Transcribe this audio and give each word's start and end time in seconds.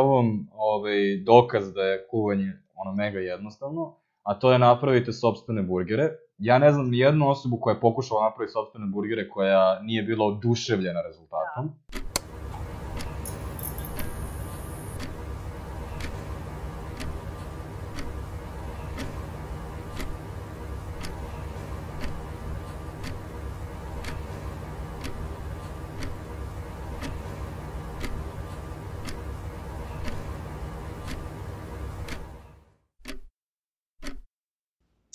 ovom 0.00 0.48
ovaj, 0.52 1.16
dokaz 1.26 1.72
da 1.74 1.82
je 1.82 2.06
kuvanje 2.10 2.52
ono 2.74 2.94
mega 2.94 3.18
jednostavno, 3.18 3.94
a 4.22 4.34
to 4.34 4.52
je 4.52 4.58
napravite 4.58 5.12
sobstvene 5.12 5.62
burgere. 5.62 6.10
Ja 6.38 6.58
ne 6.58 6.72
znam 6.72 6.90
ni 6.90 6.98
jednu 6.98 7.28
osobu 7.28 7.58
koja 7.60 7.74
je 7.74 7.80
pokušala 7.80 8.24
napraviti 8.24 8.52
sobstvene 8.52 8.86
burgere 8.86 9.28
koja 9.28 9.80
nije 9.82 10.02
bila 10.02 10.24
oduševljena 10.24 11.02
rezultatom. 11.02 11.70
Da. 11.92 12.07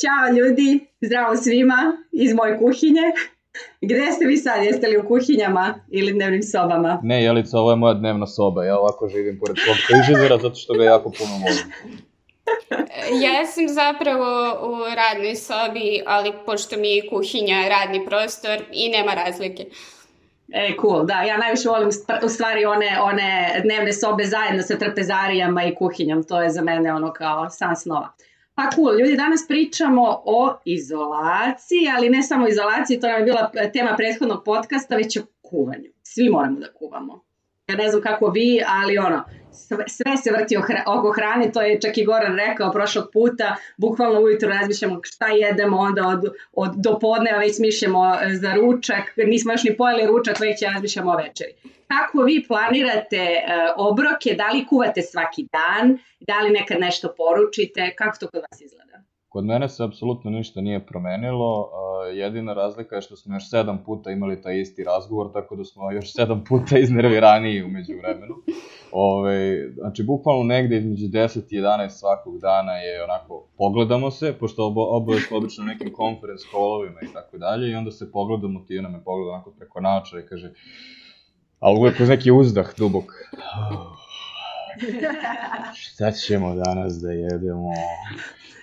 Ćao 0.04 0.36
ljudi, 0.38 0.88
zdravo 1.02 1.36
svima 1.36 1.98
iz 2.12 2.34
moje 2.34 2.60
kuhinje. 2.60 3.02
Gde 3.82 4.12
ste 4.12 4.26
vi 4.26 4.38
sad? 4.38 4.64
Jeste 4.64 4.88
li 4.88 4.98
u 4.98 5.08
kuhinjama 5.08 5.76
ili 5.92 6.14
dnevnim 6.14 6.44
sobama? 6.44 7.00
Ne, 7.04 7.24
Jelica, 7.24 7.60
ovo 7.60 7.72
je 7.72 7.76
moja 7.76 7.94
dnevna 7.94 8.28
soba. 8.28 8.66
Ja 8.66 8.80
ovako 8.80 9.08
živim 9.08 9.40
pored 9.40 9.58
svog 9.66 9.76
frižidera 9.88 10.38
zato 10.38 10.56
što 10.56 10.74
ga 10.74 10.84
jako 10.84 11.12
puno 11.18 11.32
volim. 11.32 11.68
Ja 13.24 13.46
sam 13.46 13.68
zapravo 13.68 14.30
u 14.70 14.96
radnoj 14.96 15.36
sobi, 15.36 16.02
ali 16.06 16.34
pošto 16.46 16.78
mi 16.78 16.96
je 16.96 17.10
kuhinja 17.10 17.68
radni 17.70 18.06
prostor 18.06 18.64
i 18.72 18.90
nema 18.90 19.14
razlike. 19.14 19.66
E, 20.54 20.74
cool, 20.82 21.06
da, 21.06 21.22
ja 21.22 21.38
najviše 21.38 21.70
volim 21.70 21.90
u 22.26 22.30
stvari 22.30 22.66
one, 22.66 22.98
one 23.02 23.62
dnevne 23.64 23.94
sobe 23.94 24.24
zajedno 24.24 24.62
sa 24.62 24.78
trpezarijama 24.78 25.64
i 25.64 25.76
kuhinjom, 25.76 26.24
to 26.24 26.42
je 26.42 26.50
za 26.50 26.62
mene 26.62 26.94
ono 26.94 27.14
kao 27.14 27.50
san 27.50 27.76
snova. 27.76 28.14
Pa 28.56 28.70
cool, 28.76 29.00
ljudi, 29.00 29.16
danas 29.16 29.48
pričamo 29.48 30.22
o 30.26 30.58
izolaciji, 30.66 31.90
ali 31.96 32.10
ne 32.10 32.24
samo 32.24 32.48
izolaciji, 32.48 33.00
to 33.00 33.08
nam 33.08 33.20
je 33.20 33.24
bila 33.24 33.52
tema 33.74 33.96
prethodnog 33.98 34.44
podcasta, 34.46 34.96
već 34.96 35.18
o 35.18 35.22
kuvanju. 35.42 35.90
Svi 36.04 36.30
moramo 36.30 36.60
da 36.60 36.74
kuvamo. 36.74 37.23
Ja 37.68 37.76
ne 37.76 37.90
znam 37.90 38.02
kako 38.02 38.28
vi, 38.28 38.62
ali 38.68 38.98
ono, 38.98 39.24
sve, 39.52 39.84
sve 39.88 40.18
se 40.18 40.32
vrti 40.32 40.58
oko 40.88 41.12
hrane, 41.12 41.52
to 41.52 41.62
je 41.62 41.82
čak 41.82 41.98
i 41.98 42.06
Goran 42.06 42.36
rekao 42.36 42.72
prošlog 42.72 43.10
puta, 43.14 43.56
bukvalno 43.78 44.20
ujutro 44.20 44.50
razmišljamo 44.50 45.00
šta 45.04 45.28
jedemo, 45.28 45.78
onda 45.78 46.08
od, 46.08 46.34
od 46.54 46.72
do 46.76 47.00
podneva 47.00 47.40
već 47.40 47.56
smišljamo 47.56 48.16
e, 48.16 48.36
za 48.36 48.54
ručak, 48.54 49.04
nismo 49.18 49.54
još 49.54 49.64
ni 49.64 49.78
pojeli 49.78 50.08
ručak, 50.08 50.40
već 50.40 50.62
razmišljamo 50.62 51.12
o 51.12 51.18
večeri. 51.18 51.54
Kako 51.88 52.22
vi 52.22 52.46
planirate 52.48 53.22
uh, 53.22 53.88
obroke, 53.92 54.34
da 54.34 54.48
li 54.52 54.66
kuvate 54.66 55.02
svaki 55.02 55.48
dan, 55.52 55.98
da 56.20 56.40
li 56.40 56.50
nekad 56.50 56.80
nešto 56.80 57.14
poručite, 57.18 57.94
kako 57.96 58.18
to 58.20 58.28
kod 58.28 58.42
vas 58.52 58.62
izgleda? 58.62 58.83
Kod 59.34 59.46
mene 59.46 59.70
se 59.70 59.84
apsolutno 59.84 60.32
ništa 60.32 60.62
nije 60.62 60.86
promenilo, 60.86 61.70
jedina 62.14 62.54
razlika 62.54 62.96
je 62.96 63.02
što 63.02 63.16
smo 63.16 63.36
još 63.36 63.50
sedam 63.50 63.84
puta 63.86 64.12
imali 64.12 64.42
taj 64.42 64.62
isti 64.62 64.84
razgovor, 64.84 65.34
tako 65.34 65.56
da 65.56 65.64
smo 65.64 65.92
još 65.92 66.14
sedam 66.14 66.44
puta 66.44 66.78
iznerviraniji 66.78 67.64
umeđu 67.64 67.94
vremenu. 68.02 68.36
Ove, 68.92 69.70
znači, 69.74 70.04
bukvalno 70.04 70.44
negde 70.44 70.78
između 70.78 71.06
10 71.06 71.40
i 71.50 71.62
11 71.62 71.90
svakog 71.90 72.40
dana 72.40 72.72
je 72.72 73.04
onako, 73.04 73.48
pogledamo 73.58 74.12
se, 74.12 74.34
pošto 74.40 74.66
obo, 74.66 74.82
oboje 74.82 75.20
smo 75.20 75.38
obično 75.38 75.64
nekim 75.64 75.94
conference 75.96 76.46
callovima 76.52 77.00
i 77.02 77.14
tako 77.14 77.38
dalje, 77.38 77.72
i 77.72 77.76
onda 77.76 77.92
se 77.92 78.12
pogledamo, 78.12 78.60
ti 78.68 78.80
ona 78.80 78.90
me 78.90 79.04
pogleda 79.04 79.32
onako 79.32 79.52
preko 79.52 79.82
naočara 79.82 80.22
i 80.22 80.26
kaže, 80.26 80.54
ali 81.60 81.80
uvek 81.80 82.00
uz 82.00 82.10
neki 82.10 82.32
uzdah 82.32 82.74
dubok. 82.78 83.06
Šta 85.84 86.12
ćemo 86.12 86.56
danas 86.56 87.02
da 87.02 87.12
jedemo? 87.12 87.70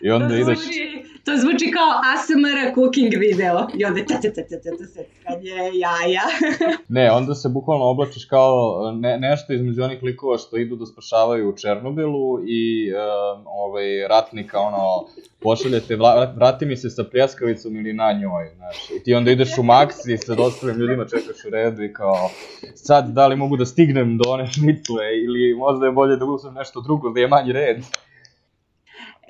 I 0.01 0.11
onda 0.11 0.29
to 0.29 0.35
ideš... 0.35 0.59
Zvuči, 0.59 1.03
to 1.25 1.33
zvuči 1.37 1.71
kao 1.71 1.91
ASMR 2.13 2.75
cooking 2.75 3.13
video. 3.19 3.67
I 3.79 3.85
onda 3.85 4.01
ta 4.09 4.15
ta 4.15 4.29
ta 4.37 4.43
ta 4.49 4.59
ta 4.61 4.87
ta 4.95 5.03
kad 5.27 5.45
je 5.45 5.57
jaja. 5.79 6.27
ne, 6.97 7.11
onda 7.11 7.35
se 7.35 7.49
bukvalno 7.49 7.85
oblačiš 7.85 8.25
kao 8.25 8.53
ne, 9.01 9.19
nešto 9.19 9.53
između 9.53 9.83
onih 9.83 10.03
likova 10.03 10.39
što 10.39 10.57
idu 10.57 10.77
da 10.77 10.87
spašavaju 10.87 11.49
u 11.49 11.57
Černobilu 11.57 12.41
i 12.47 12.93
um, 12.93 13.47
ovaj, 13.47 14.09
ratnika, 14.09 14.59
ono, 14.59 15.07
pošaljete, 15.41 15.97
vla, 15.97 16.33
vrati 16.37 16.67
mi 16.67 16.77
se 16.77 16.91
sa 16.91 17.05
pljaskavicom 17.05 17.77
ili 17.77 17.93
na 17.93 18.13
njoj, 18.13 18.51
znaš. 18.57 18.91
I 18.97 19.03
ti 19.03 19.15
onda 19.15 19.31
ideš 19.31 19.59
u 19.59 19.63
Max 19.63 20.15
i 20.15 20.19
sa 20.19 20.37
ostalim 20.39 20.77
ljudima 20.77 21.05
čekaš 21.05 21.45
u 21.47 21.51
redu 21.51 21.83
i 21.83 21.93
kao, 21.93 22.31
sad 22.75 23.09
da 23.09 23.27
li 23.27 23.37
mogu 23.37 23.57
da 23.57 23.67
stignem 23.67 24.19
do 24.19 24.31
one 24.31 24.47
šnicle 24.47 25.05
ili 25.25 25.55
možda 25.55 25.87
je 25.87 25.93
bolje 25.93 26.17
da 26.17 26.25
uzmem 26.25 26.55
nešto 26.55 26.81
drugo 26.81 27.11
da 27.11 27.21
je 27.21 27.29
manji 27.29 27.53
red. 27.53 27.77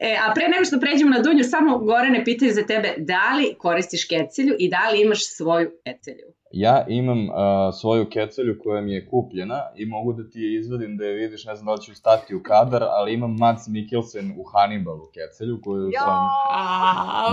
E, 0.00 0.16
a 0.16 0.32
pre 0.34 0.48
nego 0.48 0.64
što 0.64 0.80
pređemo 0.80 1.10
na 1.10 1.22
Dunju, 1.22 1.44
samo 1.44 1.78
Gorane 1.78 2.24
pitaju 2.24 2.52
za 2.52 2.62
tebe, 2.66 2.94
da 2.98 3.34
li 3.36 3.54
koristiš 3.58 4.04
kecelju 4.08 4.56
i 4.58 4.70
da 4.70 4.90
li 4.90 5.02
imaš 5.02 5.36
svoju 5.36 5.70
kecelju? 5.84 6.26
Ja 6.50 6.84
imam 6.88 7.28
uh, 7.28 7.34
svoju 7.80 8.06
kecelju 8.10 8.58
koja 8.62 8.80
mi 8.80 8.92
je 8.92 9.06
kupljena 9.06 9.62
i 9.76 9.86
mogu 9.86 10.12
da 10.12 10.30
ti 10.30 10.40
je 10.40 10.60
izvadim 10.60 10.96
da 10.96 11.04
je 11.04 11.14
vidiš, 11.14 11.44
ne 11.44 11.56
znam 11.56 11.66
da 11.66 11.72
li 11.72 11.82
ću 11.82 11.94
stati 11.94 12.34
u 12.34 12.42
kadar, 12.42 12.82
ali 12.82 13.14
imam 13.14 13.36
Mads 13.38 13.68
Mikkelsen 13.68 14.34
u 14.38 14.44
Hannibalu 14.44 15.06
kecelju 15.14 15.60
koju 15.64 15.82
jo, 15.82 15.90
sam... 15.98 16.28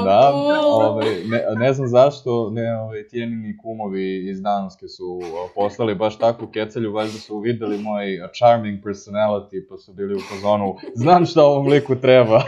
Da, 0.06 0.32
ovaj, 0.66 1.06
ne, 1.26 1.46
ne 1.60 1.74
znam 1.74 1.88
zašto, 1.88 2.50
ne, 2.50 2.78
ovaj, 2.78 3.08
tijenini 3.08 3.58
kumovi 3.58 4.30
iz 4.30 4.42
Danske 4.42 4.88
su 4.88 5.20
poslali 5.56 5.96
baš 5.96 6.18
takvu 6.18 6.48
kecelju, 6.48 6.94
valjda 6.94 7.18
su 7.18 7.40
videli 7.40 7.78
moj 7.78 8.06
charming 8.38 8.84
personality, 8.84 9.68
pa 9.70 9.78
su 9.78 9.94
bili 9.94 10.16
u 10.16 10.20
fazonu, 10.20 10.76
znam 10.96 11.26
šta 11.26 11.44
ovom 11.44 11.68
liku 11.68 11.96
treba. 11.96 12.44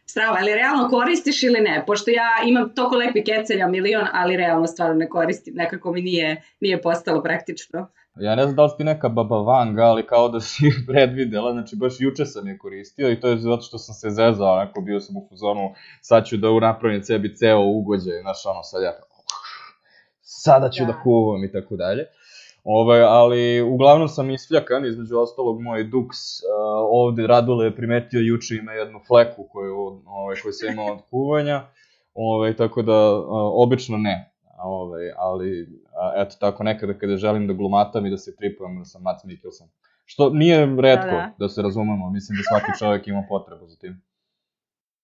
strava, 0.09 0.37
ali 0.39 0.53
realno 0.53 0.89
koristiš 0.89 1.43
ili 1.43 1.59
ne? 1.59 1.83
Pošto 1.87 2.11
ja 2.11 2.29
imam 2.47 2.69
toko 2.75 2.95
lepi 2.95 3.23
kecelja 3.23 3.67
milion, 3.67 4.07
ali 4.13 4.37
realno 4.37 4.67
stvarno 4.67 4.95
ne 4.95 5.09
koristim, 5.09 5.53
nekako 5.55 5.91
mi 5.91 6.01
nije, 6.01 6.41
nije 6.59 6.81
postalo 6.81 7.23
praktično. 7.23 7.87
Ja 8.15 8.35
ne 8.35 8.43
znam 8.43 8.55
da 8.55 8.63
li 8.63 8.69
si 8.77 8.83
neka 8.83 9.09
baba 9.09 9.41
vanga, 9.41 9.83
ali 9.83 10.07
kao 10.07 10.29
da 10.29 10.39
si 10.39 10.63
predvidela, 10.87 11.51
znači 11.51 11.75
baš 11.75 11.93
juče 11.99 12.25
sam 12.25 12.47
je 12.47 12.57
koristio 12.57 13.11
i 13.11 13.19
to 13.19 13.27
je 13.27 13.37
zato 13.37 13.61
što 13.61 13.77
sam 13.77 13.95
se 13.95 14.09
zezao, 14.09 14.53
onako 14.53 14.81
bio 14.81 14.99
sam 14.99 15.17
u 15.17 15.27
fuzonu, 15.29 15.73
sad 16.01 16.25
ću 16.25 16.37
da 16.37 16.59
napravim 16.59 17.03
sebi 17.03 17.35
ceo 17.35 17.61
ugođaj, 17.61 18.21
znaš 18.21 18.45
ono 18.45 18.63
sad 18.63 18.83
ja, 18.83 18.93
sada 20.21 20.69
ću 20.69 20.85
da, 20.85 20.91
da 20.91 20.99
kuvam 21.03 21.43
i 21.43 21.51
tako 21.51 21.75
dalje. 21.75 22.05
Ovaj, 22.63 23.01
ali 23.01 23.61
uglavnom 23.61 24.07
sam 24.07 24.29
isfljakan, 24.29 24.85
između 24.85 25.17
ostalog 25.17 25.61
moj 25.61 25.83
Dux 25.83 26.05
uh, 26.05 26.49
ovde 26.91 27.27
Radule 27.27 27.65
je 27.65 27.75
primetio 27.75 28.19
juče 28.19 28.55
ima 28.55 28.71
jednu 28.71 28.99
fleku 29.07 29.43
koju, 29.51 30.01
ovaj, 30.05 30.35
koju 30.43 30.53
se 30.53 30.67
ima 30.67 30.83
od 30.83 30.99
kuvanja, 31.09 31.61
ovaj, 32.13 32.55
tako 32.55 32.81
da 32.81 33.17
uh, 33.19 33.25
obično 33.53 33.97
ne. 33.97 34.31
Ovaj, 34.63 35.11
ali 35.17 35.61
uh, 35.61 35.67
eto 36.15 36.35
tako 36.39 36.63
nekada 36.63 36.93
kada 36.93 37.17
želim 37.17 37.47
da 37.47 37.53
glumatam 37.53 38.05
i 38.05 38.09
da 38.09 38.17
se 38.17 38.35
tripujem 38.35 38.79
da 38.79 38.85
sam 38.85 39.01
Mats 39.01 39.23
Mikkelsen. 39.23 39.67
Što 40.05 40.29
nije 40.29 40.65
redko, 40.65 41.05
da, 41.05 41.11
da. 41.11 41.33
da 41.37 41.49
se 41.49 41.61
razumemo, 41.61 42.09
mislim 42.09 42.37
da 42.37 42.43
svaki 42.43 42.79
čovjek 42.79 43.07
ima 43.07 43.23
potrebu 43.29 43.67
za 43.67 43.75
tim. 43.75 44.01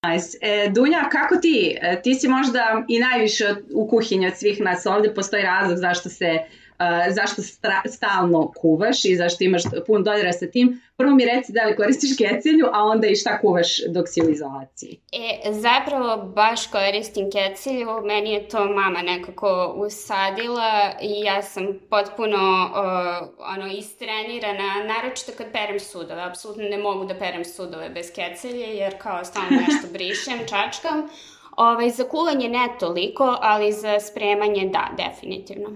Nice. 0.07 0.37
E, 0.41 0.69
Dunja, 0.69 1.09
kako 1.11 1.35
ti? 1.35 1.77
E, 1.81 2.01
ti 2.01 2.13
si 2.15 2.27
možda 2.27 2.83
i 2.87 2.99
najviše 2.99 3.55
u 3.75 3.87
kuhinji 3.87 4.27
od 4.27 4.33
svih 4.35 4.61
nas 4.61 4.85
ovde, 4.85 5.13
postoji 5.13 5.43
razlog 5.43 5.77
zašto 5.77 6.09
se 6.09 6.25
uh, 6.33 6.64
zašto 7.09 7.41
stalno 7.85 8.51
kuvaš 8.57 9.05
i 9.05 9.15
zašto 9.15 9.43
imaš 9.43 9.63
pun 9.87 10.03
dodira 10.03 10.33
sa 10.33 10.47
tim. 10.47 10.81
Prvo 10.97 11.15
mi 11.15 11.25
reci 11.25 11.51
da 11.51 11.65
li 11.65 11.75
koristiš 11.75 12.17
kecelju, 12.17 12.65
a 12.73 12.83
onda 12.83 13.07
i 13.07 13.15
šta 13.15 13.39
kuvaš 13.39 13.85
dok 13.87 14.05
si 14.09 14.21
u 14.21 14.29
izolaciji. 14.29 14.99
E, 15.11 15.51
zapravo 15.51 16.17
baš 16.17 16.67
koristim 16.67 17.29
kecelju, 17.31 18.01
meni 18.05 18.31
je 18.33 18.47
to 18.47 18.65
mama 18.65 19.01
nekako 19.01 19.73
usadila 19.77 20.91
i 21.01 21.21
ja 21.25 21.41
sam 21.41 21.79
potpuno 21.89 22.37
uh, 22.37 23.29
ono, 23.39 23.67
istrenirana, 23.71 24.83
naročito 24.87 25.31
kad 25.37 25.51
perem 25.51 25.79
sudove. 25.79 26.21
Apsolutno 26.21 26.63
ne 26.63 26.77
mogu 26.77 27.05
da 27.05 27.15
perem 27.15 27.45
sudove 27.45 27.89
bez 27.89 28.11
kecelje, 28.15 28.75
jer 28.75 28.97
kao 28.97 29.25
stalno 29.25 29.49
nešto 29.67 29.87
brišem, 29.93 30.39
čačkam. 30.51 31.09
Ovaj, 31.57 31.89
za 31.89 32.03
kuvanje 32.03 32.49
ne 32.49 32.67
toliko, 32.79 33.37
ali 33.41 33.71
za 33.71 33.99
spremanje 33.99 34.69
da, 34.73 34.89
definitivno. 34.97 35.69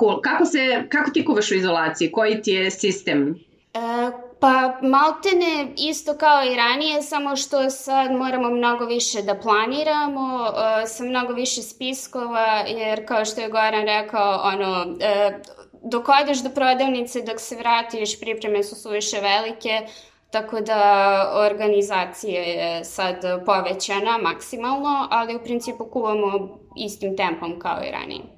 Cool. 0.00 0.20
Kako, 0.20 0.44
se, 0.44 0.86
kako 0.88 1.10
ti 1.10 1.24
kuvaš 1.24 1.50
u 1.50 1.54
izolaciji? 1.54 2.12
Koji 2.12 2.42
ti 2.42 2.50
je 2.50 2.70
sistem? 2.70 3.44
E, 3.74 4.10
pa 4.40 4.78
maltene 4.82 5.72
isto 5.76 6.16
kao 6.16 6.44
i 6.44 6.56
ranije, 6.56 7.02
samo 7.02 7.36
što 7.36 7.70
sad 7.70 8.12
moramo 8.12 8.50
mnogo 8.50 8.84
više 8.84 9.22
da 9.22 9.34
planiramo, 9.34 10.46
e, 10.46 10.86
sa 10.86 11.04
mnogo 11.04 11.32
više 11.32 11.62
spiskova, 11.62 12.64
jer 12.66 13.06
kao 13.06 13.24
što 13.24 13.40
je 13.40 13.48
Goran 13.48 13.86
rekao, 13.86 14.40
ono, 14.44 14.96
e, 15.00 15.40
dok 15.82 16.08
odeš 16.22 16.38
do 16.38 16.50
prodavnice, 16.50 17.22
dok 17.22 17.40
se 17.40 17.56
vratiš, 17.56 18.20
pripreme 18.20 18.62
su 18.62 18.74
suviše 18.74 19.20
velike, 19.20 19.86
tako 20.30 20.60
da 20.60 21.32
organizacija 21.50 22.42
je 22.42 22.84
sad 22.84 23.16
povećana 23.46 24.18
maksimalno, 24.18 25.08
ali 25.10 25.36
u 25.36 25.42
principu 25.44 25.84
kuvamo 25.84 26.58
istim 26.76 27.16
tempom 27.16 27.58
kao 27.58 27.78
i 27.88 27.90
ranije. 27.90 28.33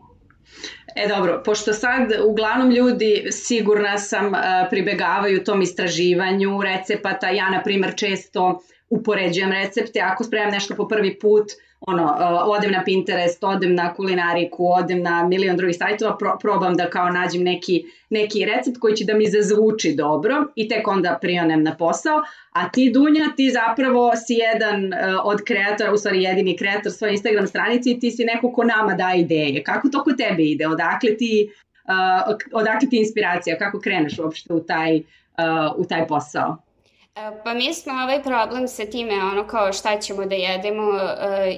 E 0.96 1.08
dobro, 1.08 1.42
pošto 1.44 1.72
sad 1.72 2.12
uglavnom 2.26 2.70
ljudi 2.70 3.26
sigurna 3.30 3.98
sam 3.98 4.32
pribegavaju 4.70 5.44
tom 5.44 5.62
istraživanju 5.62 6.62
recepata, 6.62 7.28
ja 7.30 7.50
na 7.50 7.62
primer 7.62 7.94
često 7.96 8.62
upoređujem 8.90 9.52
recepte, 9.52 10.00
ako 10.00 10.24
spremam 10.24 10.50
nešto 10.50 10.74
po 10.74 10.88
prvi 10.88 11.18
put, 11.18 11.52
ono, 11.80 12.04
uh, 12.04 12.56
odem 12.56 12.72
na 12.72 12.84
Pinterest, 12.84 13.44
odem 13.44 13.74
na 13.74 13.94
kulinariku, 13.94 14.66
odem 14.66 15.02
na 15.02 15.26
milion 15.28 15.56
drugih 15.56 15.76
sajtova, 15.76 16.16
pro, 16.16 16.38
probam 16.40 16.74
da 16.74 16.90
kao 16.90 17.08
nađem 17.10 17.42
neki, 17.42 17.84
neki 18.10 18.44
recept 18.44 18.78
koji 18.78 18.96
će 18.96 19.04
da 19.04 19.14
mi 19.14 19.26
zazvuči 19.26 19.94
dobro 19.94 20.46
i 20.54 20.68
tek 20.68 20.88
onda 20.88 21.18
prionem 21.20 21.62
na 21.62 21.76
posao, 21.76 22.22
a 22.52 22.68
ti 22.68 22.90
Dunja, 22.94 23.28
ti 23.36 23.50
zapravo 23.50 24.12
si 24.26 24.34
jedan 24.34 24.84
uh, 24.84 25.20
od 25.24 25.44
kreatora, 25.44 25.92
u 25.92 25.96
stvari 25.96 26.22
jedini 26.22 26.56
kreator 26.56 26.92
svoje 26.92 27.12
Instagram 27.12 27.46
stranice 27.46 27.90
i 27.90 28.00
ti 28.00 28.10
si 28.10 28.24
neko 28.24 28.52
ko 28.52 28.64
nama 28.64 28.94
daje 28.94 29.20
ideje. 29.20 29.62
Kako 29.62 29.88
to 29.88 30.04
kod 30.04 30.16
tebe 30.16 30.42
ide? 30.42 30.68
Odakle 30.68 31.16
ti, 31.16 31.50
uh, 31.84 32.36
odakle 32.52 32.88
ti 32.88 32.96
inspiracija? 32.96 33.58
Kako 33.58 33.80
kreneš 33.80 34.18
uopšte 34.18 34.52
u 34.52 34.60
taj, 34.60 34.96
uh, 34.96 35.04
u 35.76 35.84
taj 35.84 36.06
posao? 36.06 36.65
E, 37.16 37.42
pa 37.44 37.54
mi 37.54 37.74
smo 37.74 37.92
ovaj 37.92 38.22
problem 38.22 38.68
sa 38.68 38.84
time, 38.84 39.14
ono 39.14 39.46
kao 39.46 39.72
šta 39.72 39.98
ćemo 40.00 40.26
da 40.26 40.34
jedemo, 40.34 40.82
uh, 40.82 40.98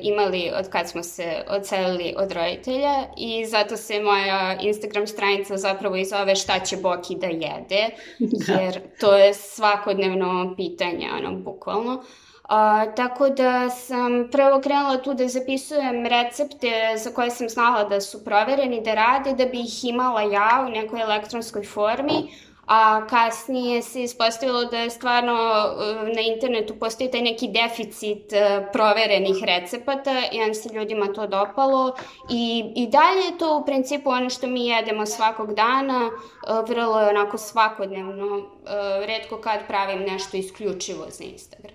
imali 0.02 0.50
od 0.58 0.68
kad 0.68 0.88
smo 0.88 1.02
se 1.02 1.44
odselili 1.48 2.14
od 2.18 2.32
roditelja 2.32 2.94
i 3.16 3.46
zato 3.46 3.76
se 3.76 4.02
moja 4.02 4.58
Instagram 4.60 5.06
stranica 5.06 5.56
zapravo 5.56 5.96
i 5.96 6.04
zove 6.04 6.36
šta 6.36 6.60
će 6.60 6.76
Boki 6.76 7.16
da 7.16 7.26
jede, 7.26 7.90
da. 8.46 8.52
jer 8.52 8.80
to 9.00 9.16
je 9.16 9.34
svakodnevno 9.34 10.54
pitanje, 10.56 11.10
ono, 11.12 11.36
bukvalno. 11.36 11.94
Uh, 11.94 12.94
tako 12.96 13.28
da 13.28 13.70
sam 13.70 14.28
prvo 14.32 14.60
krenula 14.60 15.02
tu 15.02 15.14
da 15.14 15.28
zapisujem 15.28 16.06
recepte 16.06 16.96
za 17.04 17.10
koje 17.10 17.30
sam 17.30 17.48
znala 17.48 17.84
da 17.84 18.00
su 18.00 18.24
provereni, 18.24 18.82
da 18.82 18.94
rade, 18.94 19.32
da 19.32 19.44
bi 19.44 19.60
ih 19.60 19.84
imala 19.84 20.22
ja 20.22 20.64
u 20.68 20.70
nekoj 20.70 21.00
elektronskoj 21.00 21.64
formi, 21.64 22.28
a 22.68 23.06
kasnije 23.06 23.82
se 23.82 24.02
ispostavilo 24.02 24.64
da 24.64 24.78
je 24.78 24.90
stvarno 24.90 25.32
uh, 25.32 26.08
na 26.14 26.20
internetu 26.34 26.74
postoji 26.80 27.10
taj 27.10 27.22
neki 27.22 27.48
deficit 27.48 28.32
uh, 28.32 28.66
proverenih 28.72 29.36
recepata 29.44 30.22
i 30.32 30.42
onda 30.42 30.54
se 30.54 30.74
ljudima 30.74 31.06
to 31.06 31.26
dopalo 31.26 31.96
i, 32.30 32.72
i 32.76 32.86
dalje 32.86 33.24
je 33.32 33.38
to 33.38 33.58
u 33.58 33.64
principu 33.66 34.10
ono 34.10 34.30
što 34.30 34.46
mi 34.46 34.66
jedemo 34.66 35.06
svakog 35.06 35.54
dana, 35.54 36.06
uh, 36.06 36.68
vrlo 36.68 37.00
je 37.00 37.08
onako 37.08 37.38
svakodnevno, 37.38 38.42
redko 39.06 39.40
kad 39.40 39.66
pravim 39.66 39.98
nešto 39.98 40.36
isključivo 40.36 41.04
za 41.08 41.24
Instagram. 41.24 41.74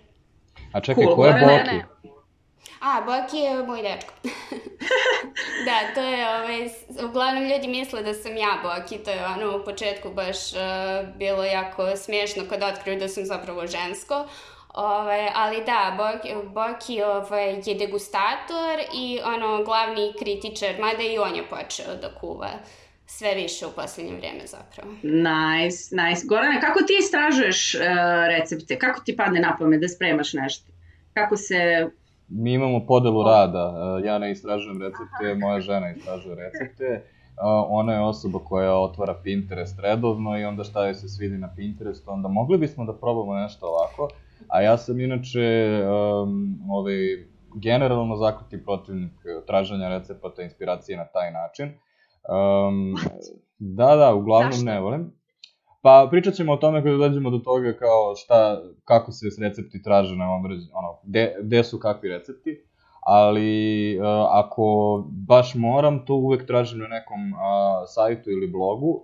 A 0.74 0.81
čekaj, 0.81 1.04
cool. 1.04 1.16
ko 1.16 1.25
je 1.25 1.34
Boki? 1.34 2.12
A, 2.83 3.01
Boki 3.01 3.38
je 3.38 3.63
moj 3.63 3.81
dečko. 3.81 4.13
da, 5.65 5.94
to 5.95 6.01
je, 6.01 6.30
ovaj, 6.30 6.69
uglavnom 7.06 7.44
ljudi 7.44 7.68
misle 7.68 8.03
da 8.03 8.13
sam 8.13 8.38
ja 8.38 8.59
Boki, 8.63 9.03
to 9.03 9.12
je 9.12 9.25
ono 9.25 9.57
u 9.57 9.63
početku 9.65 10.09
baš 10.09 10.53
uh, 10.53 10.59
bilo 11.18 11.44
jako 11.44 11.95
smiješno 11.95 12.44
kad 12.50 12.63
otkriju 12.63 13.00
da 13.00 13.07
sam 13.07 13.25
zapravo 13.25 13.68
žensko. 13.68 14.27
Ovaj, 14.74 15.27
ali 15.35 15.63
da, 15.65 15.97
Boki, 15.97 16.35
Boki 16.47 17.01
ovaj, 17.03 17.62
je 17.65 17.75
degustator 17.75 18.80
i 18.94 19.19
ono 19.25 19.63
glavni 19.63 20.13
kritičar, 20.19 20.75
mada 20.80 21.03
i 21.03 21.18
on 21.18 21.35
je 21.35 21.50
počeo 21.50 21.95
da 22.01 22.15
kuva 22.19 22.50
sve 23.06 23.35
više 23.35 23.65
u 23.65 23.71
poslednje 23.71 24.15
vreme 24.15 24.47
zapravo. 24.47 24.91
Nice, 25.03 25.95
nice. 25.95 26.21
Gorane, 26.25 26.62
kako 26.62 26.80
ti 26.80 26.97
istražuješ 27.00 27.75
uh, 27.75 27.81
recepte? 28.38 28.80
Kako 28.80 29.00
ti 29.00 29.18
padne 29.18 29.39
na 29.39 29.56
pamet 29.59 29.81
da 29.81 29.88
spremaš 29.88 30.33
nešto? 30.33 30.65
Kako 31.13 31.38
se 31.38 31.89
mi 32.35 32.53
imamo 32.53 32.85
podelu 32.85 33.24
rada. 33.24 33.74
E, 34.01 34.07
ja 34.07 34.19
ne 34.19 34.31
istražujem 34.31 34.81
recepte, 34.81 35.35
moja 35.35 35.59
žena 35.59 35.91
istražuje 35.91 36.35
recepte. 36.35 36.83
E, 36.83 37.01
ona 37.69 37.94
je 37.94 38.01
osoba 38.01 38.39
koja 38.39 38.75
otvara 38.75 39.15
Pinterest 39.24 39.80
redovno 39.80 40.39
i 40.39 40.45
onda 40.45 40.63
šta 40.63 40.85
joj 40.85 40.94
se 40.94 41.09
svidi 41.09 41.38
na 41.38 41.50
Pinterestu, 41.56 42.12
onda 42.12 42.27
mogli 42.27 42.57
bismo 42.57 42.85
da 42.85 42.94
probamo 42.94 43.35
nešto 43.35 43.65
ovako. 43.65 44.07
A 44.47 44.62
ja 44.62 44.77
sam 44.77 45.00
inače 45.00 45.81
um, 45.85 46.59
ovaj, 46.69 46.95
generalno 47.56 48.15
zakruti 48.15 48.63
protivnik 48.63 49.12
traženja 49.47 49.89
recepata 49.89 50.44
inspiracije 50.44 50.97
na 50.97 51.06
taj 51.06 51.31
način. 51.31 51.69
Um, 52.30 52.95
da, 53.59 53.95
da, 53.95 54.13
uglavnom 54.13 54.51
Zašto? 54.51 54.65
ne 54.65 54.80
volim. 54.80 55.12
Pa 55.83 56.07
pričat 56.12 56.33
ćemo 56.33 56.53
o 56.53 56.57
tome 56.57 56.83
kada 56.83 56.97
dođemo 56.97 57.30
do 57.30 57.38
toga 57.38 57.74
kao 57.74 58.15
šta, 58.15 58.62
kako 58.85 59.12
se 59.12 59.25
recepti 59.41 59.83
traže 59.83 60.15
na 60.15 60.35
određen, 60.35 60.69
ono, 60.74 61.00
gde, 61.03 61.35
gde 61.41 61.63
su 61.63 61.80
kakvi 61.80 62.09
recepti, 62.09 62.63
ali 63.01 63.97
uh, 64.00 64.06
ako 64.31 64.63
baš 65.09 65.56
moram, 65.56 66.06
to 66.06 66.13
uvek 66.15 66.47
tražim 66.47 66.80
na 66.80 66.88
nekom 66.88 67.33
uh, 67.33 67.39
sajtu 67.88 68.31
ili 68.31 68.47
blogu, 68.47 69.03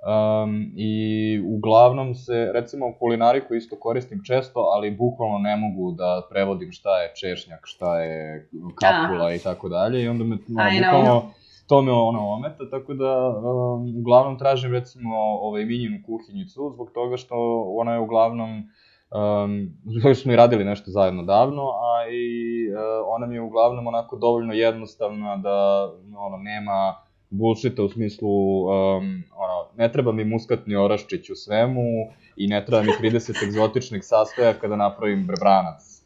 Um, 0.00 0.72
I 0.76 1.42
uglavnom 1.44 2.14
se, 2.14 2.50
recimo 2.54 2.92
kulinariku 2.98 3.54
isto 3.54 3.76
koristim 3.76 4.20
često, 4.24 4.60
ali 4.60 4.90
bukvalno 4.90 5.38
ne 5.38 5.56
mogu 5.56 5.92
da 5.92 6.22
prevodim 6.30 6.72
šta 6.72 7.02
je 7.02 7.12
češnjak, 7.14 7.60
šta 7.62 8.00
je 8.00 8.48
kapula 8.74 9.28
da. 9.28 9.34
i 9.34 9.38
tako 9.38 9.68
dalje. 9.68 10.02
I 10.02 10.08
onda 10.08 10.24
me, 10.24 10.36
no, 10.48 10.64
bukvalno, 10.80 11.32
to 11.70 11.82
me 11.82 11.92
ono 11.92 12.28
ometa, 12.28 12.70
tako 12.70 12.94
da 12.94 13.28
um, 13.28 13.98
uglavnom 14.00 14.38
tražim 14.38 14.72
recimo 14.72 15.16
ovaj 15.16 15.64
minjinu 15.64 15.96
kuhinjicu, 16.06 16.70
zbog 16.74 16.90
toga 16.94 17.16
što 17.16 17.34
ona 17.76 17.92
je 17.92 18.00
uglavnom 18.00 18.50
um, 18.50 19.70
zbog 20.00 20.16
smo 20.16 20.32
i 20.32 20.36
radili 20.36 20.64
nešto 20.64 20.90
zajedno 20.90 21.22
davno, 21.22 21.62
a 21.62 22.08
i 22.10 22.24
uh, 22.72 22.78
ona 23.06 23.26
mi 23.26 23.34
je 23.34 23.40
uglavnom 23.40 23.86
onako 23.86 24.16
dovoljno 24.16 24.52
jednostavna 24.52 25.36
da 25.36 25.88
ono, 26.16 26.36
nema 26.36 26.94
bullshita 27.30 27.82
u 27.82 27.88
smislu, 27.88 28.62
um, 28.62 29.22
ono, 29.36 29.66
ne 29.76 29.92
treba 29.92 30.12
mi 30.12 30.24
muskatni 30.24 30.76
oraščić 30.76 31.30
u 31.30 31.34
svemu 31.34 31.82
i 32.36 32.46
ne 32.46 32.64
treba 32.64 32.82
mi 32.82 33.10
30 33.10 33.44
egzotičnih 33.46 34.04
sastojaka 34.04 34.68
da 34.68 34.76
napravim 34.76 35.26
brebranac. 35.26 36.02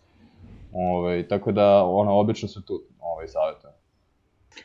Ove, 0.72 0.98
ovaj, 0.98 1.28
tako 1.28 1.52
da, 1.52 1.84
ono, 1.84 2.18
obično 2.18 2.48
se 2.48 2.64
tu 2.66 2.82
ovaj, 3.00 3.26
savjetujem. 3.26 3.83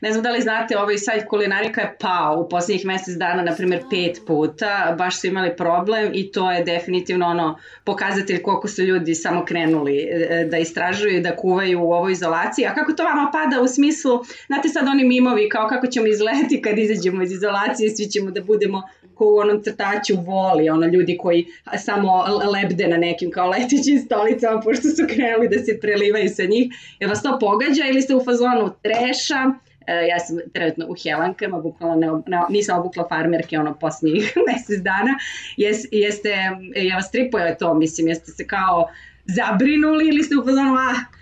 Ne 0.01 0.11
znam 0.11 0.23
da 0.23 0.31
li 0.31 0.41
znate, 0.41 0.77
ovaj 0.77 0.97
sajt 0.97 1.25
kulinarika 1.27 1.81
je 1.81 1.95
pao 1.99 2.41
u 2.41 2.49
poslednjih 2.49 2.85
mesec 2.85 3.15
dana, 3.15 3.43
na 3.43 3.55
primjer, 3.55 3.81
pet 3.89 4.21
puta, 4.27 4.95
baš 4.97 5.19
su 5.19 5.27
imali 5.27 5.55
problem 5.55 6.11
i 6.13 6.31
to 6.31 6.51
je 6.51 6.63
definitivno 6.63 7.25
ono 7.27 7.57
pokazatelj 7.83 8.41
koliko 8.41 8.67
su 8.67 8.83
ljudi 8.83 9.15
samo 9.15 9.45
krenuli 9.45 9.97
e, 9.97 10.47
da 10.51 10.57
istražuju, 10.57 11.21
da 11.21 11.35
kuvaju 11.35 11.83
u 11.83 11.93
ovoj 11.93 12.11
izolaciji. 12.11 12.65
A 12.65 12.73
kako 12.73 12.93
to 12.93 13.03
vama 13.03 13.31
pada 13.33 13.61
u 13.61 13.67
smislu, 13.67 14.19
znate 14.47 14.69
sad 14.69 14.87
oni 14.87 15.03
mimovi 15.03 15.49
kao 15.49 15.67
kako 15.67 15.87
ćemo 15.87 16.07
izgledati 16.07 16.61
kad 16.61 16.77
izađemo 16.77 17.23
iz 17.23 17.31
izolacije, 17.31 17.89
svi 17.89 18.05
ćemo 18.05 18.31
da 18.31 18.41
budemo 18.41 18.83
ko 19.15 19.25
u 19.25 19.37
onom 19.37 19.63
crtaču 19.63 20.15
voli, 20.25 20.69
ono 20.69 20.85
ljudi 20.87 21.17
koji 21.17 21.45
samo 21.77 22.25
lebde 22.53 22.87
na 22.87 22.97
nekim 22.97 23.31
kao 23.31 23.49
letećim 23.49 23.99
stolicama 24.05 24.61
pošto 24.61 24.89
su 24.89 25.03
krenuli 25.07 25.47
da 25.47 25.59
se 25.59 25.79
prelivaju 25.81 26.29
sa 26.29 26.43
njih. 26.43 26.73
Je 26.99 27.07
vas 27.07 27.23
to 27.23 27.37
pogađa 27.39 27.85
ili 27.89 28.01
ste 28.01 28.15
u 28.15 28.23
fazonu 28.25 28.71
treša, 28.83 29.53
E, 29.68 29.68
ja 30.09 30.19
sam 30.19 30.37
trenutno 30.53 30.85
u 30.89 30.95
Helankama, 31.03 31.59
bukvalno 31.59 31.95
ne, 31.95 32.07
ne, 32.27 32.41
nisam 32.49 32.79
obukla 32.79 33.07
farmerke 33.09 33.59
ono 33.59 33.73
posljednjih 33.79 34.33
mesec 34.47 34.83
dana. 34.83 35.17
Jes, 35.57 35.77
jeste, 35.91 36.35
ja 36.75 36.95
vas 36.95 37.11
tripuje 37.11 37.57
to, 37.57 37.73
mislim, 37.73 38.07
jeste 38.07 38.31
se 38.31 38.47
kao 38.47 38.87
zabrinuli 39.25 40.07
ili 40.07 40.23
ste 40.23 40.35
u 40.35 40.41
ah, 40.41 41.19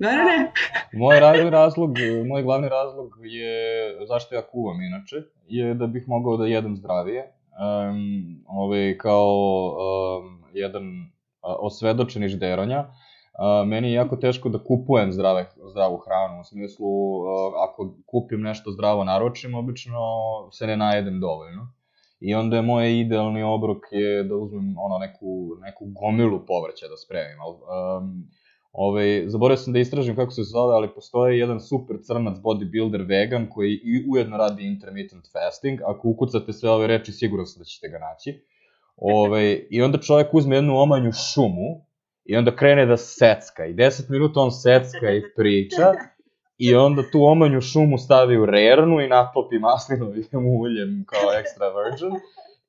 Ne, 0.00 0.12
ne, 0.16 0.24
ne. 0.24 0.52
moj 0.92 1.20
razlog, 1.20 1.48
razlog, 1.48 1.90
moj 2.26 2.42
glavni 2.42 2.68
razlog 2.68 3.16
je, 3.22 3.52
zašto 4.08 4.34
ja 4.34 4.42
kuvam 4.42 4.82
inače, 4.82 5.16
je 5.48 5.74
da 5.74 5.86
bih 5.86 6.08
mogao 6.08 6.36
da 6.36 6.46
jedem 6.46 6.76
zdravije. 6.76 7.32
Um, 7.60 8.44
ovaj, 8.46 8.98
kao 8.98 9.36
um, 9.68 10.44
jedan 10.52 11.10
osvedočeni 11.42 12.28
žderonja. 12.28 12.84
Uh, 13.38 13.68
meni 13.68 13.88
je 13.88 13.94
jako 13.94 14.16
teško 14.16 14.48
da 14.48 14.64
kupujem 14.64 15.12
zdrave, 15.12 15.50
zdravu 15.70 15.96
hranu, 15.96 16.40
u 16.40 16.44
smislu, 16.44 16.86
uh, 16.86 17.26
ako 17.68 17.94
kupim 18.06 18.40
nešto 18.40 18.70
zdravo 18.70 19.04
naročim, 19.04 19.54
obično 19.54 20.00
se 20.52 20.66
ne 20.66 20.76
najedem 20.76 21.20
dovoljno. 21.20 21.72
I 22.20 22.34
onda 22.34 22.56
je 22.56 22.62
moj 22.62 23.00
idealni 23.00 23.42
obrok 23.42 23.78
je 23.90 24.24
da 24.24 24.36
uzmem 24.36 24.74
ono, 24.78 24.98
neku, 24.98 25.56
neku 25.60 25.86
gomilu 26.00 26.46
povrća 26.46 26.88
da 26.88 26.96
spremim. 26.96 27.38
Um, 27.40 28.30
Ove, 28.72 29.28
zaboravio 29.28 29.56
sam 29.56 29.72
da 29.72 29.78
istražim 29.78 30.16
kako 30.16 30.30
se 30.30 30.42
zove, 30.42 30.74
ali 30.74 30.94
postoji 30.94 31.38
jedan 31.38 31.60
super 31.60 31.96
crnac 32.02 32.36
bodybuilder 32.38 33.08
vegan 33.08 33.46
koji 33.50 33.72
i 33.72 34.04
ujedno 34.10 34.36
radi 34.36 34.66
intermittent 34.66 35.24
fasting. 35.32 35.80
Ako 35.86 36.08
ukucate 36.08 36.52
sve 36.52 36.70
ove 36.70 36.86
reči, 36.86 37.12
siguran 37.12 37.46
sam 37.46 37.60
da 37.60 37.64
ćete 37.64 37.88
ga 37.88 37.98
naći. 37.98 38.44
Ove, 38.96 39.54
I 39.70 39.82
onda 39.82 39.98
čovjek 39.98 40.34
uzme 40.34 40.56
jednu 40.56 40.78
omanju 40.78 41.12
šumu, 41.12 41.86
I 42.30 42.36
onda 42.36 42.56
krene 42.56 42.86
da 42.86 42.96
secka 42.96 43.66
i 43.66 43.74
10 43.74 44.10
minuta 44.10 44.40
on 44.40 44.50
secka 44.52 45.10
i 45.10 45.22
priča 45.36 45.92
i 46.58 46.74
onda 46.74 47.02
tu 47.12 47.24
omanju 47.24 47.60
šumu 47.60 47.98
stavi 47.98 48.38
u 48.38 48.46
rernu 48.46 49.00
i 49.00 49.08
natopi 49.08 49.58
maslinovim 49.58 50.46
uljem 50.60 51.04
kao 51.06 51.30
extra 51.40 51.66
virgin 51.76 52.20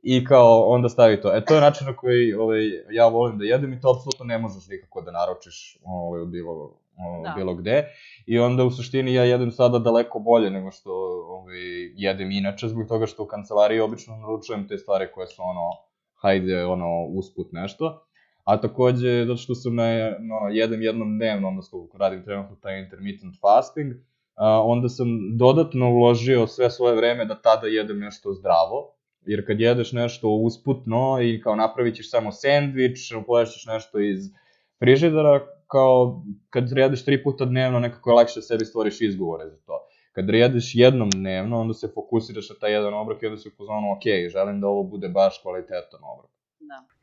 i 0.01 0.25
kao 0.25 0.65
onda 0.67 0.89
stavi 0.89 1.21
to. 1.21 1.35
E 1.35 1.45
to 1.45 1.55
je 1.55 1.61
način 1.61 1.87
na 1.87 1.95
koji 1.95 2.33
ovaj, 2.33 2.61
ja 2.91 3.07
volim 3.07 3.37
da 3.37 3.45
jedem 3.45 3.73
i 3.73 3.81
to 3.81 3.91
apsolutno 3.91 4.25
ne 4.25 4.37
možeš 4.37 4.67
nikako 4.67 5.01
da 5.01 5.11
naročiš 5.11 5.77
ovaj, 5.85 6.21
od 6.21 6.27
bilo 6.27 6.53
o, 6.97 7.23
Da. 7.23 7.33
bilo 7.35 7.55
gde. 7.55 7.87
I 8.25 8.39
onda 8.39 8.63
u 8.63 8.71
suštini 8.71 9.13
ja 9.13 9.23
jedem 9.23 9.51
sada 9.51 9.79
daleko 9.79 10.19
bolje 10.19 10.49
nego 10.49 10.71
što 10.71 10.91
ovaj, 11.27 11.59
jedem 11.95 12.31
inače, 12.31 12.67
zbog 12.67 12.87
toga 12.87 13.05
što 13.05 13.23
u 13.23 13.27
kancelariji 13.27 13.79
obično 13.79 14.15
naručujem 14.15 14.67
te 14.67 14.77
stvari 14.77 15.07
koje 15.13 15.27
su 15.27 15.41
ono, 15.41 15.69
hajde, 16.15 16.65
ono, 16.65 17.05
usput 17.05 17.47
nešto. 17.51 18.05
A 18.43 18.61
takođe, 18.61 19.25
zato 19.25 19.37
što 19.37 19.55
sam 19.55 19.75
na, 19.75 19.83
ono, 20.19 20.49
jedem 20.51 20.81
jednom 20.81 21.17
dnevno, 21.17 21.47
odnosno 21.47 21.87
radim 21.93 22.23
trenutno 22.23 22.55
taj 22.55 22.79
intermittent 22.79 23.35
fasting, 23.41 23.93
a, 24.35 24.61
onda 24.63 24.89
sam 24.89 25.37
dodatno 25.37 25.89
uložio 25.89 26.47
sve 26.47 26.69
svoje 26.69 26.95
vreme 26.95 27.25
da 27.25 27.41
tada 27.41 27.67
jedem 27.67 27.99
nešto 27.99 28.33
zdravo, 28.33 28.93
jer 29.25 29.47
kad 29.47 29.59
jedeš 29.59 29.91
nešto 29.91 30.29
usputno 30.29 31.21
i 31.21 31.41
kao 31.41 31.55
napravit 31.55 31.95
ćeš 31.95 32.09
samo 32.11 32.31
sendvič, 32.31 33.13
poješćeš 33.27 33.65
nešto 33.65 33.99
iz 33.99 34.19
frižidera, 34.79 35.47
kao 35.67 36.23
kad 36.49 36.71
jedeš 36.77 37.05
tri 37.05 37.23
puta 37.23 37.45
dnevno 37.45 37.79
nekako 37.79 38.09
je 38.09 38.13
lakše 38.13 38.41
sebi 38.41 38.65
stvoriš 38.65 39.01
izgovore 39.01 39.49
za 39.49 39.57
to. 39.65 39.87
Kad 40.11 40.29
jedeš 40.29 40.71
jednom 40.75 41.09
dnevno, 41.09 41.59
onda 41.59 41.73
se 41.73 41.91
fokusiraš 41.93 42.49
na 42.49 42.55
taj 42.59 42.73
jedan 42.73 42.93
obrok 42.93 43.23
i 43.23 43.25
onda 43.25 43.37
se 43.37 43.49
u 43.49 43.51
fazonu, 43.57 43.91
ok, 43.91 44.31
želim 44.31 44.61
da 44.61 44.67
ovo 44.67 44.83
bude 44.83 45.09
baš 45.09 45.41
kvalitetan 45.41 45.99
obrok. 46.13 46.31
Da. 46.59 47.00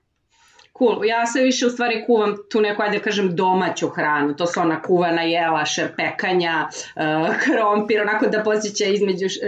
Cool. 0.79 1.05
Ja 1.05 1.27
sve 1.27 1.43
više 1.43 1.67
u 1.67 1.71
stvari 1.71 2.05
kuvam 2.07 2.37
tu 2.51 2.61
neku, 2.61 2.83
ajde 2.83 2.99
da 2.99 3.05
kažem, 3.05 3.37
domaću 3.37 3.89
hranu. 3.89 4.37
To 4.37 4.47
su 4.47 4.61
ona 4.61 4.83
kuvana 4.83 5.23
jela, 5.23 5.65
šerpekanja, 5.65 6.69
uh, 6.69 7.37
krompir, 7.45 8.01
onako 8.01 8.27
da 8.27 8.43
posjeća 8.43 8.85
između 8.85 9.29
š, 9.29 9.39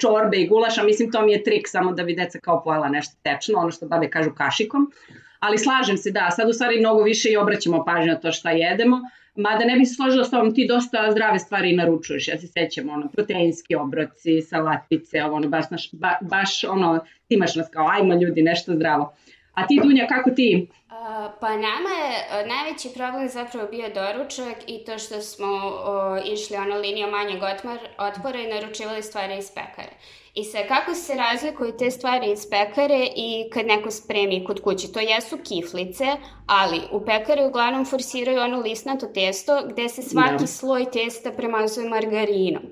čorbe 0.00 0.36
i 0.36 0.48
gulaša. 0.48 0.82
Mislim, 0.82 1.12
to 1.12 1.22
mi 1.22 1.32
je 1.32 1.44
trik 1.44 1.68
samo 1.68 1.92
da 1.92 2.02
bi 2.02 2.14
deca 2.14 2.38
kao 2.38 2.62
pojela 2.64 2.88
nešto 2.88 3.16
tečno, 3.22 3.58
ono 3.58 3.70
što 3.70 3.86
babe 3.86 4.10
kažu 4.10 4.30
kašikom. 4.36 4.92
Ali 5.38 5.58
slažem 5.58 5.96
se, 5.96 6.10
da, 6.10 6.30
sad 6.30 6.48
u 6.48 6.52
stvari 6.52 6.80
mnogo 6.80 7.02
više 7.02 7.30
i 7.30 7.36
obraćamo 7.36 7.84
pažnju 7.84 8.12
na 8.12 8.20
to 8.20 8.32
šta 8.32 8.50
jedemo. 8.50 9.00
Mada 9.34 9.64
ne 9.64 9.76
bih 9.76 9.88
se 9.88 9.94
složila 9.94 10.24
s 10.24 10.30
tobom, 10.30 10.54
ti 10.54 10.66
dosta 10.68 11.08
zdrave 11.10 11.38
stvari 11.38 11.76
naručuješ. 11.76 12.28
Ja 12.28 12.38
se 12.38 12.46
sećam, 12.46 12.88
ono, 12.88 13.08
proteinski 13.08 13.74
obroci, 13.74 14.40
salatice, 14.40 15.22
ono, 15.24 15.48
baš, 15.48 15.70
naš, 15.70 15.88
ba, 15.92 16.18
baš 16.20 16.64
ono, 16.64 17.00
timaš 17.28 17.56
nas 17.56 17.68
kao, 17.72 17.88
ajmo 17.88 18.14
ljudi, 18.14 18.42
nešto 18.42 18.74
zdravo. 18.74 19.14
A 19.54 19.66
ti, 19.66 19.80
Dunja, 19.82 20.06
kako 20.06 20.30
ti? 20.30 20.68
Pa 21.40 21.48
nama 21.48 21.90
je 21.90 22.46
najveći 22.46 22.88
problem 22.94 23.28
zapravo 23.28 23.68
bio 23.70 23.88
doručak 23.88 24.56
i 24.66 24.84
to 24.84 24.98
što 24.98 25.20
smo 25.20 25.46
o, 25.46 26.18
išli 26.24 26.56
ono 26.56 26.76
linijom 26.76 27.10
manjeg 27.10 27.42
otpora 27.98 28.40
i 28.40 28.46
naručivali 28.46 29.02
stvari 29.02 29.38
iz 29.38 29.50
pekare. 29.50 29.92
I 30.34 30.44
sad, 30.44 30.68
kako 30.68 30.94
se 30.94 31.14
razlikuju 31.14 31.72
te 31.78 31.90
stvari 31.90 32.32
iz 32.32 32.46
pekare 32.50 33.06
i 33.16 33.50
kad 33.52 33.66
neko 33.66 33.90
spremi 33.90 34.44
kod 34.44 34.60
kuće? 34.60 34.92
To 34.92 35.00
jesu 35.00 35.38
kiflice, 35.38 36.04
ali 36.46 36.80
u 36.92 37.04
pekare 37.04 37.46
uglavnom 37.46 37.84
forsiraju 37.84 38.40
ono 38.40 38.60
lisnato 38.60 39.06
testo 39.06 39.62
gde 39.72 39.88
se 39.88 40.02
svaki 40.02 40.36
Da. 40.38 40.46
sloj 40.46 40.90
testa 40.90 41.30
premazuje 41.32 41.88
margarinom. 41.88 42.62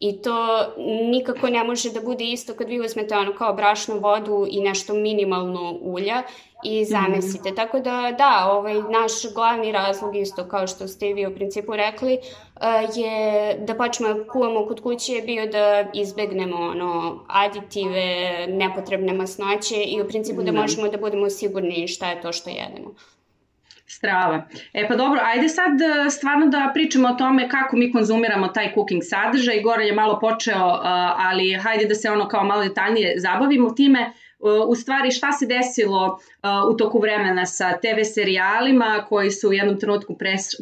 I 0.00 0.22
to 0.22 0.66
nikako 1.10 1.48
ne 1.48 1.64
može 1.64 1.90
da 1.90 2.00
bude 2.00 2.24
isto 2.24 2.54
kad 2.54 2.68
vi 2.68 2.80
uzmete 2.80 3.16
ono 3.16 3.34
kao 3.34 3.54
brašnu 3.54 3.98
vodu 3.98 4.46
i 4.50 4.60
nešto 4.60 4.94
minimalno 4.94 5.78
ulja 5.82 6.22
i 6.64 6.84
zamesite. 6.84 7.54
Tako 7.54 7.80
da 7.80 8.14
da, 8.18 8.48
ovaj 8.52 8.74
naš 8.74 9.34
glavni 9.34 9.72
razlog 9.72 10.16
isto 10.16 10.48
kao 10.48 10.66
što 10.66 10.88
ste 10.88 11.12
vi 11.12 11.26
u 11.26 11.34
principu 11.34 11.76
rekli 11.76 12.12
eh, 12.12 12.20
je 12.94 13.58
da 13.58 13.74
počnemo 13.74 14.14
da 14.14 14.26
kuvamo 14.26 14.66
kod 14.66 14.80
kuće 14.80 15.12
je 15.12 15.22
bio 15.22 15.46
da 15.46 15.84
izbegnemo 15.94 16.56
ono 16.56 17.20
aditive, 17.28 18.46
nepotrebne 18.48 19.12
masnoće 19.12 19.82
i 19.84 20.02
u 20.02 20.08
principu 20.08 20.42
da 20.42 20.52
Da. 20.52 20.60
možemo 20.60 20.88
da 20.88 20.96
budemo 20.98 21.30
sigurni 21.30 21.88
šta 21.88 22.10
je 22.10 22.20
to 22.20 22.32
što 22.32 22.50
jedemo. 22.50 22.94
Strava. 24.00 24.46
E 24.72 24.88
pa 24.88 24.96
dobro, 24.96 25.20
ajde 25.22 25.48
sad 25.48 25.80
e, 25.80 26.10
stvarno 26.10 26.46
da 26.46 26.70
pričamo 26.74 27.08
o 27.08 27.14
tome 27.14 27.48
kako 27.48 27.76
mi 27.76 27.92
konzumiramo 27.92 28.48
taj 28.48 28.72
cooking 28.74 29.02
sadržaj. 29.04 29.60
Goran 29.60 29.86
je 29.86 29.92
malo 29.92 30.18
počeo, 30.20 30.66
uh, 30.66 30.80
ali 31.16 31.52
hajde 31.54 31.84
da 31.84 31.94
se 31.94 32.10
ono 32.10 32.28
kao 32.28 32.44
malo 32.44 32.62
detaljnije 32.62 33.14
zabavimo 33.18 33.70
time. 33.70 34.12
Uh, 34.38 34.68
u 34.68 34.74
stvari 34.74 35.10
šta 35.10 35.32
se 35.32 35.46
desilo 35.46 36.18
u 36.70 36.74
toku 36.76 36.98
vremena 36.98 37.46
sa 37.46 37.72
TV 37.72 38.02
serijalima 38.14 39.04
koji 39.08 39.30
su 39.30 39.48
u 39.48 39.52
jednom 39.52 39.80
trenutku 39.80 40.16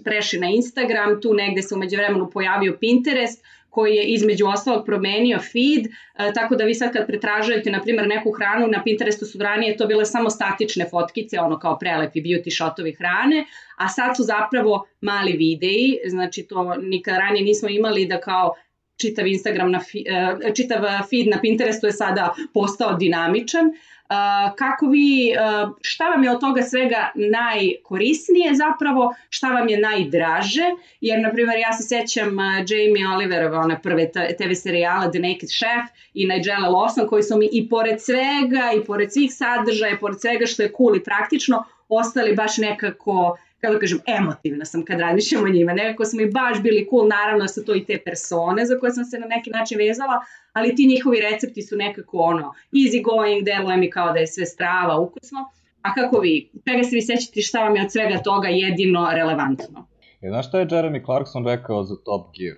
prešli 0.04 0.38
na 0.40 0.47
Instagram, 0.47 1.21
tu 1.21 1.35
negde 1.35 1.62
se 1.62 1.75
umeđu 1.75 1.97
vremenu 1.97 2.30
pojavio 2.30 2.76
Pinterest, 2.80 3.45
koji 3.70 3.94
je 3.94 4.04
između 4.04 4.46
ostalog 4.46 4.87
promenio 4.87 5.38
feed, 5.38 5.87
e, 5.87 6.32
tako 6.34 6.56
da 6.56 6.64
vi 6.64 6.75
sad 6.75 6.92
kad 6.92 7.06
pretražujete, 7.06 7.70
na 7.70 7.82
primjer, 7.82 8.08
neku 8.08 8.30
hranu, 8.30 8.66
na 8.66 8.82
Pinterestu 8.84 9.26
su 9.26 9.38
ranije 9.38 9.76
to 9.76 9.87
bile 9.87 10.04
samo 10.04 10.30
statične 10.30 10.88
fotkice, 10.90 11.40
ono 11.40 11.58
kao 11.58 11.78
prelepi 11.78 12.20
beauty 12.20 12.56
shotovi 12.56 12.92
hrane, 12.92 13.44
a 13.76 13.88
sad 13.88 14.16
su 14.16 14.22
zapravo 14.22 14.87
mali 15.00 15.32
videi, 15.32 15.98
znači 16.06 16.46
to 16.46 16.75
nikad 16.75 17.16
ranije 17.16 17.44
nismo 17.44 17.68
imali 17.68 18.06
da 18.06 18.20
kao 18.20 18.54
čitav 19.00 19.26
Instagram 19.26 19.70
na 19.70 19.80
fi, 19.80 20.04
e, 20.08 20.54
čitav 20.54 20.84
feed 21.10 21.28
na 21.28 21.40
Pinterestu 21.40 21.86
je 21.86 21.92
sada 21.92 22.34
postao 22.54 22.94
dinamičan. 22.94 23.66
Uh, 23.66 24.54
kako 24.56 24.86
vi, 24.86 25.34
šta 25.82 26.04
vam 26.08 26.24
je 26.24 26.30
od 26.30 26.40
toga 26.40 26.62
svega 26.62 27.10
najkorisnije 27.14 28.54
zapravo, 28.54 29.14
šta 29.30 29.48
vam 29.48 29.68
je 29.68 29.78
najdraže, 29.78 30.64
jer 31.00 31.20
na 31.20 31.32
primjer 31.32 31.58
ja 31.58 31.72
se 31.72 31.82
sećam 31.82 32.30
Jamie 32.68 33.08
Oliverove, 33.14 33.58
one 33.58 33.82
prve 33.82 34.10
TV 34.12 34.52
serijala 34.54 35.10
The 35.10 35.20
Naked 35.20 35.48
Chef 35.48 35.84
i 36.14 36.26
Nigella 36.26 36.68
Lawson 36.68 37.08
koji 37.08 37.22
su 37.22 37.38
mi 37.38 37.48
i 37.52 37.68
pored 37.68 38.00
svega 38.00 38.72
i 38.76 38.84
pored 38.84 39.12
svih 39.12 39.34
sadržaja, 39.34 39.92
i 39.92 39.98
pored 39.98 40.20
svega 40.20 40.46
što 40.46 40.62
je 40.62 40.72
cool 40.76 40.96
i 40.96 41.04
praktično, 41.04 41.64
ostali 41.88 42.34
baš 42.34 42.58
nekako 42.58 43.38
kako 43.60 43.74
da 43.74 43.80
kažem, 43.80 44.00
emotivna 44.06 44.64
sam 44.64 44.84
kad 44.84 45.00
razmišljam 45.00 45.44
o 45.44 45.48
njima. 45.48 45.72
Nekako 45.72 46.04
su 46.04 46.16
mi 46.16 46.30
baš 46.30 46.62
bili 46.62 46.86
cool, 46.90 47.08
naravno 47.08 47.44
da 47.44 47.48
su 47.48 47.64
to 47.64 47.74
i 47.74 47.84
te 47.84 47.98
persone 48.04 48.66
za 48.66 48.78
koje 48.78 48.92
sam 48.92 49.04
se 49.04 49.18
na 49.18 49.26
neki 49.26 49.50
način 49.50 49.78
vezala, 49.78 50.20
ali 50.52 50.74
ti 50.74 50.86
njihovi 50.86 51.20
recepti 51.20 51.62
su 51.62 51.76
nekako 51.76 52.18
ono, 52.18 52.52
easy 52.72 53.02
going, 53.04 53.44
deluje 53.44 53.76
mi 53.76 53.90
kao 53.90 54.12
da 54.12 54.18
je 54.18 54.26
sve 54.26 54.46
strava, 54.46 55.00
ukusno. 55.00 55.38
A 55.82 55.94
kako 55.94 56.20
vi, 56.20 56.50
čega 56.68 56.82
se 56.82 56.96
vi 56.96 57.02
sećate, 57.02 57.40
šta 57.40 57.58
vam 57.64 57.76
je 57.76 57.82
od 57.82 57.92
svega 57.92 58.18
toga 58.18 58.48
jedino 58.48 59.10
relevantno? 59.12 59.86
I 60.20 60.28
znaš 60.28 60.48
šta 60.48 60.60
je 60.60 60.66
Jeremy 60.66 61.04
Clarkson 61.04 61.46
rekao 61.46 61.82
za 61.82 61.94
Top 62.04 62.26
Gear? 62.38 62.56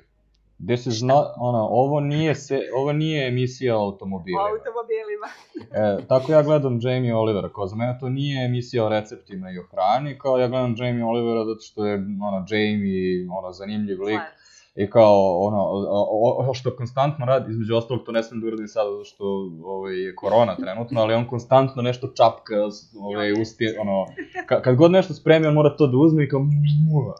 This 0.67 0.87
is 0.87 1.03
not, 1.03 1.27
ono, 1.37 1.59
ovo 1.71 2.01
nije, 2.01 2.35
se, 2.35 2.61
ovo 2.77 2.93
nije 2.93 3.29
emisija 3.29 3.77
o 3.77 3.81
O 3.81 3.85
automobilima. 3.85 4.41
automobilima. 4.43 5.27
E, 6.01 6.07
tako 6.09 6.33
ja 6.33 6.43
gledam 6.43 6.79
Jamie 6.83 7.15
Olivera, 7.15 7.49
kao 7.49 7.67
za 7.67 7.77
mene 7.77 7.97
to 8.01 8.09
nije 8.09 8.45
emisija 8.45 8.85
o 8.85 8.89
receptima 8.89 9.51
i 9.51 9.59
o 9.59 9.63
hrani, 9.71 10.19
kao 10.19 10.39
ja 10.39 10.49
gledam 10.49 10.75
Jamie 10.79 11.05
Olivera 11.05 11.45
zato 11.45 11.61
što 11.61 11.87
je, 11.87 11.95
ono, 12.23 12.45
Jamie, 12.49 13.27
ono, 13.39 13.53
zanimljiv 13.53 14.03
lik, 14.03 14.19
Slažem. 14.21 14.40
I 14.75 14.91
kao, 14.91 15.39
ono, 15.41 15.59
o, 15.89 16.51
o, 16.51 16.55
što 16.55 16.77
konstantno 16.77 17.27
radi, 17.27 17.51
između 17.51 17.77
ostalog 17.77 18.05
to 18.07 18.13
ne 18.13 18.23
smem 18.23 18.41
da 18.41 18.47
uradim 18.47 18.69
sada 18.69 18.91
zato 18.91 19.05
što 19.05 19.25
ovaj, 19.65 19.95
je 19.95 20.15
korona 20.15 20.57
trenutno, 20.57 21.01
ali 21.01 21.15
on 21.15 21.29
konstantno 21.29 21.83
nešto 21.83 22.07
čapka, 22.07 22.55
ovaj, 23.01 23.33
usti, 23.33 23.75
ono, 23.79 24.07
ka, 24.47 24.63
kad 24.63 24.77
god 24.77 24.91
nešto 24.91 25.15
spremi, 25.15 25.47
on 25.47 25.55
mora 25.55 25.77
to 25.77 25.87
da 25.87 25.97
uzme 25.97 26.25
i 26.25 26.29
kao, 26.29 26.41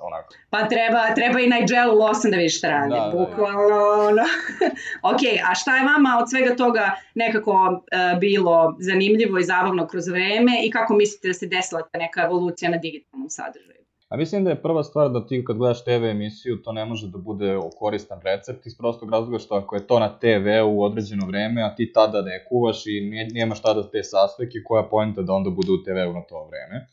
onako. 0.03 0.35
Pa 0.51 0.69
treba, 0.69 1.15
treba 1.15 1.41
i 1.41 1.51
Nigelu 1.51 1.95
Lawson 2.01 2.31
da 2.31 2.37
vidiš 2.37 2.59
šta 2.59 2.69
radi, 2.69 2.91
Da, 2.91 2.97
da, 2.97 3.05
da. 3.05 3.19
bukvalno 3.19 3.77
ono. 4.09 4.25
ok, 5.13 5.23
a 5.51 5.55
šta 5.55 5.77
je 5.77 5.85
vama 5.85 6.19
od 6.23 6.31
svega 6.31 6.57
toga 6.57 6.91
nekako 7.15 7.53
uh, 7.53 8.21
bilo 8.21 8.77
zanimljivo 8.79 9.39
i 9.39 9.45
zabavno 9.45 9.87
kroz 9.87 10.09
vreme 10.09 10.53
i 10.65 10.71
kako 10.71 10.95
mislite 10.95 11.29
da 11.29 11.35
se 11.35 11.47
desila 11.47 11.83
ta 11.83 11.99
neka 11.99 12.23
evolucija 12.23 12.71
na 12.71 12.77
digitalnom 12.77 13.31
sadržaju? 13.31 13.80
A 14.11 14.17
mislim 14.17 14.45
da 14.45 14.51
je 14.51 14.63
prva 14.63 14.83
stvar 14.85 15.11
da 15.11 15.27
ti 15.27 15.45
kad 15.47 15.57
gledaš 15.57 15.85
TV 15.85 16.05
emisiju, 16.05 16.63
to 16.63 16.73
ne 16.73 16.85
može 16.85 17.09
da 17.09 17.19
bude 17.19 17.59
koristan 17.79 18.21
recept 18.25 18.67
iz 18.67 18.79
prostog 18.79 19.11
razloga 19.11 19.39
što 19.39 19.55
ako 19.55 19.77
je 19.77 19.87
to 19.87 19.99
na 19.99 20.19
TV 20.19 20.47
u 20.67 20.83
određeno 20.83 21.27
vreme, 21.27 21.63
a 21.63 21.75
ti 21.75 21.93
tada 21.93 22.23
ne 22.23 22.45
kuvaš 22.49 22.87
i 22.87 23.11
nemaš 23.35 23.63
tada 23.63 23.91
te 23.91 24.03
sastojke, 24.03 24.59
koja 24.65 24.83
je 24.83 24.91
poenta 24.91 25.23
da 25.23 25.33
onda 25.33 25.51
bude 25.51 25.73
u 25.73 25.83
TV-u 25.85 26.13
na 26.13 26.23
to 26.23 26.49
vreme. 26.49 26.87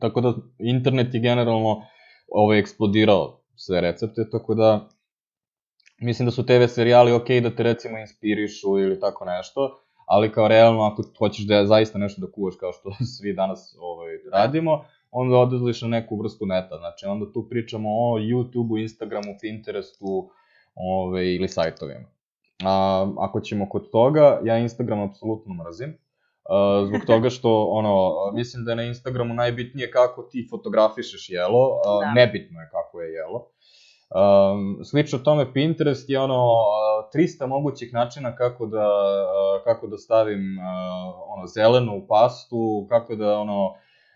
Tako 0.00 0.20
da 0.20 0.34
internet 0.58 1.14
je 1.14 1.20
generalno 1.20 1.82
ovaj, 2.28 2.58
eksplodirao 2.58 3.40
sve 3.56 3.80
recepte, 3.80 4.30
tako 4.30 4.54
da 4.54 4.88
mislim 6.00 6.26
da 6.26 6.32
su 6.32 6.46
TV 6.46 6.66
serijali 6.68 7.12
ok 7.12 7.28
da 7.42 7.50
te 7.56 7.62
recimo 7.62 7.98
inspirišu 7.98 8.78
ili 8.78 9.00
tako 9.00 9.24
nešto, 9.24 9.78
ali 10.06 10.32
kao 10.32 10.48
realno 10.48 10.82
ako 10.82 11.02
hoćeš 11.18 11.46
da 11.46 11.66
zaista 11.66 11.98
nešto 11.98 12.20
da 12.20 12.32
kuvaš 12.32 12.54
kao 12.60 12.72
što 12.72 12.90
svi 13.18 13.32
danas 13.32 13.76
ovaj, 13.78 14.12
radimo, 14.32 14.84
onda 15.14 15.36
odlaziš 15.36 15.82
na 15.82 15.88
neku 15.88 16.16
vrstu 16.16 16.46
neta. 16.46 16.76
Znači, 16.78 17.06
onda 17.06 17.32
tu 17.32 17.48
pričamo 17.50 17.88
o 17.90 18.18
YouTubeu, 18.18 18.82
Instagramu, 18.82 19.36
Pinterestu 19.40 20.30
ove, 20.74 21.34
ili 21.34 21.48
sajtovima. 21.48 22.08
A, 22.64 23.06
ako 23.18 23.40
ćemo 23.40 23.68
kod 23.68 23.90
toga, 23.90 24.40
ja 24.44 24.58
Instagram 24.58 25.00
apsolutno 25.00 25.54
mrzim. 25.54 25.98
A, 26.50 26.84
zbog 26.86 27.00
toga 27.12 27.30
što, 27.30 27.64
ono, 27.64 28.12
mislim 28.34 28.64
da 28.64 28.72
je 28.72 28.76
na 28.76 28.82
Instagramu 28.82 29.34
najbitnije 29.34 29.90
kako 29.90 30.22
ti 30.22 30.46
fotografišeš 30.50 31.30
jelo, 31.30 31.80
a, 31.86 32.00
Da. 32.00 32.12
nebitno 32.12 32.60
je 32.60 32.68
kako 32.72 33.00
je 33.00 33.12
jelo. 33.12 33.48
Um, 34.14 34.84
slično 34.84 35.18
tome 35.18 35.52
Pinterest 35.52 36.10
je 36.10 36.20
ono 36.20 36.50
a, 36.52 37.08
300 37.14 37.46
mogućih 37.46 37.92
načina 37.92 38.36
kako 38.36 38.66
da 38.66 38.88
kako 39.64 39.86
da 39.86 39.98
stavim 39.98 40.58
a, 40.58 41.12
ono 41.26 41.46
zelenu 41.46 42.06
pastu, 42.08 42.86
kako 42.88 43.14
da 43.16 43.38
ono 43.38 43.74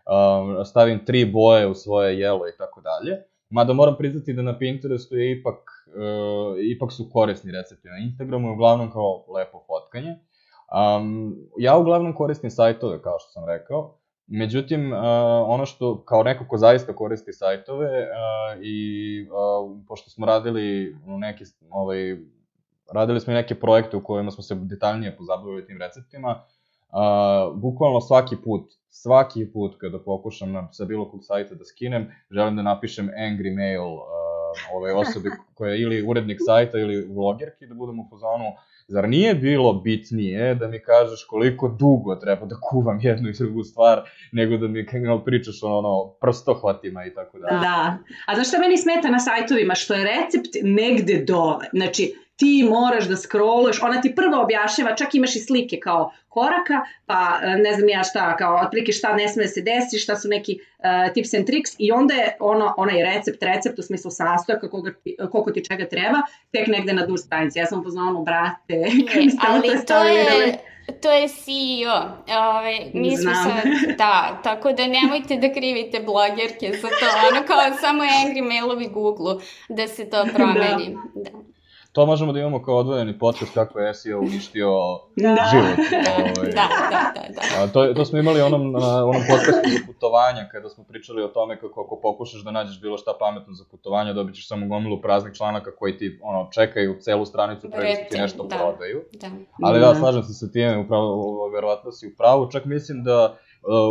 um, 0.08 0.64
stavim 0.64 1.04
tri 1.04 1.24
boje 1.24 1.66
u 1.66 1.74
svoje 1.74 2.18
jelo 2.18 2.48
i 2.48 2.56
tako 2.58 2.80
dalje. 2.80 3.22
Mada 3.50 3.72
moram 3.72 3.96
priznati 3.98 4.32
da 4.32 4.42
na 4.42 4.58
Pinterestu 4.58 5.16
je 5.16 5.40
ipak, 5.40 5.54
uh, 5.54 6.56
ipak 6.76 6.92
su 6.92 7.10
korisni 7.12 7.52
recepti. 7.52 7.88
Na 7.88 7.98
Instagramu 7.98 8.48
je 8.48 8.52
uglavnom 8.52 8.90
kao 8.92 9.24
lepo 9.34 9.62
fotkanje. 9.66 10.16
Um, 11.00 11.36
ja 11.58 11.76
uglavnom 11.76 12.14
koristim 12.14 12.50
sajtove, 12.50 13.02
kao 13.02 13.18
što 13.18 13.30
sam 13.30 13.44
rekao. 13.46 13.98
Međutim, 14.26 14.92
uh, 14.92 14.98
ono 15.46 15.66
što, 15.66 16.04
kao 16.04 16.22
neko 16.22 16.44
ko 16.48 16.56
zaista 16.56 16.92
koristi 16.96 17.32
sajtove 17.32 17.86
uh, 17.86 18.62
i 18.62 19.26
uh, 19.30 19.78
pošto 19.88 20.10
smo 20.10 20.26
radili 20.26 20.96
neki, 21.06 21.44
ovaj, 21.70 22.16
radili 22.92 23.20
smo 23.20 23.32
i 23.32 23.36
neke 23.36 23.54
projekte 23.54 23.96
u 23.96 24.04
kojima 24.04 24.30
smo 24.30 24.42
se 24.42 24.54
detaljnije 24.54 25.16
pozabavili 25.16 25.66
tim 25.66 25.78
receptima, 25.80 26.44
uh, 26.92 27.56
bukvalno 27.56 28.00
svaki 28.00 28.36
put, 28.44 28.70
svaki 28.88 29.52
put 29.52 29.76
kada 29.80 29.98
pokušam 29.98 30.52
na, 30.52 30.68
sa 30.72 30.84
bilo 30.84 31.10
kog 31.10 31.20
sajta 31.24 31.54
da 31.54 31.64
skinem, 31.64 32.12
želim 32.30 32.56
da 32.56 32.62
napišem 32.62 33.08
angry 33.08 33.54
mail 33.56 33.82
uh, 33.82 34.18
ove 34.74 34.94
osobe 34.94 35.30
koja 35.54 35.72
je 35.72 35.82
ili 35.82 36.02
urednik 36.02 36.38
sajta 36.46 36.78
ili 36.78 37.06
vlogerki, 37.06 37.66
da 37.66 37.74
budem 37.74 38.00
u 38.00 38.08
fazonu, 38.10 38.52
zar 38.88 39.08
nije 39.08 39.34
bilo 39.34 39.72
bitnije 39.72 40.54
da 40.54 40.68
mi 40.68 40.82
kažeš 40.82 41.24
koliko 41.24 41.68
dugo 41.68 42.14
treba 42.14 42.46
da 42.46 42.56
kuvam 42.70 42.98
jednu 43.02 43.28
i 43.28 43.32
drugu 43.32 43.64
stvar, 43.64 44.02
nego 44.32 44.56
da 44.56 44.68
mi 44.68 44.86
no, 45.06 45.24
pričaš 45.24 45.62
ono, 45.62 45.78
ono 45.78 46.10
prstohvatima 46.20 47.04
i 47.04 47.14
tako 47.14 47.38
dalje. 47.38 47.60
Da. 47.60 47.98
A 48.26 48.34
znaš 48.34 48.48
šta 48.48 48.58
meni 48.58 48.78
smeta 48.78 49.08
na 49.10 49.18
sajtovima? 49.18 49.74
Što 49.74 49.94
je 49.94 50.04
recept 50.04 50.56
negde 50.62 51.24
dole. 51.24 51.66
Znači, 51.72 52.14
ti 52.38 52.66
moraš 52.70 53.08
da 53.08 53.16
scrolluješ, 53.16 53.82
ona 53.82 54.00
ti 54.00 54.14
prvo 54.14 54.42
objašnjava, 54.42 54.96
čak 54.96 55.14
imaš 55.14 55.36
i 55.36 55.40
slike 55.40 55.78
kao 55.80 56.12
koraka, 56.28 56.80
pa 57.06 57.38
e, 57.42 57.56
ne 57.56 57.72
znam 57.74 57.88
ja 57.88 58.02
šta, 58.02 58.36
kao 58.36 58.60
otprilike 58.64 58.92
šta 58.92 59.16
ne 59.16 59.28
sme 59.28 59.42
da 59.42 59.48
se 59.48 59.62
desi, 59.62 59.98
šta 59.98 60.16
su 60.16 60.28
neki 60.28 60.58
uh, 60.78 61.12
tips 61.14 61.34
and 61.34 61.46
tricks 61.46 61.70
i 61.78 61.92
onda 61.92 62.14
je 62.14 62.36
ono, 62.40 62.74
onaj 62.76 63.02
recept, 63.02 63.42
recept 63.42 63.78
u 63.78 63.82
smislu 63.82 64.10
sastojaka 64.10 64.70
koga 64.70 64.92
koliko 65.32 65.50
ti 65.50 65.64
čega 65.64 65.88
treba, 65.88 66.22
tek 66.52 66.66
negde 66.66 66.92
na 66.92 67.06
dur 67.06 67.18
stranici. 67.18 67.58
Ja 67.58 67.66
sam 67.66 67.82
poznala, 67.82 68.22
brate, 68.22 68.74
e, 68.74 68.90
ali 69.48 69.68
to 69.86 70.04
je, 70.04 70.58
to 71.02 71.12
je 71.12 71.28
CEO. 71.28 71.98
Ove, 72.38 72.78
mi 72.94 73.16
smo 73.16 73.34
sad, 73.34 73.96
da, 73.98 74.40
tako 74.44 74.72
da 74.72 74.86
nemojte 74.86 75.36
da 75.36 75.52
krivite 75.52 76.00
blogerke 76.00 76.72
za 76.72 76.88
to. 76.88 77.06
Ono 77.32 77.46
kao 77.46 77.78
samo 77.80 78.02
angry 78.02 78.48
mailovi 78.48 78.88
Google 78.88 79.34
da 79.68 79.88
se 79.88 80.10
to 80.10 80.26
promeni. 80.34 80.96
da. 81.14 81.30
da 81.30 81.47
to 81.92 82.06
možemo 82.06 82.32
da 82.32 82.40
imamo 82.40 82.62
kao 82.62 82.76
odvojeni 82.76 83.18
podcast 83.18 83.54
kako 83.54 83.78
je 83.78 83.94
SEO 83.94 84.20
uništio 84.20 84.70
da. 85.16 85.50
život. 85.50 85.78
Ovaj. 86.18 86.50
Da, 86.50 86.68
da, 86.90 87.12
da. 87.14 87.28
da. 87.34 87.62
A, 87.62 87.66
to, 87.66 87.94
to 87.94 88.04
smo 88.04 88.18
imali 88.18 88.40
onom, 88.40 88.72
na 88.72 89.04
onom 89.04 89.22
podcastu 89.28 89.70
za 89.70 89.78
putovanja, 89.86 90.48
kada 90.52 90.68
smo 90.68 90.84
pričali 90.84 91.22
o 91.22 91.28
tome 91.28 91.60
kako 91.60 91.84
ako 91.84 92.00
pokušaš 92.02 92.44
da 92.44 92.50
nađeš 92.50 92.80
bilo 92.80 92.98
šta 92.98 93.12
pametno 93.20 93.52
za 93.54 93.64
putovanja, 93.70 94.12
dobit 94.12 94.34
ćeš 94.34 94.48
samo 94.48 94.66
gomilu 94.66 95.00
praznih 95.00 95.34
članaka 95.34 95.76
koji 95.76 95.98
ti 95.98 96.20
ono, 96.22 96.48
čekaju 96.52 96.98
celu 97.00 97.26
stranicu 97.26 97.70
pre 97.70 97.94
da 97.94 98.08
ti 98.10 98.18
nešto 98.18 98.42
da. 98.42 98.56
prodaju. 98.56 99.04
Da. 99.12 99.30
Ali 99.62 99.80
da, 99.80 99.86
da 99.86 99.94
slažem 99.94 100.22
se 100.22 100.32
sa 100.32 100.52
time, 100.52 100.78
upravo, 100.78 101.48
verovatno 101.48 101.92
si 101.92 102.06
u 102.06 102.16
pravu. 102.16 102.50
Čak 102.50 102.64
mislim 102.64 103.04
da 103.04 103.38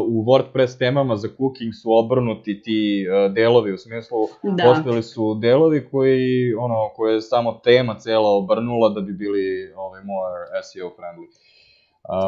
u 0.07 0.23
WordPress 0.23 0.79
temama 0.79 1.15
za 1.15 1.27
cooking 1.37 1.73
su 1.81 1.93
obrnuti 1.93 2.61
ti 2.61 3.07
uh, 3.07 3.33
delovi, 3.33 3.73
u 3.73 3.77
smislu 3.77 4.17
da. 4.43 4.63
postali 4.63 5.03
su 5.03 5.35
delovi 5.41 5.87
koji, 5.91 6.53
ono, 6.53 6.89
koje 6.95 7.13
je 7.13 7.21
samo 7.21 7.59
tema 7.63 7.99
cela 7.99 8.29
obrnula 8.29 8.89
da 8.89 9.01
bi 9.01 9.13
bili 9.13 9.73
ovaj, 9.75 10.01
more 10.03 10.63
SEO 10.63 10.91
friendly. 10.97 11.27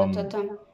Um, 0.04 0.14
to, 0.14 0.24
to, 0.24 0.30
to. 0.30 0.70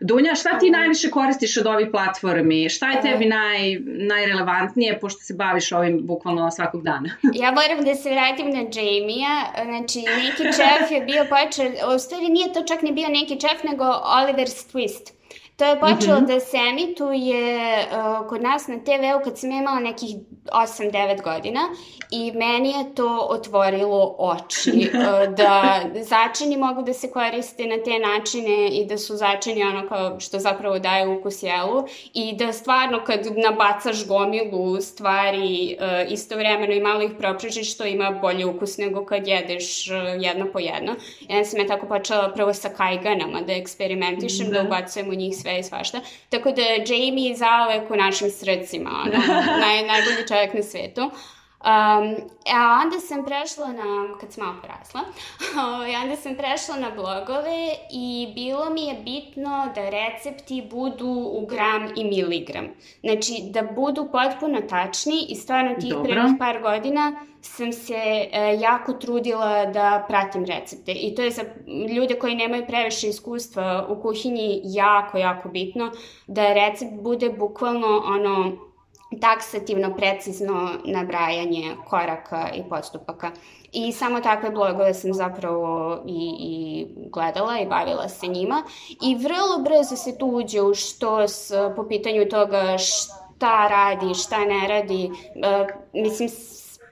Dunja, 0.00 0.34
šta 0.34 0.58
ti 0.58 0.70
najviše 0.70 1.10
koristiš 1.10 1.56
od 1.56 1.66
ovih 1.66 1.88
platformi? 1.90 2.68
Šta 2.68 2.90
je 2.90 3.00
tebi 3.00 3.26
naj, 3.26 3.78
najrelevantnije, 3.84 5.00
pošto 5.00 5.20
se 5.20 5.34
baviš 5.34 5.72
ovim 5.72 6.06
bukvalno 6.06 6.50
svakog 6.50 6.82
dana? 6.82 7.10
ja 7.42 7.52
moram 7.52 7.84
da 7.84 7.94
se 7.94 8.10
vratim 8.10 8.50
na 8.50 8.58
Jamie-a. 8.58 9.64
Znači, 9.64 9.98
neki 9.98 10.42
čef 10.42 10.90
je 10.90 11.00
bio 11.00 11.24
počeo, 11.24 11.94
u 11.94 11.98
stvari 11.98 12.28
nije 12.28 12.52
to 12.52 12.62
čak 12.62 12.82
ni 12.82 12.92
bio 12.92 13.08
neki 13.08 13.40
čef, 13.40 13.62
nego 13.64 13.84
Oliver's 13.84 14.72
Twist. 14.72 15.17
To 15.58 15.64
je 15.64 15.80
počelo 15.80 16.20
mm 16.20 16.24
-hmm. 16.24 16.26
da 16.26 16.40
se 16.40 16.56
emituje 16.56 17.78
uh, 17.78 18.28
kod 18.28 18.42
nas 18.42 18.66
na 18.66 18.78
TV-u 18.78 19.24
kad 19.24 19.38
sam 19.38 19.52
imala 19.52 19.80
nekih 19.80 20.16
8-9 20.44 21.22
godina 21.22 21.60
i 22.10 22.32
meni 22.32 22.68
je 22.68 22.94
to 22.94 23.26
otvorilo 23.30 24.16
oči 24.18 24.90
uh, 24.94 25.34
da 25.38 25.80
začini 26.02 26.56
mogu 26.56 26.82
da 26.82 26.92
se 26.92 27.10
koriste 27.10 27.66
na 27.66 27.76
te 27.84 27.98
načine 27.98 28.68
i 28.68 28.86
da 28.86 28.98
su 28.98 29.16
začini 29.16 29.62
ono 29.62 29.88
kao 29.88 30.20
što 30.20 30.38
zapravo 30.38 30.78
daje 30.78 31.08
ukus 31.08 31.42
jelu 31.42 31.84
i 32.14 32.36
da 32.36 32.52
stvarno 32.52 33.04
kad 33.04 33.20
nabacaš 33.36 34.06
gomilu 34.06 34.80
stvari 34.80 35.76
uh, 35.80 36.12
istovremeno 36.12 36.72
i 36.72 36.80
malo 36.80 37.02
ih 37.02 37.12
proprižiš 37.18 37.74
što 37.74 37.84
ima 37.84 38.10
bolji 38.10 38.44
ukus 38.44 38.78
nego 38.78 39.04
kad 39.04 39.26
jedeš 39.26 39.88
uh, 39.90 40.22
jedno 40.22 40.46
po 40.52 40.58
jedno. 40.58 40.94
Ja 41.28 41.44
sam 41.44 41.60
je 41.60 41.66
tako 41.66 41.86
počela 41.86 42.32
prvo 42.34 42.54
sa 42.54 42.68
kajganama 42.68 43.40
da 43.40 43.52
eksperimentišem, 43.52 44.46
da, 44.46 44.52
da 44.52 44.66
ubacujem 44.66 45.08
u 45.08 45.14
njih 45.14 45.36
sve 45.36 45.47
sve 45.48 45.58
i 45.58 45.62
svašta. 45.62 46.00
Tako 46.28 46.52
da 46.52 46.62
Jamie 46.62 47.28
je 47.28 47.36
zaovek 47.36 47.90
u 47.90 47.96
našim 47.96 48.30
srcima, 48.30 48.90
ono, 48.90 49.18
naj, 49.64 49.82
najbolji 49.86 50.28
čovjek 50.28 50.54
na 50.54 50.62
svetu. 50.62 51.10
Um, 51.58 52.16
a 52.54 52.80
onda 52.84 53.00
sam 53.00 53.24
prešla 53.24 53.66
na, 53.66 54.18
kad 54.20 54.32
sam 54.32 54.44
malo 54.44 54.56
porasla, 54.62 55.00
ovaj, 55.66 55.96
onda 55.96 56.16
sam 56.16 56.34
prešla 56.34 56.76
na 56.76 56.90
blogove 56.90 57.68
i 57.90 58.32
bilo 58.34 58.70
mi 58.70 58.86
je 58.86 58.94
bitno 58.94 59.72
da 59.74 59.88
recepti 59.88 60.68
budu 60.70 61.08
u 61.32 61.46
gram 61.46 61.88
i 61.96 62.04
miligram. 62.04 62.68
Znači, 63.00 63.32
da 63.50 63.62
budu 63.62 64.08
potpuno 64.12 64.60
tačni 64.60 65.26
i 65.28 65.34
stvarno 65.34 65.74
tih 65.80 65.94
prvih 66.02 66.32
par 66.38 66.62
godina 66.62 67.12
sam 67.40 67.72
se 67.72 68.28
e, 68.32 68.58
jako 68.60 68.92
trudila 68.92 69.66
da 69.66 70.04
pratim 70.08 70.44
recepte 70.44 70.92
i 70.92 71.14
to 71.14 71.22
je 71.22 71.30
za 71.30 71.42
ljude 71.96 72.14
koji 72.14 72.34
nemaju 72.34 72.66
previše 72.66 73.08
iskustva 73.08 73.86
u 73.88 74.02
kuhinji 74.02 74.60
jako, 74.64 75.18
jako 75.18 75.48
bitno 75.48 75.90
da 76.26 76.52
recept 76.52 76.92
bude 77.02 77.30
bukvalno 77.30 78.02
ono 78.06 78.67
taksativno, 79.20 79.94
precizno 79.96 80.70
nabrajanje 80.84 81.76
koraka 81.88 82.50
i 82.54 82.62
postupaka. 82.68 83.30
I 83.72 83.92
samo 83.92 84.20
takve 84.20 84.50
blogove 84.50 84.94
sam 84.94 85.14
zapravo 85.14 85.98
i, 86.06 86.36
i 86.40 86.86
gledala 87.10 87.58
i 87.58 87.66
bavila 87.66 88.08
se 88.08 88.26
njima. 88.26 88.62
I 89.02 89.14
vrlo 89.14 89.58
brzo 89.58 89.96
se 89.96 90.18
tu 90.18 90.26
uđe 90.26 90.62
u 90.62 90.74
što 90.74 91.28
s, 91.28 91.52
po 91.76 91.88
pitanju 91.88 92.28
toga 92.28 92.78
šta 92.78 93.68
radi, 93.68 94.14
šta 94.14 94.44
ne 94.44 94.68
radi. 94.68 95.10
Uh, 95.10 95.66
mislim, 95.92 96.28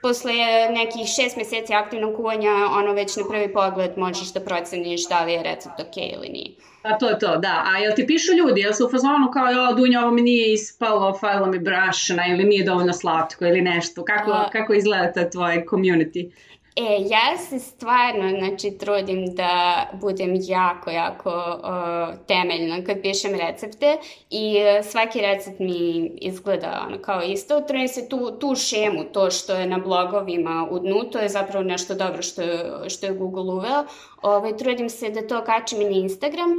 posle 0.01 0.33
nekih 0.69 1.07
šest 1.07 1.37
meseci 1.37 1.73
aktivnog 1.73 2.15
kuvanja, 2.15 2.51
ono 2.71 2.93
već 2.93 3.15
na 3.15 3.23
prvi 3.29 3.53
pogled 3.53 3.97
možeš 3.97 4.33
da 4.33 4.39
proceniš 4.39 5.09
da 5.09 5.23
li 5.23 5.33
je 5.33 5.43
recept 5.43 5.79
ok 5.79 5.97
ili 5.97 6.29
nije. 6.29 6.51
A 6.87 6.97
to 6.97 7.09
je 7.09 7.19
to, 7.19 7.37
da. 7.37 7.63
A 7.65 7.77
jel 7.77 7.93
ti 7.95 8.07
pišu 8.07 8.33
ljudi, 8.33 8.61
jel 8.61 8.73
su 8.73 8.85
u 8.85 8.89
fazonu 8.89 9.31
kao, 9.33 9.47
jo, 9.47 9.73
Dunja, 9.73 10.01
ovo 10.01 10.11
mi 10.11 10.21
nije 10.21 10.53
ispalo, 10.53 11.17
fajlo 11.19 11.45
mi 11.45 11.59
brašna 11.59 12.27
ili 12.27 12.43
nije 12.43 12.65
dovoljno 12.65 12.93
slatko 12.93 13.45
ili 13.45 13.61
nešto? 13.61 14.05
Kako, 14.05 14.31
A... 14.31 14.49
kako 14.51 14.73
izgleda 14.73 15.13
ta 15.13 15.29
tvoj 15.29 15.65
community? 15.69 16.31
E, 16.79 17.07
ja 17.09 17.37
se 17.37 17.59
stvarno, 17.59 18.29
znači, 18.39 18.77
trudim 18.77 19.35
da 19.35 19.85
budem 19.93 20.33
jako, 20.41 20.89
jako 20.89 21.29
uh, 21.29 22.25
temeljna 22.27 22.83
kad 22.85 23.01
pišem 23.01 23.31
recepte 23.35 23.97
i 24.29 24.55
uh, 24.57 24.85
svaki 24.85 25.21
recept 25.21 25.59
mi 25.59 26.11
izgleda 26.21 26.85
ono, 26.87 27.01
kao 27.01 27.21
isto. 27.21 27.61
Trudim 27.61 27.87
se 27.87 28.09
tu, 28.09 28.31
tu 28.39 28.55
šemu, 28.55 29.03
to 29.03 29.31
što 29.31 29.53
je 29.53 29.67
na 29.67 29.77
blogovima 29.77 30.67
u 30.71 30.79
dnu, 30.79 31.03
to 31.11 31.19
je 31.19 31.29
zapravo 31.29 31.63
nešto 31.63 31.95
dobro 31.95 32.21
što 32.21 32.41
je, 32.41 32.89
što 32.89 33.05
je 33.05 33.13
Google 33.13 33.53
uveo. 33.53 33.85
Ovaj, 34.21 34.57
trudim 34.57 34.89
se 34.89 35.09
da 35.09 35.27
to 35.27 35.43
kačem 35.43 35.81
i 35.81 35.85
na 35.85 35.97
Instagram. 35.97 36.49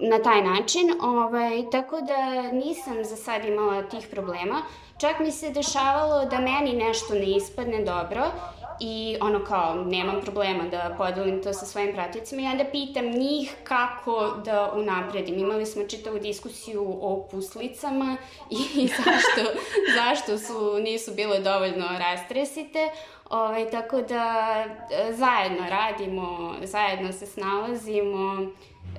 Na 0.00 0.22
taj 0.22 0.42
način, 0.42 0.90
ovaj, 1.02 1.70
tako 1.72 2.00
da 2.00 2.42
nisam 2.52 3.04
za 3.04 3.16
sad 3.16 3.44
imala 3.44 3.82
tih 3.82 4.08
problema. 4.10 4.62
Čak 4.98 5.20
mi 5.20 5.30
se 5.32 5.50
dešavalo 5.50 6.24
da 6.24 6.40
meni 6.40 6.72
nešto 6.72 7.14
ne 7.14 7.36
ispadne 7.36 7.84
dobro 7.84 8.22
i 8.80 9.16
ono 9.20 9.44
kao, 9.44 9.74
nemam 9.84 10.20
problema 10.20 10.64
da 10.64 10.94
podelim 10.98 11.42
to 11.42 11.52
sa 11.52 11.66
svojim 11.66 11.94
praticima 11.94 12.42
i 12.42 12.46
onda 12.46 12.64
pitam 12.64 13.04
njih 13.04 13.54
kako 13.64 14.30
da 14.44 14.72
unapredim. 14.74 15.38
Imali 15.38 15.66
smo 15.66 15.84
čitavu 15.84 16.18
diskusiju 16.18 16.98
o 17.00 17.28
puslicama 17.30 18.16
i 18.50 18.86
zašto, 19.04 19.60
zašto 19.94 20.38
su, 20.38 20.78
nisu 20.80 21.14
bile 21.14 21.40
dovoljno 21.40 21.86
rastresite. 21.98 22.90
Ovaj, 23.30 23.70
tako 23.70 24.02
da 24.02 24.54
zajedno 25.10 25.68
radimo, 25.68 26.54
zajedno 26.62 27.12
se 27.12 27.26
snalazimo 27.26 28.46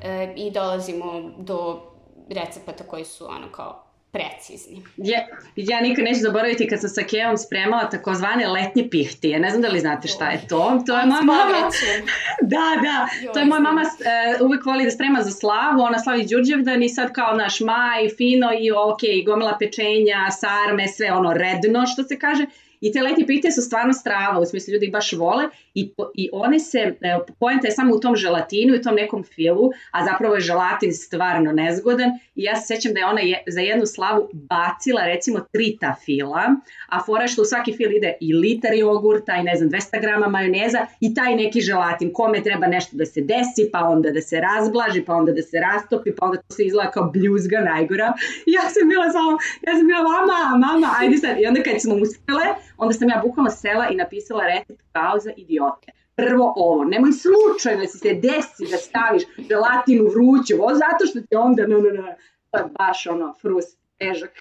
e, 0.01 0.34
i 0.36 0.51
dolazimo 0.51 1.31
do 1.38 1.81
recepata 2.29 2.84
koji 2.84 3.05
su 3.05 3.25
ono 3.25 3.51
kao 3.51 3.86
precizni. 4.15 4.81
Ja, 4.97 5.19
ja 5.55 5.81
nikad 5.81 6.05
neću 6.05 6.19
zaboraviti 6.19 6.67
kad 6.67 6.79
sam 6.79 6.89
sa 6.89 7.03
Kevom 7.03 7.38
spremala 7.38 7.89
takozvane 7.89 8.47
letnje 8.47 8.89
pihtije. 8.91 9.39
Ne 9.39 9.49
znam 9.49 9.62
da 9.62 9.67
li 9.67 9.79
znate 9.79 10.08
šta 10.08 10.29
je 10.29 10.47
to. 10.47 10.84
To 10.86 10.99
je 10.99 11.05
moja 11.05 11.21
mama... 11.21 11.69
Da, 12.53 12.67
da. 12.86 13.08
To 13.34 13.39
je 13.39 13.45
moja 13.45 13.60
mama 13.60 13.81
uh, 13.81 14.45
uvek 14.45 14.65
voli 14.65 14.84
da 14.84 14.91
sprema 14.91 15.21
za 15.21 15.31
slavu. 15.31 15.81
Ona 15.81 15.99
slavi 15.99 16.25
Đurđevdan 16.25 16.84
i 16.84 16.89
sad 16.89 17.13
kao 17.13 17.36
naš 17.36 17.60
maj, 17.60 18.10
fino 18.17 18.49
i 18.60 18.71
ok, 18.71 19.01
gomila 19.25 19.58
pečenja, 19.60 20.31
sarme, 20.31 20.88
sve 20.88 21.12
ono 21.13 21.34
redno 21.34 21.86
što 21.88 22.03
se 22.03 22.19
kaže. 22.19 22.45
I 22.81 22.91
te 22.91 23.01
letnje 23.01 23.25
pite 23.27 23.51
su 23.51 23.62
stvarno 23.62 23.93
strava, 23.93 24.39
u 24.39 24.45
smislu 24.45 24.73
ljudi 24.73 24.89
baš 24.91 25.13
vole 25.13 25.43
i, 25.75 25.93
i 26.13 26.29
one 26.33 26.59
se, 26.59 26.79
e, 27.01 27.19
pojenta 27.39 27.67
je 27.67 27.71
samo 27.71 27.95
u 27.95 27.99
tom 27.99 28.15
želatinu 28.15 28.75
i 28.75 28.81
tom 28.81 28.95
nekom 28.95 29.23
filu, 29.23 29.69
a 29.91 30.05
zapravo 30.05 30.35
je 30.35 30.41
želatin 30.41 30.93
stvarno 30.93 31.51
nezgodan 31.51 32.09
i 32.35 32.43
ja 32.43 32.55
se 32.55 32.75
sećam 32.75 32.93
da 32.93 32.99
je 32.99 33.05
ona 33.05 33.21
je, 33.21 33.43
za 33.47 33.59
jednu 33.59 33.85
slavu 33.85 34.29
bacila 34.33 35.05
recimo 35.05 35.39
tri 35.39 35.77
ta 35.81 35.95
fila, 36.05 36.43
a 36.89 37.03
fora 37.05 37.27
što 37.27 37.41
u 37.41 37.45
svaki 37.45 37.73
fil 37.77 37.91
ide 37.91 38.13
i 38.21 38.33
litar 38.33 38.73
jogurta 38.73 39.35
i 39.35 39.43
ne 39.43 39.55
znam 39.55 39.69
200 39.69 40.01
grama 40.01 40.27
majoneza 40.27 40.85
i 40.99 41.13
taj 41.13 41.35
neki 41.35 41.61
želatin, 41.61 42.13
kome 42.13 42.43
treba 42.43 42.67
nešto 42.67 42.97
da 42.97 43.05
se 43.05 43.21
desi, 43.21 43.69
pa 43.71 43.79
onda 43.79 44.11
da 44.11 44.21
se 44.21 44.39
razblaži, 44.39 45.01
pa 45.01 45.13
onda 45.13 45.31
da 45.31 45.41
se 45.41 45.57
rastopi, 45.59 46.15
pa 46.15 46.25
onda 46.25 46.38
to 46.38 46.55
se 46.55 46.63
izgleda 46.63 46.91
kao 46.91 47.09
bljuzga 47.09 47.59
najgora. 47.59 48.13
I 48.45 48.51
ja 48.51 48.69
sam 48.69 48.89
bila 48.89 49.09
samo, 49.11 49.31
ja 49.67 49.73
sam 49.77 49.88
bila 49.88 50.03
mama, 50.03 50.38
mama, 50.67 50.88
ajde 50.99 51.17
sad. 51.17 51.39
I 51.39 51.47
onda 51.47 51.63
kad 51.63 51.81
smo 51.81 51.95
uspele, 51.95 52.47
onda 52.77 52.93
sam 52.93 53.09
ja 53.09 53.21
bukvalno 53.25 53.51
sela 53.51 53.89
i 53.89 53.95
napisala 53.95 54.43
recept 54.47 54.81
kao 54.91 55.19
za 55.19 55.31
idiote. 55.65 55.91
Prvo 56.15 56.54
ovo, 56.56 56.84
nemoj 56.84 57.12
slučajno 57.12 57.82
da 57.82 57.88
se 57.88 58.13
desi 58.13 58.71
da 58.71 58.78
staviš 58.78 59.23
želatinu 59.49 60.04
vruću, 60.04 60.54
ovo 60.60 60.73
zato 60.73 61.06
što 61.10 61.21
ti 61.21 61.36
onda, 61.36 61.67
no, 61.67 61.78
no, 61.78 61.89
no, 62.01 62.08
to 62.51 62.58
je 62.58 62.65
baš 62.80 63.08
ono, 63.08 63.34
frust, 63.41 63.80
težak. 63.97 64.32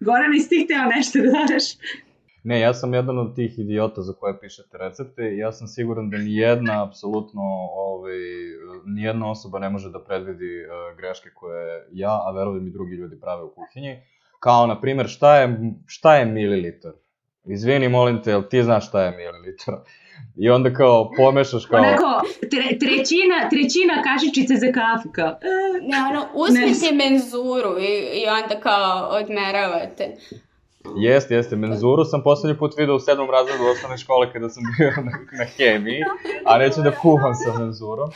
Goran, 0.00 0.34
iz 0.34 0.48
tih 0.48 0.66
teo 0.68 0.84
nešto 0.96 1.18
da 1.18 1.54
daš? 1.54 1.64
Ne, 2.44 2.60
ja 2.60 2.74
sam 2.74 2.94
jedan 2.94 3.18
od 3.18 3.34
tih 3.36 3.58
idiota 3.58 4.02
za 4.02 4.12
koje 4.12 4.40
pišete 4.40 4.78
recepte 4.78 5.22
i 5.22 5.38
ja 5.38 5.52
sam 5.52 5.66
siguran 5.66 6.10
da 6.10 6.18
nijedna, 6.18 6.84
apsolutno, 6.84 7.42
ovaj, 7.74 8.18
nijedna 8.86 9.30
osoba 9.30 9.58
ne 9.58 9.70
može 9.70 9.90
da 9.90 10.04
predvidi 10.04 10.64
uh, 10.64 10.96
greške 10.96 11.30
koje 11.34 11.88
ja, 11.92 12.20
a 12.26 12.32
verujem 12.36 12.66
i 12.66 12.70
drugi 12.70 12.94
ljudi 12.94 13.20
prave 13.20 13.42
u 13.42 13.50
kuhinji. 13.54 13.96
Kao, 14.40 14.66
na 14.66 14.80
primer, 14.80 15.08
šta 15.08 15.36
je, 15.36 15.72
šta 15.86 16.16
je 16.16 16.26
mililitar? 16.26 16.92
izvini, 17.46 17.88
molim 17.88 18.22
te, 18.22 18.30
jel 18.30 18.42
ti 18.42 18.62
znaš 18.62 18.88
šta 18.88 19.02
je 19.02 19.16
mililitar? 19.16 19.74
I 20.36 20.50
onda 20.50 20.72
kao 20.72 21.10
pomešaš 21.16 21.66
kao... 21.66 21.80
Onako, 21.80 22.26
tre, 22.40 22.78
trećina, 22.78 23.48
trećina 23.50 24.02
kašičice 24.02 24.54
za 24.54 24.72
kafu, 24.72 25.08
kao... 25.12 25.38
Ne, 25.90 25.96
ono, 26.10 26.26
uzmite 26.34 26.92
ne. 26.92 27.04
menzuru 27.04 27.78
i, 27.78 28.20
i 28.20 28.22
onda 28.28 28.60
kao 28.60 29.08
odmeravate. 29.08 30.16
Jeste, 30.96 31.34
jeste. 31.34 31.56
Menzuru 31.56 32.04
sam 32.04 32.22
poslednji 32.22 32.58
put 32.58 32.74
video 32.78 32.96
u 32.96 32.98
sedmom 32.98 33.30
razredu 33.30 33.64
osnovne 33.64 33.98
škole 33.98 34.32
kada 34.32 34.48
sam 34.48 34.62
bio 34.78 34.92
na, 34.96 35.12
na 35.38 35.44
hemiji, 35.56 36.00
a 36.44 36.58
neću 36.58 36.82
da 36.82 36.90
kuvam 36.90 37.34
sa 37.34 37.58
menzurom. 37.58 38.10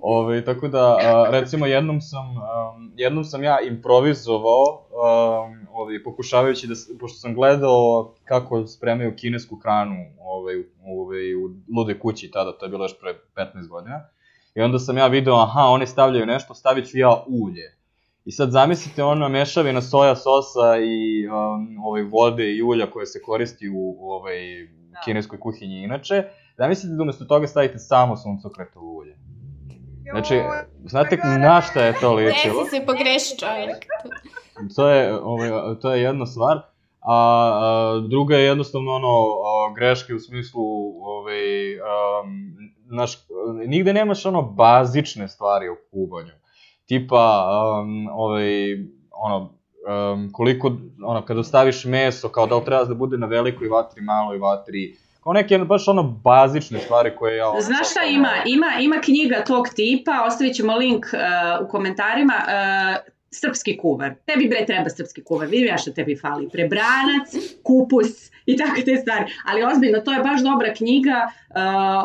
Ove, 0.00 0.44
tako 0.44 0.68
da, 0.68 0.98
a, 1.02 1.28
recimo, 1.30 1.66
jednom 1.66 2.00
sam, 2.00 2.26
um, 2.30 2.92
jednom 2.96 3.24
sam 3.24 3.42
ja 3.42 3.58
improvizovao, 3.60 4.64
um, 4.90 5.66
ove, 5.72 6.02
pokušavajući 6.02 6.66
da, 6.66 6.74
pošto 7.00 7.18
sam 7.18 7.34
gledao 7.34 8.14
kako 8.24 8.66
spremaju 8.66 9.14
kinesku 9.16 9.56
hranu 9.56 9.96
ove, 10.20 10.54
ove, 10.86 11.36
u 11.36 11.43
lude 11.76 11.98
kući 11.98 12.30
tada, 12.30 12.58
to 12.58 12.66
je 12.66 12.70
bilo 12.70 12.84
još 12.84 12.98
pre 13.00 13.14
15 13.36 13.68
godina. 13.68 14.08
I 14.54 14.60
onda 14.60 14.78
sam 14.78 14.98
ja 14.98 15.06
video, 15.06 15.34
aha, 15.34 15.60
oni 15.60 15.86
stavljaju 15.86 16.26
nešto, 16.26 16.54
stavit 16.54 16.90
ću 16.90 16.98
ja 16.98 17.24
ulje. 17.26 17.76
I 18.24 18.32
sad 18.32 18.50
zamislite 18.50 19.04
ono 19.04 19.28
mešavina 19.28 19.82
soja 19.82 20.16
sosa 20.16 20.76
i 20.78 21.26
um, 21.26 21.84
ovaj, 21.84 22.02
vode 22.02 22.54
i 22.54 22.62
ulja 22.62 22.90
koje 22.90 23.06
se 23.06 23.22
koristi 23.22 23.68
u 23.74 24.12
ovaj, 24.12 24.36
da. 24.90 25.00
kineskoj 25.04 25.40
kuhinji 25.40 25.82
inače. 25.82 26.24
Zamislite 26.58 26.94
da 26.96 27.02
umesto 27.02 27.24
toga 27.24 27.46
stavite 27.46 27.78
samo 27.78 28.16
suncokretovo 28.16 28.92
ulje. 28.92 29.16
Znači, 30.10 30.40
znate 30.84 31.18
na 31.38 31.60
šta 31.60 31.84
je 31.84 31.94
to 32.00 32.14
ličilo? 32.14 32.64
Desi 32.64 32.76
se 32.76 32.86
pogreši 32.86 33.38
čovjek. 33.38 33.76
To 34.76 34.88
je, 34.88 35.14
ovaj, 35.22 35.50
to 35.82 35.94
je 35.94 36.02
jedna 36.02 36.26
stvar. 36.26 36.56
A, 36.56 37.16
a 37.16 38.00
druga 38.08 38.36
je 38.36 38.44
jednostavno 38.44 38.92
ono 38.92 39.08
a, 39.08 39.53
greške 39.72 40.14
u 40.14 40.18
smislu 40.18 40.62
ovaj, 41.02 41.78
um, 41.78 42.56
naš, 42.90 43.12
nigde 43.66 43.92
nemaš 43.92 44.26
ono 44.26 44.42
bazične 44.42 45.28
stvari 45.28 45.68
u 45.68 45.76
kubanju 45.90 46.32
tipa, 46.86 47.46
um, 47.82 48.08
ovaj, 48.12 48.74
ono, 49.10 49.52
um, 50.12 50.30
koliko, 50.32 50.72
ono, 51.04 51.24
kada 51.24 51.42
staviš 51.42 51.84
meso, 51.84 52.28
kao 52.28 52.46
da 52.46 52.56
li 52.56 52.64
treba 52.64 52.84
da 52.84 52.94
bude 52.94 53.18
na 53.18 53.26
velikoj 53.26 53.68
vatri, 53.68 54.02
maloj 54.02 54.38
vatri, 54.38 54.94
kao 55.22 55.32
neke 55.32 55.58
baš 55.58 55.88
ono 55.88 56.02
bazične 56.02 56.78
stvari 56.78 57.16
koje 57.16 57.36
ja... 57.36 57.48
Ono, 57.48 57.60
Znaš 57.60 57.90
šta 57.90 58.00
ima? 58.10 58.30
Ima, 58.46 58.66
ima 58.80 58.96
knjiga 59.04 59.44
tog 59.46 59.68
tipa, 59.76 60.24
ostavit 60.26 60.56
ćemo 60.56 60.76
link 60.76 61.04
uh, 61.12 61.66
u 61.66 61.70
komentarima, 61.70 62.34
uh, 62.34 63.13
srpski 63.34 63.76
kuvar. 63.76 64.14
Tebi 64.26 64.48
bre 64.48 64.66
treba 64.66 64.90
srpski 64.90 65.24
kuvar, 65.24 65.48
vidim 65.48 65.68
ja 65.68 65.78
što 65.78 65.92
tebi 65.92 66.16
fali. 66.16 66.48
Prebranac, 66.48 67.34
kupus 67.62 68.30
i 68.46 68.56
tako 68.56 68.80
te 68.84 68.96
stvari. 68.96 69.24
Ali 69.44 69.64
ozbiljno, 69.64 70.00
to 70.00 70.12
je 70.12 70.22
baš 70.22 70.42
dobra 70.42 70.74
knjiga 70.74 71.26
uh, 71.26 71.56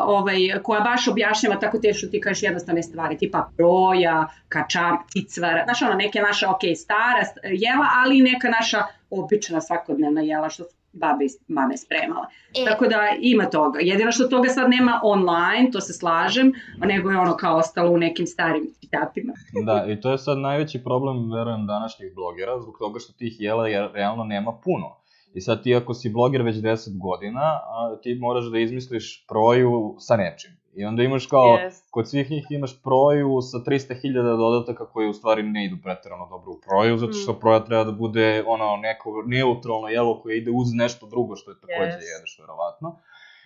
ovaj, 0.06 0.38
koja 0.62 0.80
baš 0.80 1.08
objašnjava 1.08 1.60
tako 1.60 1.78
te 1.78 1.92
što 1.94 2.06
ti 2.06 2.20
kažeš 2.20 2.42
jednostavne 2.42 2.82
stvari, 2.82 3.18
tipa 3.18 3.50
proja, 3.56 4.28
kačam, 4.48 4.98
cicvara, 5.12 5.64
znaš 5.64 5.82
ono, 5.82 5.94
neke 5.94 6.20
naša, 6.20 6.50
ok, 6.50 6.60
stara 6.76 7.22
jela, 7.42 7.86
ali 8.04 8.18
i 8.18 8.22
neka 8.22 8.48
naša 8.48 8.82
obična 9.10 9.60
svakodnevna 9.60 10.20
jela 10.20 10.50
što 10.50 10.64
babe 10.92 11.24
i 11.24 11.52
mame 11.52 11.76
spremale. 11.76 12.26
E. 12.54 12.64
Tako 12.64 12.86
da 12.86 13.00
ima 13.20 13.44
toga. 13.44 13.78
Jedino 13.82 14.12
što 14.12 14.28
toga 14.28 14.48
sad 14.48 14.70
nema 14.70 15.00
online, 15.04 15.70
to 15.72 15.80
se 15.80 15.92
slažem, 15.92 16.52
nego 16.78 17.10
je 17.10 17.18
ono 17.18 17.36
kao 17.36 17.56
ostalo 17.56 17.90
u 17.90 17.98
nekim 17.98 18.26
starim 18.26 18.70
citatima. 18.80 19.32
da, 19.64 19.92
i 19.92 20.00
to 20.00 20.10
je 20.10 20.18
sad 20.18 20.38
najveći 20.38 20.84
problem, 20.84 21.32
verujem, 21.32 21.66
današnjih 21.66 22.14
blogera, 22.14 22.60
zbog 22.60 22.74
toga 22.78 22.98
što 22.98 23.12
tih 23.12 23.36
jela 23.38 23.64
realno 23.92 24.24
nema 24.24 24.52
puno. 24.64 24.96
I 25.34 25.40
sad 25.40 25.62
ti 25.62 25.74
ako 25.74 25.94
si 25.94 26.10
bloger 26.10 26.42
već 26.42 26.56
10 26.56 26.98
godina, 26.98 27.40
a, 27.40 27.96
ti 28.02 28.14
moraš 28.14 28.44
da 28.44 28.58
izmisliš 28.58 29.26
proju 29.28 29.96
sa 29.98 30.16
nečim. 30.16 30.59
I 30.74 30.84
onda 30.84 31.02
imaš 31.02 31.26
kao, 31.26 31.58
yes. 31.58 31.74
kod 31.90 32.10
svih 32.10 32.30
njih 32.30 32.46
imaš 32.50 32.82
proju 32.82 33.40
sa 33.42 33.58
300.000 33.58 34.36
dodataka 34.36 34.86
koji 34.86 35.08
u 35.08 35.12
stvari 35.12 35.42
ne 35.42 35.64
idu 35.64 35.76
pretirano 35.82 36.26
dobro 36.30 36.52
u 36.52 36.60
proju, 36.60 36.98
zato 36.98 37.12
što 37.12 37.32
mm. 37.32 37.40
proja 37.40 37.64
treba 37.64 37.84
da 37.84 37.92
bude 37.92 38.44
ono 38.46 38.76
neko 38.76 39.22
neutralno 39.26 39.88
jelo 39.88 40.20
koje 40.22 40.38
ide 40.38 40.50
uz 40.50 40.68
nešto 40.74 41.06
drugo 41.06 41.36
što 41.36 41.50
je 41.50 41.60
takođe 41.60 41.96
yes. 41.96 42.12
jedeš 42.16 42.38
verovatno. 42.40 42.96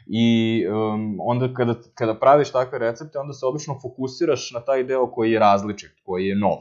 I 0.06 0.66
um, 0.68 1.18
onda 1.20 1.54
kada, 1.54 1.74
kada 1.94 2.14
praviš 2.14 2.52
takve 2.52 2.78
recepte, 2.78 3.18
onda 3.18 3.32
se 3.32 3.46
obično 3.46 3.78
fokusiraš 3.82 4.50
na 4.50 4.60
taj 4.60 4.84
deo 4.84 5.10
koji 5.10 5.32
je 5.32 5.38
različit, 5.38 5.92
koji 6.04 6.26
je 6.26 6.36
nov. 6.36 6.58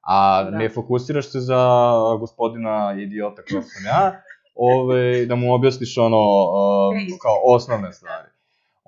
A 0.00 0.44
da. 0.44 0.58
ne 0.58 0.68
fokusiraš 0.68 1.30
se 1.32 1.40
za 1.40 1.62
gospodina 2.20 2.96
idiota 2.98 3.42
kao 3.42 3.62
sam 3.62 3.86
ja, 3.86 4.22
ove, 4.74 5.26
da 5.26 5.34
mu 5.34 5.54
objasniš 5.54 5.98
ono, 5.98 6.18
um, 6.18 7.18
kao 7.22 7.54
osnovne 7.54 7.92
stvari. 7.92 8.28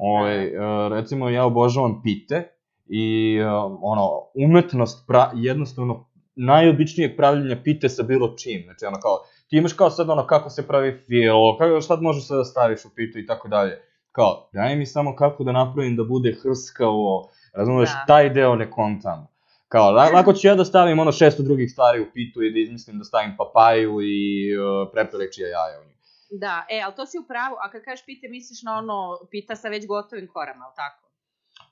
Ove, 0.04 0.46
uh, 0.46 0.92
recimo, 0.92 1.28
ja 1.28 1.44
obožavam 1.44 2.02
pite 2.02 2.48
i 2.86 3.38
uh, 3.40 3.78
ono, 3.82 4.10
umetnost 4.34 5.06
pra, 5.06 5.30
jednostavno 5.34 6.08
najobičnijeg 6.36 7.16
pravljenja 7.16 7.56
pite 7.64 7.88
sa 7.88 8.02
bilo 8.02 8.34
čim. 8.36 8.62
Znači, 8.64 8.84
ono 8.84 9.00
kao, 9.00 9.18
ti 9.48 9.56
imaš 9.56 9.72
kao 9.72 9.90
sad 9.90 10.10
ono 10.10 10.26
kako 10.26 10.50
se 10.50 10.66
pravi 10.66 10.92
filo, 11.06 11.58
kako, 11.58 11.80
šta 11.80 11.96
možeš 11.96 12.26
sve 12.26 12.36
da 12.36 12.44
staviš 12.44 12.84
u 12.84 12.88
pitu 12.94 13.18
i 13.18 13.26
tako 13.26 13.48
dalje. 13.48 13.78
Kao, 14.12 14.48
daj 14.52 14.76
mi 14.76 14.86
samo 14.86 15.16
kako 15.16 15.44
da 15.44 15.52
napravim 15.52 15.96
da 15.96 16.04
bude 16.04 16.36
hrskavo, 16.42 17.30
razumeš, 17.54 17.88
da. 17.88 18.04
taj 18.06 18.30
deo 18.30 18.56
ne 18.56 18.70
kontam. 18.70 19.26
Kao, 19.68 19.90
lako 19.90 20.32
ću 20.32 20.46
ja 20.46 20.54
da 20.54 20.64
stavim 20.64 20.98
ono 20.98 21.12
šesto 21.12 21.42
drugih 21.42 21.72
stvari 21.72 22.00
u 22.00 22.06
pitu 22.14 22.42
i 22.42 22.52
da 22.52 22.58
izmislim 22.58 22.98
da 22.98 23.04
stavim 23.04 23.34
papaju 23.38 24.00
i 24.00 24.56
uh, 24.56 24.88
prepelečija 24.92 25.48
jaja 25.48 25.80
u 25.80 25.84
nju. 25.84 25.91
Da, 26.40 26.66
e, 26.70 26.80
ali 26.84 26.94
to 26.94 27.06
si 27.06 27.18
u 27.18 27.24
pravu, 27.28 27.56
a 27.60 27.70
kad 27.70 27.84
kažeš 27.84 28.04
pite, 28.04 28.28
misliš 28.28 28.62
na 28.62 28.78
ono 28.78 29.18
pita 29.30 29.56
sa 29.56 29.68
već 29.68 29.86
gotovim 29.86 30.28
korama, 30.32 30.64
ali 30.64 30.74
tako? 30.76 31.02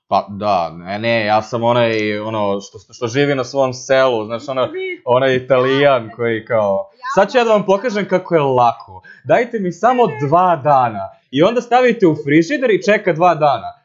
Pa 0.07 0.27
da, 0.29 0.69
ne, 0.69 0.99
ne, 0.99 1.25
ja 1.25 1.41
sam 1.41 1.63
onaj, 1.63 2.19
ono, 2.19 2.61
što, 2.61 2.93
što 2.93 3.07
živi 3.07 3.35
na 3.35 3.43
svom 3.43 3.73
selu, 3.73 4.25
znaš, 4.25 4.47
ono, 4.47 4.67
onaj 5.05 5.35
italijan 5.35 6.09
koji 6.15 6.45
kao, 6.45 6.89
sad 7.15 7.31
ću 7.31 7.37
ja 7.37 7.43
da 7.43 7.51
vam 7.51 7.65
pokažem 7.65 8.07
kako 8.07 8.35
je 8.35 8.41
lako, 8.41 9.01
dajte 9.23 9.59
mi 9.59 9.71
samo 9.71 10.03
dva 10.27 10.55
dana 10.55 11.09
i 11.31 11.43
onda 11.43 11.61
stavite 11.61 12.07
u 12.07 12.15
frižider 12.23 12.71
i 12.71 12.83
čeka 12.83 13.13
dva 13.13 13.35
dana. 13.35 13.80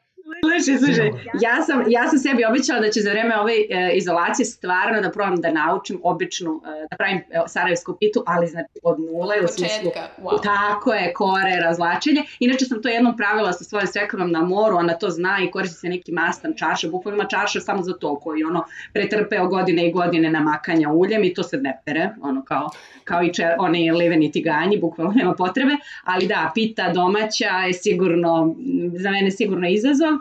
Slušaj, 0.63 0.79
slušaj, 0.79 1.11
ja 1.41 1.63
sam, 1.63 1.85
ja 1.89 2.09
sam 2.09 2.19
sebi 2.19 2.45
običala 2.45 2.81
da 2.81 2.91
će 2.91 3.01
za 3.01 3.11
vreme 3.11 3.41
ove 3.41 3.53
e, 3.53 3.91
izolacije 3.95 4.47
stvarno 4.47 5.01
da 5.01 5.11
probam 5.11 5.37
da 5.37 5.51
naučim 5.53 6.01
običnu, 6.03 6.61
e, 6.67 6.87
da 6.91 6.97
pravim 6.97 7.19
e, 7.19 7.23
sarajevsku 7.47 7.97
pitu, 8.01 8.23
ali 8.27 8.47
znači 8.47 8.79
od 8.83 9.01
nule. 9.01 9.37
Od 9.41 9.47
početka, 9.47 10.09
wow. 10.23 10.43
Tako 10.43 10.93
je, 10.93 11.13
kore, 11.13 11.57
razlačenje. 11.63 12.23
Inače 12.41 12.65
sam 12.65 12.83
to 12.83 12.89
jednom 12.89 13.17
pravila 13.17 13.53
sa 13.53 13.65
svojim 13.65 13.87
svekrvom 13.87 14.31
na 14.31 14.43
moru, 14.43 14.77
ona 14.77 14.95
to 14.95 15.11
zna 15.11 15.39
i 15.45 15.51
koristi 15.51 15.77
se 15.77 15.89
neki 15.89 16.13
mastan 16.13 16.55
čaša, 16.57 16.89
bukvalno 16.89 17.17
ima 17.21 17.29
čaša 17.29 17.61
samo 17.61 17.83
za 17.83 17.93
to 17.93 18.21
koji 18.21 18.45
ono 18.45 18.65
pretrpeo 18.93 19.49
godine 19.49 19.89
i 19.89 19.93
godine 19.93 20.31
namakanja 20.31 20.91
uljem 20.91 21.25
i 21.25 21.35
to 21.35 21.43
se 21.43 21.57
ne 21.57 21.81
pere, 21.85 22.11
ono 22.23 22.45
kao, 22.45 22.71
kao 23.05 23.23
i 23.23 23.33
če, 23.33 23.55
oni 23.59 23.93
liveni 23.93 24.33
tiganji, 24.33 24.79
bukvalno 24.79 25.13
nema 25.13 25.35
potrebe, 25.35 25.73
ali 26.05 26.27
da, 26.27 26.51
pita 26.55 26.93
domaća 26.93 27.51
je 27.67 27.73
sigurno, 27.73 28.57
za 28.95 29.11
mene 29.11 29.31
sigurno 29.31 29.69
izazov. 29.69 30.13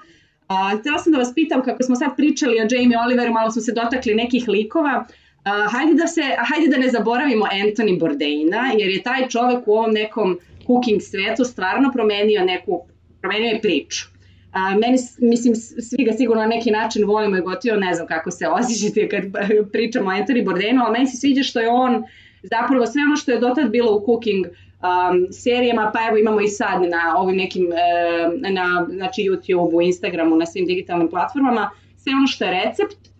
A, 0.47 0.77
htela 0.79 0.99
sam 0.99 1.13
da 1.13 1.19
vas 1.19 1.33
pitam, 1.35 1.63
kako 1.63 1.83
smo 1.83 1.95
sad 1.95 2.15
pričali 2.17 2.59
o 2.59 2.67
Jamie 2.71 2.97
Oliveru, 3.05 3.33
malo 3.33 3.51
smo 3.51 3.61
se 3.61 3.71
dotakli 3.73 4.15
nekih 4.15 4.47
likova, 4.47 5.05
a, 5.43 5.67
hajde, 5.71 5.93
da 5.93 6.07
se, 6.07 6.21
hajde 6.21 6.67
da 6.71 6.77
ne 6.77 6.89
zaboravimo 6.89 7.45
Anthony 7.45 7.99
Bourdaina, 7.99 8.71
jer 8.77 8.89
je 8.89 9.03
taj 9.03 9.27
čovek 9.27 9.67
u 9.67 9.71
ovom 9.71 9.91
nekom 9.91 10.39
cooking 10.67 11.01
svetu 11.01 11.43
stvarno 11.43 11.91
promenio 11.93 12.45
neku, 12.45 12.81
promenio 13.21 13.49
je 13.49 13.61
priču. 13.61 14.05
A, 14.51 14.69
meni, 14.69 14.97
mislim, 15.19 15.55
svi 15.55 16.03
ga 16.03 16.13
sigurno 16.13 16.41
na 16.41 16.47
neki 16.47 16.71
način 16.71 17.05
volimo 17.05 17.37
i 17.37 17.41
gotovo 17.41 17.75
ne 17.75 17.93
znam 17.93 18.07
kako 18.07 18.31
se 18.31 18.47
osjećate 18.47 19.09
kad 19.09 19.23
pričamo 19.73 20.09
o 20.09 20.13
Anthony 20.13 20.45
Bourdainu, 20.45 20.81
ali 20.83 20.93
meni 20.93 21.07
se 21.07 21.17
sviđa 21.17 21.43
što 21.43 21.59
je 21.59 21.69
on 21.69 22.03
zapravo 22.43 22.85
sve 22.85 23.01
ono 23.01 23.15
što 23.15 23.31
je 23.31 23.39
dotad 23.39 23.71
bilo 23.71 23.95
u 23.95 24.05
cooking 24.05 24.45
um, 24.81 25.27
serijama, 25.31 25.91
pa 25.93 25.99
evo 26.07 26.17
imamo 26.17 26.41
i 26.41 26.47
sad 26.47 26.81
na 26.81 27.17
ovim 27.17 27.37
nekim, 27.37 27.71
e, 27.73 28.51
na 28.51 28.87
znači 28.89 29.21
YouTube-u, 29.21 29.81
Instagramu, 29.81 30.35
na 30.35 30.45
svim 30.45 30.65
digitalnim 30.65 31.09
platformama, 31.09 31.69
sve 31.97 32.13
ono 32.13 32.27
što 32.27 32.45
je 32.45 32.51
recept, 32.51 33.14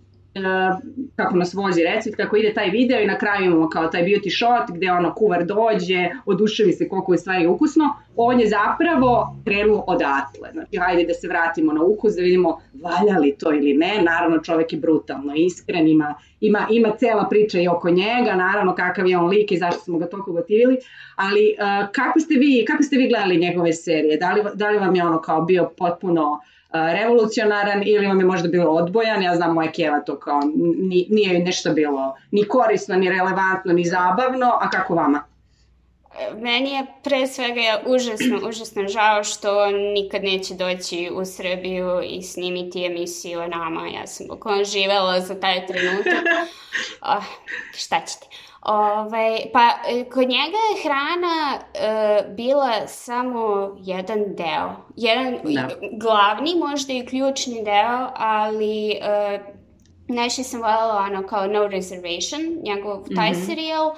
kako 1.16 1.36
nas 1.36 1.54
vozi 1.54 1.84
recept, 1.84 2.16
kako 2.16 2.38
ide 2.38 2.54
taj 2.54 2.70
video 2.70 3.00
i 3.00 3.08
na 3.08 3.18
kraju 3.18 3.46
imamo 3.46 3.70
kao 3.70 3.88
taj 3.88 4.04
beauty 4.04 4.38
shot 4.38 4.78
gde 4.78 4.92
ono 4.92 5.14
kuvar 5.14 5.46
dođe, 5.46 6.10
oduševi 6.26 6.72
se 6.72 6.90
koliko 6.90 7.14
je 7.14 7.18
stvari 7.18 7.48
ukusno, 7.48 7.84
on 8.16 8.40
je 8.40 8.48
zapravo 8.48 9.36
krenuo 9.44 9.84
odatle. 9.88 10.50
Znači, 10.52 10.78
hajde 10.78 11.04
da 11.04 11.14
se 11.14 11.28
vratimo 11.28 11.74
na 11.74 11.84
ukus, 11.84 12.16
da 12.16 12.22
vidimo 12.22 12.58
valja 12.84 13.20
li 13.20 13.36
to 13.40 13.54
ili 13.54 13.74
ne. 13.74 14.02
Naravno, 14.02 14.40
čovek 14.40 14.74
je 14.74 14.80
brutalno 14.80 15.34
iskren, 15.36 15.88
ima, 15.88 16.16
ima, 16.40 16.68
ima 16.70 16.92
cela 16.98 17.28
priča 17.30 17.60
i 17.60 17.68
oko 17.68 17.90
njega, 17.90 18.36
naravno 18.36 18.76
kakav 18.76 19.08
je 19.08 19.18
on 19.18 19.28
lik 19.28 19.52
i 19.52 19.58
zašto 19.58 19.80
smo 19.80 19.98
ga 19.98 20.10
toliko 20.10 20.32
gotivili, 20.32 20.78
ali 21.16 21.56
uh, 21.60 21.92
kako, 21.92 22.20
ste 22.20 22.34
vi, 22.34 22.66
kako 22.68 22.84
ste 22.84 22.98
vi 22.98 23.08
gledali 23.08 23.38
njegove 23.38 23.74
serije? 23.74 24.18
Da 24.18 24.34
li, 24.34 24.42
da 24.54 24.70
li 24.70 24.78
vam 24.78 24.96
je 24.96 25.06
ono 25.06 25.22
kao 25.22 25.42
bio 25.42 25.72
potpuno 25.78 26.22
uh, 26.22 26.55
revolucionaran 26.94 27.84
ili 27.86 28.08
vam 28.08 28.20
je 28.20 28.26
možda 28.26 28.48
bilo 28.48 28.72
odbojan, 28.72 29.24
ja 29.24 29.36
znam 29.36 29.54
moja 29.54 29.72
Kjeva 29.72 30.00
to 30.00 30.20
kao 30.20 30.42
ni, 30.78 31.08
nije 31.10 31.40
nešto 31.40 31.74
bilo 31.74 32.16
ni 32.32 32.48
korisno, 32.48 32.96
ni 32.96 33.10
relevantno, 33.10 33.74
ni 33.74 33.86
zabavno, 33.86 34.58
a 34.62 34.70
kako 34.70 34.96
vama? 34.96 35.24
Meni 36.42 36.70
je 36.70 36.86
pre 37.04 37.28
svega 37.28 37.82
užasno, 37.86 38.50
užasno 38.50 38.88
žao 38.88 39.24
što 39.24 39.72
nikad 39.72 40.24
neće 40.24 40.54
doći 40.54 41.10
u 41.14 41.26
Srbiju 41.26 42.02
i 42.04 42.24
snimiti 42.24 42.86
emisiju 42.86 43.40
o 43.40 43.48
nama. 43.48 43.88
Ja 43.88 44.08
sam 44.08 44.28
bukvalno 44.28 44.64
živela 44.64 45.22
za 45.22 45.40
taj 45.40 45.68
trenutak. 45.68 46.26
Oh, 47.02 47.24
šta 47.82 48.02
ćete? 48.06 48.28
Ove, 48.66 49.38
pa 49.54 49.70
e, 49.88 50.04
kod 50.10 50.30
njega 50.30 50.58
je 50.58 50.84
hrana 50.84 51.60
e, 51.74 52.30
bila 52.30 52.88
samo 52.88 53.76
jedan 53.80 54.20
deo. 54.28 54.76
Jedan 54.96 55.38
Da. 55.44 55.68
glavni, 55.92 56.56
možda 56.56 56.94
i 56.94 57.06
ključni 57.06 57.64
deo, 57.64 58.10
ali 58.16 58.92
e, 58.92 59.40
Najviše 60.08 60.44
sam 60.44 60.62
voljela 60.62 61.08
ono 61.08 61.28
kao 61.28 61.48
No 61.48 61.68
Reservation, 61.68 62.42
njegov 62.64 63.04
taj 63.16 63.32
Mhm. 63.32 63.42
serijal 63.42 63.96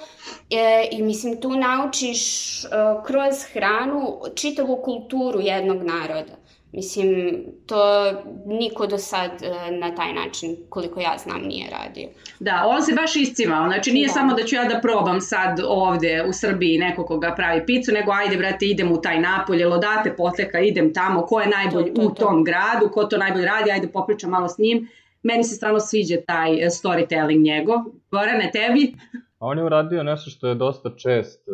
e, 0.50 0.88
i 0.92 1.02
mislim 1.02 1.40
tu 1.40 1.50
naučiš 1.50 2.20
e, 2.64 2.68
kroz 3.06 3.34
hranu 3.52 4.20
čitavu 4.34 4.82
kulturu 4.84 5.40
jednog 5.40 5.82
naroda. 5.82 6.32
Mislim, 6.72 7.38
to 7.66 8.12
niko 8.46 8.86
do 8.86 8.98
sad 8.98 9.30
e, 9.42 9.70
na 9.70 9.94
taj 9.94 10.12
način, 10.12 10.56
koliko 10.68 11.00
ja 11.00 11.14
znam, 11.18 11.40
nije 11.42 11.70
radio. 11.70 12.08
Da, 12.40 12.64
on 12.66 12.82
se 12.82 12.92
baš 12.92 13.16
iscimao, 13.16 13.66
znači 13.68 13.92
nije 13.92 14.06
Da. 14.06 14.12
samo 14.12 14.34
da 14.34 14.42
ću 14.44 14.54
ja 14.56 14.64
da 14.64 14.80
probam 14.80 15.20
sad 15.20 15.60
ovde 15.66 16.24
u 16.28 16.32
Srbiji 16.32 16.78
neko 16.78 17.04
koga 17.06 17.34
pravi 17.36 17.66
picu, 17.66 17.92
nego 17.92 18.12
ajde 18.12 18.36
brate 18.36 18.66
idem 18.66 18.92
u 18.92 19.00
taj 19.00 19.20
napolje, 19.20 19.66
lodate 19.66 20.16
poteka, 20.16 20.60
idem 20.60 20.94
tamo, 20.94 21.22
ko 21.22 21.40
je 21.40 21.48
najbolji 21.48 21.94
To, 21.94 22.00
to, 22.02 22.06
u 22.08 22.10
to. 22.10 22.24
tom 22.24 22.44
gradu, 22.44 22.88
ko 22.92 23.04
to 23.04 23.16
najbolje 23.18 23.46
radi, 23.46 23.70
ajde 23.70 23.88
popričam 23.88 24.30
malo 24.30 24.48
s 24.48 24.58
njim. 24.58 24.88
Meni 25.22 25.44
se 25.44 25.54
stvarno 25.54 25.80
sviđa 25.80 26.16
taj 26.26 26.54
eh, 26.54 26.66
storytelling 26.66 27.42
njegov. 27.42 27.78
Gorane, 28.10 28.50
tebi? 28.52 28.92
A 29.38 29.46
on 29.46 29.58
je 29.58 29.64
uradio 29.64 30.02
nešto 30.02 30.30
što 30.30 30.48
je 30.48 30.54
dosta 30.54 30.90
čest 30.96 31.48
e, 31.48 31.52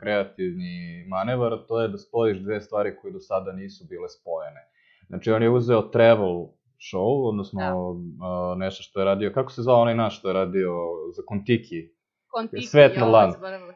kreativni 0.00 1.04
manevar, 1.08 1.58
to 1.68 1.82
je 1.82 1.88
da 1.88 1.98
spojiš 1.98 2.38
dve 2.38 2.60
stvari 2.60 2.96
koje 3.02 3.12
do 3.12 3.20
sada 3.20 3.52
nisu 3.52 3.84
bile 3.88 4.08
spojene. 4.08 4.60
Znači, 5.08 5.30
on 5.30 5.42
je 5.42 5.50
uzeo 5.50 5.82
travel 5.82 6.46
show, 6.92 7.28
odnosno 7.28 7.60
Da. 7.60 8.52
e, 8.52 8.56
nešto 8.56 8.82
što 8.82 9.00
je 9.00 9.04
radio, 9.04 9.32
kako 9.34 9.52
se 9.52 9.62
zvao 9.62 9.80
onaj 9.80 9.94
naš 9.94 10.18
što 10.18 10.28
je 10.28 10.34
radio 10.34 10.72
za 11.16 11.22
Kontiki? 11.26 11.88
Kontiki, 12.28 12.66
Svet 12.66 12.96
na 12.96 13.06
dlanu. 13.06 13.32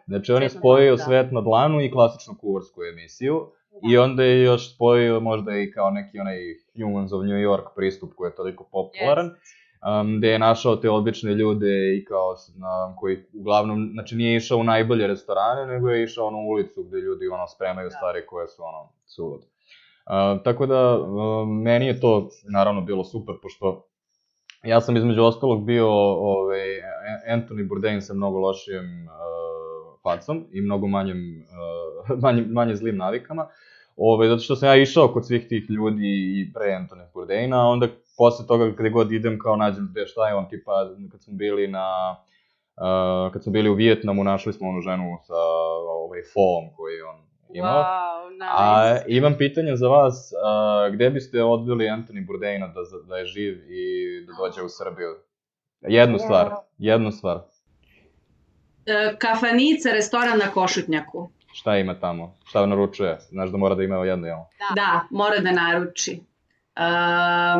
Znači, 0.07 0.33
on 0.33 0.43
je 0.43 0.49
spojio 0.49 0.97
da. 0.97 1.03
svet 1.03 1.33
na 1.33 1.41
dlanu 1.41 1.81
i 1.81 1.91
klasičnu 1.91 2.35
kuvarsku 2.41 2.81
emisiju. 2.93 3.53
I 3.91 3.99
onda 3.99 4.23
je 4.23 4.43
još 4.43 4.75
spojio 4.75 5.21
možda 5.21 5.57
i 5.57 5.71
kao 5.71 5.91
neki 5.91 6.19
onaj 6.19 6.39
Humans 6.83 7.13
of 7.13 7.23
New 7.23 7.41
York 7.49 7.67
pristup 7.77 8.11
koji 8.17 8.31
je 8.31 8.35
toliko 8.35 8.69
popularan. 8.73 9.31
Um, 9.81 10.19
gde 10.19 10.29
je 10.29 10.39
našao 10.39 10.77
te 10.77 10.91
obične 10.91 11.35
ljude 11.35 11.97
i 11.97 12.05
kao 12.05 12.37
na, 12.57 12.97
koji 12.97 13.25
uglavnom, 13.35 13.91
znači 13.93 14.17
nije 14.17 14.37
išao 14.37 14.59
u 14.59 14.65
najbolje 14.65 15.07
restorane, 15.07 15.67
nego 15.67 15.89
je 15.89 16.05
išao 16.05 16.31
na 16.31 16.37
ulicu 16.37 16.83
gde 16.83 16.99
ljudi 16.99 17.29
ono 17.29 17.47
spremaju 17.47 17.89
Da. 17.89 17.97
stvari 17.97 18.27
koje 18.27 18.49
su 18.49 18.63
ono 18.63 18.89
sulude. 19.07 19.45
Uh, 19.47 20.43
tako 20.45 20.67
da, 20.67 20.99
um, 20.99 21.63
meni 21.63 21.87
je 21.87 22.01
to 22.01 22.29
naravno 22.53 22.81
bilo 22.81 23.05
super, 23.05 23.35
pošto 23.43 23.87
ja 24.63 24.81
sam 24.81 24.97
između 24.97 25.23
ostalog 25.23 25.65
bio 25.65 25.89
ovaj, 25.89 26.61
Anthony 27.29 27.69
Bourdain 27.69 28.03
sa 28.03 28.15
mnogo 28.15 28.39
lošijim 28.39 29.07
uh, 29.07 30.01
facom 30.03 30.47
i 30.53 30.61
mnogo 30.61 30.87
manjim, 30.87 31.47
uh, 32.09 32.19
manje, 32.23 32.43
manje 32.43 32.75
zlim 32.75 32.97
navikama. 32.97 33.47
Ove, 34.03 34.29
zato 34.29 34.43
što 34.43 34.57
sam 34.57 34.69
ja 34.69 34.77
išao 34.77 35.09
kod 35.09 35.27
svih 35.27 35.49
tih 35.49 35.71
ljudi 35.71 36.07
i 36.41 36.53
pre 36.55 36.67
Anthony 36.67 37.13
Bourdaina, 37.15 37.63
a 37.63 37.69
onda 37.69 37.89
posle 38.17 38.47
toga 38.47 38.71
gde 38.71 38.91
god 38.91 39.13
idem 39.13 39.39
kao 39.39 39.57
nađem 39.57 39.89
gde 39.91 40.07
šta 40.07 40.29
je 40.29 40.35
on, 40.35 40.49
tipa 40.49 40.73
kad 41.13 41.23
smo 41.23 41.35
bili 41.35 41.69
na 41.69 42.17
uh, 42.77 43.33
kad 43.33 43.43
smo 43.43 43.53
bili 43.53 43.71
u 43.71 43.75
Vijetnamu 43.75 44.25
našli 44.25 44.53
smo 44.53 44.69
onu 44.69 44.81
ženu 44.81 45.19
sa 45.23 45.35
ovaj 46.05 46.21
foom 46.35 46.77
koji 46.77 47.01
on 47.01 47.17
imao. 47.55 47.83
Wow, 47.83 48.31
nice. 48.33 48.53
A 48.59 48.99
imam 49.09 49.35
pitanje 49.39 49.77
za 49.77 49.89
vas, 49.89 50.33
a, 50.45 50.89
gde 50.93 51.11
biste 51.11 51.43
odveli 51.43 51.85
Anthony 51.85 52.27
Bourdaina 52.27 52.67
da, 52.67 52.81
da 53.09 53.17
je 53.17 53.27
živ 53.27 53.55
i 53.71 53.85
da 54.27 54.33
dođe 54.39 54.63
u 54.63 54.69
Srbiju? 54.69 55.09
Jednu 55.81 56.19
stvar, 56.19 56.51
jednu 56.79 57.11
stvar. 57.11 57.41
E, 58.87 59.17
kafanica, 59.19 59.93
restoran 59.93 60.39
na 60.39 60.51
Košutnjaku. 60.51 61.31
Šta 61.53 61.77
ima 61.79 61.95
tamo? 61.95 62.37
Šta 62.45 62.67
naručuje? 62.67 63.19
Znaš 63.31 63.51
da 63.51 63.57
mora 63.57 63.75
da 63.75 63.83
ima 63.83 63.97
jedno, 63.97 64.27
jel? 64.27 64.39
Da, 64.75 65.01
mora 65.11 65.39
da 65.39 65.51
naruči. 65.51 66.21
E, 66.77 66.83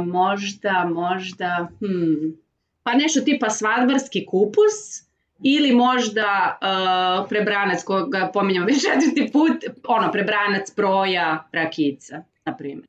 možda, 0.05 0.91
možda, 0.95 1.69
hmm, 1.81 2.37
pa 2.83 2.93
nešto 2.93 3.21
tipa 3.21 3.51
svadbarski 3.51 4.27
kupus 4.27 5.11
ili 5.43 5.75
možda 5.75 6.59
uh, 6.63 7.29
prebranac 7.29 7.85
koga 7.85 8.31
pominjam 8.33 8.65
već 8.65 8.77
četvrti 8.83 9.33
put, 9.33 9.65
ono, 9.89 10.13
prebranac 10.13 10.71
proja 10.77 11.49
rakica, 11.53 12.23
na 12.45 12.57
primjer. 12.57 12.87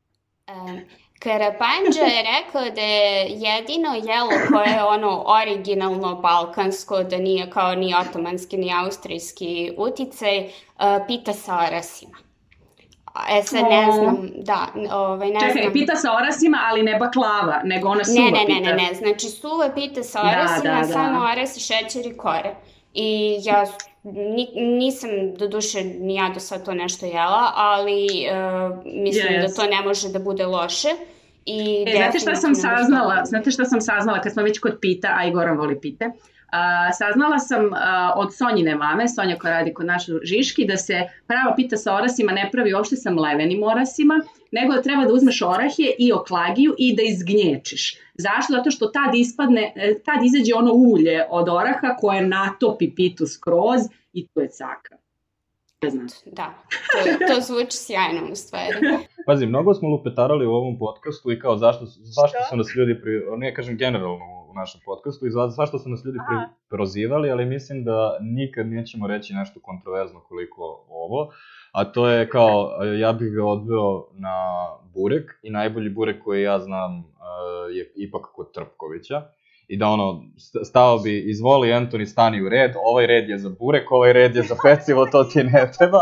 Um, 0.48 0.80
Karapanđa 1.24 2.02
je 2.02 2.24
rekao 2.24 2.70
da 2.76 2.82
je 2.82 3.26
jedino 3.30 3.90
jelo 3.94 4.32
koje 4.52 4.70
je 4.70 4.84
ono 4.84 5.24
originalno 5.28 6.16
balkansko, 6.16 7.04
da 7.04 7.18
nije 7.18 7.50
kao 7.50 7.76
ni 7.76 7.94
otomanski 7.96 8.58
ni 8.58 8.74
austrijski 8.74 9.72
uticaj, 9.78 10.46
uh, 10.46 10.52
pita 11.08 11.34
sa 11.34 11.58
orasima. 11.68 12.18
E 13.30 13.44
sad 13.44 13.64
ne 13.70 13.92
znam, 13.92 14.30
da, 14.36 14.68
ovaj, 14.92 15.30
ne 15.30 15.40
Čekaj, 15.40 15.62
znam. 15.62 15.74
pita 15.74 15.96
sa 15.96 16.16
orasima, 16.16 16.58
ali 16.64 16.84
ne 16.84 16.98
baklava, 16.98 17.62
nego 17.64 17.90
ona 17.90 18.04
suva 18.04 18.26
Ne, 18.26 18.32
ne, 18.32 18.40
ne, 18.40 18.46
pita. 18.46 18.76
ne, 18.76 18.84
ne, 18.84 18.94
znači 18.94 19.28
suva 19.28 19.70
pita 19.76 20.04
sa 20.04 20.24
Da, 20.24 20.30
orasima, 20.30 20.74
da, 20.74 20.88
da. 20.88 20.94
samo 20.94 21.20
orasi, 21.32 21.60
šećer 21.60 22.06
i 22.08 22.18
kore. 22.18 22.56
I 22.94 23.38
ja 23.44 23.66
nisam 24.56 25.10
do 25.38 25.48
duše 25.48 25.84
ni 25.84 26.16
ja 26.16 26.30
do 26.34 26.40
sad 26.40 26.66
to 26.66 26.74
nešto 26.74 27.06
jela, 27.06 27.52
ali 27.56 28.06
uh, 28.06 28.78
mislim 28.86 29.34
Ja, 29.34 29.42
da 29.42 29.54
to 29.54 29.64
ne 29.64 29.82
može 29.82 30.10
da 30.10 30.20
bude 30.20 30.46
loše. 30.46 30.88
I 31.46 31.86
E, 31.88 31.96
znate 31.96 32.20
šta 32.20 32.36
sam 32.36 32.56
saznala? 32.56 33.26
Znate 33.26 33.52
šta 33.52 33.66
sam 33.66 33.82
saznala 33.82 34.22
kad 34.22 34.34
smo 34.34 34.44
već 34.44 34.60
kod 34.60 34.78
pita, 34.82 35.08
a 35.18 35.26
i 35.26 35.32
Goran 35.32 35.58
voli 35.58 35.80
pite? 35.82 36.12
A, 36.52 36.92
saznala 36.94 37.40
sam 37.40 37.74
a, 37.74 38.14
od 38.16 38.36
Sonjine 38.36 38.76
mame, 38.76 39.08
Sonja 39.08 39.38
koja 39.40 39.58
radi 39.58 39.74
kod 39.74 39.86
naše 39.86 40.12
Žiški, 40.24 40.66
da 40.66 40.78
se 40.78 41.04
prava 41.28 41.54
pita 41.56 41.78
sa 41.78 41.96
orasima 41.96 42.32
ne 42.32 42.50
pravi 42.52 42.74
uopšte 42.74 42.96
sa 42.96 43.12
mlevenim 43.12 43.64
orasima, 43.64 44.20
nego 44.52 44.74
da 44.74 44.82
treba 44.82 45.06
da 45.06 45.14
uzmeš 45.14 45.42
orahe 45.42 45.94
i 45.98 46.12
oklagiju 46.14 46.76
i 46.78 46.96
da 46.96 47.04
izgnječiš. 47.04 47.98
Zašto? 48.14 48.54
Zato 48.54 48.72
što 48.72 48.88
tad 48.88 49.16
ispadne, 49.16 49.74
e, 49.76 49.94
tad 50.06 50.24
izađe 50.24 50.54
ono 50.56 50.74
ulje 50.74 51.26
od 51.30 51.50
oraha 51.50 51.96
koje 52.00 52.28
natopi 52.28 52.96
pitu 52.96 53.28
skroz 53.28 53.82
i 54.14 54.28
to 54.28 54.42
je 54.42 54.50
caka. 54.50 54.96
Da, 56.26 56.54
to, 56.92 57.26
to 57.28 57.42
zvuči 57.42 57.78
sjajno 57.78 58.32
u 58.32 58.36
stvari. 58.36 58.74
Pazi, 59.26 59.46
mnogo 59.46 59.74
smo 59.74 59.90
lupetarali 59.90 60.46
u 60.46 60.52
ovom 60.52 60.80
podcastu 60.80 61.32
i 61.32 61.40
kao 61.40 61.58
zašto, 61.58 61.86
zašto 61.86 62.38
Što? 62.38 62.50
su 62.50 62.58
nas 62.58 62.68
ljudi, 62.76 63.02
pri, 63.02 63.12
ne 63.38 63.54
kažem 63.56 63.78
generalno 63.78 64.41
u 64.52 64.54
našem 64.54 64.82
podcastu, 64.86 65.28
i 65.28 65.32
za, 65.32 65.48
zašto 65.48 65.80
su 65.80 65.90
nas 65.90 66.06
ljudi 66.06 66.18
pri, 66.28 66.38
prozivali, 66.70 67.32
ali 67.32 67.46
mislim 67.46 67.84
da 67.84 68.18
nikad 68.22 68.68
nećemo 68.68 69.08
reći 69.08 69.34
nešto 69.34 69.60
kontroverzno 69.60 70.20
koliko 70.20 70.86
ovo, 70.90 71.30
a 71.72 71.84
to 71.84 72.10
je 72.10 72.30
kao, 72.30 72.84
ja 73.00 73.14
bih 73.14 73.32
ga 73.32 73.46
odveo 73.46 74.08
na 74.14 74.36
burek 74.94 75.32
i 75.44 75.50
najbolji 75.50 75.90
burek 75.90 76.24
koji 76.24 76.44
ja 76.44 76.60
znam 76.60 77.00
uh, 77.00 77.76
je 77.76 77.92
ipak 77.96 78.22
kod 78.36 78.52
Trpkovića 78.54 79.22
i 79.68 79.78
da 79.78 79.88
ono, 79.88 80.24
st- 80.38 80.64
stao 80.64 80.98
bi, 80.98 81.30
izvoli 81.30 81.74
Antoni, 81.74 82.06
stani 82.06 82.42
u 82.42 82.50
red, 82.50 82.72
ovaj 82.86 83.08
red 83.08 83.30
je 83.30 83.38
za 83.38 83.50
burek, 83.60 83.92
ovaj 83.92 84.14
red 84.14 84.36
je 84.36 84.44
za 84.44 84.56
pecivo, 84.64 85.06
to 85.06 85.24
ti 85.24 85.44
ne 85.44 85.72
treba, 85.78 86.00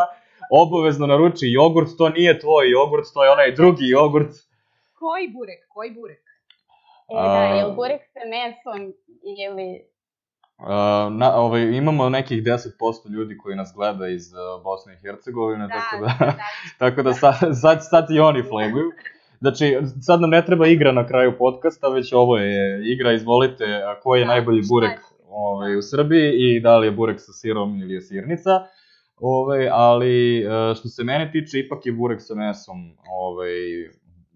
obavezno 0.52 1.08
naruči 1.08 1.46
jogurt, 1.48 1.90
to 1.98 2.10
nije 2.10 2.40
tvoj 2.40 2.72
jogurt, 2.72 3.06
to 3.14 3.24
je 3.26 3.32
onaj 3.32 3.52
drugi 3.52 3.88
jogurt. 3.88 4.32
Koji 5.00 5.28
burek? 5.28 5.68
Koji 5.74 5.92
burek? 5.92 6.29
E, 7.12 7.16
da, 7.16 7.44
je 7.44 7.66
li 7.66 7.74
burek 7.76 8.02
sa 8.14 8.20
mesom 8.34 8.94
ili... 9.46 9.70
Uh, 10.60 11.14
na, 11.18 11.36
ovaj, 11.36 11.62
imamo 11.62 12.10
nekih 12.10 12.44
10% 12.44 13.10
ljudi 13.10 13.38
koji 13.38 13.56
nas 13.56 13.72
gleda 13.76 14.08
iz 14.08 14.34
uh, 14.34 14.64
Bosne 14.64 14.94
i 14.94 14.98
Hercegovine, 14.98 15.68
Da, 15.68 15.74
tako 15.74 16.04
da, 16.06 16.16
da, 16.20 16.26
da. 16.26 16.44
tako 16.86 17.04
da 17.04 17.14
sad, 17.14 17.36
sad, 17.62 17.78
sad 17.90 18.12
i 18.12 18.20
oni 18.20 18.44
flaguju. 18.44 18.92
Znači, 19.40 19.78
sad 20.02 20.22
nam 20.22 20.30
ne 20.30 20.46
treba 20.46 20.68
igra 20.68 20.92
na 20.92 21.08
kraju 21.08 21.38
podcasta, 21.38 21.88
već 21.88 22.14
ovo 22.14 22.38
je 22.38 22.92
igra, 22.94 23.14
izvolite, 23.14 23.66
a 23.66 24.00
koji 24.00 24.20
je 24.20 24.26
Da, 24.26 24.32
najbolji 24.32 24.62
burek 24.70 25.00
ovaj, 25.30 25.78
u 25.78 25.82
Srbiji 25.82 26.32
i 26.38 26.60
da 26.60 26.78
li 26.78 26.88
je 26.88 26.92
burek 26.92 27.20
sa 27.20 27.34
sirom 27.34 27.82
ili 27.82 27.94
je 27.94 28.02
sirnica. 28.02 28.52
Ovaj, 29.18 29.70
ali 29.72 30.40
e, 30.40 30.76
što 30.76 30.88
se 30.88 31.04
mene 31.04 31.32
tiče, 31.32 31.60
ipak 31.60 31.86
je 31.86 31.92
burek 31.92 32.22
sa 32.22 32.36
mesom 32.36 32.98
ovaj, 33.10 33.50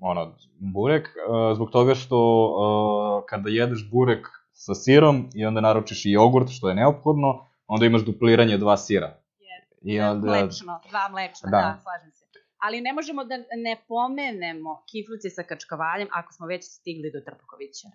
ono, 0.04 0.36
burek, 0.60 1.08
e, 1.08 1.56
zbog 1.56 1.72
toga 1.72 1.96
što 1.96 2.18
e, 2.50 3.26
kada 3.30 3.50
jedeš 3.50 3.90
burek 3.92 4.28
sa 4.54 4.76
sirom 4.76 5.30
i 5.36 5.46
onda 5.46 5.62
naručiš 5.62 6.06
i 6.06 6.12
jogurt, 6.12 6.50
što 6.50 6.70
je 6.70 6.76
neophodno, 6.76 7.48
onda 7.68 7.86
imaš 7.86 8.02
dupliranje 8.02 8.58
dva 8.58 8.78
sira. 8.78 9.16
I 9.82 10.00
onda, 10.00 10.28
Mlečno, 10.28 10.80
dva 10.90 11.10
mlečna, 11.12 11.50
da. 11.52 11.58
Da. 11.58 11.64
da, 11.64 11.80
slažem 11.84 12.12
se. 12.12 12.24
Ali 12.66 12.82
ne 12.82 12.94
možemo 12.94 13.24
da 13.24 13.36
ne 13.38 13.76
pomenemo 13.88 14.84
kiflice 14.92 15.30
sa 15.30 15.44
kačkavaljem 15.44 16.08
ako 16.12 16.34
smo 16.34 16.48
već 16.48 16.64
stigli 16.64 17.12
do 17.12 17.20
Trpkovića. 17.20 17.88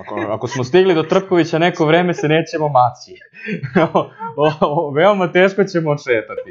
ako, 0.00 0.14
ako 0.34 0.46
smo 0.48 0.64
stigli 0.64 0.94
do 0.94 1.02
Trpkovića 1.02 1.58
neko 1.58 1.86
vreme 1.86 2.14
se 2.14 2.28
nećemo 2.28 2.68
maći. 2.68 3.14
o, 3.94 4.00
o, 4.36 4.50
o, 4.60 4.90
veoma 4.90 5.32
teško 5.32 5.64
ćemo 5.64 5.90
odšetati. 5.90 6.50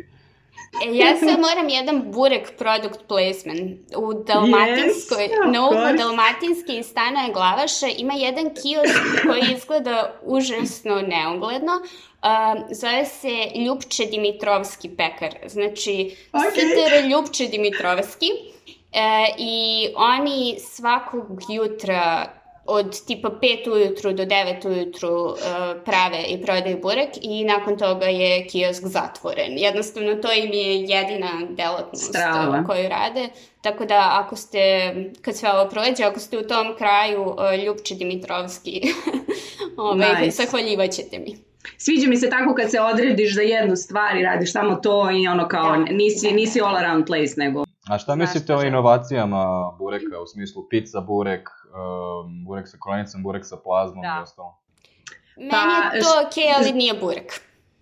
E, 0.85 0.95
ja 0.95 1.17
sad 1.17 1.39
moram 1.39 1.69
jedan 1.69 2.11
burek 2.11 2.57
product 2.57 2.99
placement. 3.07 3.79
U 3.97 4.13
Dalmatinskoj, 4.13 5.23
Yes, 5.27 5.51
na 5.51 5.65
ugu 5.65 5.75
course. 5.75 5.93
Dalmatinske 5.97 6.73
i 6.79 6.83
Stana 6.83 7.21
je 7.21 7.33
Glavaša 7.33 7.87
ima 7.97 8.13
jedan 8.13 8.45
kiosk 8.45 9.27
koji 9.27 9.41
izgleda 9.55 10.19
užasno 10.23 11.01
neugledno. 11.01 11.71
Uh, 11.73 12.61
zove 12.71 13.05
se 13.05 13.59
Ljupče 13.65 14.05
Dimitrovski 14.05 14.89
pekar. 14.89 15.35
Znači, 15.47 16.15
Ok. 16.33 16.41
STR 16.53 17.09
Ljupče 17.09 17.45
Dimitrovski. 17.45 18.27
E, 18.93 19.25
I 19.37 19.87
oni 19.95 20.55
svakog 20.59 21.41
jutra 21.49 22.29
od 22.69 23.05
tipa 23.05 23.29
5 23.31 23.71
ujutru 23.71 24.13
do 24.13 24.23
9 24.23 24.67
ujutru 24.67 25.25
uh, 25.25 25.35
prave 25.85 26.23
i 26.23 26.41
prodaju 26.41 26.79
burek 26.81 27.09
i 27.21 27.43
nakon 27.45 27.77
toga 27.77 28.05
je 28.05 28.47
kiosk 28.47 28.83
zatvoren. 28.85 29.57
Jednostavno 29.57 30.15
to 30.15 30.33
im 30.33 30.53
je 30.53 30.75
jedina 30.77 31.29
delatnost 31.49 32.05
Strava. 32.05 32.59
uh, 32.59 32.65
koju 32.65 32.89
rade. 32.89 33.29
Tako 33.61 33.85
da 33.85 34.09
ako 34.15 34.35
ste, 34.35 34.59
kad 35.21 35.35
sve 35.35 35.51
ovo 35.51 35.69
prođe, 35.69 36.03
ako 36.03 36.19
ste 36.19 36.37
u 36.37 36.43
tom 36.43 36.75
kraju 36.77 37.21
uh, 37.23 37.35
Ljupče 37.65 37.95
Dimitrovski, 37.95 38.81
ovaj, 39.77 40.21
Nice. 40.21 40.35
zahvaljivat 40.37 40.91
ćete 40.91 41.19
mi. 41.19 41.35
Sviđa 41.77 42.07
mi 42.09 42.17
se 42.17 42.29
tako 42.29 42.53
kad 42.55 42.71
se 42.71 42.81
odrediš 42.81 43.35
za 43.35 43.41
jednu 43.41 43.75
stvar 43.75 44.17
i 44.17 44.23
radiš 44.23 44.51
samo 44.51 44.75
to 44.75 45.11
i 45.13 45.27
ono 45.27 45.47
kao 45.47 45.71
Da, 45.71 45.77
nisi, 45.77 46.27
da. 46.29 46.35
nisi 46.35 46.61
all 46.61 46.77
around 46.77 47.05
place 47.05 47.33
nego 47.37 47.63
A 47.89 47.97
šta 47.97 48.05
Znaš 48.05 48.17
mislite 48.19 48.53
o 48.53 48.57
želim. 48.57 48.67
inovacijama 48.67 49.45
bureka, 49.79 50.19
u 50.23 50.27
smislu 50.27 50.67
pizza 50.69 51.01
burek, 51.01 51.49
um, 51.79 52.45
burek 52.45 52.67
sa 52.67 52.77
kolenicom, 52.79 53.23
burek 53.23 53.45
sa 53.45 53.57
plazmom 53.57 54.01
Da. 54.01 54.17
i 54.19 54.23
ostalo? 54.23 54.57
Meni 55.37 55.51
Pa, 55.51 55.95
je 55.95 56.01
to 56.01 56.07
okej, 56.27 56.53
ali 56.57 56.73
nije 56.73 56.93
burek. 56.93 57.41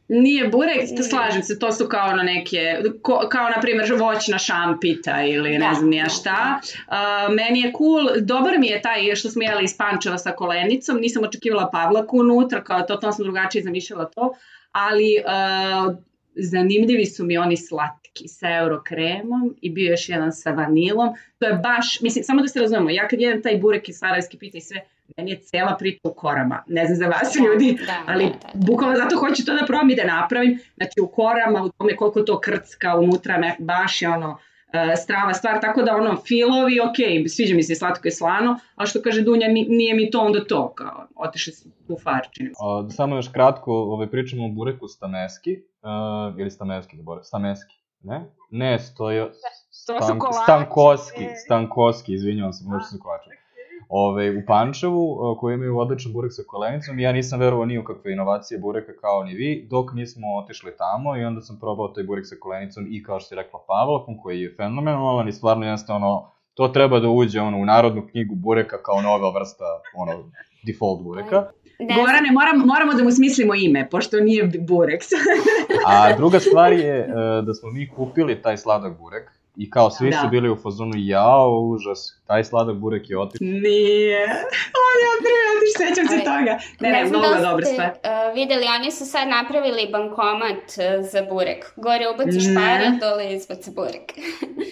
Nije 0.09 0.47
burek, 0.47 0.89
to 0.97 1.03
slažem 1.03 1.43
se, 1.43 1.59
to 1.59 1.71
su 1.71 1.87
kao 1.89 2.09
ono 2.09 2.23
neke, 2.23 2.81
ko, 3.01 3.27
kao 3.31 3.49
na 3.49 3.61
primjer 3.61 3.93
voćna 3.99 4.37
šampita 4.37 5.21
ili 5.23 5.57
ne 5.57 5.69
Da, 5.69 5.73
znam 5.73 5.93
ja 5.93 6.09
šta. 6.09 6.59
Uh, 6.87 6.93
meni 7.35 7.61
je 7.61 7.73
cool, 7.77 8.07
dobar 8.21 8.59
mi 8.59 8.67
je 8.67 8.81
taj 8.81 9.15
što 9.15 9.29
smo 9.29 9.41
jeli 9.43 9.63
iz 9.63 9.77
Pančeva 9.77 10.17
sa 10.17 10.31
kolenicom, 10.31 10.97
nisam 10.97 11.23
očekivala 11.23 11.69
pavlaku 11.71 12.19
unutra, 12.19 12.63
kao 12.63 12.81
to, 12.81 12.95
to 12.95 13.11
sam 13.11 13.23
drugačije 13.23 13.63
zamišljala 13.63 14.05
to, 14.05 14.33
ali 14.71 15.15
uh, 15.25 15.95
zanimljivi 16.39 17.05
su 17.05 17.25
mi 17.25 17.37
oni 17.37 17.57
slatki 17.57 18.27
sa 18.27 18.47
eurokremom 18.55 19.55
i 19.61 19.69
bio 19.69 19.85
je 19.85 19.91
još 19.91 20.09
jedan 20.09 20.31
sa 20.31 20.51
vanilom. 20.51 21.09
To 21.39 21.45
je 21.47 21.53
baš, 21.53 22.01
mislim, 22.01 22.23
samo 22.23 22.41
da 22.41 22.47
se 22.47 22.59
razumemo, 22.59 22.89
ja 22.89 23.07
kad 23.07 23.21
jedem 23.21 23.41
taj 23.41 23.57
burek 23.57 23.89
iz 23.89 23.97
Sarajevske 23.97 24.37
pite 24.37 24.57
i 24.57 24.61
sve, 24.61 24.81
meni 25.17 25.31
je 25.31 25.39
cela 25.39 25.75
priča 25.79 25.99
u 26.03 26.13
korama. 26.13 26.63
Ne 26.67 26.85
znam 26.85 26.95
za 26.97 27.05
vas 27.05 27.33
Da, 27.37 27.43
ljudi, 27.45 27.77
da, 27.85 28.03
ali 28.07 28.23
da, 28.23 28.29
da, 28.29 28.37
da. 28.53 28.65
bukvalno 28.65 28.95
zato 28.95 29.17
hoću 29.17 29.45
to 29.45 29.53
da 29.53 29.65
probam 29.65 29.89
i 29.89 29.95
da 29.95 30.03
napravim. 30.05 30.59
Znači 30.77 31.01
u 31.01 31.07
korama, 31.07 31.63
u 31.63 31.69
tome 31.69 31.95
koliko 31.95 32.21
to 32.21 32.39
krcka 32.39 32.95
unutra, 32.95 33.37
me, 33.37 33.55
baš 33.59 34.01
je 34.01 34.09
ono 34.09 34.37
e, 34.73 34.95
strava 34.95 35.33
stvar, 35.33 35.61
tako 35.61 35.81
da 35.81 35.95
ono 35.95 36.21
filovi, 36.27 36.79
ok, 36.79 36.95
sviđa 37.29 37.55
mi 37.55 37.63
se 37.63 37.75
slatko 37.75 38.07
i 38.07 38.11
slano, 38.11 38.59
a 38.75 38.85
što 38.85 39.01
kaže 39.01 39.21
Dunja, 39.21 39.47
ni- 39.47 39.67
nije 39.69 39.95
mi 39.95 40.11
to 40.11 40.19
onda 40.19 40.45
to, 40.45 40.73
kao, 40.73 41.07
otišli 41.15 41.53
su 41.53 41.69
u 41.87 41.99
farčinu. 41.99 42.49
A, 42.59 42.89
samo 42.89 43.15
još 43.15 43.27
kratko, 43.27 43.71
ovaj, 43.73 44.07
pričamo 44.07 44.45
o 44.45 44.49
bureku 44.49 44.87
stameski, 44.87 45.59
uh, 45.87 46.39
ili 46.39 46.51
stameski, 46.51 46.97
zaboravim, 46.97 47.23
stameski, 47.23 47.75
ne? 48.03 48.25
Ne, 48.51 48.79
su 48.79 48.93
Stan-. 49.71 50.43
Stankoski, 50.43 51.23
E. 51.23 51.35
Stankoski, 51.45 52.13
izvinjavam 52.13 52.53
se, 52.53 52.63
možda 52.67 52.83
se 52.83 52.99
kolačem. 52.99 53.31
Ove, 53.89 54.37
u 54.37 54.41
Pančevu, 54.47 55.05
uh, 55.11 55.39
koji 55.39 55.53
imaju 55.53 55.79
odličan 55.79 56.13
burek 56.13 56.31
sa 56.33 56.41
kolenicom, 56.47 56.99
ja 56.99 57.11
nisam 57.11 57.39
verovao 57.39 57.65
ni 57.65 57.79
u 57.79 57.83
kakve 57.83 58.13
inovacije 58.13 58.59
bureka 58.59 58.91
kao 59.01 59.23
ni 59.23 59.33
vi, 59.33 59.67
dok 59.69 59.93
nismo 59.93 60.27
otišli 60.35 60.71
tamo 60.77 61.17
i 61.17 61.25
onda 61.25 61.41
sam 61.41 61.59
probao 61.59 61.87
taj 61.87 62.03
burek 62.03 62.25
sa 62.27 62.35
kolenicom 62.39 62.87
i 62.89 63.03
kao 63.03 63.19
što 63.19 63.35
je 63.35 63.41
rekla 63.41 63.59
Pavlakom, 63.67 64.17
koji 64.17 64.41
je 64.41 64.53
fenomenalan 64.57 65.27
i 65.27 65.31
stvarno 65.31 65.65
jednostavno 65.65 66.31
to 66.53 66.67
treba 66.67 66.99
da 66.99 67.09
uđe 67.09 67.41
ono, 67.41 67.57
u 67.57 67.65
narodnu 67.65 68.07
knjigu 68.11 68.35
bureka 68.35 68.77
kao 68.81 69.01
nova 69.01 69.39
vrsta 69.39 69.65
ono, 69.95 70.31
default 70.65 71.03
bureka. 71.03 71.49
Ne 71.79 71.95
Gorane, 71.95 72.31
moram, 72.31 72.57
moramo 72.65 72.93
da 72.93 73.03
mu 73.03 73.11
smislimo 73.11 73.55
ime, 73.55 73.89
pošto 73.89 74.19
nije 74.19 74.51
burek. 74.59 75.01
A 75.85 76.15
druga 76.17 76.39
stvar 76.39 76.73
je 76.73 76.99
e, 76.99 77.07
da 77.41 77.53
smo 77.53 77.71
mi 77.71 77.89
kupili 77.89 78.41
taj 78.41 78.57
sladak 78.57 78.97
burek 78.99 79.31
i 79.55 79.69
kao 79.69 79.89
svi 79.89 80.09
Da. 80.09 80.17
su 80.17 80.27
bili 80.27 80.49
u 80.49 80.55
fazonu 80.55 80.93
jao, 80.95 81.59
užas, 81.59 82.16
taj 82.27 82.43
sladak 82.43 82.75
burek 82.75 83.09
je 83.09 83.19
otišao. 83.19 83.45
nije. 83.47 84.21
On 84.83 84.95
je 84.97 85.07
otrivati, 85.15 85.67
sećam 85.79 86.07
se 86.09 86.19
toga. 86.21 86.53
Ne, 86.79 86.89
ne, 86.91 87.05
mnogo 87.05 87.27
da 87.27 87.41
dobra 87.41 87.65
ste, 87.65 87.73
stvar. 87.73 87.89
uh, 87.89 88.35
videli, 88.35 88.65
oni 88.71 88.91
su 88.91 89.05
sad 89.05 89.27
napravili 89.29 89.89
bankomat 89.91 90.63
uh, 90.69 90.83
za 91.05 91.21
burek. 91.23 91.73
Gore 91.77 92.05
ubaciš 92.09 92.43
Ne. 92.45 92.55
pare, 92.55 92.85
dole 93.01 93.33
izbaci 93.33 93.71
burek. 93.71 94.07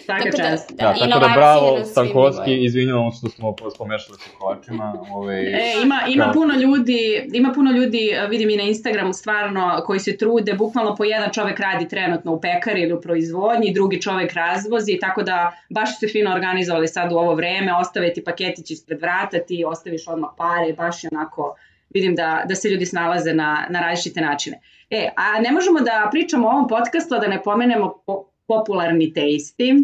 Svaka 0.06 0.24
Tako 0.24 0.38
da- 0.38 0.44
čast. 0.44 0.72
da, 0.72 0.86
Da, 0.86 0.94
tako 1.02 1.20
da 1.20 1.32
bravo 1.36 1.84
Stankovski, 1.86 2.54
izvinjavam 2.60 3.12
se 3.12 3.18
što 3.20 3.30
smo 3.30 3.48
pomešali 3.78 4.18
sa 4.20 4.30
kolačima. 4.39 4.94
Ovaj, 5.12 5.41
E, 5.46 5.74
ima, 5.84 6.00
ima 6.08 6.24
kao- 6.24 6.34
puno 6.34 6.54
ljudi, 6.56 7.02
ima 7.34 7.52
puno 7.52 7.72
ljudi, 7.72 8.10
e, 8.10 8.28
vidim 8.28 8.50
i 8.50 8.58
na 8.58 8.63
Instagramu 8.63 9.13
stvarno, 9.13 9.82
koji 9.86 10.00
se 10.00 10.18
trude, 10.18 10.54
bukvalno 10.54 10.96
po 10.96 11.04
jedan 11.06 11.30
čovek 11.32 11.60
radi 11.60 11.88
trenutno 11.88 12.34
u 12.34 12.41
pekari 12.41 12.82
ili 12.82 12.94
u 12.94 13.02
proizvodnji, 13.02 13.74
drugi 13.74 14.02
čovek 14.02 14.34
razvozi, 14.34 14.98
tako 15.02 15.24
da 15.24 15.38
baš 15.70 15.89
su 15.89 16.00
se 16.00 16.08
fino 16.08 16.34
organizovali 16.34 16.88
sad 16.88 17.12
u 17.12 17.18
ovo 17.18 17.36
vreme, 17.36 17.45
ostave 17.80 18.14
ti 18.14 18.24
paketić 18.24 18.72
ispred 18.72 19.02
vrata, 19.02 19.40
ti 19.40 19.64
ostaviš 19.68 20.08
odmah 20.08 20.30
pare, 20.38 20.74
baš 20.74 21.04
je 21.04 21.10
onako, 21.14 21.56
vidim 21.90 22.16
da, 22.16 22.44
da 22.48 22.56
se 22.56 22.70
ljudi 22.70 22.86
snalaze 22.86 23.34
na, 23.34 23.68
na 23.70 23.82
različite 23.82 24.22
načine. 24.22 24.60
E, 24.90 25.10
a 25.16 25.42
ne 25.42 25.52
možemo 25.52 25.80
da 25.80 26.10
pričamo 26.12 26.48
o 26.48 26.52
ovom 26.52 26.68
podcastu, 26.68 27.16
da 27.22 27.28
ne 27.28 27.44
pomenemo 27.44 28.02
po, 28.06 28.26
popularni 28.48 29.14
tasty. 29.14 29.84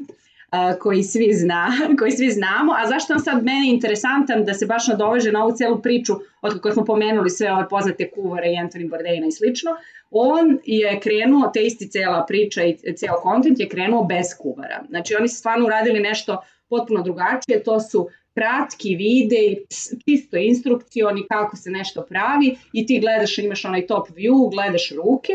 a, 0.52 0.76
koji, 0.80 1.04
svi 1.04 1.34
zna, 1.34 1.67
koji 2.00 2.12
svi 2.12 2.30
znamo. 2.30 2.74
A 2.74 2.88
zašto 2.88 3.13
on 3.13 3.19
sad 3.19 3.43
meni 3.43 3.69
interesantan 3.69 4.45
da 4.45 4.54
se 4.54 4.65
baš 4.65 4.88
nadoveže 4.88 5.32
na 5.32 5.43
ovu 5.43 5.56
celu 5.58 5.82
priču 5.82 6.13
od 6.41 6.54
kako 6.54 6.71
smo 6.71 6.86
pomenuli 6.86 7.30
sve 7.30 7.54
ove 7.54 7.69
poznate 7.69 8.10
kuvare 8.12 8.47
i 8.47 8.56
Anthony 8.56 8.89
Bourdaina 8.89 9.28
i 9.28 9.32
slično, 9.32 9.71
on 10.12 10.60
je 10.63 11.00
krenuo, 11.00 11.52
te 11.54 11.62
isti 11.62 11.89
cela 11.89 12.26
priča 12.28 12.63
i 12.63 12.95
ceo 12.95 13.15
kontent 13.21 13.60
je 13.60 13.69
krenuo 13.69 14.04
bez 14.04 14.28
kuvara. 14.39 14.84
Znači 14.89 15.15
oni 15.15 15.28
su 15.28 15.36
stvarno 15.36 15.65
uradili 15.65 16.00
nešto 16.00 16.41
potpuno 16.72 17.03
drugačije, 17.03 17.63
to 17.63 17.80
su 17.80 18.07
kratki 18.34 18.95
videi, 18.95 19.65
čisto 20.05 20.38
instrukcioni 20.38 21.26
kako 21.30 21.57
se 21.57 21.69
nešto 21.72 22.05
pravi 22.09 22.55
i 22.74 22.86
ti 22.86 22.99
gledaš, 22.99 23.38
imaš 23.38 23.65
onaj 23.65 23.88
top 23.88 24.09
view, 24.09 24.49
gledaš 24.51 24.91
ruke 24.95 25.34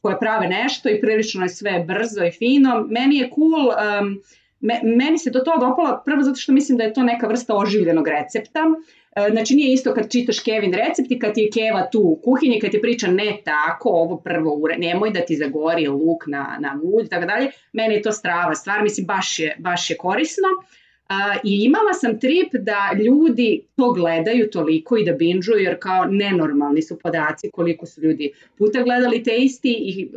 koje 0.00 0.18
prave 0.18 0.48
nešto 0.48 0.88
i 0.90 1.00
prilično 1.00 1.42
je 1.42 1.48
sve 1.48 1.84
brzo 1.88 2.24
i 2.24 2.30
fino. 2.30 2.86
Meni 2.90 3.18
je 3.18 3.30
cool, 3.34 3.68
um, 3.68 4.22
me, 4.60 4.80
meni 4.82 5.18
se 5.18 5.30
do 5.30 5.40
toga 5.40 5.66
dopala 5.66 6.02
prvo 6.04 6.22
zato 6.22 6.36
što 6.36 6.52
mislim 6.52 6.78
da 6.78 6.84
je 6.84 6.94
to 6.94 7.02
neka 7.02 7.26
vrsta 7.26 7.56
oživljenog 7.56 8.08
recepta. 8.08 8.60
E, 8.60 9.01
znači 9.30 9.54
nije 9.54 9.72
isto 9.72 9.94
kad 9.94 10.12
čitaš 10.12 10.40
Kevin 10.40 10.72
recept 10.72 11.10
i 11.10 11.18
kad 11.18 11.38
je 11.38 11.50
Keva 11.54 11.88
tu 11.92 12.00
u 12.00 12.20
kuhinji, 12.24 12.60
kad 12.60 12.70
ti 12.70 12.80
priča 12.80 13.06
ne 13.06 13.38
tako, 13.44 13.88
ovo 13.88 14.16
prvo 14.16 14.54
ure, 14.54 14.76
nemoj 14.78 15.10
da 15.10 15.20
ti 15.20 15.36
zagori 15.36 15.86
luk 15.86 16.26
na, 16.26 16.56
na 16.60 16.80
ulj 16.82 17.04
i 17.04 17.08
tako 17.08 17.26
dalje. 17.26 17.50
Meni 17.72 17.94
je 17.94 18.02
to 18.02 18.12
strava 18.12 18.54
stvar, 18.54 18.82
mislim 18.82 19.06
baš 19.06 19.38
je, 19.38 19.56
baš 19.58 19.90
je 19.90 19.96
korisno. 19.96 20.48
A, 21.08 21.34
I 21.44 21.64
imala 21.64 21.92
sam 21.92 22.20
trip 22.20 22.52
da 22.52 22.90
ljudi 23.04 23.62
to 23.76 23.92
gledaju 23.92 24.50
toliko 24.50 24.96
i 24.96 25.04
da 25.04 25.12
binžuju, 25.12 25.58
jer 25.58 25.76
kao 25.80 26.04
nenormalni 26.04 26.82
su 26.82 26.98
podaci 26.98 27.50
koliko 27.52 27.86
su 27.86 28.00
ljudi 28.00 28.32
puta 28.58 28.82
gledali 28.82 29.22
te 29.22 29.36
isti 29.36 29.72
i 29.72 30.02
e, 30.02 30.08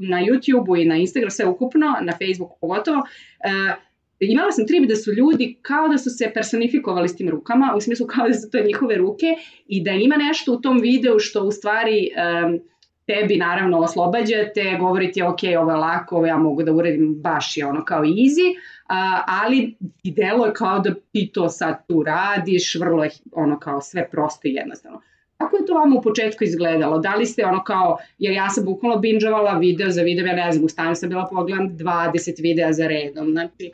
na 0.00 0.18
YouTube-u 0.22 0.76
i 0.76 0.84
na 0.84 0.96
Instagram 0.96 1.30
sve 1.30 1.46
ukupno, 1.46 1.96
na 2.00 2.12
Facebooku 2.12 2.56
pogotovo. 2.60 2.98
E, 2.98 3.91
imala 4.30 4.52
sam 4.52 4.66
trip 4.66 4.88
da 4.88 4.96
su 4.96 5.12
ljudi 5.12 5.58
kao 5.62 5.88
da 5.88 5.98
su 5.98 6.10
se 6.10 6.30
personifikovali 6.34 7.08
s 7.08 7.16
tim 7.16 7.28
rukama, 7.28 7.74
u 7.76 7.80
smislu 7.80 8.06
kao 8.06 8.28
da 8.28 8.34
su 8.34 8.50
to 8.50 8.58
njihove 8.60 8.96
ruke 8.96 9.26
i 9.66 9.82
da 9.82 9.90
ima 9.90 10.16
nešto 10.16 10.52
u 10.52 10.60
tom 10.60 10.78
videu 10.78 11.18
što 11.18 11.42
u 11.44 11.50
stvari 11.50 12.08
um, 12.44 12.60
tebi 13.06 13.36
naravno 13.36 13.78
oslobađate, 13.78 14.76
govorite 14.80 15.24
ok, 15.24 15.38
ovo 15.58 15.70
je 15.70 15.76
lako, 15.76 16.16
ovo 16.16 16.26
ja 16.26 16.36
mogu 16.36 16.62
da 16.62 16.72
uradim 16.72 17.14
baš 17.22 17.56
je 17.56 17.66
ono 17.66 17.84
kao 17.84 18.02
easy, 18.02 18.56
a, 18.88 19.22
ali 19.26 19.76
i 20.02 20.12
delo 20.12 20.46
je 20.46 20.52
kao 20.52 20.78
da 20.78 20.94
ti 21.12 21.30
to 21.34 21.48
sad 21.48 21.86
tu 21.86 22.02
radiš, 22.02 22.74
vrlo 22.74 23.04
je 23.04 23.10
ono 23.32 23.58
kao 23.58 23.80
sve 23.80 24.08
prosto 24.10 24.48
i 24.48 24.54
jednostavno. 24.54 25.00
Kako 25.36 25.56
je 25.56 25.66
to 25.66 25.74
vam 25.74 25.96
u 25.96 26.02
početku 26.02 26.44
izgledalo? 26.44 26.98
Da 26.98 27.14
li 27.14 27.26
ste 27.26 27.46
ono 27.46 27.64
kao, 27.64 27.96
jer 28.18 28.32
ja 28.32 28.50
sam 28.50 28.64
bukvalno 28.64 28.98
binžovala 28.98 29.58
video 29.58 29.90
za 29.90 30.02
video, 30.02 30.26
ja 30.26 30.34
ne 30.34 30.52
znam, 30.52 30.64
u 30.64 30.68
stanju 30.68 30.94
sam 30.94 31.08
bila 31.08 31.28
pogledam 31.30 31.68
20 31.68 32.42
videa 32.42 32.72
za 32.72 32.86
redom, 32.86 33.30
znači 33.30 33.70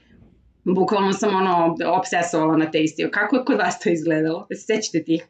bukvalno 0.65 1.13
sam 1.13 1.37
ono 1.37 1.77
obsesovala 1.99 2.57
na 2.57 2.71
Tasty. 2.71 3.11
Kako 3.11 3.37
je 3.37 3.45
kod 3.45 3.59
vas 3.59 3.81
to 3.81 3.91
izgledalo? 3.91 4.47
Da 4.51 4.57
se 4.57 4.63
sećate 4.63 5.05
tih 5.05 5.27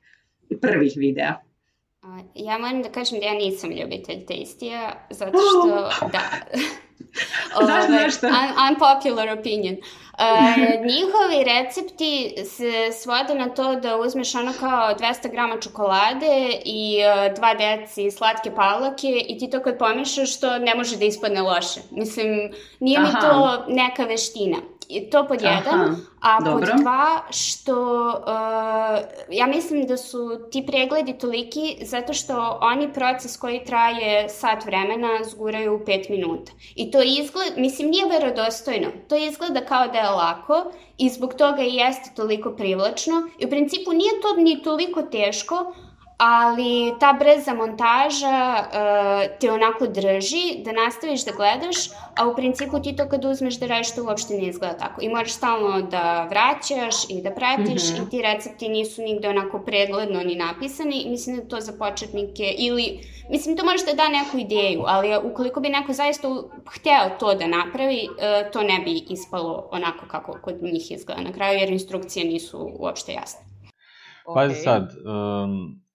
prvih 0.61 0.93
videa? 0.97 1.35
Ja 2.35 2.59
moram 2.59 2.83
da 2.83 2.89
kažem 2.89 3.21
da 3.21 3.27
ja 3.27 3.35
nisam 3.35 3.71
ljubitelj 3.71 4.25
Tasty-a, 4.27 4.93
zato 5.11 5.39
što, 5.39 5.91
da, 6.13 6.21
Zašto, 7.67 7.93
ovaj, 7.93 8.11
zašto? 8.11 8.27
Un, 8.27 8.69
unpopular 8.71 9.39
opinion. 9.39 9.75
Uh, 9.75 10.57
njihovi 10.93 11.45
recepti 11.45 12.35
se 12.45 12.93
svode 12.93 13.35
na 13.35 13.49
to 13.49 13.75
da 13.75 13.97
uzmeš 13.97 14.35
ono 14.35 14.53
kao 14.61 14.95
200 14.95 15.31
grama 15.31 15.61
čokolade 15.61 16.61
i 16.65 16.99
uh, 16.99 17.35
dva 17.35 17.55
deci 17.55 18.11
slatke 18.11 18.55
palake 18.55 19.25
i 19.29 19.39
ti 19.39 19.51
to 19.51 19.63
kad 19.63 19.79
pomešaš 19.79 20.41
to 20.41 20.59
ne 20.59 20.75
može 20.75 20.97
da 20.97 21.05
ispadne 21.05 21.43
loše. 21.43 21.81
Mislim, 21.91 22.53
nije 22.81 22.99
Aha. 22.99 23.07
mi 23.07 23.21
to 23.21 23.65
neka 23.69 24.05
veština. 24.05 24.57
To 25.11 25.27
pod 25.29 25.43
jedan, 25.43 25.81
Aha, 25.81 25.97
a 26.21 26.41
dobro. 26.45 26.73
pod 26.73 26.81
dva 26.81 27.23
što 27.31 28.09
uh, 28.09 29.09
ja 29.31 29.47
mislim 29.47 29.87
da 29.87 29.97
su 29.97 30.39
ti 30.51 30.65
pregledi 30.67 31.19
toliki 31.19 31.77
zato 31.83 32.13
što 32.13 32.59
oni 32.63 32.93
proces 32.93 33.37
koji 33.37 33.65
traje 33.65 34.29
sat 34.29 34.65
vremena 34.65 35.09
zguraju 35.25 35.75
u 35.75 35.85
pet 35.85 36.09
minuta. 36.09 36.53
I 36.75 36.91
to 36.91 37.03
izgleda, 37.03 37.61
mislim 37.61 37.91
nije 37.91 38.07
verodostojno, 38.07 38.89
to 39.09 39.17
izgleda 39.17 39.61
kao 39.61 39.87
da 39.87 39.99
je 39.99 40.11
lako 40.11 40.65
i 40.99 41.09
zbog 41.09 41.35
toga 41.35 41.63
i 41.63 41.75
jeste 41.75 42.11
toliko 42.17 42.51
privlačno 42.51 43.29
i 43.39 43.47
u 43.47 43.51
principu 43.51 43.93
nije 43.93 44.21
to 44.23 44.43
ni 44.43 44.63
toliko 44.63 45.03
teško, 45.03 45.75
ali 46.19 46.95
ta 47.01 47.13
brza 47.13 47.55
montaža 47.55 48.57
uh, 48.59 49.39
te 49.41 49.53
onako 49.53 49.87
drži 49.87 50.63
da 50.65 50.73
nastaviš 50.73 51.25
da 51.25 51.33
gledaš, 51.33 51.77
a 52.17 52.29
u 52.29 52.37
principu 52.37 52.81
ti 52.83 52.97
to 52.97 53.09
kad 53.09 53.25
uzmeš 53.25 53.59
da 53.61 53.67
radiš 53.67 53.95
to 53.95 54.05
uopšte 54.05 54.35
ne 54.35 54.47
izgleda 54.47 54.77
tako. 54.77 55.01
I 55.03 55.09
moraš 55.09 55.33
stalno 55.33 55.83
da 55.83 56.27
vraćaš 56.31 57.11
i 57.11 57.23
da 57.23 57.31
pratiš 57.31 57.83
mm 57.83 57.95
-hmm. 57.95 58.07
i 58.07 58.11
ti 58.11 58.23
recepti 58.23 58.69
nisu 58.69 59.03
nigde 59.03 59.29
onako 59.29 59.59
pregledno 59.59 60.21
ni 60.21 60.35
napisani 60.35 61.07
mislim 61.09 61.37
da 61.37 61.49
to 61.49 61.61
za 61.61 61.73
početnike 61.79 62.55
ili, 62.59 63.01
mislim 63.31 63.57
to 63.57 63.65
možeš 63.65 63.87
da 63.87 63.93
da 63.93 64.09
neku 64.09 64.39
ideju, 64.39 64.83
ali 64.87 65.31
ukoliko 65.31 65.61
bi 65.61 65.69
neko 65.69 65.93
zaista 65.93 66.29
hteo 66.71 67.19
to 67.21 67.35
da 67.35 67.47
napravi, 67.47 68.09
uh, 68.11 68.51
to 68.53 68.63
ne 68.63 68.81
bi 68.85 69.05
ispalo 69.09 69.69
onako 69.73 70.07
kako 70.09 70.39
kod 70.43 70.63
njih 70.63 70.91
izgleda 70.91 71.21
na 71.21 71.33
kraju 71.33 71.59
jer 71.59 71.71
instrukcije 71.71 72.25
nisu 72.25 72.71
uopšte 72.79 73.13
jasne. 73.13 73.41
Pazi 74.35 74.55
okay. 74.55 74.65
sad, 74.65 74.83
um, 74.83 75.88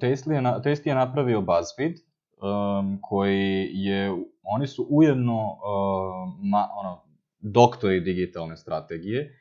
Tasty 0.00 0.32
je, 0.32 0.42
na, 0.42 0.62
Tasty 0.62 0.88
je 0.88 0.94
napravio 0.94 1.40
BuzzFeed, 1.40 1.94
um, 1.94 2.98
koji 3.02 3.70
je, 3.72 4.12
oni 4.42 4.66
su 4.66 4.86
ujedno 4.90 5.52
uh, 5.52 6.34
ma, 6.42 6.68
ono, 6.76 7.02
doktori 7.38 8.00
digitalne 8.00 8.56
strategije 8.56 9.40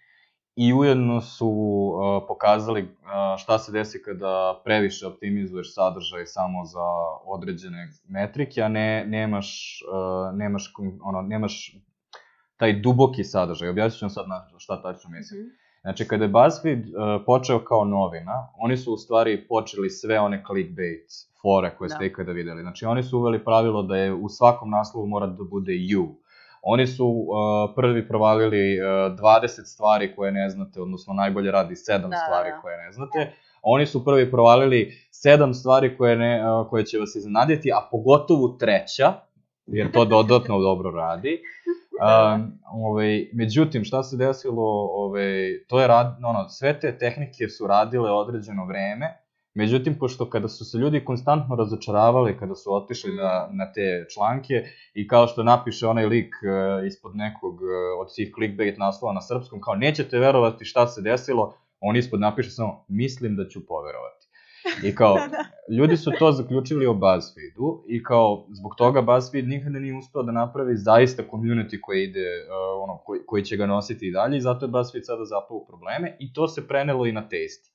i 0.56 0.74
ujedno 0.74 1.22
su 1.22 1.48
uh, 1.48 2.24
pokazali 2.28 2.82
uh, 2.82 2.90
šta 3.38 3.60
se 3.60 3.72
desi 3.72 4.02
kada 4.04 4.62
previše 4.66 5.08
optimizuješ 5.08 5.74
sadržaj 5.74 6.26
samo 6.26 6.66
za 6.66 6.88
određene 7.26 7.90
metrike, 8.08 8.62
a 8.62 8.68
ne, 8.68 9.06
nemaš, 9.08 9.80
uh, 9.94 10.38
nemaš, 10.38 10.74
ono, 11.04 11.22
nemaš 11.22 11.76
taj 12.58 12.80
duboki 12.80 13.24
sadržaj. 13.24 13.70
Objasnit 13.70 14.00
ću 14.00 14.06
vam 14.06 14.10
sad 14.10 14.28
na 14.28 14.48
šta 14.58 14.82
tačno 14.82 15.10
mislim. 15.10 15.42
Mm 15.42 15.44
-hmm. 15.44 15.63
Znači, 15.84 16.08
kada 16.08 16.24
je 16.24 16.30
BuzzFeed 16.30 16.80
uh, 16.80 16.94
počeo 17.26 17.60
kao 17.60 17.86
novina, 17.86 18.48
oni 18.58 18.78
su 18.78 18.94
u 18.94 18.98
stvari 18.98 19.48
počeli 19.48 19.90
sve 19.90 20.20
one 20.20 20.44
clickbait 20.48 21.12
fore 21.42 21.76
koje 21.78 21.90
ste 21.90 22.00
da. 22.00 22.06
ikada 22.06 22.32
videli. 22.32 22.62
Znači, 22.62 22.86
oni 22.86 23.04
su 23.04 23.20
uveli 23.20 23.44
pravilo 23.44 23.84
da 23.84 23.96
je 23.96 24.14
u 24.14 24.30
svakom 24.30 24.70
naslovu 24.70 25.08
mora 25.08 25.28
da 25.28 25.44
bude 25.44 25.72
you. 25.72 26.08
Oni 26.62 26.88
su 26.88 27.08
uh, 27.08 27.26
prvi 27.76 28.08
provalili 28.08 28.80
uh, 28.80 28.86
20 29.20 29.48
stvari 29.66 30.16
koje 30.16 30.32
ne 30.32 30.50
znate, 30.50 30.82
odnosno 30.82 31.14
najbolje 31.14 31.52
radi 31.52 31.76
7 31.76 32.10
da, 32.10 32.18
stvari 32.18 32.50
da. 32.50 32.62
koje 32.62 32.78
ne 32.78 32.92
znate. 32.92 33.32
Oni 33.62 33.86
su 33.86 34.06
prvi 34.06 34.32
provalili 34.32 34.94
7 35.12 35.54
stvari 35.54 35.98
koje, 35.98 36.16
ne, 36.16 36.52
uh, 36.52 36.70
koje 36.70 36.86
će 36.86 37.00
vas 37.00 37.16
iznenaditi, 37.16 37.72
a 37.72 37.88
pogotovo 37.92 38.48
treća, 38.60 39.14
jer 39.68 39.92
to 39.92 40.06
dodatno 40.06 40.60
dobro 40.60 40.92
radi. 40.92 41.42
Um, 42.04 42.60
ovaj, 42.66 43.30
međutim, 43.34 43.84
šta 43.84 44.04
se 44.04 44.18
desilo, 44.18 44.64
ovaj, 44.92 45.64
to 45.68 45.82
je 45.82 45.88
rad, 45.88 46.18
ono, 46.24 46.50
sve 46.50 46.80
te 46.80 46.98
tehnike 46.98 47.50
su 47.50 47.68
radile 47.68 48.12
određeno 48.12 48.66
vreme, 48.66 49.18
međutim, 49.54 50.00
pošto 50.00 50.30
kada 50.30 50.48
su 50.48 50.66
se 50.66 50.78
ljudi 50.78 51.06
konstantno 51.06 51.56
razočaravali 51.56 52.38
kada 52.38 52.56
su 52.56 52.74
otišli 52.74 53.16
na, 53.16 53.48
na 53.52 53.72
te 53.72 54.06
članke 54.14 54.64
i 54.94 55.08
kao 55.08 55.28
što 55.28 55.44
napiše 55.44 55.88
onaj 55.88 56.06
lik 56.06 56.34
uh, 56.36 56.88
ispod 56.88 57.16
nekog 57.16 57.54
uh, 57.54 57.70
od 58.00 58.16
tih 58.16 58.32
clickbait 58.36 58.78
naslova 58.78 59.14
na 59.14 59.22
srpskom, 59.22 59.62
kao 59.62 59.76
nećete 59.76 60.20
verovati 60.20 60.66
šta 60.66 60.88
se 60.88 61.02
desilo, 61.02 61.54
on 61.80 61.96
ispod 61.96 62.20
napiše 62.20 62.50
samo 62.50 62.86
mislim 62.88 63.36
da 63.36 63.48
ću 63.48 63.66
poverovati. 63.68 64.23
I 64.84 64.96
kao, 64.96 65.14
da, 65.20 65.28
da. 65.28 65.74
ljudi 65.76 65.98
su 65.98 66.12
to 66.20 66.32
zaključili 66.32 66.86
o 66.86 66.94
BuzzFeedu 66.94 67.84
i 67.88 68.04
kao, 68.04 68.48
zbog 68.52 68.76
toga 68.78 69.02
BuzzFeed 69.02 69.48
nikada 69.48 69.80
nije 69.80 69.98
uspeo 69.98 70.24
da 70.24 70.32
napravi 70.32 70.76
zaista 70.78 71.24
community 71.32 71.82
koji 71.82 72.04
ide, 72.04 72.20
uh, 72.20 72.84
ono, 72.84 72.98
koji, 72.98 73.22
koji 73.26 73.44
će 73.44 73.58
ga 73.58 73.66
nositi 73.66 74.08
i 74.08 74.12
dalje 74.12 74.38
i 74.38 74.42
zato 74.42 74.66
je 74.66 74.70
BuzzFeed 74.70 75.06
sada 75.06 75.26
zapao 75.26 75.58
u 75.58 75.66
probleme 75.68 76.18
i 76.20 76.34
to 76.34 76.48
se 76.48 76.68
prenelo 76.68 77.06
i 77.06 77.12
na 77.12 77.22
Tasty. 77.22 77.74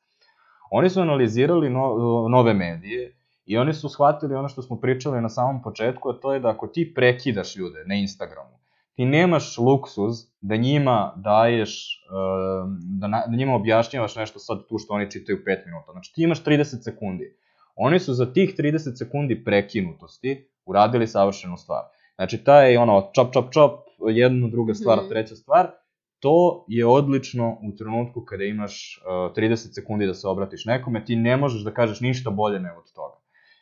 Oni 0.71 0.91
su 0.91 1.01
analizirali 1.01 1.71
no, 1.71 1.97
nove 2.31 2.55
medije 2.55 3.17
i 3.45 3.57
oni 3.59 3.75
su 3.75 3.89
shvatili 3.89 4.35
ono 4.35 4.49
što 4.49 4.63
smo 4.63 4.81
pričali 4.81 5.21
na 5.21 5.29
samom 5.29 5.63
početku, 5.63 6.09
a 6.09 6.13
to 6.13 6.33
je 6.33 6.41
da 6.41 6.49
ako 6.49 6.67
ti 6.67 6.93
prekidaš 6.95 7.57
ljude 7.57 7.85
na 7.87 7.95
Instagramu, 7.95 8.58
ti 8.99 9.05
nemaš 9.05 9.59
luksuz 9.59 10.17
da 10.41 10.57
njima 10.57 11.13
daješ, 11.17 12.03
uh, 12.11 12.71
da, 13.01 13.07
na, 13.07 13.23
da 13.27 13.37
njima 13.37 13.55
objašnjavaš 13.55 14.17
nešto 14.17 14.39
sad 14.39 14.59
tu 14.69 14.79
što 14.79 14.95
oni 14.95 15.11
čitaju 15.11 15.39
5 15.47 15.67
minuta. 15.67 15.93
Znači 15.93 16.13
ti 16.15 16.23
imaš 16.23 16.45
30 16.45 16.85
sekundi. 16.85 17.37
Oni 17.77 17.99
su 17.99 18.15
za 18.15 18.33
tih 18.33 18.55
30 18.59 18.99
sekundi 18.99 19.45
prekinutosti 19.45 20.49
uradili 20.67 21.07
savršenu 21.07 21.57
stvar. 21.57 21.83
Znači 22.15 22.45
ta 22.45 22.63
je 22.63 22.79
ono 22.79 23.11
čop 23.15 23.33
čop 23.33 23.53
čop, 23.53 23.73
jedna, 24.09 24.49
druga 24.49 24.75
stvar, 24.75 24.99
mm. 24.99 25.09
treća 25.09 25.37
stvar. 25.37 25.71
To 26.19 26.65
je 26.69 26.87
odlično 26.87 27.59
u 27.63 27.77
trenutku 27.77 28.25
kada 28.25 28.45
imaš 28.45 29.03
uh, 29.07 29.37
30 29.37 29.75
sekundi 29.75 30.07
da 30.07 30.15
se 30.15 30.29
obratiš 30.29 30.65
nekome, 30.65 31.05
ti 31.05 31.17
ne 31.17 31.37
možeš 31.37 31.65
da 31.65 31.71
kažeš 31.71 32.01
ništa 32.01 32.31
bolje 32.31 32.61
nego 32.61 32.79
od 32.79 32.93
toga. 32.95 33.17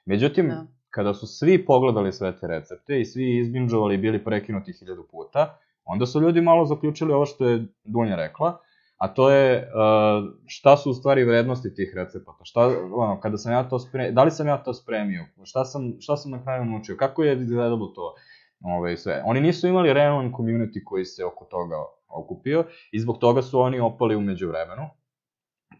Međutim, 0.06 0.48
da 0.48 0.66
kada 0.96 1.14
su 1.14 1.26
svi 1.26 1.64
pogledali 1.64 2.12
sve 2.12 2.32
te 2.40 2.46
recepte 2.46 3.00
i 3.00 3.04
svi 3.04 3.38
izbinđovali 3.38 3.94
i 3.94 3.98
bili 3.98 4.24
prekinuti 4.24 4.72
hiljadu 4.72 5.06
puta, 5.10 5.58
Onda 5.86 6.06
su 6.06 6.20
ljudi 6.20 6.40
malo 6.40 6.64
zaključili 6.64 7.12
ovo 7.12 7.26
što 7.26 7.48
je 7.48 7.66
Dunja 7.84 8.16
rekla, 8.16 8.58
a 8.96 9.08
to 9.14 9.30
je 9.30 9.58
uh, 9.58 10.34
šta 10.46 10.76
su 10.76 10.90
u 10.90 10.94
stvari 10.94 11.24
vrednosti 11.24 11.74
tih 11.74 11.92
recepata, 11.96 12.44
šta, 12.44 12.70
ono, 12.92 13.20
kada 13.20 13.36
sam 13.36 13.52
ja 13.52 13.68
to 13.68 13.78
spremio, 13.78 14.12
da 14.12 14.24
li 14.24 14.30
sam 14.30 14.46
ja 14.46 14.62
to 14.62 14.74
spremio, 14.74 15.24
šta 15.44 15.64
sam, 15.64 15.96
šta 16.00 16.16
sam 16.16 16.30
na 16.30 16.42
kraju 16.42 16.64
naučio, 16.64 16.96
kako 16.96 17.22
je 17.22 17.36
izgledalo 17.36 17.86
to, 17.86 18.14
ove, 18.60 18.96
sve. 18.96 19.22
Oni 19.24 19.40
nisu 19.40 19.68
imali 19.68 19.92
realan 19.92 20.32
community 20.32 20.84
koji 20.84 21.04
se 21.04 21.24
oko 21.24 21.44
toga 21.44 21.76
okupio 22.08 22.64
i 22.92 23.00
zbog 23.00 23.18
toga 23.18 23.42
su 23.42 23.60
oni 23.60 23.80
opali 23.80 24.16
umeđu 24.16 24.48
vremenu. 24.48 24.88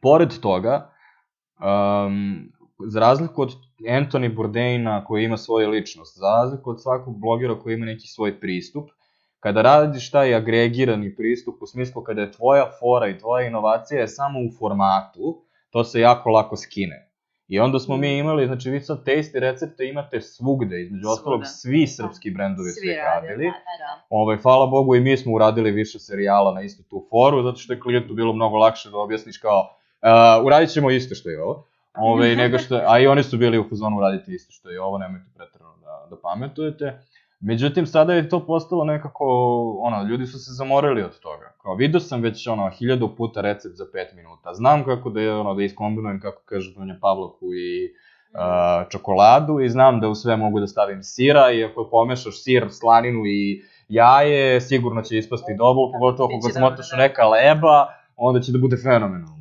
Pored 0.02 0.40
toga, 0.40 0.90
um, 1.60 2.52
za 2.78 3.00
razliku 3.00 3.42
od 3.42 3.52
Anthony 3.80 4.34
Bourdaina 4.34 5.04
koji 5.04 5.24
ima 5.24 5.36
svoju 5.36 5.70
ličnost, 5.70 6.18
za 6.18 6.26
razliku 6.26 6.70
od 6.70 6.82
svakog 6.82 7.20
blogera 7.20 7.58
koji 7.58 7.74
ima 7.74 7.86
neki 7.86 8.06
svoj 8.06 8.40
pristup, 8.40 8.90
kada 9.40 9.62
radiš 9.62 10.10
taj 10.10 10.34
agregirani 10.34 11.16
pristup, 11.16 11.62
u 11.62 11.66
smislu 11.66 12.02
kada 12.02 12.20
je 12.20 12.32
tvoja 12.32 12.70
fora 12.80 13.08
i 13.08 13.18
tvoja 13.18 13.46
inovacija 13.46 14.00
je 14.00 14.08
samo 14.08 14.38
u 14.38 14.52
formatu, 14.58 15.42
to 15.70 15.84
se 15.84 16.00
jako 16.00 16.30
lako 16.30 16.56
skine. 16.56 17.06
I 17.48 17.60
onda 17.60 17.78
smo 17.78 17.96
mi 17.96 18.18
imali, 18.18 18.46
znači 18.46 18.70
vi 18.70 18.80
sad 18.80 19.04
tasty 19.04 19.38
recepte 19.38 19.84
imate 19.84 20.20
svugde, 20.20 20.82
između 20.82 21.08
ostalog 21.08 21.42
svi 21.44 21.86
srpski 21.86 22.30
brendovi 22.30 22.70
Svi 22.70 22.88
su 22.88 22.94
radili. 23.04 23.44
Da, 23.44 23.50
da, 23.50 23.76
da. 23.78 24.06
Ovaj, 24.10 24.36
hvala 24.36 24.66
Bogu 24.66 24.94
i 24.94 25.00
mi 25.00 25.16
smo 25.16 25.34
uradili 25.34 25.70
više 25.70 25.98
serijala 25.98 26.54
na 26.54 26.62
istu 26.62 26.82
tu 26.82 27.06
foru, 27.10 27.42
zato 27.42 27.56
što 27.56 27.72
je 27.72 27.80
klijentu 27.80 28.14
bilo 28.14 28.32
mnogo 28.32 28.56
lakše 28.56 28.90
da 28.90 28.98
objasniš 28.98 29.38
kao 29.38 29.60
uh, 29.60 30.46
uradit 30.46 30.70
ćemo 30.70 30.90
isto 30.90 31.14
što 31.14 31.30
je 31.30 31.42
ovo. 31.42 31.66
Ove, 31.96 32.36
nego 32.36 32.58
što, 32.58 32.80
a 32.86 32.98
i 32.98 33.06
oni 33.06 33.22
su 33.22 33.38
bili 33.38 33.58
u 33.58 33.68
fazonu 33.68 33.96
uraditi 33.96 34.34
isto 34.34 34.52
što 34.52 34.70
je 34.70 34.80
ovo, 34.80 34.98
nemojte 34.98 35.26
pretrano 35.34 35.72
da, 35.80 36.06
da 36.10 36.20
pametujete. 36.22 36.98
Međutim, 37.40 37.86
sada 37.86 38.14
je 38.14 38.28
to 38.28 38.46
postalo 38.46 38.84
nekako, 38.84 39.24
ono, 39.80 40.02
ljudi 40.02 40.26
su 40.26 40.38
se 40.38 40.50
zamorili 40.52 41.02
od 41.02 41.20
toga. 41.20 41.52
Kao, 41.62 41.74
vidio 41.74 42.00
sam 42.00 42.22
već, 42.22 42.46
ono, 42.46 42.70
hiljadu 42.70 43.16
puta 43.16 43.40
recept 43.40 43.76
za 43.76 43.84
5 43.84 44.16
minuta. 44.16 44.54
Znam 44.54 44.84
kako 44.84 45.10
da 45.10 45.20
je, 45.20 45.34
ono, 45.34 45.54
da 45.54 45.62
iskombinujem, 45.62 46.20
kako 46.20 46.42
kaže 46.44 46.74
Dunja 46.74 46.98
Pavlovku 47.00 47.46
i 47.46 47.94
uh, 48.34 48.88
čokoladu 48.88 49.60
i 49.60 49.68
znam 49.68 50.00
da 50.00 50.08
u 50.08 50.14
sve 50.14 50.36
mogu 50.36 50.60
da 50.60 50.66
stavim 50.66 51.02
sira 51.02 51.50
i 51.52 51.64
ako 51.64 51.88
pomešaš 51.90 52.42
sir, 52.42 52.66
slaninu 52.70 53.26
i 53.26 53.62
jaje, 53.88 54.60
sigurno 54.60 55.02
će 55.02 55.18
ispasti 55.18 55.54
dobro, 55.58 55.92
pogotovo 55.92 56.28
ako 56.28 56.46
ga 56.46 56.52
smotaš 56.52 56.92
u 56.92 56.96
neka 56.96 57.28
leba, 57.28 57.86
onda 58.16 58.40
će 58.40 58.52
da 58.52 58.58
bude 58.58 58.76
fenomenalno. 58.76 59.35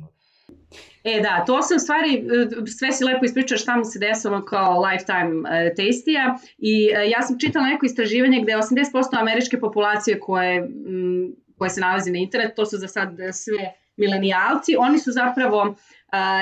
E 1.08 1.20
da, 1.20 1.44
to 1.46 1.62
se 1.62 1.74
u 1.74 1.78
stvari, 1.78 2.14
e, 2.14 2.66
sve 2.78 2.92
si 2.92 3.04
lepo 3.04 3.24
ispričao 3.24 3.58
šta 3.58 3.76
mu 3.76 3.84
se 3.84 3.98
desilo 3.98 4.44
kao 4.44 4.82
lifetime 4.86 5.50
e, 5.50 5.74
tastija 5.74 6.38
i 6.58 6.90
e, 6.96 7.10
ja 7.10 7.22
sam 7.22 7.38
čitala 7.38 7.66
neko 7.66 7.86
istraživanje 7.86 8.40
gde 8.42 8.52
80% 8.52 9.20
američke 9.20 9.60
populacije 9.60 10.20
koje, 10.20 10.68
koje 11.58 11.70
se 11.70 11.80
nalazi 11.80 12.10
na 12.10 12.18
internet, 12.18 12.54
to 12.56 12.66
su 12.66 12.76
za 12.76 12.88
sad 12.88 13.08
sve 13.32 13.72
milenijalci, 13.96 14.76
oni 14.78 14.98
su 14.98 15.12
zapravo 15.12 15.74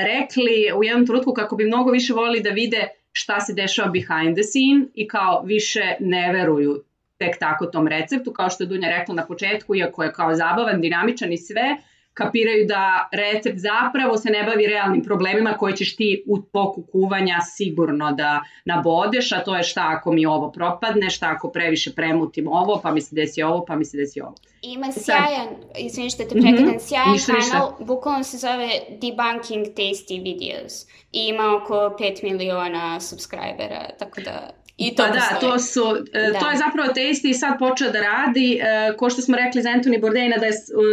rekli 0.05 0.73
u 0.77 0.85
jednom 0.85 1.07
trenutku 1.07 1.33
kako 1.33 1.57
bi 1.57 1.65
mnogo 1.67 1.91
više 1.91 2.13
volili 2.13 2.43
da 2.43 2.51
vide 2.51 2.89
šta 3.13 3.41
se 3.41 3.53
dešava 3.53 3.91
behind 3.91 4.37
the 4.37 4.43
scene 4.43 4.87
i 4.95 5.09
kao 5.09 5.43
više 5.43 5.97
ne 6.01 6.33
veruju 6.33 6.85
tek 7.19 7.39
tako 7.39 7.67
tom 7.67 7.89
receptu, 7.89 8.33
kao 8.33 8.51
što 8.51 8.65
je 8.65 8.69
Dunja 8.69 8.89
rekla 8.89 9.15
na 9.15 9.27
početku, 9.27 9.75
iako 9.75 10.03
je 10.03 10.13
kao 10.13 10.35
zabavan, 10.35 10.81
dinamičan 10.81 11.33
i 11.33 11.39
sve, 11.39 11.77
kapiraju 12.15 12.67
da 12.67 12.83
recept 13.13 13.59
zapravo 13.59 14.17
se 14.17 14.31
ne 14.31 14.45
bavi 14.45 14.67
realnim 14.67 15.03
problemima 15.03 15.53
koje 15.53 15.77
ćeš 15.77 15.97
ti 15.97 16.25
u 16.27 16.39
toku 16.39 16.83
kuvanja 16.83 17.39
sigurno 17.47 18.13
da 18.13 18.31
nabodeš, 18.65 19.33
a 19.33 19.41
to 19.41 19.57
je 19.57 19.63
šta 19.63 19.85
ako 19.89 20.13
mi 20.13 20.27
ovo 20.27 20.53
propadne, 20.53 21.11
šta 21.11 21.27
ako 21.29 21.51
previše 21.51 21.93
premutim 21.93 22.49
ovo, 22.49 22.81
pa 22.83 22.91
mi 22.91 23.01
se 23.01 23.15
desi 23.15 23.43
ovo, 23.43 23.65
pa 23.65 23.77
mi 23.77 23.85
se 23.85 23.97
desi 23.97 24.21
ovo. 24.21 24.35
Ima 24.63 24.87
Sad- 24.87 25.05
sjajan, 25.05 25.49
izvini 25.79 26.11
što 26.11 26.25
te 26.25 26.35
Mhm, 26.35 26.41
prekidam, 26.43 26.81
sjajan 26.81 27.13
ništa, 27.13 27.33
ništa. 27.33 27.51
kanal, 27.51 27.73
bukvalno 27.81 28.25
se 28.25 28.37
zove 28.39 28.69
Debunking 28.91 29.67
Tasty 29.69 30.23
Videos 30.25 30.83
i 31.13 31.21
ima 31.25 31.57
oko 31.57 31.75
5 31.75 32.23
miliona 32.23 33.01
subscribera, 33.01 33.89
tako 33.99 34.21
da 34.21 34.51
i 34.77 34.95
to 34.95 35.03
pa 35.03 35.09
da, 35.09 35.39
to 35.41 35.59
su, 35.59 35.97
e, 36.13 36.31
Da. 36.33 36.39
to 36.39 36.51
je 36.51 36.57
zapravo 36.57 36.89
Tasty 36.93 37.31
i 37.31 37.35
sad 37.35 37.59
počeo 37.59 37.91
da 37.91 38.01
radi, 38.01 38.61
e, 38.63 38.97
ko 38.97 39.11
što 39.11 39.23
smo 39.23 39.37
rekli 39.37 39.63
za 39.63 39.69
Anthony 39.69 40.01
Bourdaina 40.01 40.37
da 40.37 40.47
je, 40.47 40.53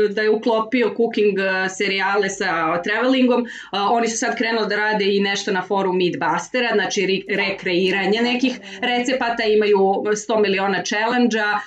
da 0.09 0.21
je 0.21 0.29
uklopio 0.29 0.93
cooking 0.97 1.39
e, 1.39 1.69
serijale 1.69 2.29
sa 2.29 2.81
travelingom, 2.83 3.45
oni 3.71 4.07
su 4.07 4.17
sad 4.17 4.37
krenuli 4.37 4.67
da 4.69 4.75
rade 4.75 5.15
i 5.15 5.19
nešto 5.19 5.51
na 5.51 5.61
foru 5.61 5.93
Meatbustera, 5.93 6.69
znači 6.73 7.23
re, 7.27 7.35
rekreiranje 7.37 8.21
nekih 8.21 8.59
recepata, 8.81 9.43
imaju 9.43 9.77
100 9.77 10.41
miliona 10.41 10.83
challenge-a, 10.83 11.59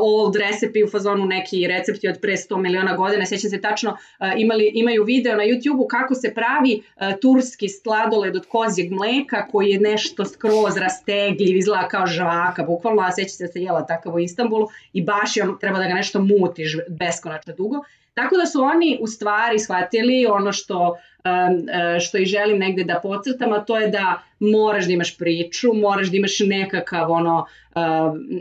old 0.00 0.36
recipe 0.36 0.84
u 0.84 0.90
fazonu 0.90 1.26
neki 1.26 1.66
recepti 1.66 2.08
od 2.08 2.18
pre 2.22 2.32
100 2.32 2.56
miliona 2.56 2.96
godina, 2.96 3.26
sjećam 3.26 3.50
se 3.50 3.60
tačno, 3.60 3.96
imali, 4.36 4.70
imaju 4.74 5.04
video 5.04 5.36
na 5.36 5.42
YouTube-u 5.42 5.86
kako 5.88 6.14
se 6.14 6.34
pravi 6.34 6.82
turski 7.22 7.68
sladoled 7.68 8.36
od 8.36 8.46
kozjeg 8.46 8.92
mleka 8.92 9.46
koji 9.52 9.70
je 9.70 9.80
nešto 9.80 10.24
skroz 10.24 10.76
rastegljiv, 10.76 11.59
izgleda 11.60 11.88
kao 11.88 12.06
žvaka, 12.06 12.62
bukvalno, 12.62 13.02
a 13.02 13.12
sjeća 13.12 13.30
se 13.30 13.44
da 13.46 13.52
se 13.52 13.62
jela 13.62 13.86
takav 13.86 14.14
u 14.14 14.18
Istanbulu 14.18 14.68
i 14.92 15.04
baš 15.04 15.36
je 15.36 15.44
treba 15.60 15.78
da 15.78 15.86
ga 15.86 15.94
nešto 15.94 16.22
mutiš 16.22 16.76
beskonačno 16.88 17.54
dugo. 17.54 17.76
Tako 18.14 18.36
da 18.36 18.46
su 18.46 18.62
oni 18.62 18.98
u 19.00 19.06
stvari 19.06 19.58
shvatili 19.58 20.26
ono 20.26 20.52
što, 20.52 20.88
um, 20.88 21.68
e, 21.68 22.00
što 22.00 22.18
i 22.18 22.24
želim 22.24 22.58
negde 22.58 22.84
da 22.84 23.00
podcrtam, 23.02 23.52
a 23.52 23.64
to 23.64 23.78
je 23.78 23.88
da 23.88 24.22
moraš 24.40 24.86
da 24.86 24.92
imaš 24.92 25.18
priču, 25.18 25.72
moraš 25.74 26.10
da 26.10 26.16
imaš 26.16 26.38
nekakav 26.40 27.10
ono, 27.10 27.46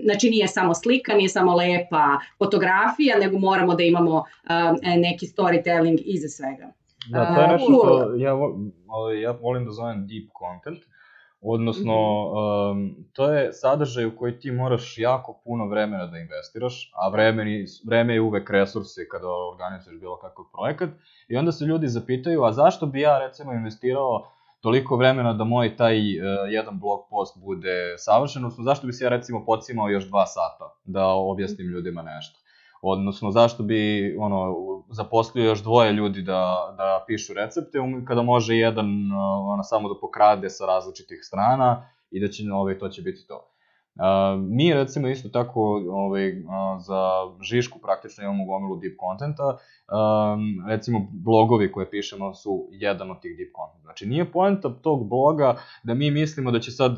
znači 0.03 0.29
nije 0.29 0.47
samo 0.47 0.73
slika, 0.75 1.13
nije 1.13 1.29
samo 1.29 1.55
lepa 1.55 2.19
fotografija, 2.37 3.17
nego 3.19 3.39
moramo 3.39 3.75
da 3.75 3.83
imamo 3.83 4.15
um, 4.15 4.23
neki 5.01 5.25
storytelling 5.25 6.01
iza 6.05 6.27
svega. 6.27 6.71
Da, 7.09 7.35
to 7.35 7.41
je 7.41 7.47
A, 7.47 7.51
nešto 7.51 7.65
što 7.65 8.15
ja, 8.17 8.33
ovaj, 8.87 9.21
ja 9.21 9.31
volim 9.31 9.65
da 9.65 9.71
zovem 9.71 10.07
deep 10.07 10.29
content, 10.39 10.85
odnosno 11.41 11.95
um, 12.31 12.95
to 13.13 13.33
je 13.33 13.53
sadržaj 13.53 14.05
u 14.05 14.15
koji 14.17 14.39
ti 14.39 14.51
moraš 14.51 14.97
jako 14.97 15.41
puno 15.43 15.67
vremena 15.67 16.05
da 16.05 16.17
investiraš, 16.17 16.91
a 16.95 17.09
vreme, 17.09 17.65
vreme 17.87 18.13
je 18.13 18.21
uvek 18.21 18.49
resursi 18.49 19.07
kada 19.11 19.27
organizuješ 19.51 19.99
bilo 19.99 20.17
kakav 20.17 20.45
projekat 20.53 20.89
i 21.27 21.37
onda 21.37 21.51
se 21.51 21.65
ljudi 21.65 21.87
zapitaju, 21.87 22.43
a 22.43 22.51
zašto 22.51 22.85
bi 22.85 23.01
ja 23.01 23.19
recimo 23.19 23.53
investirao 23.53 24.31
toliko 24.61 24.95
vremena 24.95 25.33
da 25.33 25.43
moj 25.43 25.75
taj 25.77 25.97
uh, 25.97 26.25
jedan 26.49 26.79
blog 26.79 26.99
post 27.09 27.37
bude 27.43 27.95
savršen, 27.97 28.45
odnosno 28.45 28.63
zašto 28.63 28.87
bi 28.87 28.93
se 28.93 29.03
ja 29.03 29.09
recimo 29.09 29.45
pocimao 29.45 29.89
još 29.89 30.07
dva 30.07 30.25
sata 30.25 30.75
da 30.83 31.07
objasnim 31.07 31.67
ljudima 31.67 32.01
nešto. 32.01 32.39
Odnosno, 32.81 33.31
zašto 33.31 33.63
bi 33.63 34.15
ono, 34.19 34.55
zaposlio 34.89 35.45
još 35.45 35.63
dvoje 35.63 35.93
ljudi 35.93 36.21
da, 36.21 36.73
da 36.77 37.03
pišu 37.07 37.33
recepte, 37.33 37.79
um, 37.79 38.05
kada 38.05 38.21
može 38.21 38.55
jedan 38.55 38.85
uh, 38.85 39.51
ono, 39.53 39.63
samo 39.63 39.89
da 39.89 39.99
pokrade 40.01 40.49
sa 40.49 40.65
različitih 40.65 41.19
strana 41.21 41.89
i 42.11 42.19
da 42.19 42.27
će, 42.27 42.43
ovaj, 42.53 42.79
to 42.79 42.89
će 42.89 43.01
biti 43.01 43.27
to. 43.27 43.45
Uh, 43.95 44.05
mi 44.49 44.73
recimo 44.73 45.07
isto 45.07 45.29
tako 45.29 45.61
ovaj, 45.91 46.31
uh, 46.31 46.45
za 46.79 47.01
Žišku 47.41 47.79
praktično 47.79 48.23
imamo 48.23 48.45
gomilu 48.45 48.75
deep 48.75 48.93
contenta, 48.99 49.47
um, 49.47 50.67
recimo 50.67 51.07
blogovi 51.11 51.71
koje 51.71 51.89
pišemo 51.89 52.33
su 52.33 52.67
jedan 52.71 53.11
od 53.11 53.21
tih 53.21 53.37
deep 53.37 53.51
content. 53.55 53.83
Znači 53.83 54.05
nije 54.05 54.31
poenta 54.31 54.69
tog 54.81 55.09
bloga 55.09 55.55
da 55.83 55.93
mi 55.93 56.11
mislimo 56.11 56.51
da 56.51 56.59
će 56.59 56.71
sad 56.71 56.91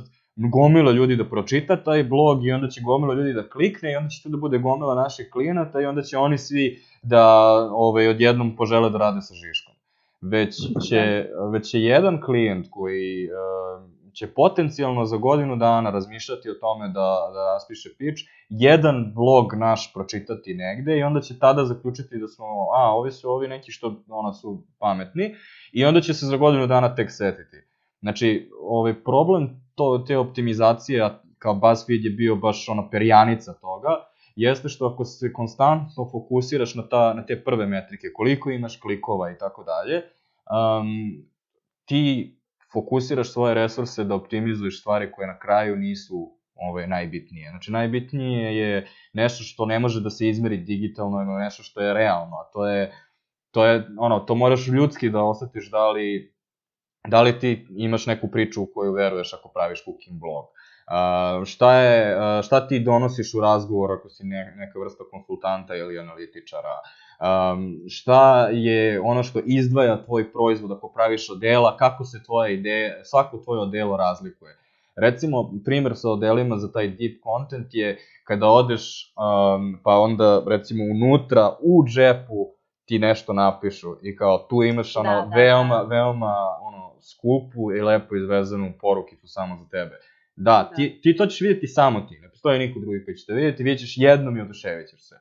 gomila 0.49 0.91
ljudi 0.91 1.15
da 1.15 1.25
pročita 1.25 1.83
taj 1.83 2.03
blog 2.03 2.45
i 2.45 2.51
onda 2.51 2.67
će 2.67 2.81
gomila 2.81 3.13
ljudi 3.13 3.33
da 3.33 3.49
klikne 3.49 3.91
i 3.91 3.95
onda 3.95 4.09
će 4.09 4.23
to 4.23 4.29
da 4.29 4.37
bude 4.37 4.57
gomila 4.57 4.95
naših 4.95 5.29
klijenata 5.31 5.81
i 5.81 5.85
onda 5.85 6.01
će 6.01 6.17
oni 6.17 6.37
svi 6.37 6.79
da 7.03 7.25
ovaj, 7.71 8.07
odjednom 8.07 8.55
požele 8.55 8.89
da 8.89 8.97
rade 8.97 9.21
sa 9.21 9.33
Žiškom. 9.33 9.75
Već 10.21 10.55
će, 10.89 11.29
već 11.51 11.69
će 11.69 11.79
jedan 11.79 12.21
klijent 12.21 12.67
koji 12.69 13.27
uh, 13.27 13.91
će 14.13 14.27
potencijalno 14.27 15.05
za 15.05 15.17
godinu 15.17 15.55
dana 15.55 15.89
razmišljati 15.89 16.49
o 16.49 16.53
tome 16.53 16.87
da, 16.87 17.31
da 17.33 17.53
raspiše 17.53 17.89
pitch, 17.97 18.21
jedan 18.49 19.11
blog 19.15 19.53
naš 19.53 19.93
pročitati 19.93 20.53
negde 20.53 20.97
i 20.97 21.03
onda 21.03 21.21
će 21.21 21.39
tada 21.39 21.65
zaključiti 21.65 22.17
da 22.17 22.27
smo, 22.27 22.45
a, 22.75 22.91
ovi 22.93 23.11
su 23.11 23.29
ovi 23.29 23.47
neki 23.47 23.71
što 23.71 24.03
ona 24.09 24.33
su 24.33 24.63
pametni 24.79 25.35
i 25.71 25.85
onda 25.85 26.01
će 26.01 26.13
se 26.13 26.25
za 26.25 26.37
godinu 26.37 26.67
dana 26.67 26.95
tek 26.95 27.11
setiti. 27.11 27.57
Znači, 28.01 28.49
ovaj 28.61 29.03
problem 29.03 29.49
to, 29.81 30.03
te 30.07 30.17
optimizacije, 30.17 31.09
kao 31.39 31.55
BuzzFeed 31.55 32.05
je 32.05 32.11
bio 32.11 32.35
baš 32.35 32.69
ono 32.69 32.89
perjanica 32.89 33.53
toga, 33.53 33.89
jeste 34.35 34.69
što 34.69 34.87
ako 34.87 35.05
se 35.05 35.33
konstantno 35.33 36.09
fokusiraš 36.11 36.75
na, 36.75 36.87
ta, 36.87 37.13
na 37.13 37.25
te 37.25 37.43
prve 37.43 37.65
metrike, 37.65 38.07
koliko 38.13 38.51
imaš 38.51 38.79
klikova 38.79 39.31
i 39.31 39.37
tako 39.37 39.63
dalje, 39.63 40.01
um, 40.01 40.87
ti 41.85 42.35
fokusiraš 42.73 43.31
svoje 43.31 43.53
resurse 43.53 44.03
da 44.03 44.15
optimizuješ 44.15 44.81
stvari 44.81 45.11
koje 45.11 45.27
na 45.27 45.39
kraju 45.39 45.75
nisu 45.75 46.31
ovaj, 46.55 46.87
najbitnije. 46.87 47.49
Znači, 47.49 47.71
najbitnije 47.71 48.57
je 48.57 48.87
nešto 49.13 49.43
što 49.43 49.65
ne 49.65 49.79
može 49.79 50.01
da 50.01 50.09
se 50.09 50.29
izmeri 50.29 50.57
digitalno, 50.57 51.19
nego 51.19 51.39
nešto 51.39 51.63
što 51.63 51.81
je 51.81 51.93
realno, 51.93 52.35
a 52.35 52.51
to 52.53 52.67
je, 52.67 52.91
to 53.51 53.65
je, 53.65 53.87
ono, 53.99 54.19
to 54.19 54.35
moraš 54.35 54.67
ljudski 54.67 55.09
da 55.09 55.23
osetiš 55.23 55.71
da 55.71 55.89
li 55.91 56.33
da 57.07 57.21
li 57.21 57.39
ti 57.39 57.67
imaš 57.75 58.05
neku 58.05 58.27
priču 58.27 58.63
u 58.63 58.67
koju 58.73 58.93
veruješ 58.93 59.33
ako 59.33 59.49
praviš 59.49 59.83
cooking 59.83 60.19
blog, 60.19 60.45
Uh, 60.91 61.45
šta, 61.45 61.75
je, 61.75 62.15
uh, 62.15 62.43
šta 62.43 62.67
ti 62.67 62.79
donosiš 62.79 63.33
u 63.33 63.41
razgovor 63.41 63.91
ako 63.91 64.09
si 64.09 64.23
ne, 64.23 64.53
neka 64.57 64.79
vrsta 64.79 65.03
konsultanta 65.11 65.75
ili 65.75 65.99
analitičara? 65.99 66.69
Um, 67.21 67.79
šta 67.89 68.47
je 68.47 68.99
ono 68.99 69.23
što 69.23 69.39
izdvaja 69.45 70.03
tvoj 70.03 70.31
proizvod 70.31 70.71
ako 70.71 70.91
praviš 70.95 71.29
odela, 71.29 71.77
kako 71.77 72.03
se 72.03 72.23
tvoja 72.23 72.49
ideja, 72.49 73.05
svako 73.05 73.37
tvoje 73.37 73.61
odelo 73.61 73.97
razlikuje? 73.97 74.57
Recimo, 74.95 75.51
primer 75.65 75.95
sa 75.95 76.09
odelima 76.09 76.57
za 76.57 76.71
taj 76.71 76.87
deep 76.87 77.23
content 77.23 77.67
je 77.71 77.97
kada 78.23 78.47
odeš, 78.47 79.13
um, 79.15 79.79
pa 79.83 79.97
onda 79.97 80.43
recimo 80.47 80.83
unutra, 80.83 81.55
u 81.61 81.85
džepu 81.87 82.47
ti 82.85 82.99
nešto 82.99 83.33
napišu 83.33 83.95
i 84.01 84.15
kao 84.15 84.37
tu 84.37 84.63
imaš 84.63 84.95
ono 84.95 85.09
da, 85.09 85.27
da, 85.27 85.35
veoma, 85.35 85.75
da. 85.75 85.83
veoma 85.83 86.35
ono, 86.61 86.90
skupu 87.01 87.71
i 87.71 87.81
lepo 87.81 88.15
izvezanu 88.15 88.73
porukicu 88.81 89.27
samo 89.27 89.57
za 89.63 89.69
tebe. 89.69 89.95
Da, 90.35 90.69
da, 90.69 90.75
ti, 90.75 90.99
ti 91.03 91.15
to 91.15 91.25
ćeš 91.25 91.41
vidjeti 91.41 91.67
samo 91.67 92.01
ti, 92.01 92.19
ne 92.19 92.29
postoji 92.29 92.59
niko 92.59 92.79
drugi 92.79 93.05
koji 93.05 93.15
će 93.15 93.25
te 93.25 93.33
vidjeti, 93.33 93.63
vidjet 93.63 93.79
ćeš 93.79 93.93
jednom 93.97 94.37
i 94.37 94.41
oduševit 94.41 94.89
ćeš 94.89 95.01
se. 95.09 95.15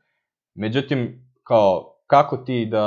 Međutim, 0.54 1.26
kao, 1.42 1.96
kako 2.06 2.36
ti 2.36 2.66
da, 2.70 2.84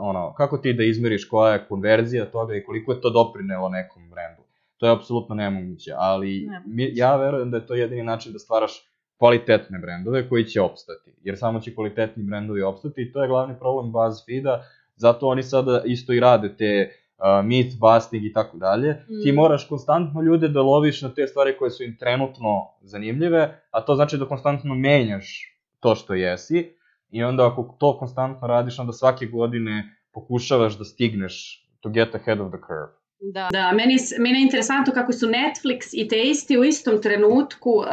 ono, 0.00 0.34
kako 0.34 0.58
ti 0.58 0.72
da 0.72 0.84
izmeriš 0.84 1.28
koja 1.28 1.52
je 1.52 1.64
konverzija 1.68 2.30
toga 2.30 2.56
i 2.56 2.64
koliko 2.64 2.92
je 2.92 3.00
to 3.00 3.10
doprinelo 3.10 3.68
nekom 3.68 4.10
brendu? 4.10 4.42
To 4.76 4.86
je 4.86 4.92
apsolutno 4.92 5.34
nemoguće, 5.34 5.92
ali 5.96 6.48
mi, 6.66 6.90
ja 6.94 7.16
verujem 7.16 7.50
da 7.50 7.56
je 7.56 7.66
to 7.66 7.74
jedini 7.74 8.02
način 8.02 8.32
da 8.32 8.38
stvaraš 8.38 8.72
kvalitetne 9.18 9.78
brendove 9.78 10.28
koji 10.28 10.44
će 10.44 10.60
opstati, 10.60 11.14
jer 11.22 11.38
samo 11.38 11.60
će 11.60 11.74
kvalitetni 11.74 12.22
brendovi 12.22 12.62
opstati 12.62 13.02
i 13.02 13.12
to 13.12 13.22
je 13.22 13.28
glavni 13.28 13.58
problem 13.58 13.92
BuzzFeeda, 13.92 14.64
zato 14.96 15.26
oni 15.26 15.42
sada 15.42 15.82
isto 15.84 16.12
i 16.12 16.20
rade 16.20 16.56
te 16.56 16.90
uh, 17.22 17.46
myth 17.46 17.78
busting 17.78 18.24
i 18.24 18.32
tako 18.32 18.56
dalje. 18.56 18.92
Mm. 18.92 19.22
Ti 19.24 19.32
moraš 19.32 19.68
konstantno 19.68 20.22
ljude 20.22 20.48
da 20.48 20.62
loviš 20.62 21.02
na 21.02 21.14
te 21.14 21.26
stvari 21.26 21.56
koje 21.58 21.70
su 21.70 21.84
im 21.84 21.96
trenutno 21.98 22.68
zanimljive, 22.82 23.62
a 23.70 23.80
to 23.80 23.94
znači 23.94 24.18
da 24.18 24.26
konstantno 24.26 24.74
menjaš 24.74 25.56
to 25.80 25.94
što 25.94 26.14
jesi 26.14 26.76
i 27.10 27.24
onda 27.24 27.46
ako 27.46 27.76
to 27.78 27.98
konstantno 27.98 28.48
radiš, 28.48 28.78
onda 28.78 28.92
svake 28.92 29.26
godine 29.26 29.96
pokušavaš 30.12 30.78
da 30.78 30.84
stigneš 30.84 31.66
to 31.80 31.88
get 31.88 32.14
ahead 32.14 32.40
of 32.40 32.48
the 32.48 32.58
curve. 32.66 33.02
Da, 33.20 33.48
da 33.52 33.72
meni, 33.72 33.96
meni 34.18 34.38
je 34.38 34.42
interesantno 34.42 34.92
kako 34.94 35.12
su 35.12 35.26
Netflix 35.26 35.90
i 35.92 36.08
Tasty 36.08 36.60
u 36.60 36.64
istom 36.64 37.02
trenutku 37.02 37.70
um, 37.70 37.86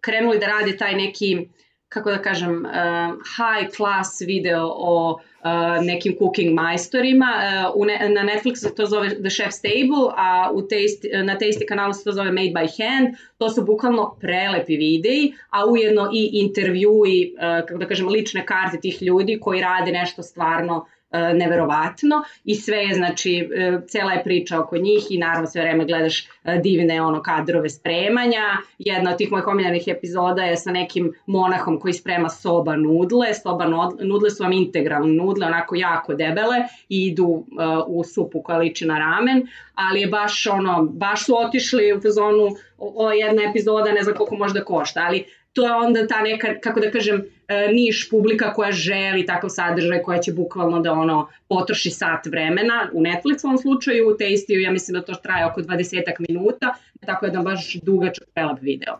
krenuli 0.00 0.38
da 0.38 0.46
rade 0.46 0.76
taj 0.76 0.94
neki, 0.94 1.48
kako 1.92 2.10
da 2.10 2.18
kažem, 2.22 2.50
um, 2.50 3.18
high 3.36 3.68
class 3.76 4.20
video 4.26 4.66
o 4.66 5.18
uh, 5.44 5.84
nekim 5.84 6.16
cooking 6.18 6.54
majstorima. 6.54 7.26
Uh, 7.74 7.86
na 7.86 8.22
Netflixu 8.22 8.74
to 8.76 8.86
zove 8.86 9.08
The 9.08 9.30
Chef's 9.30 9.60
Table, 9.62 10.12
a 10.16 10.50
u 10.52 10.62
Tasty, 10.62 11.24
na 11.24 11.38
Tasty 11.38 11.66
kanalu 11.68 11.92
se 11.92 12.04
to 12.04 12.12
zove 12.12 12.32
Made 12.32 12.52
by 12.52 12.68
Hand. 12.78 13.14
To 13.38 13.50
su 13.50 13.64
bukvalno 13.64 14.16
prelepi 14.20 14.76
videi, 14.76 15.32
a 15.50 15.66
ujedno 15.66 16.10
i 16.12 16.30
intervjui, 16.32 17.34
uh, 17.34 17.66
kako 17.66 17.78
da 17.78 17.86
kažem, 17.86 18.08
lične 18.08 18.46
karte 18.46 18.80
tih 18.80 19.02
ljudi 19.02 19.38
koji 19.40 19.60
rade 19.60 19.92
nešto 19.92 20.22
stvarno 20.22 20.86
neverovatno 21.12 22.22
i 22.44 22.54
sve 22.54 22.76
je, 22.76 22.94
znači, 22.94 23.48
e, 23.56 23.78
cela 23.88 24.12
je 24.12 24.24
priča 24.24 24.60
oko 24.60 24.76
njih 24.76 25.06
i 25.10 25.18
naravno 25.18 25.46
sve 25.46 25.62
vreme 25.62 25.84
gledaš 25.84 26.28
e, 26.44 26.58
divne 26.62 27.02
ono 27.02 27.22
kadrove 27.22 27.70
spremanja. 27.70 28.42
Jedna 28.78 29.10
od 29.10 29.16
tih 29.16 29.30
mojih 29.32 29.46
omiljenih 29.46 29.82
epizoda 29.86 30.42
je 30.42 30.56
sa 30.56 30.70
nekim 30.70 31.12
monahom 31.26 31.80
koji 31.80 31.92
sprema 31.92 32.28
soba 32.28 32.76
nudle. 32.76 33.34
Soba 33.34 33.66
nudle 34.00 34.30
su 34.30 34.42
vam 34.42 34.52
integralne 34.52 35.12
nudle, 35.12 35.46
onako 35.46 35.74
jako 35.76 36.14
debele 36.14 36.56
i 36.88 37.06
idu 37.06 37.44
u 37.86 38.04
supu 38.04 38.42
koja 38.42 38.58
liči 38.58 38.86
na 38.86 38.98
ramen, 38.98 39.46
ali 39.74 40.00
je 40.00 40.06
baš 40.06 40.46
ono, 40.46 40.82
baš 40.82 41.26
su 41.26 41.38
otišli 41.38 41.92
u 41.92 42.00
fazonu 42.00 42.44
o, 42.78 43.06
o 43.06 43.10
jedna 43.10 43.42
epizoda, 43.50 43.92
ne 43.92 44.02
znam 44.02 44.16
koliko 44.16 44.36
može 44.36 44.54
da 44.54 44.64
košta, 44.64 45.04
ali 45.06 45.24
to 45.52 45.66
je 45.66 45.72
onda 45.72 46.06
ta 46.06 46.22
neka, 46.22 46.60
kako 46.60 46.80
da 46.80 46.90
kažem, 46.90 47.24
e, 47.48 47.68
niš 47.72 48.10
publika 48.10 48.52
koja 48.54 48.72
želi 48.72 49.26
takav 49.26 49.50
sadržaj, 49.50 50.02
koja 50.02 50.18
će 50.18 50.32
bukvalno 50.32 50.80
da 50.80 50.92
ono 50.92 51.28
potroši 51.48 51.90
sat 51.90 52.26
vremena. 52.26 52.90
U 52.92 53.00
Netflixovom 53.00 53.62
slučaju, 53.62 54.08
u 54.08 54.16
Tastiju, 54.16 54.60
ja 54.60 54.70
mislim 54.70 54.94
da 54.94 55.04
to 55.04 55.14
traje 55.14 55.46
oko 55.46 55.60
20 55.60 56.02
minuta, 56.28 56.74
tako 57.06 57.26
je 57.26 57.32
da 57.32 57.40
baš 57.40 57.74
dugačak 57.82 58.28
prelap 58.34 58.58
video. 58.60 58.98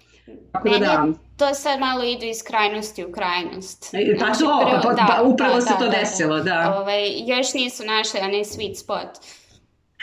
Tako 0.52 0.68
da, 0.68 0.78
da, 0.78 1.06
to 1.36 1.54
sad 1.54 1.80
malo 1.80 2.04
idu 2.04 2.24
iz 2.24 2.42
krajnosti 2.42 3.04
u 3.04 3.12
krajnost. 3.12 3.94
E, 3.94 4.16
pa 4.18 4.24
znači, 4.24 4.40
to, 4.40 4.66
prvo, 4.70 4.80
pa, 4.82 4.92
da, 4.92 5.06
pa, 5.16 5.22
upravo 5.22 5.54
da, 5.54 5.60
se 5.60 5.72
da, 5.72 5.78
to 5.78 5.84
da, 5.84 5.98
desilo, 5.98 6.36
da. 6.36 6.42
da. 6.42 6.78
Ovaj, 6.80 7.08
još 7.26 7.54
nisu 7.54 7.84
našli 7.84 8.20
onaj 8.20 8.40
sweet 8.40 8.74
spot. 8.74 9.08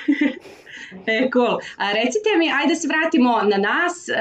E, 1.06 1.30
cool. 1.34 1.60
A 1.78 1.92
recite 1.92 2.30
mi, 2.38 2.52
ajde 2.52 2.74
da 2.74 2.76
se 2.76 2.88
vratimo 2.88 3.42
na 3.42 3.58
nas. 3.58 4.10
E, 4.10 4.14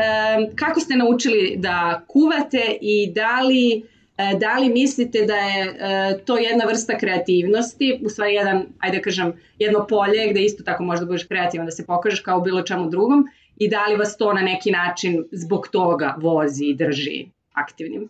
kako 0.57 0.81
ste 0.81 0.97
naučili 0.97 1.55
da 1.57 2.05
kuvate 2.09 2.79
i 2.81 3.13
da 3.13 3.41
li, 3.41 3.83
e, 4.19 4.35
da 4.41 4.59
li 4.59 4.69
mislite 4.69 5.25
da 5.27 5.37
je 5.37 5.65
e, 5.65 6.19
to 6.25 6.39
jedna 6.39 6.65
vrsta 6.65 6.99
kreativnosti, 6.99 8.01
u 8.05 8.09
stvari 8.09 8.35
jedan, 8.35 8.67
ajde 8.79 8.97
da 8.97 9.03
kažem, 9.03 9.33
jedno 9.59 9.87
polje 9.87 10.29
gde 10.31 10.45
isto 10.45 10.63
tako 10.63 10.85
možda 10.85 11.07
budeš 11.07 11.25
kreativan 11.25 11.67
da 11.67 11.71
se 11.71 11.87
pokažeš 11.87 12.21
kao 12.21 12.41
bilo 12.41 12.63
čemu 12.63 12.91
drugom 12.91 13.27
i 13.57 13.69
da 13.69 13.87
li 13.87 13.97
vas 13.97 14.17
to 14.17 14.33
na 14.33 14.41
neki 14.41 14.71
način 14.71 15.25
zbog 15.33 15.69
toga 15.69 16.15
vozi 16.19 16.65
i 16.65 16.75
drži 16.75 17.27
aktivnim? 17.53 18.09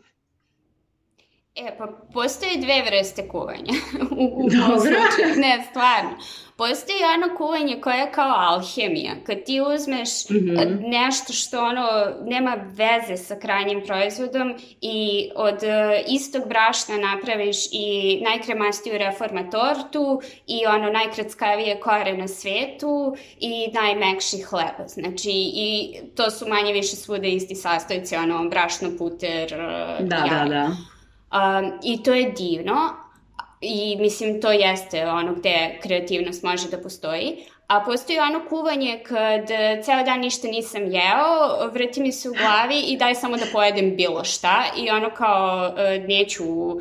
E, 1.58 1.76
pa 1.78 1.86
postoje 2.12 2.56
dve 2.56 2.82
vrste 2.82 3.28
kuvanja. 3.28 3.72
u, 4.20 4.44
u 4.44 4.48
Dobro. 4.50 4.98
Ne, 5.36 5.64
stvarno. 5.70 6.10
Postoji 6.56 6.98
ono 7.16 7.36
kuvanje 7.36 7.80
koje 7.80 7.98
je 7.98 8.12
kao 8.12 8.34
alhemija. 8.36 9.12
Kad 9.26 9.44
ti 9.44 9.60
uzmeš 9.74 10.08
mm 10.30 10.34
-hmm. 10.34 10.88
nešto 10.88 11.32
što 11.32 11.64
ono 11.64 11.88
nema 12.24 12.56
veze 12.72 13.16
sa 13.16 13.38
krajnjim 13.38 13.82
proizvodom 13.86 14.54
i 14.80 15.30
od 15.36 15.54
uh, 15.54 16.14
istog 16.14 16.48
brašna 16.48 16.96
napraviš 16.96 17.56
i 17.72 18.20
najkremastiju 18.24 18.98
reforma 18.98 19.50
tortu 19.50 20.20
i 20.46 20.66
ono 20.66 20.90
najkrackavije 20.90 21.80
kore 21.80 22.16
na 22.16 22.28
svetu 22.28 23.16
i 23.40 23.70
najmekši 23.72 24.42
hleba. 24.42 24.88
Znači, 24.88 25.30
i 25.54 25.96
to 26.16 26.30
su 26.30 26.48
manje 26.48 26.72
više 26.72 26.96
svuda 26.96 27.26
isti 27.26 27.54
sastojci, 27.54 28.16
ono 28.16 28.48
brašno, 28.48 28.88
puter, 28.98 29.50
da, 30.00 30.24
da, 30.30 30.44
da. 30.48 30.70
Um, 31.32 31.78
I 31.82 32.02
to 32.02 32.14
je 32.14 32.32
divno, 32.32 32.74
i 33.60 33.96
mislim 33.96 34.40
to 34.40 34.52
jeste 34.52 35.06
ono 35.06 35.34
gde 35.34 35.78
kreativnost 35.82 36.42
može 36.42 36.68
da 36.68 36.78
postoji. 36.78 37.36
A 37.66 37.80
postoji 37.80 38.18
ono 38.18 38.48
kuvanje 38.48 39.00
kad 39.06 39.46
ceo 39.84 40.02
dan 40.04 40.20
ništa 40.20 40.48
nisam 40.48 40.82
jeo, 40.82 41.68
vrti 41.72 42.00
mi 42.00 42.12
se 42.12 42.30
u 42.30 42.32
glavi 42.32 42.80
i 42.80 42.96
daj 42.96 43.14
samo 43.14 43.36
da 43.36 43.44
pojedem 43.52 43.96
bilo 43.96 44.24
šta 44.24 44.64
i 44.76 44.90
ono 44.90 45.10
kao 45.10 45.72
uh, 45.72 46.08
neću 46.08 46.44
uh, 46.44 46.80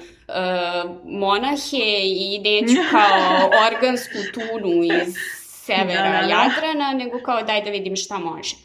monahe 1.06 2.02
i 2.04 2.40
neću 2.44 2.82
kao 2.92 3.50
organsku 3.68 4.18
tunu 4.34 4.84
iz 4.84 5.16
severa 5.66 6.04
da, 6.04 6.22
da, 6.22 6.28
da. 6.28 6.34
Jadrana, 6.34 6.94
nego 6.94 7.20
kao 7.26 7.42
daj 7.42 7.62
da 7.62 7.70
vidim 7.70 7.96
šta 7.96 8.18
može. 8.18 8.56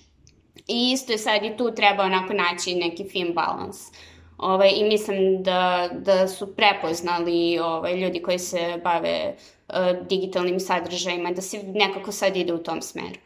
I 0.68 0.92
isto 0.92 1.12
je 1.12 1.18
sad 1.18 1.44
i 1.44 1.56
tu 1.56 1.74
treba 1.74 2.02
onako 2.02 2.32
naći 2.32 2.74
neki 2.74 3.04
fin 3.04 3.34
balans. 3.34 3.76
Uh, 3.76 3.96
Ovaj, 4.42 4.70
I 4.76 4.84
mislim 4.84 5.42
da, 5.42 5.88
da 5.92 6.28
su 6.28 6.56
prepoznali 6.56 7.58
ovaj, 7.58 7.96
ljudi 7.96 8.22
koji 8.22 8.38
se 8.38 8.80
bave 8.84 9.34
uh, 9.68 10.06
digitalnim 10.08 10.60
sadržajima, 10.60 11.30
da 11.30 11.42
se 11.42 11.62
nekako 11.62 12.12
sad 12.12 12.36
ide 12.36 12.52
u 12.52 12.62
tom 12.62 12.82
smeru. 12.82 13.20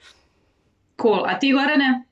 Cool. 1.02 1.24
A 1.26 1.38
ti, 1.38 1.52
Gorane? 1.52 2.04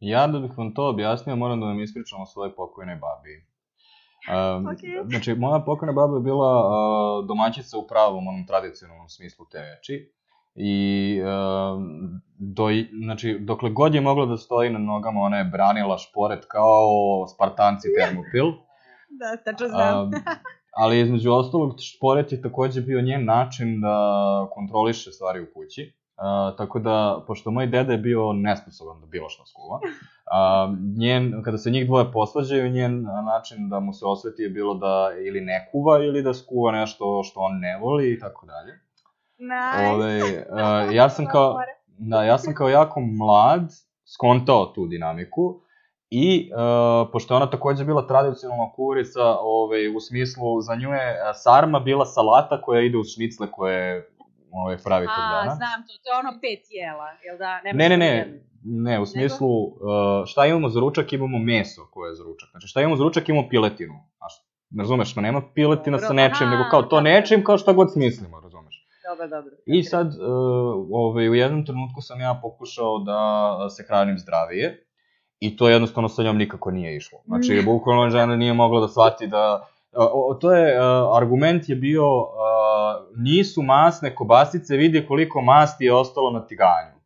Ja 0.00 0.26
da 0.26 0.38
bih 0.38 0.58
vam 0.58 0.74
to 0.74 0.88
objasnio, 0.88 1.36
moram 1.36 1.60
da 1.60 1.66
vam 1.66 1.80
ispričam 1.80 2.20
o 2.20 2.26
svojoj 2.26 2.54
pokojnoj 2.54 2.96
babi. 2.96 3.44
Um, 4.28 4.66
okay. 4.66 5.08
Znači, 5.10 5.34
moja 5.34 5.60
pokojna 5.60 5.92
baba 5.92 6.16
je 6.16 6.22
bila 6.22 6.52
uh, 6.68 7.26
domaćica 7.26 7.78
u 7.78 7.86
pravom, 7.86 8.28
onom 8.28 8.46
tradicionalnom 8.46 9.08
smislu 9.08 9.46
te 9.50 9.58
reči 9.62 10.12
i 10.60 11.20
do, 12.38 12.68
znači, 13.04 13.38
dokle 13.40 13.70
god 13.70 13.94
je 13.94 14.00
mogla 14.00 14.26
da 14.26 14.36
stoji 14.36 14.70
na 14.70 14.78
nogama, 14.78 15.20
ona 15.20 15.38
je 15.38 15.44
branila 15.44 15.98
šporet 15.98 16.44
kao 16.48 16.88
Spartanci 17.34 17.88
Termopil. 17.98 18.46
da, 19.18 19.36
tačno 19.44 19.68
znam. 19.68 20.08
uh, 20.08 20.14
ali 20.80 21.00
između 21.00 21.32
ostalog, 21.32 21.74
šporet 21.80 22.32
je 22.32 22.42
takođe 22.42 22.80
bio 22.80 23.00
njen 23.00 23.24
način 23.24 23.80
da 23.80 23.96
kontroliše 24.54 25.12
stvari 25.12 25.40
u 25.40 25.46
kući. 25.54 25.92
Uh, 26.18 26.56
tako 26.56 26.78
da, 26.78 27.24
pošto 27.26 27.50
moj 27.50 27.66
deda 27.66 27.92
je 27.92 27.98
bio 27.98 28.32
nesposoban 28.32 29.00
da 29.00 29.06
bilo 29.06 29.28
što 29.28 29.46
skuva, 29.46 29.80
uh, 29.80 30.78
njen, 30.98 31.42
kada 31.44 31.58
se 31.58 31.70
njih 31.70 31.86
dvoje 31.86 32.12
posvađaju, 32.12 32.70
njen 32.70 33.02
način 33.02 33.68
da 33.68 33.80
mu 33.80 33.92
se 33.92 34.04
osveti 34.06 34.42
je 34.42 34.48
bilo 34.48 34.74
da 34.74 35.10
ili 35.26 35.40
ne 35.40 35.68
kuva 35.72 36.04
ili 36.04 36.22
da 36.22 36.34
skuva 36.34 36.72
nešto 36.72 37.22
što 37.22 37.40
on 37.40 37.58
ne 37.58 37.78
voli 37.78 38.12
i 38.12 38.18
tako 38.18 38.46
dalje. 38.46 38.87
Nice. 39.38 39.90
Ove, 39.92 40.18
uh, 40.18 40.94
ja 40.98 41.08
sam 41.08 41.26
kao, 41.26 41.56
da, 41.98 42.24
ja 42.24 42.38
sam 42.38 42.54
kao 42.54 42.68
jako 42.68 43.00
mlad 43.00 43.72
skontao 44.14 44.66
tu 44.66 44.86
dinamiku 44.86 45.60
i 46.10 46.50
uh, 46.52 47.08
pošto 47.12 47.34
je 47.34 47.36
ona 47.36 47.50
takođe 47.50 47.84
bila 47.84 48.06
tradicionalna 48.06 48.72
kuvarica, 48.72 49.24
ovaj, 49.40 49.96
u 49.96 50.00
smislu 50.00 50.60
za 50.60 50.74
nju 50.74 50.90
je 50.90 51.16
sarma 51.34 51.80
bila 51.80 52.06
salata 52.06 52.62
koja 52.62 52.82
ide 52.82 52.98
uz 52.98 53.06
šnicle 53.14 53.50
koje 53.50 54.10
ovaj, 54.50 54.76
pravi 54.84 55.06
tog 55.06 55.24
A, 55.24 55.30
dana. 55.30 55.54
znam 55.54 55.82
to, 55.86 55.92
to 56.04 56.10
je 56.12 56.18
ono 56.18 56.32
pet 56.40 56.62
jela, 56.70 57.08
jel 57.24 57.38
da? 57.38 57.60
Nema 57.62 57.78
Ne, 57.78 57.88
ne, 57.88 57.96
ne, 57.96 58.42
ne, 58.64 59.00
u 59.00 59.06
smislu, 59.06 59.64
uh, 59.64 59.72
šta 60.26 60.46
imamo 60.46 60.68
za 60.68 60.80
ručak, 60.80 61.12
imamo 61.12 61.38
meso 61.38 61.86
koje 61.90 62.10
je 62.10 62.14
za 62.14 62.24
ručak. 62.24 62.48
Znači, 62.50 62.66
šta 62.66 62.80
imamo 62.80 62.96
za 62.96 63.04
ručak, 63.04 63.28
imamo 63.28 63.48
piletinu. 63.48 63.94
A 64.18 64.28
šta, 64.28 64.44
razumeš, 64.78 65.16
ma 65.16 65.22
nema 65.22 65.42
piletina 65.54 65.96
Dobro, 65.96 66.08
sa 66.08 66.12
nečim, 66.12 66.46
aha, 66.46 66.56
nego 66.56 66.70
kao 66.70 66.82
to 66.82 67.00
nečim, 67.00 67.44
kao 67.44 67.58
šta 67.58 67.72
god 67.72 67.92
smislimo. 67.92 68.40
Dobro, 69.08 69.28
dobro. 69.28 69.52
I 69.66 69.82
sad, 69.82 70.06
uh, 70.06 70.86
ovaj, 70.90 71.28
u 71.28 71.34
jednom 71.34 71.66
trenutku 71.66 72.00
sam 72.00 72.20
ja 72.20 72.38
pokušao 72.42 72.98
da 72.98 73.70
se 73.70 73.84
hranim 73.88 74.18
zdravije, 74.18 74.84
i 75.40 75.56
to 75.56 75.68
jednostavno 75.68 76.08
sa 76.08 76.22
njom 76.22 76.36
nikako 76.36 76.70
nije 76.70 76.96
išlo. 76.96 77.18
Znači, 77.24 77.62
bukvalno 77.64 78.10
žena 78.10 78.36
nije 78.36 78.54
mogla 78.54 78.80
da 78.80 78.88
shvati 78.88 79.26
da... 79.26 79.68
O, 79.92 80.30
o, 80.30 80.34
to 80.34 80.52
je, 80.52 80.80
uh, 80.80 81.16
argument 81.16 81.68
je 81.68 81.76
bio, 81.76 82.04
nisu 83.16 83.62
masne 83.62 84.14
kobasice, 84.14 84.76
vidi 84.76 85.06
koliko 85.06 85.40
masti 85.40 85.84
je 85.84 85.94
ostalo 85.94 86.30
na 86.30 86.46
tiganju. 86.46 86.97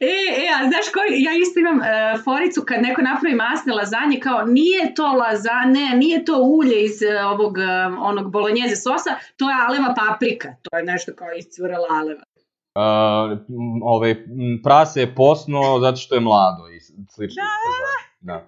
E, 0.00 0.14
e, 0.42 0.46
a 0.56 0.58
znaš 0.70 0.86
koji, 0.94 1.22
ja 1.22 1.32
isto 1.42 1.60
imam 1.60 1.78
e, 1.82 1.86
foricu 2.24 2.60
kad 2.68 2.82
neko 2.82 3.02
napravi 3.02 3.34
masne 3.34 3.72
lazanje, 3.74 4.20
kao 4.20 4.38
nije 4.58 4.94
to 4.94 5.06
lazane, 5.12 5.86
nije 5.96 6.24
to 6.24 6.36
ulje 6.58 6.84
iz 6.84 7.02
e, 7.02 7.24
ovog, 7.24 7.58
e, 7.58 7.62
onog 8.10 8.32
bolonjeze 8.32 8.76
sosa, 8.76 9.12
to 9.36 9.50
je 9.50 9.56
aleva 9.66 9.94
paprika, 10.02 10.48
to 10.62 10.76
je 10.78 10.84
nešto 10.84 11.12
kao 11.18 11.28
iscurala 11.38 11.88
aleva. 11.90 12.24
Uh, 12.76 13.38
m, 13.48 13.82
ovaj, 13.82 14.14
prase 14.62 15.00
je 15.00 15.14
posno 15.14 15.78
zato 15.80 15.96
što 15.96 16.14
je 16.14 16.20
mlado 16.20 16.68
i 16.68 16.80
slično. 17.14 17.42
Da, 18.20 18.32
da. 18.32 18.46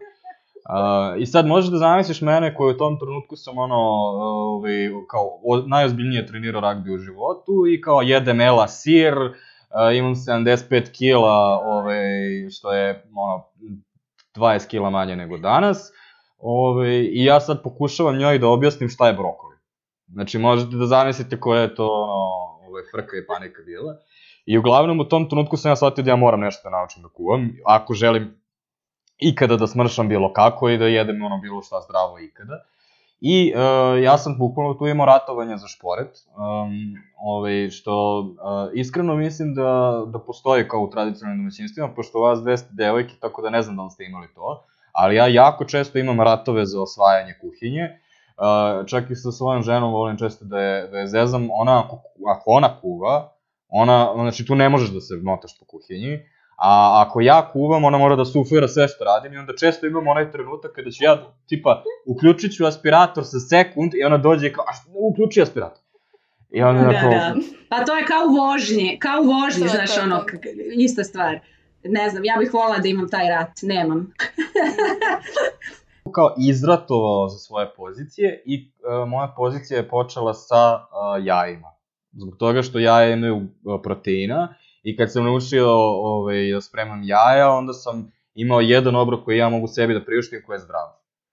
Uh, 0.68 1.22
I 1.22 1.26
sad 1.26 1.46
možeš 1.46 1.70
da 1.70 1.78
zamisliš 1.78 2.20
mene 2.20 2.54
koji 2.54 2.74
u 2.74 2.78
tom 2.78 2.98
trenutku 2.98 3.36
sam 3.36 3.58
ono, 3.58 3.76
ovaj, 3.76 4.72
kao 5.10 5.40
o, 5.44 5.56
najozbiljnije 5.66 6.26
trenirao 6.26 6.60
ragbi 6.60 6.94
u 6.94 6.98
životu 6.98 7.52
i 7.70 7.80
kao 7.80 8.02
jedem 8.02 8.40
ela 8.40 8.68
sir, 8.68 9.14
imam 9.96 10.14
75 10.14 10.98
kila, 10.98 11.60
ovaj, 11.64 11.96
što 12.50 12.72
je 12.72 13.10
ono, 13.14 13.44
20 14.36 14.68
kila 14.68 14.90
manje 14.90 15.16
nego 15.16 15.38
danas. 15.38 15.92
Ovaj, 16.38 17.08
I 17.12 17.24
ja 17.24 17.40
sad 17.40 17.62
pokušavam 17.62 18.18
njoj 18.18 18.38
da 18.38 18.48
objasnim 18.48 18.88
šta 18.88 19.06
je 19.06 19.12
brokoli. 19.12 19.56
Znači 20.06 20.38
možete 20.38 20.76
da 20.76 20.86
zamislite 20.86 21.40
koja 21.40 21.60
je 21.60 21.74
to 21.74 21.86
ono, 21.86 22.66
ovaj, 22.68 22.82
frka 22.94 23.16
i 23.16 23.26
panika 23.26 23.62
bila. 23.62 23.96
I 24.46 24.58
uglavnom 24.58 25.00
u 25.00 25.04
tom 25.04 25.28
trenutku 25.28 25.56
sam 25.56 25.70
ja 25.70 25.76
shvatio 25.76 26.04
da 26.04 26.10
ja 26.10 26.16
moram 26.16 26.40
nešto 26.40 26.70
da 26.70 26.76
naučim 26.76 27.02
da 27.02 27.08
kuvam, 27.08 27.50
ako 27.64 27.94
želim 27.94 28.40
ikada 29.18 29.56
da 29.56 29.66
smršam 29.66 30.08
bilo 30.08 30.32
kako 30.32 30.68
i 30.68 30.78
da 30.78 30.86
jedem 30.86 31.22
ono 31.22 31.38
bilo 31.38 31.62
šta 31.62 31.80
zdravo 31.80 32.18
ikada. 32.18 32.64
I 33.20 33.52
uh, 33.54 34.02
ja 34.02 34.18
sam 34.18 34.38
bukvalno 34.38 34.74
tu 34.74 34.86
imao 34.86 35.06
ratovanje 35.06 35.56
za 35.56 35.68
šporet, 35.68 36.10
um, 36.36 36.94
ovaj, 37.18 37.70
što 37.70 38.18
uh, 38.20 38.70
iskreno 38.74 39.16
mislim 39.16 39.54
da, 39.54 40.02
da 40.06 40.18
postoji 40.18 40.68
kao 40.68 40.80
u 40.80 40.90
tradicionalnim 40.90 41.44
domaćinstvima, 41.44 41.88
pošto 41.96 42.20
vas 42.20 42.40
dve 42.40 42.56
ste 42.56 42.68
devojke, 42.72 43.14
tako 43.20 43.42
da 43.42 43.50
ne 43.50 43.62
znam 43.62 43.76
da 43.76 43.82
li 43.82 43.90
ste 43.90 44.04
imali 44.04 44.28
to, 44.34 44.64
ali 44.92 45.16
ja 45.16 45.26
jako 45.26 45.64
često 45.64 45.98
imam 45.98 46.20
ratove 46.20 46.66
za 46.66 46.82
osvajanje 46.82 47.34
kuhinje, 47.40 47.82
uh, 47.84 48.86
čak 48.86 49.10
i 49.10 49.14
sa 49.14 49.32
svojom 49.32 49.62
ženom 49.62 49.92
volim 49.92 50.18
često 50.18 50.44
da 50.44 50.60
je, 50.60 50.88
da 50.88 50.98
je 50.98 51.06
zezam, 51.06 51.48
ona 51.50 51.84
ako, 51.84 51.96
ako 52.36 52.50
ona 52.50 52.80
kuva, 52.80 53.32
ona, 53.68 54.12
znači 54.14 54.46
tu 54.46 54.54
ne 54.54 54.68
možeš 54.68 54.90
da 54.90 55.00
se 55.00 55.14
motaš 55.22 55.58
po 55.58 55.64
kuhinji, 55.66 56.18
a 56.56 57.04
ako 57.06 57.20
ja 57.20 57.50
kuvam, 57.52 57.84
ona 57.84 57.98
mora 57.98 58.16
da 58.16 58.24
suflira 58.24 58.68
sve 58.68 58.88
što 58.88 59.04
radim 59.04 59.32
i 59.32 59.38
onda 59.38 59.52
često 59.56 59.86
imam 59.86 60.06
onaj 60.08 60.30
trenutak 60.30 60.72
kada 60.72 60.90
ću 60.90 61.04
ja, 61.04 61.22
tipa, 61.48 61.82
uključit 62.06 62.56
ću 62.56 62.66
aspirator 62.66 63.24
sa 63.24 63.38
sekund 63.40 63.94
i 63.94 64.04
ona 64.04 64.16
dođe 64.18 64.46
i 64.46 64.52
kao, 64.52 64.64
a 64.68 64.72
što, 64.72 64.90
uključi 64.94 65.42
aspirator. 65.42 65.82
I 66.50 66.62
onda 66.62 66.82
Da, 66.82 66.88
onako, 66.88 67.08
da. 67.08 67.34
Pa 67.68 67.84
to 67.84 67.96
je 67.96 68.04
kao 68.04 68.22
u 68.28 68.36
vožnji, 68.36 68.98
kao 68.98 69.20
u 69.20 69.26
vožnji, 69.26 69.62
To, 69.62 69.68
znaš, 69.68 69.90
to, 69.90 69.96
to. 69.96 70.02
ono, 70.02 70.24
k- 70.24 70.38
ista 70.76 71.04
stvar. 71.04 71.38
Ne 71.84 72.10
znam, 72.10 72.24
ja 72.24 72.36
bih 72.38 72.54
volila 72.54 72.78
da 72.78 72.88
imam 72.88 73.08
taj 73.08 73.28
rat, 73.28 73.50
nemam. 73.62 74.12
kao 76.14 76.34
izratovao 76.38 77.28
za 77.28 77.38
svoje 77.38 77.74
pozicije 77.76 78.42
i 78.46 78.70
uh, 79.02 79.08
moja 79.08 79.34
pozicija 79.36 79.76
je 79.76 79.88
počela 79.88 80.34
sa 80.34 80.74
uh, 80.74 80.80
jajima. 81.26 81.68
Zbog 82.12 82.36
toga 82.36 82.62
što 82.62 82.78
jaja 82.78 83.12
imaju 83.12 83.36
uh, 83.36 83.80
proteina 83.82 84.54
i 84.86 84.96
kad 84.96 85.12
sam 85.12 85.24
naučio 85.24 85.66
ovaj, 86.12 86.52
da 86.52 86.60
spremam 86.60 87.02
jaja, 87.04 87.50
onda 87.50 87.72
sam 87.72 88.12
imao 88.34 88.60
jedan 88.60 88.96
obrok 88.96 89.24
koji 89.24 89.38
ja 89.38 89.48
mogu 89.48 89.66
sebi 89.66 89.94
da 89.94 90.04
priuštim 90.04 90.42
koji 90.46 90.54
je 90.54 90.60
zdrav. 90.60 90.86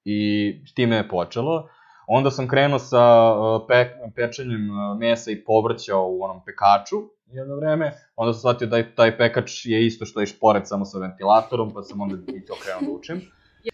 I 0.05 0.19
s 0.67 0.73
time 0.73 0.95
je 0.95 1.07
počelo. 1.07 1.69
Onda 2.07 2.31
sam 2.31 2.47
krenuo 2.47 2.79
sa 2.79 3.33
uh, 3.33 3.61
pe, 3.67 3.89
pečenjem 4.15 4.69
uh, 4.69 4.99
mesa 4.99 5.31
i 5.31 5.43
povrća 5.43 5.97
u 5.97 6.23
onom 6.23 6.41
pekaču 6.45 6.97
jedno 7.25 7.55
vreme. 7.55 7.91
Onda 8.15 8.33
sam 8.33 8.39
shvatio 8.39 8.67
da 8.67 8.95
taj 8.95 9.17
pekač 9.17 9.65
je 9.65 9.85
isto 9.85 10.05
što 10.05 10.19
je 10.19 10.25
šporet 10.25 10.67
samo 10.67 10.85
sa 10.85 10.99
ventilatorom, 10.99 11.73
pa 11.73 11.81
sam 11.83 12.01
onda 12.01 12.15
i 12.15 12.45
to 12.45 12.53
krenuo 12.63 12.81
da 12.81 12.99
učim. 12.99 13.21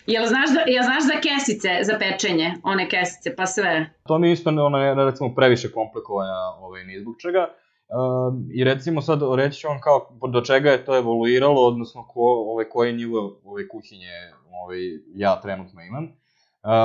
Jel 0.07 0.25
znaš, 0.25 0.49
da, 0.53 0.61
jel 0.67 0.83
znaš 0.83 1.03
za 1.03 1.17
kesice, 1.21 1.69
za 1.81 1.95
pečenje, 1.99 2.53
one 2.63 2.89
kesice, 2.89 3.35
pa 3.35 3.45
sve? 3.45 3.89
To 4.07 4.19
mi 4.19 4.31
isto 4.31 4.49
ono, 4.49 5.05
recimo 5.05 5.35
previše 5.35 5.71
komplikovanja 5.71 6.39
ovaj, 6.59 6.85
ni 6.85 6.99
zbog 6.99 7.15
čega. 7.21 7.47
Um, 7.89 8.49
I 8.51 8.63
recimo 8.63 9.01
sad 9.01 9.19
reći 9.35 9.59
ću 9.59 9.67
vam 9.67 9.81
kao 9.81 9.99
do 10.27 10.41
čega 10.41 10.71
je 10.71 10.85
to 10.85 10.97
evoluiralo, 10.97 11.61
odnosno 11.61 12.03
ko, 12.03 12.19
ovaj, 12.47 12.65
koji 12.65 12.93
nivo 12.93 13.39
ovaj, 13.45 13.67
kuhinje 13.67 14.11
ovaj, 14.53 14.77
ja 15.15 15.41
trenutno 15.41 15.81
imam. 15.81 16.07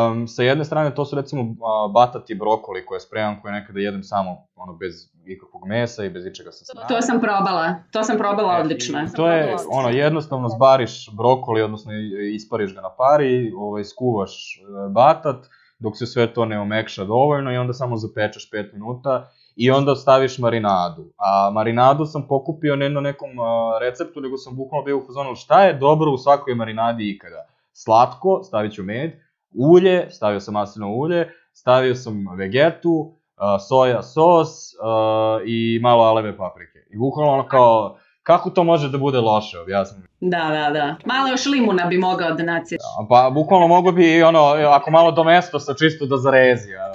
Um, 0.09 0.29
sa 0.29 0.43
jedne 0.43 0.65
strane 0.65 0.95
to 0.95 1.05
su 1.05 1.17
recimo 1.17 1.43
a, 1.43 1.89
batati 1.89 2.35
brokoli 2.35 2.87
koje 2.87 3.01
spremam, 3.01 3.41
koje 3.43 3.53
nekada 3.53 3.81
jedem 3.81 4.03
samo 4.03 4.47
ono, 4.57 4.73
bez 4.73 4.95
ikakvog 5.27 5.67
mesa 5.67 6.05
i 6.05 6.11
bez 6.11 6.27
ičega 6.27 6.53
sa 6.53 6.65
strane. 6.65 6.89
To 6.89 7.03
sam 7.03 7.21
probala, 7.21 7.75
to 7.91 8.03
sam 8.05 8.19
probala 8.19 8.57
E, 8.59 8.61
odlično. 8.61 9.03
i 9.03 9.17
To 9.17 9.29
je, 9.29 9.57
ono, 9.71 9.89
jednostavno 9.89 10.49
zbariš 10.49 11.09
brokoli, 11.13 11.63
odnosno 11.63 11.93
i- 11.93 12.35
ispariš 12.35 12.75
ga 12.75 12.81
na 12.81 12.91
pari, 12.91 13.53
ovaj, 13.53 13.85
skuvaš 13.85 14.33
e, 14.57 14.61
batat, 14.91 15.47
dok 15.79 15.97
se 15.97 16.07
sve 16.07 16.35
to 16.35 16.45
ne 16.45 16.61
omekša 16.61 17.05
dovoljno 17.05 17.53
i 17.53 17.57
onda 17.57 17.73
samo 17.73 17.97
zapečeš 17.97 18.51
5 18.51 18.73
minuta 18.73 19.31
i 19.57 19.71
onda 19.71 19.95
staviš 19.95 20.39
marinadu. 20.39 21.13
A 21.17 21.51
marinadu 21.51 22.05
sam 22.05 22.27
pokupio 22.29 22.77
ne 22.77 22.89
na 22.89 23.01
nekom 23.01 23.31
a, 23.41 23.79
receptu, 23.81 24.21
nego 24.21 24.37
sam 24.37 24.57
bukvalno 24.57 24.85
bio 24.85 24.99
u 24.99 25.07
fazonu 25.07 25.35
šta 25.35 25.65
je 25.65 25.73
dobro 25.73 26.11
u 26.11 26.19
svakoj 26.19 26.55
marinadi 26.55 27.11
ikada. 27.11 27.47
Slatko, 27.73 28.43
stavit 28.43 28.73
ću 28.73 28.83
med, 28.83 29.13
ulje, 29.55 30.11
stavio 30.11 30.41
sam 30.41 30.55
maslinovo 30.55 30.95
ulje, 30.95 31.33
stavio 31.53 31.95
sam 31.95 32.27
vegetu, 32.37 33.13
a, 33.37 33.59
soja 33.59 34.03
sos 34.03 34.51
a, 34.83 35.39
i 35.47 35.79
malo 35.83 36.05
aleve 36.05 36.37
paprike. 36.37 36.79
I 36.91 36.99
bukvalno 36.99 37.33
ono 37.33 37.49
kao, 37.49 37.97
kako 38.23 38.51
to 38.51 38.65
može 38.65 38.89
da 38.89 38.99
bude 38.99 39.19
loše, 39.19 39.59
objasni 39.61 39.99
mi. 39.99 40.31
Da, 40.31 40.49
da, 40.53 40.71
da. 40.71 40.97
Malo 41.05 41.29
još 41.29 41.47
limuna 41.47 41.87
bi 41.87 41.99
mogao 41.99 42.31
da 42.31 42.43
naciješ. 42.43 42.81
Pa 43.09 43.31
bukvalno 43.35 43.67
mogu 43.69 43.93
bi 43.93 44.17
i 44.17 44.23
ono, 44.23 44.39
ako 44.69 44.91
malo 44.91 45.11
domesto 45.11 45.61
sa 45.61 45.75
čisto 45.75 46.07
da 46.07 46.17
zarezi, 46.17 46.75
a, 46.75 46.93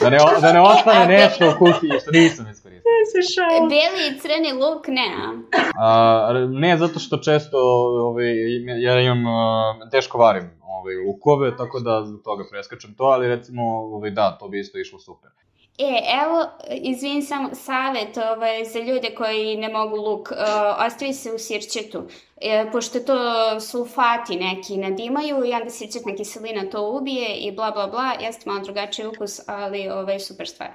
da, 0.00 0.10
ne, 0.10 0.18
da 0.40 0.52
ne 0.52 0.60
ostane 0.60 1.06
nešto 1.06 1.48
u 1.48 1.58
kuhinji 1.58 2.00
što 2.02 2.10
nisam 2.10 2.46
iskoristio. 2.50 2.88
Se 3.12 3.32
šao. 3.34 3.68
Beli 3.68 4.02
i 4.10 4.18
crni 4.20 4.52
luk, 4.52 4.88
ne. 4.88 5.08
A, 5.78 6.46
ne 6.48 6.76
zato 6.76 6.98
što 6.98 7.16
često 7.16 7.58
ovaj, 8.08 8.34
ja 8.80 9.00
imam 9.00 9.24
teško 9.90 10.18
varim 10.18 10.50
ovaj, 10.62 10.94
lukove, 10.96 11.56
tako 11.56 11.80
da 11.80 12.04
zbog 12.06 12.20
toga 12.24 12.44
preskačem 12.50 12.94
to, 12.94 13.04
ali 13.04 13.28
recimo 13.28 13.62
ovaj, 13.62 14.10
da, 14.10 14.36
to 14.40 14.48
bi 14.48 14.60
isto 14.60 14.78
išlo 14.78 14.98
super. 14.98 15.30
E, 15.78 16.00
evo, 16.22 16.46
izvin 16.82 17.22
samo 17.22 17.48
savet 17.54 18.16
ovaj, 18.16 18.64
za 18.64 18.78
ljude 18.78 19.14
koji 19.16 19.56
ne 19.56 19.68
mogu 19.68 19.96
luk, 19.96 20.30
uh, 20.30 20.86
ostavi 20.86 21.12
se 21.12 21.32
u 21.32 21.38
sirćetu, 21.38 22.02
e, 22.40 22.70
pošto 22.72 23.00
to 23.00 23.16
sulfati 23.60 24.36
neki 24.36 24.76
nadimaju 24.76 25.44
i 25.44 25.52
onda 25.52 25.70
sirćetna 25.70 26.14
kiselina 26.14 26.70
to 26.70 26.90
ubije 26.90 27.36
i 27.36 27.52
bla 27.52 27.70
bla 27.70 27.86
bla, 27.86 28.12
jeste 28.20 28.50
malo 28.50 28.64
drugačiji 28.64 29.06
ukus, 29.06 29.40
ali 29.48 29.88
ovaj, 29.88 30.18
super 30.18 30.48
stvar. 30.48 30.68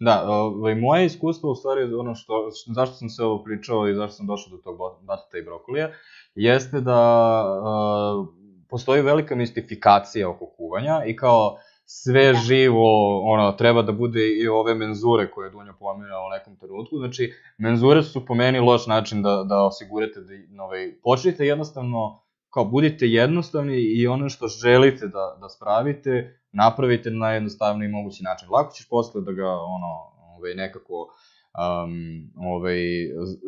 Da, 0.00 0.24
ovaj, 0.28 0.74
moje 0.74 1.06
iskustvo 1.06 1.50
u 1.50 1.54
stvari, 1.54 1.94
ono 1.94 2.14
što, 2.14 2.50
što, 2.50 2.72
zašto 2.72 2.94
sam 2.94 3.08
se 3.08 3.24
ovo 3.24 3.44
pričao 3.44 3.88
i 3.88 3.94
zašto 3.94 4.16
sam 4.16 4.26
došao 4.26 4.56
do 4.56 4.62
tog 4.62 4.78
batata 5.00 5.38
i 5.38 5.42
brokolija, 5.42 5.90
jeste 6.34 6.80
da 6.80 7.00
uh, 7.62 8.26
postoji 8.68 9.02
velika 9.02 9.34
mistifikacija 9.34 10.30
oko 10.30 10.46
kuvanja 10.46 11.02
i 11.06 11.16
kao 11.16 11.58
sve 11.90 12.32
Da. 12.32 12.38
živo, 12.38 13.20
ono, 13.32 13.52
treba 13.52 13.82
da 13.82 13.92
bude 13.92 14.20
i 14.20 14.48
ove 14.48 14.74
menzure 14.74 15.30
koje 15.30 15.46
je 15.46 15.50
Dunja 15.50 15.72
pomenula 15.72 16.26
u 16.26 16.30
nekom 16.30 16.56
trenutku, 16.56 16.98
znači, 16.98 17.32
menzure 17.58 18.02
su 18.02 18.26
po 18.26 18.34
meni 18.34 18.60
loš 18.60 18.86
način 18.86 19.22
da, 19.22 19.44
da 19.48 19.64
osigurate 19.64 20.20
da, 20.20 20.62
ovaj, 20.62 20.92
počnite 21.02 21.46
jednostavno, 21.46 22.22
kao 22.50 22.64
budite 22.64 23.06
jednostavni 23.06 23.76
i 23.76 24.06
ono 24.06 24.28
što 24.28 24.48
želite 24.48 25.06
da, 25.06 25.38
da 25.40 25.48
spravite, 25.48 26.40
napravite 26.52 27.10
na 27.10 27.18
najjednostavniji 27.18 27.88
mogući 27.88 28.22
način. 28.22 28.48
Lako 28.50 28.74
ćeš 28.74 28.88
posle 28.88 29.20
da 29.20 29.32
ga, 29.32 29.48
ono, 29.48 29.90
ovaj, 30.36 30.54
nekako, 30.54 30.94
um, 30.94 32.30
ovaj, 32.36 32.78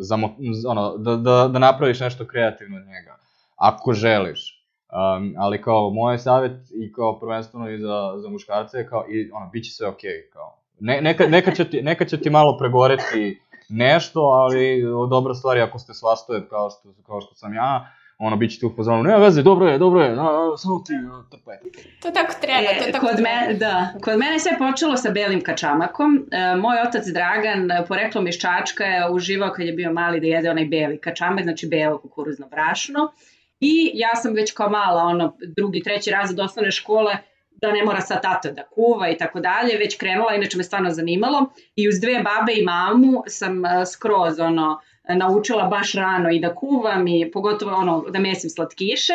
zamo, 0.01 0.36
ono, 0.68 0.97
da, 0.97 1.16
da, 1.16 1.49
da 1.49 1.59
napraviš 1.59 2.01
nešto 2.01 2.26
kreativno 2.26 2.76
od 2.76 2.86
njega, 2.86 3.18
ako 3.57 3.93
želiš. 3.93 4.59
Um, 4.93 5.34
ali 5.38 5.62
kao 5.62 5.91
moj 5.91 6.18
savjet 6.18 6.70
i 6.74 6.93
kao 6.93 7.18
prvenstveno 7.18 7.70
i 7.70 7.78
za, 7.78 8.12
za 8.22 8.28
muškarce 8.28 8.78
je 8.78 8.86
kao 8.86 9.05
i 9.11 9.30
ono 9.32 9.51
bit 9.53 9.64
će 9.64 9.70
sve 9.70 9.88
okej 9.88 10.11
okay, 10.11 10.32
kao 10.32 10.61
ne, 10.80 11.01
neka, 11.01 11.26
neka, 11.26 11.55
će 11.55 11.64
ti, 11.70 11.82
neka 11.82 12.05
će 12.05 12.20
ti 12.20 12.30
malo 12.30 12.57
pregoreti 12.59 13.41
nešto, 13.68 14.20
ali 14.20 14.82
dobra 15.11 15.34
stvar 15.34 15.57
je 15.57 15.62
ako 15.62 15.78
ste 15.78 15.95
svastoje 15.95 16.49
kao 16.49 16.70
što, 16.70 16.95
kao 17.07 17.20
što 17.20 17.34
sam 17.34 17.55
ja, 17.55 17.93
ono, 18.18 18.36
bit 18.36 18.51
ćete 18.51 18.66
u 18.66 18.72
fazonu, 18.76 19.03
nema 19.03 19.16
veze, 19.16 19.43
dobro 19.43 19.68
je, 19.68 19.78
dobro 19.78 20.03
je, 20.03 20.11
a, 20.11 20.22
a, 20.22 20.57
samo 20.57 20.82
ti, 20.86 20.93
trpaj. 21.30 21.57
To 22.03 22.11
tako 22.11 22.32
treba, 22.41 22.68
to 22.78 22.88
E, 22.88 22.93
tako 22.93 23.07
kod, 23.07 23.16
treba. 23.16 23.30
me, 23.30 23.55
da, 23.55 23.88
kod 24.05 24.18
mene 24.18 24.32
je 24.32 24.38
sve 24.38 24.59
počelo 24.59 24.97
sa 24.97 25.11
belim 25.11 25.41
kačamakom. 25.41 26.26
E, 26.30 26.57
moj 26.57 26.78
otac 26.86 27.05
Dragan, 27.07 27.70
e, 27.70 27.84
poreklom 27.88 28.26
iz 28.26 28.34
Čačka, 28.34 28.84
je 28.84 29.11
uživao 29.11 29.51
kad 29.51 29.66
je 29.66 29.72
bio 29.72 29.93
mali 29.93 30.20
da 30.20 30.26
jede 30.26 30.51
onaj 30.51 30.64
beli 30.64 30.99
kačamak, 30.99 31.43
znači 31.43 31.68
belo 31.68 31.99
kukuruzno 31.99 32.49
brašno. 32.49 33.12
I 33.61 33.90
ja 33.94 34.16
sam 34.16 34.34
već 34.34 34.52
kao 34.52 34.70
mala, 34.70 35.02
ono, 35.02 35.36
drugi, 35.56 35.82
treći 35.82 36.11
razred 36.11 36.40
osnovne 36.40 36.70
škole, 36.70 37.16
da 37.50 37.72
ne 37.72 37.84
mora 37.84 38.00
sad 38.00 38.22
tata 38.22 38.50
da 38.50 38.62
kuva 38.62 39.11
i 39.11 39.16
tako 39.18 39.40
dalje, 39.40 39.78
već 39.78 39.96
krenula, 39.98 40.34
inače 40.34 40.56
me 40.56 40.64
stvarno 40.64 40.90
zanimalo. 40.90 41.52
I 41.76 41.88
uz 41.88 42.00
dve 42.00 42.22
babe 42.22 42.52
i 42.56 42.64
mamu 42.64 43.22
sam 43.26 43.64
e, 43.64 43.86
skroz, 43.86 44.40
ono, 44.40 44.80
naučila 45.08 45.64
baš 45.64 45.92
rano 45.92 46.30
i 46.30 46.40
da 46.40 46.54
kuvam 46.54 47.08
i 47.08 47.30
pogotovo 47.30 47.72
ono, 47.72 48.04
da 48.08 48.18
mesim 48.18 48.50
slatkiše. 48.50 49.12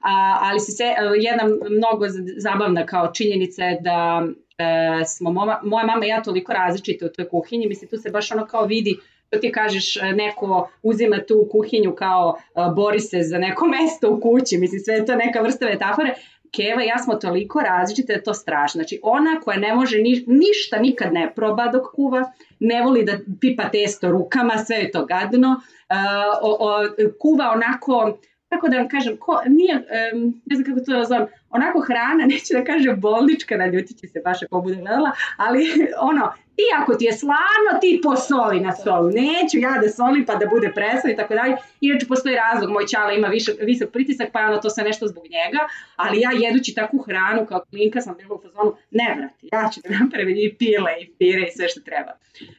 A, 0.00 0.38
ali 0.40 0.60
se, 0.60 0.72
se 0.72 0.84
jedna 1.16 1.44
mnogo 1.70 2.04
zabavna 2.36 2.86
kao 2.86 3.12
činjenica 3.12 3.64
je 3.64 3.78
da 3.80 4.26
e, 4.58 5.04
smo 5.04 5.32
moma, 5.32 5.60
moja 5.64 5.86
mama 5.86 6.06
i 6.06 6.08
ja 6.08 6.22
toliko 6.22 6.52
različite 6.52 7.06
u 7.06 7.08
toj 7.08 7.28
kuhinji, 7.28 7.66
mislim 7.66 7.90
tu 7.90 7.96
se 7.96 8.10
baš 8.10 8.32
ono 8.32 8.46
kao 8.46 8.64
vidi 8.66 8.96
što 9.30 9.38
ti 9.38 9.52
kažeš, 9.52 9.96
e, 9.96 10.12
neko 10.12 10.70
uzima 10.82 11.18
tu 11.28 11.48
kuhinju 11.50 11.94
kao 11.94 12.36
e, 12.38 12.60
bori 12.74 13.00
se 13.00 13.22
za 13.22 13.38
neko 13.38 13.66
mesto 13.76 14.10
u 14.10 14.20
kući, 14.20 14.58
mislim 14.58 14.80
sve 14.80 14.94
je 14.94 15.06
to 15.06 15.16
neka 15.16 15.40
vrsta 15.40 15.66
metafore, 15.66 16.14
Keva 16.52 16.84
i 16.84 16.86
ja 16.86 16.98
smo 16.98 17.14
toliko 17.14 17.60
različite 17.60 18.12
da 18.12 18.18
je 18.18 18.22
to 18.22 18.34
strašno. 18.34 18.78
Znači 18.78 19.00
ona 19.02 19.40
koja 19.40 19.58
ne 19.58 19.74
može 19.74 19.98
ni, 19.98 20.24
ništa 20.26 20.78
nikad 20.78 21.12
ne 21.12 21.32
proba 21.34 21.68
dok 21.68 21.94
kuva, 21.94 22.32
ne 22.60 22.82
voli 22.82 23.04
da 23.04 23.12
pipa 23.40 23.68
testo 23.68 24.10
rukama, 24.10 24.58
sve 24.58 24.76
je 24.76 24.90
to 24.90 25.04
gadno, 25.04 25.48
uh, 25.50 25.96
o, 26.42 26.56
o, 26.60 26.86
kuva 27.18 27.52
onako 27.54 28.18
kako 28.50 28.68
da 28.68 28.76
vam 28.76 28.88
kažem, 28.88 29.16
ko, 29.16 29.40
nije, 29.46 29.74
um, 29.76 30.42
ne 30.46 30.56
znam 30.56 30.64
kako 30.64 30.84
to 30.84 30.92
da 30.92 31.04
zovem, 31.04 31.26
onako 31.50 31.80
hrana, 31.80 32.26
neću 32.32 32.52
da 32.52 32.64
kažem 32.64 33.00
bolnička, 33.00 33.56
naljutit 33.56 33.98
će 33.98 34.06
se 34.06 34.20
baš 34.24 34.42
ako 34.42 34.60
bude 34.60 34.76
gledala, 34.76 35.10
ali 35.36 35.64
ono, 36.10 36.32
ti 36.56 36.62
ako 36.80 36.94
ti 36.94 37.04
je 37.04 37.12
slano, 37.12 37.70
ti 37.80 38.00
posoli 38.02 38.60
na 38.60 38.72
stolu. 38.72 39.08
Neću 39.08 39.58
ja 39.58 39.78
da 39.82 39.88
solim 39.88 40.24
pa 40.26 40.34
da 40.34 40.46
bude 40.46 40.72
presno 40.74 41.10
i 41.10 41.16
tako 41.16 41.34
dalje. 41.34 41.56
Inače 41.80 42.06
postoji 42.06 42.34
razlog, 42.36 42.70
moj 42.70 42.86
čala 42.86 43.12
ima 43.12 43.28
više, 43.28 43.52
visok 43.60 43.90
pritisak, 43.90 44.28
pa 44.32 44.40
ono 44.40 44.56
to 44.58 44.70
sve 44.70 44.84
nešto 44.84 45.06
zbog 45.06 45.24
njega, 45.24 45.60
ali 45.96 46.20
ja 46.20 46.30
jedući 46.46 46.74
takvu 46.74 46.98
hranu 46.98 47.46
kao 47.46 47.64
klinka 47.70 48.00
sam 48.00 48.14
bila 48.18 48.34
u 48.34 48.42
fazonu, 48.42 48.74
ne 48.90 49.14
vrati, 49.18 49.48
ja 49.52 49.70
ću 49.74 49.80
da 49.84 49.98
napravim 49.98 50.36
i 50.36 50.54
pile 50.58 50.92
i 51.00 51.10
pire 51.18 51.42
i 51.48 51.52
sve 51.56 51.68
što 51.68 51.80
treba. 51.80 52.12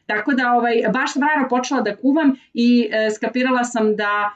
Tako 0.06 0.32
da 0.32 0.52
ovaj, 0.52 0.74
baš 0.92 1.12
sam 1.12 1.22
rano 1.22 1.48
počela 1.48 1.80
da 1.80 1.96
kuvam 1.96 2.36
i 2.54 2.88
e, 2.92 3.10
skapirala 3.10 3.64
sam 3.64 3.96
da 3.96 4.32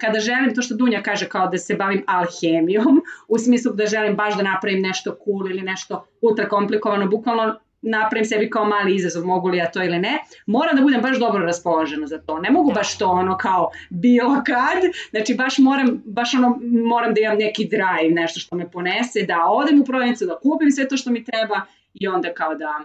kada 0.00 0.20
želim, 0.20 0.54
to 0.54 0.62
što 0.62 0.74
Dunja 0.74 1.02
kaže 1.02 1.28
kao 1.28 1.46
da 1.48 1.58
se 1.58 1.74
bavim 1.74 2.04
alhemijom, 2.06 3.02
u 3.28 3.38
smislu 3.38 3.72
da 3.72 3.86
želim 3.86 4.16
baš 4.16 4.36
da 4.36 4.42
napravim 4.42 4.82
nešto 4.82 5.16
cool 5.24 5.50
ili 5.50 5.62
nešto 5.62 6.06
ultra 6.20 6.48
komplikovano, 6.48 7.06
bukvalno 7.06 7.58
napravim 7.82 8.24
sebi 8.24 8.50
kao 8.50 8.64
mali 8.64 8.94
izazov, 8.94 9.26
mogu 9.26 9.48
li 9.48 9.58
ja 9.58 9.70
to 9.70 9.82
ili 9.82 9.98
ne, 9.98 10.18
moram 10.46 10.76
da 10.76 10.82
budem 10.82 11.00
baš 11.00 11.18
dobro 11.18 11.44
raspoložena 11.44 12.06
za 12.06 12.18
to. 12.18 12.38
Ne 12.38 12.50
mogu 12.50 12.72
baš 12.72 12.98
to 12.98 13.06
ono 13.06 13.36
kao 13.36 13.70
bilo 13.90 14.42
kad, 14.46 14.92
znači 15.10 15.34
baš 15.34 15.58
moram, 15.58 16.02
baš 16.04 16.34
ono, 16.34 16.58
moram 16.84 17.14
da 17.14 17.20
imam 17.20 17.38
neki 17.38 17.68
drive, 17.68 18.14
nešto 18.14 18.40
što 18.40 18.56
me 18.56 18.70
ponese, 18.70 19.22
da 19.22 19.44
odem 19.48 19.80
u 19.80 19.84
prodavnicu, 19.84 20.26
da 20.26 20.38
kupim 20.38 20.70
sve 20.70 20.88
to 20.88 20.96
što 20.96 21.10
mi 21.10 21.24
treba 21.24 21.60
i 21.94 22.08
onda 22.08 22.34
kao 22.34 22.54
da 22.54 22.80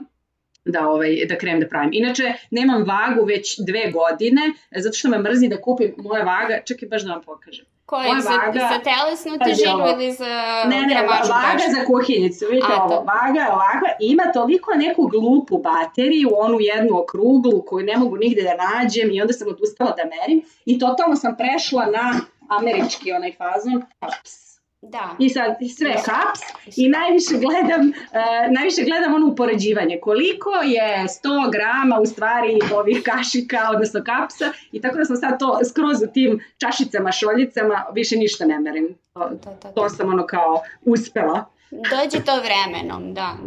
da, 0.65 0.89
ovaj, 0.89 1.25
da 1.29 1.37
krenem 1.37 1.59
da 1.59 1.67
pravim. 1.67 1.89
Inače, 1.93 2.23
nemam 2.51 2.83
vagu 2.83 3.25
već 3.25 3.55
dve 3.59 3.91
godine, 3.91 4.41
zato 4.75 4.93
što 4.93 5.09
me 5.09 5.19
mrzi 5.19 5.47
da 5.47 5.61
kupim 5.61 5.93
moja 5.97 6.23
vaga, 6.23 6.59
čekaj 6.65 6.89
baš 6.89 7.01
da 7.03 7.11
vam 7.11 7.21
pokažem. 7.21 7.65
Koje, 7.85 8.07
Moja 8.07 8.21
za, 8.21 8.29
vaga- 8.29 8.59
za 8.59 8.79
telesnu 8.83 9.39
Pazi 9.39 9.51
težinu 9.51 9.85
ili 9.93 10.11
za 10.11 10.63
Ne, 10.67 10.81
ne, 10.81 11.01
vaga 11.29 11.63
za 11.79 11.85
kuhinjicu, 11.85 12.45
vidite 12.49 12.67
A, 12.71 12.83
ovo, 12.83 12.89
to. 12.89 12.95
vaga 12.95 13.39
je 13.39 13.47
ovakva, 13.51 13.89
ima 13.99 14.23
toliko 14.33 14.71
neku 14.75 15.07
glupu 15.07 15.57
bateriju, 15.57 16.29
onu 16.33 16.57
jednu 16.59 16.99
okruglu 16.99 17.61
koju 17.65 17.85
ne 17.85 17.97
mogu 17.97 18.17
nigde 18.17 18.41
da 18.41 18.55
nađem 18.55 19.11
i 19.11 19.21
onda 19.21 19.33
sam 19.33 19.47
odustala 19.47 19.91
da 19.91 20.03
merim 20.03 20.41
i 20.65 20.79
totalno 20.79 21.15
sam 21.15 21.35
prešla 21.37 21.85
na 21.85 22.13
američki 22.47 23.11
onaj 23.11 23.33
fazon, 23.37 23.83
kaps. 23.99 24.42
Da. 24.89 25.15
I 25.19 25.29
sad 25.29 25.55
i 25.59 25.69
sve 25.69 25.93
kaps 25.93 26.41
i 26.77 26.89
najviše 26.89 27.33
gledam, 27.45 27.87
uh, 27.89 28.53
najviše 28.57 28.81
gledam 28.83 29.13
ono 29.13 29.27
upoređivanje. 29.27 29.99
Koliko 30.01 30.49
je 30.49 31.03
100 31.03 31.51
grama 31.51 31.99
u 32.01 32.05
stvari 32.05 32.59
ovih 32.75 33.01
kašika, 33.05 33.69
odnosno 33.73 34.03
kapsa 34.05 34.45
i 34.71 34.81
tako 34.81 34.97
da 34.97 35.05
sam 35.05 35.15
sad 35.15 35.39
to 35.39 35.59
skroz 35.69 35.97
u 36.03 36.13
tim 36.13 36.39
čašicama, 36.57 37.11
šoljicama, 37.11 37.85
više 37.93 38.15
ništa 38.15 38.45
ne 38.45 38.59
merim. 38.59 38.87
To, 39.13 39.19
To, 39.19 39.37
to, 39.43 39.57
to. 39.61 39.67
to 39.75 39.89
sam 39.89 40.09
ono 40.13 40.25
kao 40.25 40.61
uspela. 40.85 41.45
Dođe 41.71 42.25
to 42.25 42.31
vremenom, 42.45 43.13
da. 43.13 43.37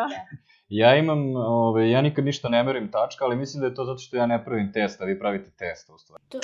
Ja 0.69 0.97
imam, 0.97 1.37
ove, 1.37 1.91
ja 1.91 2.01
nikad 2.01 2.25
ništa 2.25 2.49
ne 2.49 2.63
merim 2.63 2.91
tačka, 2.91 3.25
ali 3.25 3.37
mislim 3.37 3.61
da 3.61 3.67
je 3.67 3.75
to 3.75 3.85
zato 3.85 3.99
što 3.99 4.17
ja 4.17 4.27
ne 4.27 4.45
pravim 4.45 4.73
testa, 4.73 5.05
vi 5.05 5.19
pravite 5.19 5.51
testa 5.51 5.95
u 5.95 5.99
stvari. 5.99 6.23
To, 6.29 6.39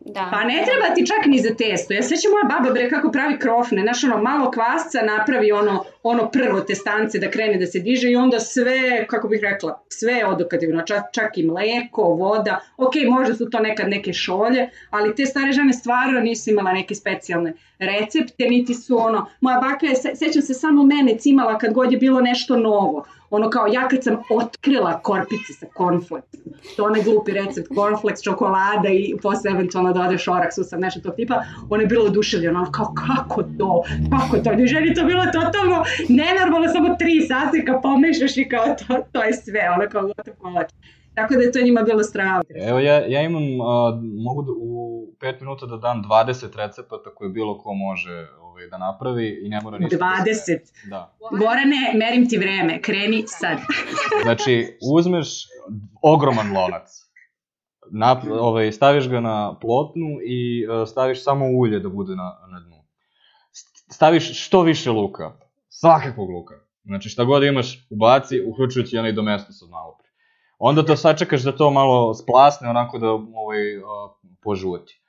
da. 0.00 0.28
Pa 0.32 0.44
ne 0.44 0.62
treba 0.64 0.94
ti 0.94 1.06
čak 1.06 1.26
ni 1.26 1.38
za 1.38 1.54
testo. 1.54 1.94
Ja 1.94 2.02
sećam 2.02 2.30
moja 2.32 2.56
baba 2.56 2.72
bre 2.72 2.90
kako 2.90 3.10
pravi 3.12 3.38
krofne, 3.38 3.82
znaš 3.82 4.04
ono 4.04 4.22
malo 4.22 4.50
kvasca 4.50 5.02
napravi 5.02 5.52
ono 5.52 5.84
ono 6.02 6.30
prvo 6.30 6.60
testance 6.60 7.18
da 7.18 7.30
krene 7.30 7.58
da 7.58 7.66
se 7.66 7.78
diže 7.78 8.10
i 8.10 8.16
onda 8.16 8.40
sve, 8.40 9.06
kako 9.06 9.28
bih 9.28 9.40
rekla, 9.42 9.82
sve 9.88 10.12
je 10.12 10.26
odokativno, 10.26 10.82
čak, 10.82 11.02
čak 11.12 11.38
i 11.38 11.46
mleko, 11.46 12.02
voda, 12.02 12.60
ok, 12.76 12.92
možda 13.10 13.34
su 13.34 13.50
to 13.50 13.60
nekad 13.60 13.88
neke 13.88 14.12
šolje, 14.12 14.68
ali 14.90 15.14
te 15.14 15.26
stare 15.26 15.52
žene 15.52 15.72
stvarno 15.72 16.20
nisu 16.20 16.50
imala 16.50 16.72
neke 16.72 16.94
specijalne 16.94 17.52
recepte, 17.78 18.44
niti 18.44 18.74
su 18.74 18.98
ono, 18.98 19.26
moja 19.40 19.60
baka 19.60 19.86
je, 19.86 19.94
se, 19.94 20.10
sećam 20.14 20.42
se 20.42 20.54
samo 20.54 20.82
mene 20.82 21.18
cimala 21.18 21.58
kad 21.58 21.72
god 21.72 21.92
je 21.92 21.98
bilo 21.98 22.20
nešto 22.20 22.56
novo, 22.56 23.04
ono 23.30 23.50
kao 23.50 23.66
ja 23.66 23.88
kad 23.88 24.04
sam 24.04 24.16
otkrila 24.30 25.00
korpice 25.02 25.52
sa 25.52 25.66
cornflakes, 25.76 26.40
to 26.76 26.84
onaj 26.84 27.02
glupi 27.02 27.32
recept 27.32 27.68
cornflakes, 27.74 28.22
čokolada 28.22 28.88
i 28.88 29.14
posle 29.22 29.50
eventualno 29.50 29.92
da 29.92 30.02
ode 30.02 30.18
šorak, 30.18 30.54
susam, 30.54 30.80
nešto 30.80 31.00
tog 31.00 31.14
tipa, 31.16 31.42
ona 31.70 31.82
je 31.82 31.86
bila 31.86 32.04
oduševljena, 32.04 32.60
ono 32.60 32.72
kao 32.72 32.94
kako 33.06 33.42
to, 33.42 33.82
kako 34.10 34.38
to, 34.44 34.52
ne 34.52 34.66
ženi 34.66 34.94
to 34.94 35.04
bilo 35.04 35.24
totalno 35.24 35.84
nenormalno, 36.08 36.68
samo 36.68 36.96
tri 36.98 37.20
saseka 37.20 37.80
pomešaš 37.82 38.36
i 38.36 38.48
kao 38.48 38.64
to, 38.66 38.96
to 39.12 39.22
je 39.22 39.32
sve, 39.32 39.70
ono 39.76 39.88
kao 39.90 40.02
gotov 40.02 40.34
kolač. 40.38 40.70
Tako 41.14 41.34
da 41.34 41.40
je 41.40 41.52
to 41.52 41.60
njima 41.60 41.82
bilo 41.82 42.02
strava. 42.02 42.42
Evo 42.68 42.78
ja, 42.78 43.06
ja 43.06 43.22
imam, 43.22 43.42
a, 43.60 44.00
mogu 44.24 44.42
da, 44.42 44.52
u 44.52 45.06
5 45.20 45.40
minuta 45.40 45.66
da 45.66 45.76
dam 45.76 46.02
20 46.10 46.56
recepata 46.56 47.14
koje 47.14 47.30
bilo 47.30 47.58
ko 47.58 47.74
može 47.74 48.28
ovaj, 48.60 48.70
da 48.70 48.78
napravi 48.78 49.40
i 49.44 49.48
ne 49.48 49.60
mora 49.62 49.78
ništa 49.78 49.96
da 49.96 50.04
20. 50.04 50.34
se... 50.34 50.60
Da. 50.88 51.16
Gorane, 51.30 51.92
merim 51.94 52.28
ti 52.28 52.38
vreme, 52.38 52.82
kreni 52.82 53.24
sad. 53.26 53.58
Znači, 54.22 54.78
uzmeš 54.96 55.28
ogroman 56.02 56.52
lonac, 56.52 57.10
na, 57.90 58.22
ovaj, 58.30 58.72
staviš 58.72 59.08
ga 59.08 59.20
na 59.20 59.58
plotnu 59.60 60.08
i 60.26 60.66
uh, 60.66 60.88
staviš 60.88 61.24
samo 61.24 61.46
ulje 61.46 61.80
da 61.80 61.88
bude 61.88 62.16
na, 62.16 62.38
na 62.52 62.60
dnu. 62.60 62.84
Staviš 63.90 64.44
što 64.46 64.62
više 64.62 64.90
luka, 64.90 65.32
svakakvog 65.68 66.30
luka. 66.30 66.54
Znači 66.84 67.08
šta 67.08 67.24
god 67.24 67.42
imaš, 67.42 67.86
ubaci, 67.90 68.42
uključujući 68.46 68.98
onaj 68.98 69.12
domestos 69.12 69.62
od 69.62 69.70
malo 69.70 69.96
pre. 69.98 70.10
Onda 70.58 70.84
to 70.84 70.96
sačekaš 70.96 71.42
da 71.42 71.56
to 71.56 71.70
malo 71.70 72.14
splasne, 72.14 72.68
onako 72.68 72.98
da 72.98 73.10
ovaj, 73.10 73.76
uh, 73.76 73.82
požuti. 74.42 74.99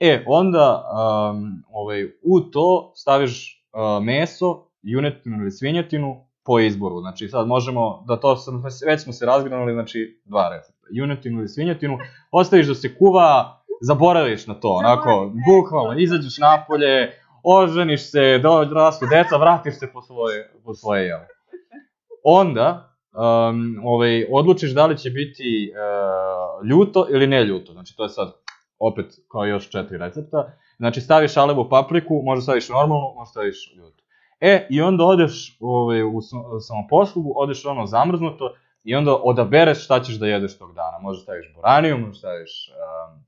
E, 0.00 0.24
onda 0.26 0.84
um, 1.32 1.62
ovaj, 1.72 2.04
u 2.04 2.40
to 2.40 2.92
staviš 2.96 3.64
uh, 3.72 4.04
meso, 4.04 4.66
junetinu 4.82 5.36
ili 5.42 5.50
svinjetinu 5.50 6.26
po 6.44 6.60
izboru. 6.60 7.00
Znači 7.00 7.28
sad 7.28 7.46
možemo, 7.46 8.04
da 8.08 8.16
to 8.16 8.36
sam, 8.36 8.62
već 8.86 9.02
smo 9.02 9.12
se 9.12 9.26
razgranuli, 9.26 9.72
znači 9.72 10.20
dva 10.24 10.48
recepta. 10.48 10.86
Junetinu 10.90 11.38
ili 11.38 11.48
svinjetinu, 11.48 11.98
ostaviš 12.32 12.66
da 12.66 12.74
se 12.74 12.98
kuva, 12.98 13.62
zaboraviš 13.82 14.46
na 14.46 14.54
to, 14.54 14.68
onako, 14.68 15.32
bukvalno, 15.46 15.98
izađeš 15.98 16.38
napolje, 16.38 17.12
oženiš 17.42 18.10
se, 18.10 18.38
dorastu 18.38 19.06
deca, 19.10 19.36
vratiš 19.36 19.78
se 19.78 19.92
po 19.92 20.02
svoje, 20.02 20.52
po 20.64 20.74
svoje 20.74 21.06
jelo. 21.06 21.22
Onda, 22.24 22.96
um, 23.12 23.80
ovaj, 23.84 24.26
odlučiš 24.30 24.74
da 24.74 24.86
li 24.86 24.98
će 24.98 25.10
biti 25.10 25.72
uh, 25.72 26.68
ljuto 26.68 27.06
ili 27.10 27.26
ne 27.26 27.44
ljuto, 27.44 27.72
znači 27.72 27.96
to 27.96 28.02
je 28.02 28.08
sad 28.08 28.32
opet 28.80 29.06
kao 29.32 29.44
još 29.44 29.70
četiri 29.70 29.98
recepta. 29.98 30.52
Znači 30.76 31.00
staviš 31.00 31.36
alevu 31.36 31.68
papriku, 31.68 32.22
možda 32.24 32.42
staviš 32.42 32.68
normalnu, 32.68 33.14
možda 33.16 33.30
staviš 33.30 33.74
ljutu. 33.76 34.02
E, 34.40 34.66
i 34.70 34.82
onda 34.82 35.04
odeš 35.04 35.56
ovaj, 35.60 36.02
u 36.02 36.20
sam- 36.20 36.60
samoposlugu, 36.60 37.32
odeš 37.36 37.66
ono 37.66 37.86
zamrznuto 37.86 38.54
i 38.84 38.94
onda 38.94 39.14
odabereš 39.14 39.84
šta 39.84 40.02
ćeš 40.02 40.14
da 40.14 40.26
jedeš 40.26 40.58
tog 40.58 40.74
dana. 40.74 40.98
Možda 41.02 41.22
staviš 41.22 41.54
boraniju, 41.54 41.98
možda 41.98 42.14
staviš 42.14 42.50
um, 42.70 43.24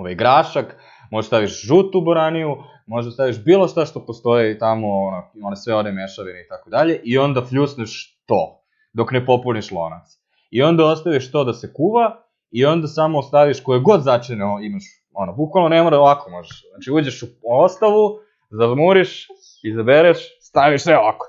ovaj 0.00 0.14
grašak, 0.14 0.76
možda 1.10 1.26
staviš 1.26 1.66
žutu 1.66 2.00
boraniju, 2.00 2.56
možda 2.86 3.10
staviš 3.10 3.44
bilo 3.44 3.68
šta 3.68 3.86
što 3.86 4.06
postoji 4.06 4.58
tamo, 4.58 4.88
ono, 4.88 5.22
one 5.42 5.56
sve 5.56 5.74
one 5.74 5.92
mešavine 5.92 6.40
i 6.40 6.48
tako 6.48 6.70
dalje, 6.70 7.00
i 7.04 7.18
onda 7.18 7.44
fljusneš 7.44 8.20
to, 8.26 8.62
dok 8.92 9.12
ne 9.12 9.26
popuniš 9.26 9.70
lonac. 9.70 10.06
I 10.50 10.62
onda 10.62 10.84
ostaviš 10.84 11.32
to 11.32 11.44
da 11.44 11.52
se 11.52 11.72
kuva, 11.72 12.23
i 12.54 12.64
onda 12.66 12.88
samo 12.88 13.18
ostaviš 13.18 13.62
koje 13.62 13.80
god 13.80 14.02
začine 14.02 14.44
imaš, 14.62 14.84
ono, 15.12 15.32
bukvalno 15.32 15.68
ne 15.68 15.82
mora 15.82 15.98
ovako 15.98 16.30
možeš. 16.30 16.64
Znači 16.70 16.90
uđeš 16.90 17.22
u 17.22 17.26
ostavu, 17.64 18.18
zamuriš, 18.50 19.28
izabereš, 19.62 20.18
staviš 20.40 20.82
sve 20.82 20.98
ovako. 20.98 21.26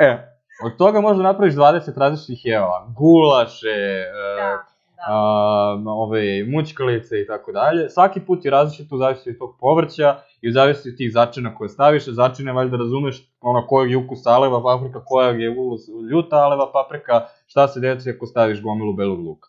E, 0.00 0.18
od 0.64 0.76
toga 0.76 1.00
možda 1.00 1.22
napraviš 1.22 1.54
20 1.54 1.98
različitih 1.98 2.46
jeva, 2.46 2.86
gulaše, 2.96 3.78
Da, 4.12 4.42
e, 4.42 4.50
da. 4.50 4.64
a, 5.08 5.82
ove, 5.86 6.44
mućkalice 6.44 7.20
i 7.20 7.26
tako 7.26 7.52
dalje. 7.52 7.88
Svaki 7.88 8.20
put 8.20 8.44
je 8.44 8.50
različito 8.50 8.94
u 8.94 8.98
zavisnosti 8.98 9.30
od 9.30 9.38
tog 9.38 9.56
povrća 9.60 10.16
i 10.40 10.48
u 10.48 10.52
zavisnosti 10.52 10.90
od 10.90 10.96
tih 10.96 11.12
začina 11.12 11.54
koje 11.54 11.68
staviš. 11.68 12.04
Začine 12.06 12.52
valjda 12.52 12.76
razumeš 12.76 13.32
ono 13.40 13.66
kojeg 13.66 13.90
je 13.90 13.96
ukus 13.96 14.26
aleva 14.26 14.62
paprika, 14.62 15.04
kojeg 15.04 15.40
je 15.40 15.50
ukus 15.50 15.80
ljuta 16.10 16.36
aleva 16.36 16.72
paprika, 16.72 17.26
šta 17.46 17.68
se 17.68 17.80
desi 17.80 18.10
ako 18.10 18.26
staviš 18.26 18.62
gomilu 18.62 18.92
belog 18.92 19.18
luka. 19.18 19.48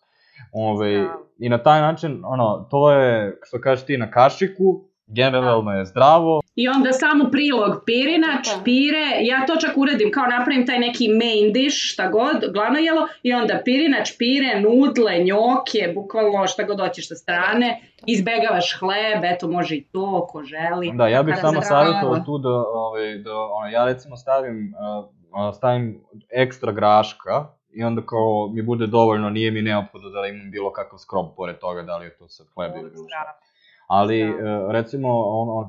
Ove, 0.52 0.98
Da. 0.98 1.18
I 1.38 1.48
na 1.48 1.58
taj 1.58 1.80
način, 1.80 2.22
ono, 2.24 2.66
to 2.70 2.92
je, 2.92 3.38
što 3.42 3.60
kažeš 3.60 3.86
ti, 3.86 3.96
na 3.96 4.10
kašiku, 4.10 4.84
generalno 5.06 5.72
je 5.72 5.84
zdravo. 5.84 6.40
I 6.54 6.68
onda 6.68 6.92
samo 6.92 7.24
prilog 7.30 7.82
pirinač, 7.86 8.46
Da. 8.56 8.62
pire, 8.64 9.06
ja 9.20 9.46
to 9.46 9.56
čak 9.56 9.76
uradim, 9.76 10.10
kao 10.12 10.26
napravim 10.26 10.66
taj 10.66 10.78
neki 10.78 11.08
main 11.08 11.52
dish, 11.52 11.76
šta 11.92 12.08
god, 12.08 12.52
glavno 12.52 12.78
jelo, 12.78 13.08
i 13.22 13.32
onda 13.32 13.60
pirinač, 13.64 14.12
pire, 14.18 14.60
nudle, 14.60 15.18
njoke, 15.18 15.92
bukvalno 15.94 16.46
šta 16.46 16.62
god 16.62 16.80
hoćeš 16.80 17.08
sa 17.08 17.14
strane, 17.14 17.80
izbegavaš 18.06 18.78
hleb, 18.80 19.24
eto 19.24 19.48
može 19.48 19.76
i 19.76 19.84
to, 19.92 20.26
ko 20.30 20.42
želi. 20.42 20.92
Da, 20.94 21.08
ja 21.08 21.22
bih 21.22 21.34
samo 21.40 21.62
savjetovao 21.62 22.20
tu 22.26 22.38
da, 22.38 22.54
ovaj, 22.74 23.18
da 23.18 23.34
ono, 23.36 23.68
ja 23.72 23.84
recimo 23.84 24.16
stavim, 24.16 24.74
uh, 24.74 25.54
stavim 25.56 26.00
ekstra 26.30 26.72
graška 26.72 27.59
i 27.72 27.84
onda 27.84 28.02
kao 28.06 28.50
mi 28.52 28.62
bude 28.62 28.86
dovoljno, 28.86 29.30
nije 29.30 29.50
mi 29.50 29.62
neophodno 29.62 30.08
da 30.08 30.26
imam 30.26 30.50
bilo 30.50 30.72
kakav 30.72 30.98
skrob 30.98 31.26
pored 31.36 31.58
toga, 31.58 31.82
da 31.82 31.96
li 31.96 32.04
je 32.04 32.16
to 32.16 32.28
sad 32.28 32.46
hleb 32.54 32.72
ili 32.74 32.90
bilo 32.90 33.08
šta. 33.08 33.38
Ali, 33.86 34.24
Da. 34.24 34.64
uh, 34.64 34.70
recimo, 34.70 35.08
ono, 35.28 35.58
uh, 35.60 35.68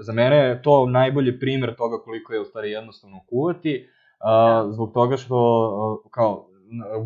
za 0.00 0.12
mene 0.12 0.36
je 0.36 0.62
to 0.62 0.86
najbolji 0.86 1.38
primer 1.40 1.74
toga 1.76 1.98
koliko 2.04 2.32
je 2.32 2.40
u 2.40 2.44
stvari 2.44 2.70
jednostavno 2.70 3.20
kuvati, 3.28 3.88
uh, 4.20 4.72
zbog 4.72 4.92
toga 4.92 5.16
što, 5.16 5.36
uh, 5.36 6.10
kao, 6.10 6.46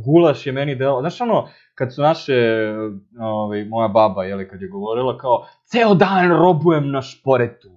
gulaš 0.04 0.46
je 0.46 0.52
meni 0.52 0.74
deo, 0.74 1.00
znaš 1.00 1.20
ono, 1.20 1.48
kad 1.74 1.94
su 1.94 2.02
naše, 2.02 2.34
ovaj, 3.20 3.64
moja 3.64 3.88
baba, 3.88 4.24
jeli, 4.24 4.48
kad 4.48 4.62
je 4.62 4.68
govorila 4.68 5.18
kao, 5.18 5.46
ceo 5.64 5.94
dan 5.94 6.28
robujem 6.28 6.90
na 6.90 7.02
šporetu. 7.02 7.68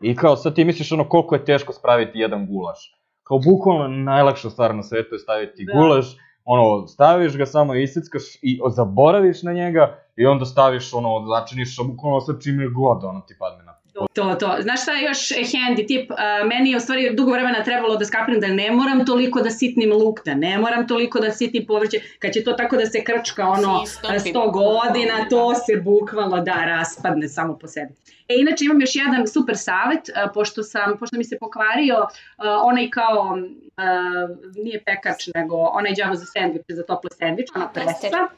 I 0.00 0.16
kao, 0.16 0.36
sad 0.36 0.54
ti 0.54 0.64
misliš 0.64 0.92
ono 0.92 1.08
koliko 1.08 1.34
je 1.34 1.44
teško 1.44 1.72
spraviti 1.72 2.18
jedan 2.18 2.46
gulaš. 2.46 2.99
Kao, 3.30 3.38
bukvalno 3.38 3.88
najlakša 3.88 4.50
stvar 4.50 4.74
na 4.74 4.82
svetu 4.82 5.14
je 5.14 5.18
staviti 5.18 5.64
Da. 5.64 5.72
gulaš, 5.72 6.16
ono, 6.44 6.86
staviš 6.86 7.36
ga, 7.36 7.46
samo 7.46 7.74
iseckaš 7.74 8.22
i 8.42 8.58
zaboraviš 8.76 9.42
na 9.42 9.52
njega 9.52 9.98
i 10.16 10.26
onda 10.26 10.44
staviš, 10.44 10.94
ono, 10.94 11.26
začiniš 11.26 11.76
bukvalno 11.86 12.20
sa 12.20 12.32
čime 12.42 12.68
god, 12.68 13.04
ono, 13.04 13.20
ti 13.20 13.36
padne 13.38 13.64
na 13.64 13.79
To, 14.12 14.34
to. 14.34 14.56
Znaš 14.60 14.82
šta 14.82 14.92
je 14.92 15.04
još 15.04 15.28
handy 15.28 15.86
tip? 15.86 16.10
A, 16.10 16.44
meni 16.44 16.70
je 16.70 16.76
u 16.76 16.80
stvari 16.80 17.10
dugo 17.14 17.32
vremena 17.32 17.64
trebalo 17.64 17.96
da 17.96 18.04
skapiram 18.04 18.40
da 18.40 18.46
ne 18.46 18.70
moram 18.70 19.06
toliko 19.06 19.40
da 19.40 19.50
sitnim 19.50 19.92
luk, 19.92 20.24
da 20.24 20.34
ne 20.34 20.58
moram 20.58 20.88
toliko 20.88 21.20
da 21.20 21.32
sitnim 21.32 21.66
povrće. 21.66 22.00
Kad 22.18 22.32
će 22.32 22.44
to 22.44 22.52
tako 22.52 22.76
da 22.76 22.86
se 22.86 23.04
krčka 23.04 23.48
ono 23.48 23.84
100 24.02 24.52
godina, 24.52 25.28
to 25.30 25.54
se 25.54 25.76
bukvalno 25.76 26.40
da 26.40 26.54
raspadne 26.64 27.28
samo 27.28 27.58
po 27.58 27.66
sebi. 27.66 27.92
E, 28.28 28.34
inače 28.38 28.64
imam 28.64 28.80
još 28.80 28.96
jedan 28.96 29.26
super 29.26 29.56
savet, 29.58 30.10
a, 30.14 30.28
pošto, 30.34 30.62
sam, 30.62 30.98
pošto 30.98 31.16
mi 31.16 31.24
se 31.24 31.38
pokvario 31.38 31.96
a, 32.36 32.60
onaj 32.64 32.90
kao, 32.90 33.38
a, 33.76 34.28
nije 34.54 34.82
pekač, 34.84 35.28
nego 35.34 35.56
onaj 35.56 35.94
džavo 35.94 36.14
za 36.14 36.24
sendviče, 36.24 36.74
za 36.74 36.82
tople 36.82 37.10
sendviče, 37.18 37.52
ona 37.54 37.68
presa. 37.68 38.28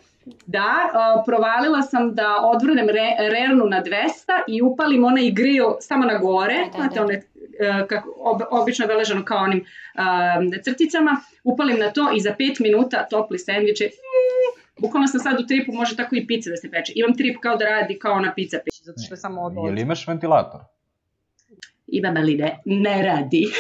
Da, 0.47 0.91
a, 0.93 1.23
provalila 1.27 1.83
sam 1.83 2.15
da 2.15 2.37
odvrnem 2.43 2.89
re, 2.89 3.17
rernu 3.19 3.65
na 3.65 3.83
200 3.83 3.91
i 4.49 4.63
upalim 4.63 5.05
onaj 5.05 5.31
grill 5.31 5.77
samo 5.81 6.05
na 6.05 6.19
gore, 6.19 6.55
Da, 6.55 6.71
da, 6.71 6.79
znate 6.79 6.95
da. 6.95 7.05
one 7.05 7.15
e, 7.15 7.87
kako, 7.89 8.15
ob, 8.17 8.41
obično 8.51 8.85
je 8.85 8.87
beleženo 8.87 9.25
kao 9.25 9.39
onim 9.39 9.65
a, 9.95 10.39
crticama, 10.65 11.17
upalim 11.45 11.79
na 11.79 11.91
to 11.91 12.11
i 12.17 12.21
za 12.21 12.35
5 12.39 12.63
minuta 12.63 13.07
topli 13.11 13.39
sendviče, 13.39 13.91
bukvalno 14.81 15.07
sam 15.07 15.21
sad 15.21 15.41
u 15.41 15.47
tripu, 15.47 15.73
može 15.73 15.97
tako 15.97 16.17
i 16.17 16.27
pizza 16.27 16.51
da 16.51 16.57
se 16.57 16.71
peče. 16.71 16.93
Imam 16.97 17.17
trip 17.17 17.37
kao 17.43 17.57
da 17.57 17.65
radi 17.65 17.99
kao 17.99 18.13
ona 18.13 18.33
pizza 18.35 18.59
peče. 18.65 18.83
Zato 18.85 18.99
što 19.05 19.15
je 19.15 19.19
samo 19.19 19.43
od 19.43 19.53
Jel 19.67 19.79
imaš 19.79 20.09
ventilator? 20.09 20.61
Imam 21.93 22.17
ali 22.17 22.35
ne, 22.37 22.61
ne 22.65 23.03
radi. 23.03 23.47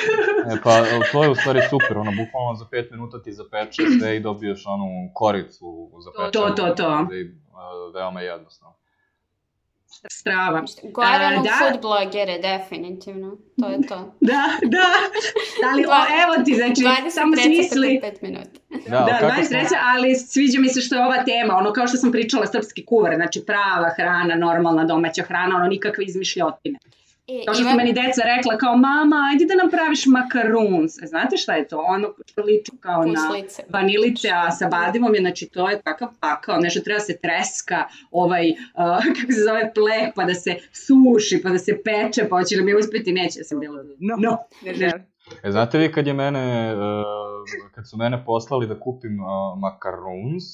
E, 0.53 0.57
pa 0.65 0.83
to 1.13 1.23
je 1.25 1.31
u 1.31 1.35
stvari 1.35 1.61
super, 1.71 1.99
ono, 1.99 2.11
bukvalno 2.11 2.55
za 2.55 2.65
5 2.65 2.91
minuta 2.91 3.23
ti 3.23 3.33
zapeče 3.33 3.83
sve 4.01 4.17
i 4.17 4.21
dobiješ 4.21 4.63
onu 4.67 5.11
koricu 5.15 5.91
zapečenu. 6.05 6.47
To, 6.47 6.51
to, 6.51 6.75
to. 6.75 7.15
I, 7.15 7.23
uh, 7.25 7.95
veoma 7.95 8.21
jednostavno. 8.21 8.75
Strava. 10.11 10.63
Goran 10.93 11.35
A, 11.37 11.41
u 11.41 11.43
da. 11.43 11.51
food 11.61 11.81
blogere, 11.81 12.39
definitivno. 12.39 13.37
To 13.61 13.69
je 13.69 13.79
to. 13.89 14.15
Da, 14.31 14.43
da. 14.63 14.87
Ali 15.73 15.85
o, 15.85 15.99
evo 16.23 16.45
ti, 16.45 16.55
znači, 16.55 16.83
20 16.83 17.11
samo 17.11 17.37
smisli. 17.37 18.01
5 18.03 18.13
minuta. 18.23 18.51
Da, 18.89 18.99
Da, 18.99 19.19
kako 19.21 19.27
20 19.27 19.45
smo- 19.45 19.79
ali 19.95 20.15
sviđa 20.15 20.61
mi 20.61 20.69
se 20.69 20.81
što 20.81 20.95
je 20.97 21.05
ova 21.05 21.25
tema, 21.25 21.57
ono 21.57 21.73
kao 21.73 21.87
što 21.87 21.97
sam 21.97 22.13
pričala, 22.13 22.47
srpski 22.47 22.85
kuvar, 22.85 23.15
znači 23.15 23.45
prava 23.47 23.91
hrana, 23.97 24.35
normalna 24.35 24.85
domaća 24.85 25.23
hrana, 25.23 25.57
ono 25.57 25.67
nikakve 25.67 26.05
izmišljotine. 26.05 26.79
I, 27.27 27.45
Kao 27.47 27.55
što 27.55 27.63
su 27.63 27.69
imam- 27.69 27.77
meni 27.77 27.93
deca 27.93 28.23
rekla 28.37 28.59
kao, 28.59 28.77
mama, 28.77 29.17
ajde 29.33 29.45
da 29.45 29.55
nam 29.55 29.71
praviš 29.71 30.07
makaruns. 30.07 31.03
E, 31.03 31.07
znate 31.07 31.37
šta 31.37 31.55
je 31.55 31.69
to? 31.69 31.79
Ono 31.89 32.15
što 32.27 32.43
liči 32.43 32.73
kao 32.81 33.05
na 33.05 33.21
vanilice, 33.69 34.29
a 34.35 34.51
sa 34.51 34.69
badivom 34.69 35.15
je, 35.15 35.21
znači 35.21 35.49
to 35.49 35.71
je 35.71 35.83
takav 35.83 36.09
pakao, 36.21 36.61
nešto 36.61 36.81
treba 36.81 36.99
da 36.99 37.05
se 37.05 37.19
treska, 37.19 37.85
ovaj, 38.11 38.51
uh, 38.51 39.05
kako 39.21 39.33
se 39.33 39.41
zove, 39.49 39.73
pleh, 39.75 40.13
pa 40.15 40.25
da 40.25 40.35
se 40.35 40.57
suši, 40.73 41.43
pa 41.43 41.49
da 41.49 41.59
se 41.59 41.83
peče, 41.85 42.29
pa 42.29 42.37
hoće 42.37 42.57
li 42.57 42.65
mi 42.65 42.75
uspeti, 42.75 43.13
neće 43.13 43.39
da 43.39 43.45
sam 43.45 43.61
bilo. 43.61 43.77
No. 43.99 44.17
no. 44.19 44.39
Ne 44.65 44.75
želim. 44.75 45.03
E, 45.45 45.51
znate 45.51 45.79
vi 45.79 45.93
kad 45.93 46.07
je 46.07 46.13
mene, 46.13 46.75
uh, 46.75 47.71
kad 47.75 47.89
su 47.89 47.97
mene 47.97 48.25
poslali 48.25 48.67
da 48.67 48.81
kupim 48.81 49.21
uh, 49.21 49.59
makaruns, 49.59 50.45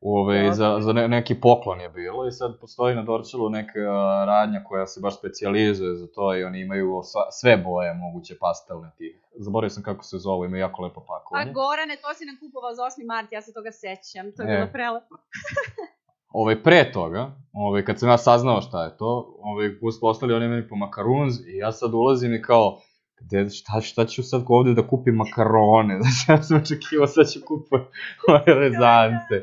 Ove, 0.00 0.52
za, 0.52 0.78
za 0.80 0.92
ne, 0.92 1.08
neki 1.08 1.40
poklon 1.40 1.80
je 1.80 1.88
bilo 1.88 2.26
i 2.26 2.32
sad 2.32 2.60
postoji 2.60 2.94
na 2.94 3.02
Dorčelu 3.02 3.50
neka 3.50 3.80
radnja 4.26 4.64
koja 4.64 4.86
se 4.86 5.00
baš 5.00 5.18
specijalizuje 5.18 5.96
za 5.96 6.06
to 6.06 6.36
i 6.36 6.44
oni 6.44 6.60
imaju 6.60 7.00
sva, 7.04 7.22
sve 7.30 7.56
boje 7.56 7.94
moguće 7.94 8.38
pastelne 8.40 8.90
tih. 8.98 9.20
Zaboravio 9.34 9.70
sam 9.70 9.82
kako 9.82 10.04
se 10.04 10.18
zove, 10.18 10.46
ima 10.46 10.58
jako 10.58 10.82
lepo 10.82 11.00
Pa 11.00 11.06
pakovanje. 11.06 11.52
Gorane, 11.52 11.96
to 11.96 12.14
si 12.14 12.24
nam 12.24 12.36
kupovao 12.40 12.74
za 12.74 12.82
8. 12.82 13.06
mart, 13.06 13.32
ja 13.32 13.42
se 13.42 13.52
toga 13.52 13.70
sećam, 13.72 14.32
to 14.36 14.42
je 14.42 14.54
E. 14.54 14.56
bilo 14.56 14.68
prelepo. 14.72 15.14
Ove, 16.40 16.62
pre 16.62 16.92
toga, 16.92 17.32
ove, 17.52 17.84
kad 17.84 17.98
sam 17.98 18.08
ja 18.08 18.18
saznao 18.18 18.60
šta 18.60 18.84
je 18.84 18.96
to, 18.96 19.36
ove, 19.38 19.80
poslali 20.00 20.34
oni 20.34 20.48
meni 20.48 20.68
po 20.68 20.76
makarunz 20.76 21.34
i 21.46 21.56
ja 21.56 21.72
sad 21.72 21.94
ulazim 21.94 22.34
i 22.34 22.42
kao, 22.42 22.80
gde, 23.20 23.50
šta, 23.50 23.80
šta 23.80 24.06
ću 24.06 24.22
sad 24.22 24.42
ovde 24.48 24.74
da 24.74 24.88
kupim 24.88 25.14
makarone? 25.14 25.98
Znači, 26.02 26.32
ja 26.32 26.42
sam 26.42 26.56
očekivao 26.56 27.06
sad 27.06 27.30
ću 27.32 27.40
kupiti 27.46 27.76
ove 28.28 28.54
rezance. 28.54 29.36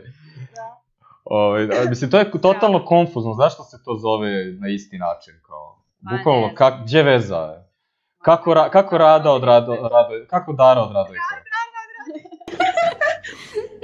Ove, 1.30 1.64
a, 1.64 1.90
mislim, 1.90 2.12
to 2.12 2.18
je 2.18 2.32
totalno 2.42 2.86
konfuzno, 2.86 3.34
zašto 3.34 3.64
se 3.64 3.78
to 3.86 3.96
zove 3.96 4.30
na 4.60 4.68
isti 4.68 4.98
način, 4.98 5.34
kao, 5.48 5.84
bukvalno, 6.00 6.56
kak, 6.56 6.74
gdje 6.84 7.04
veza 7.04 7.38
je? 7.38 7.68
Kako, 8.22 8.54
ra, 8.54 8.70
kako 8.70 8.98
Rada 8.98 9.32
od 9.32 9.44
Rado, 9.44 9.74
Rado, 9.74 10.26
kako 10.30 10.54
Dara 10.54 10.82
od 10.82 10.92
Radojka? 10.92 11.36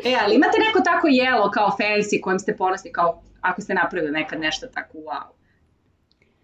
E, 0.06 0.16
ali 0.24 0.36
imate 0.36 0.58
neko 0.60 0.80
tako 0.80 1.08
jelo 1.08 1.52
kao 1.52 1.70
fancy 1.80 2.22
kojem 2.22 2.40
ste 2.40 2.56
ponosni, 2.58 2.92
kao 2.92 3.22
ako 3.42 3.62
ste 3.62 3.74
napravili 3.74 4.12
nekad 4.12 4.40
nešto 4.40 4.68
tako 4.68 4.98
wow? 4.98 5.28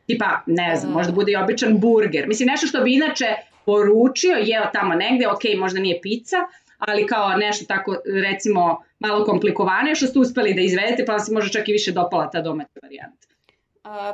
Tipa, 0.07 0.39
ne 0.45 0.75
znam, 0.75 0.93
možda 0.93 1.13
bude 1.13 1.31
i 1.31 1.35
običan 1.35 1.79
burger. 1.79 2.27
Mislim, 2.27 2.47
nešto 2.47 2.67
što 2.67 2.81
bi 2.81 2.95
inače 2.95 3.25
poručio, 3.65 4.35
jeo 4.41 4.65
tamo 4.73 4.95
negde, 4.95 5.27
ok, 5.27 5.41
možda 5.57 5.79
nije 5.79 6.01
pizza, 6.01 6.37
ali 6.79 7.07
kao 7.07 7.37
nešto 7.37 7.65
tako, 7.65 7.97
recimo, 8.23 8.83
malo 8.99 9.25
komplikovanije 9.25 9.95
što 9.95 10.07
ste 10.07 10.19
uspeli 10.19 10.53
da 10.53 10.61
izvedete, 10.61 11.05
pa 11.05 11.11
vam 11.11 11.19
se 11.19 11.33
može 11.33 11.51
čak 11.51 11.69
i 11.69 11.71
više 11.71 11.91
dopala 11.91 12.29
ta 12.29 12.41
domaća 12.41 12.79
varijanta. 12.83 13.27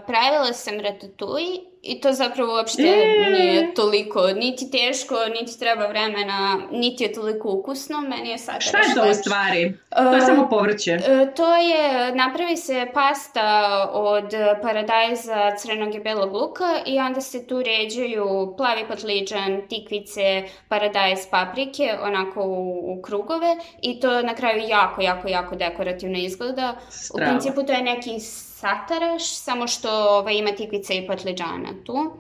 Pravila 0.08 0.54
sam 0.54 0.80
ratatouille 0.80 1.60
i 1.82 2.02
to 2.02 2.14
zapravo 2.14 2.54
uopšte 2.54 2.84
E. 2.84 3.30
nije 3.32 3.74
toliko, 3.74 4.28
niti 4.28 4.72
teško, 4.72 5.16
niti 5.40 5.60
treba 5.60 5.88
vremena, 5.88 6.60
niti 6.72 7.04
je 7.04 7.14
toliko 7.14 7.50
ukusno, 7.52 8.02
meni 8.02 8.30
je 8.30 8.38
sad 8.38 8.62
Šta 8.62 8.78
je 8.78 8.96
to 8.96 9.12
u 9.12 9.14
stvari? 9.14 9.78
To 9.90 10.14
je 10.16 10.22
Uh, 10.22 10.26
samo 10.26 10.50
povrće. 10.50 10.92
E, 10.92 11.28
To 11.36 11.56
je, 11.56 12.16
napravi 12.16 12.58
se 12.58 12.88
pasta 12.94 13.46
od 13.94 14.32
paradajza, 14.62 15.56
crnog 15.58 15.96
i 15.96 16.00
belog 16.00 16.34
luka 16.34 16.80
i 16.86 17.00
onda 17.00 17.22
se 17.22 17.48
tu 17.48 17.64
ređaju 17.64 18.54
plavi 18.58 18.88
patliđan, 18.88 19.62
tikvice, 19.70 20.44
paradajz, 20.70 21.20
paprike, 21.32 21.94
onako 22.02 22.44
u, 22.44 22.94
u 22.94 23.02
krugove 23.02 23.56
i 23.82 24.00
to 24.00 24.22
na 24.22 24.36
kraju 24.36 24.64
jako, 24.68 25.02
jako, 25.02 25.28
jako 25.28 25.56
dekorativno 25.56 26.18
izgleda. 26.18 26.76
U 26.88 26.92
Strava. 26.92 27.30
principu 27.30 27.64
to 27.64 27.72
je 27.74 27.82
neki 27.82 28.20
sataraš, 28.66 29.24
samo 29.28 29.68
što 29.68 29.90
ovaj, 29.92 30.36
ima 30.36 30.52
tikvice 30.52 30.98
i 30.98 31.08
patliđana 31.08 31.70
tu. 31.86 32.12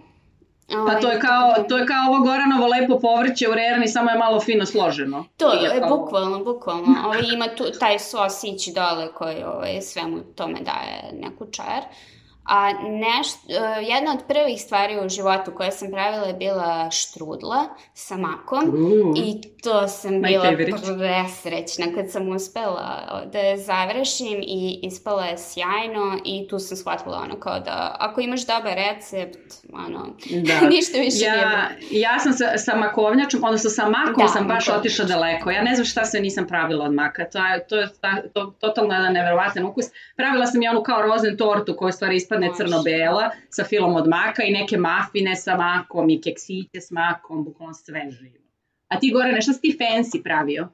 Pa 0.87 0.99
to 0.99 1.11
je 1.11 1.19
kao, 1.19 1.53
to 1.69 1.77
je 1.77 1.85
kao 1.85 2.09
ovo 2.09 2.19
Goranovo 2.23 2.67
lepo 2.67 2.99
povrće 2.99 3.49
u 3.49 3.53
rerni, 3.53 3.87
samo 3.87 4.09
je 4.09 4.17
malo 4.17 4.39
fino 4.39 4.65
složeno. 4.65 5.25
To, 5.37 5.53
je, 5.53 5.79
kao- 5.79 5.97
bukvalno, 5.97 6.43
bukvalno. 6.43 6.95
Ovo 7.05 7.15
ima 7.33 7.47
tu, 7.57 7.63
taj 7.79 7.99
sos 7.99 8.43
ići 8.43 8.73
dole 8.73 9.13
koji 9.13 9.43
ovaj, 9.43 9.81
svemu 9.81 10.19
tome 10.35 10.59
daje 10.59 11.21
neku 11.21 11.45
čar. 11.51 11.81
A 12.45 12.73
neš, 12.73 13.27
e, 13.27 13.83
jedna 13.83 14.11
od 14.11 14.19
prvih 14.27 14.61
stvari 14.61 15.05
u 15.05 15.09
životu 15.09 15.51
koje 15.57 15.71
sam 15.71 15.91
pravila 15.91 16.23
je 16.27 16.33
bila 16.33 16.91
štrudla 16.91 17.65
sa 17.93 18.17
makom. 18.17 18.69
Uuu. 18.69 19.13
I 19.17 19.41
to 19.63 19.87
sam 19.87 20.21
bila 20.21 20.51
presrećna 20.97 21.85
kad 21.95 22.11
sam 22.11 22.29
uspela 22.29 23.21
da 23.31 23.39
je 23.39 23.57
završim 23.57 24.41
i 24.41 24.79
ispala 24.83 25.25
je 25.25 25.37
sjajno 25.37 26.19
i 26.25 26.47
tu 26.47 26.59
sam 26.59 26.77
shvatila 26.77 27.21
ono 27.23 27.39
kao 27.39 27.59
da 27.59 27.95
ako 27.99 28.21
imaš 28.21 28.45
dobar 28.45 28.73
recept, 28.75 29.53
ono, 29.73 30.15
Da. 30.29 30.67
ništa 30.75 30.97
više 30.97 31.17
nije 31.17 31.27
Ja, 31.27 31.69
ja 31.91 32.19
sam 32.19 32.33
sa, 32.33 32.57
sa 32.57 32.75
makovnjačom, 32.75 33.43
odnosno 33.43 33.69
sa 33.69 33.89
makom 33.89 34.23
Da, 34.23 34.27
sam 34.27 34.47
baš 34.47 34.69
otišla 34.69 35.05
daleko. 35.05 35.51
Ja 35.51 35.63
ne 35.63 35.75
znam 35.75 35.85
šta 35.85 36.05
sve 36.05 36.19
nisam 36.19 36.47
pravila 36.47 36.85
od 36.85 36.93
maka. 36.93 37.29
To 37.29 37.45
je, 37.45 37.67
to 37.67 37.75
je 37.75 37.87
ta, 38.01 38.21
to, 38.33 38.53
totalno 38.59 38.93
jedan 38.93 39.13
neverovatan 39.13 39.65
ukus. 39.65 39.85
Pravila 40.15 40.45
sam 40.45 40.61
i 40.61 40.67
onu 40.67 40.83
kao 40.83 41.01
rozen 41.01 41.37
tortu 41.37 41.75
koja 41.77 41.91
stvari 41.91 42.15
ispadne 42.35 42.51
crno-bela 42.57 43.29
sa 43.49 43.63
filom 43.63 43.95
od 43.95 44.07
maka 44.07 44.43
i 44.43 44.51
neke 44.51 44.77
mafine 44.77 45.35
sa 45.35 45.57
makom 45.57 46.09
i 46.09 46.21
keksiće 46.21 46.81
s 46.81 46.91
makom, 46.91 47.43
bukvalno 47.43 47.73
sve 47.73 48.11
živo. 48.11 48.43
A 48.87 48.99
ti 48.99 49.11
gore 49.11 49.31
nešto 49.31 49.53
si 49.53 49.61
ti 49.61 49.77
fancy 49.79 50.23
pravio? 50.23 50.67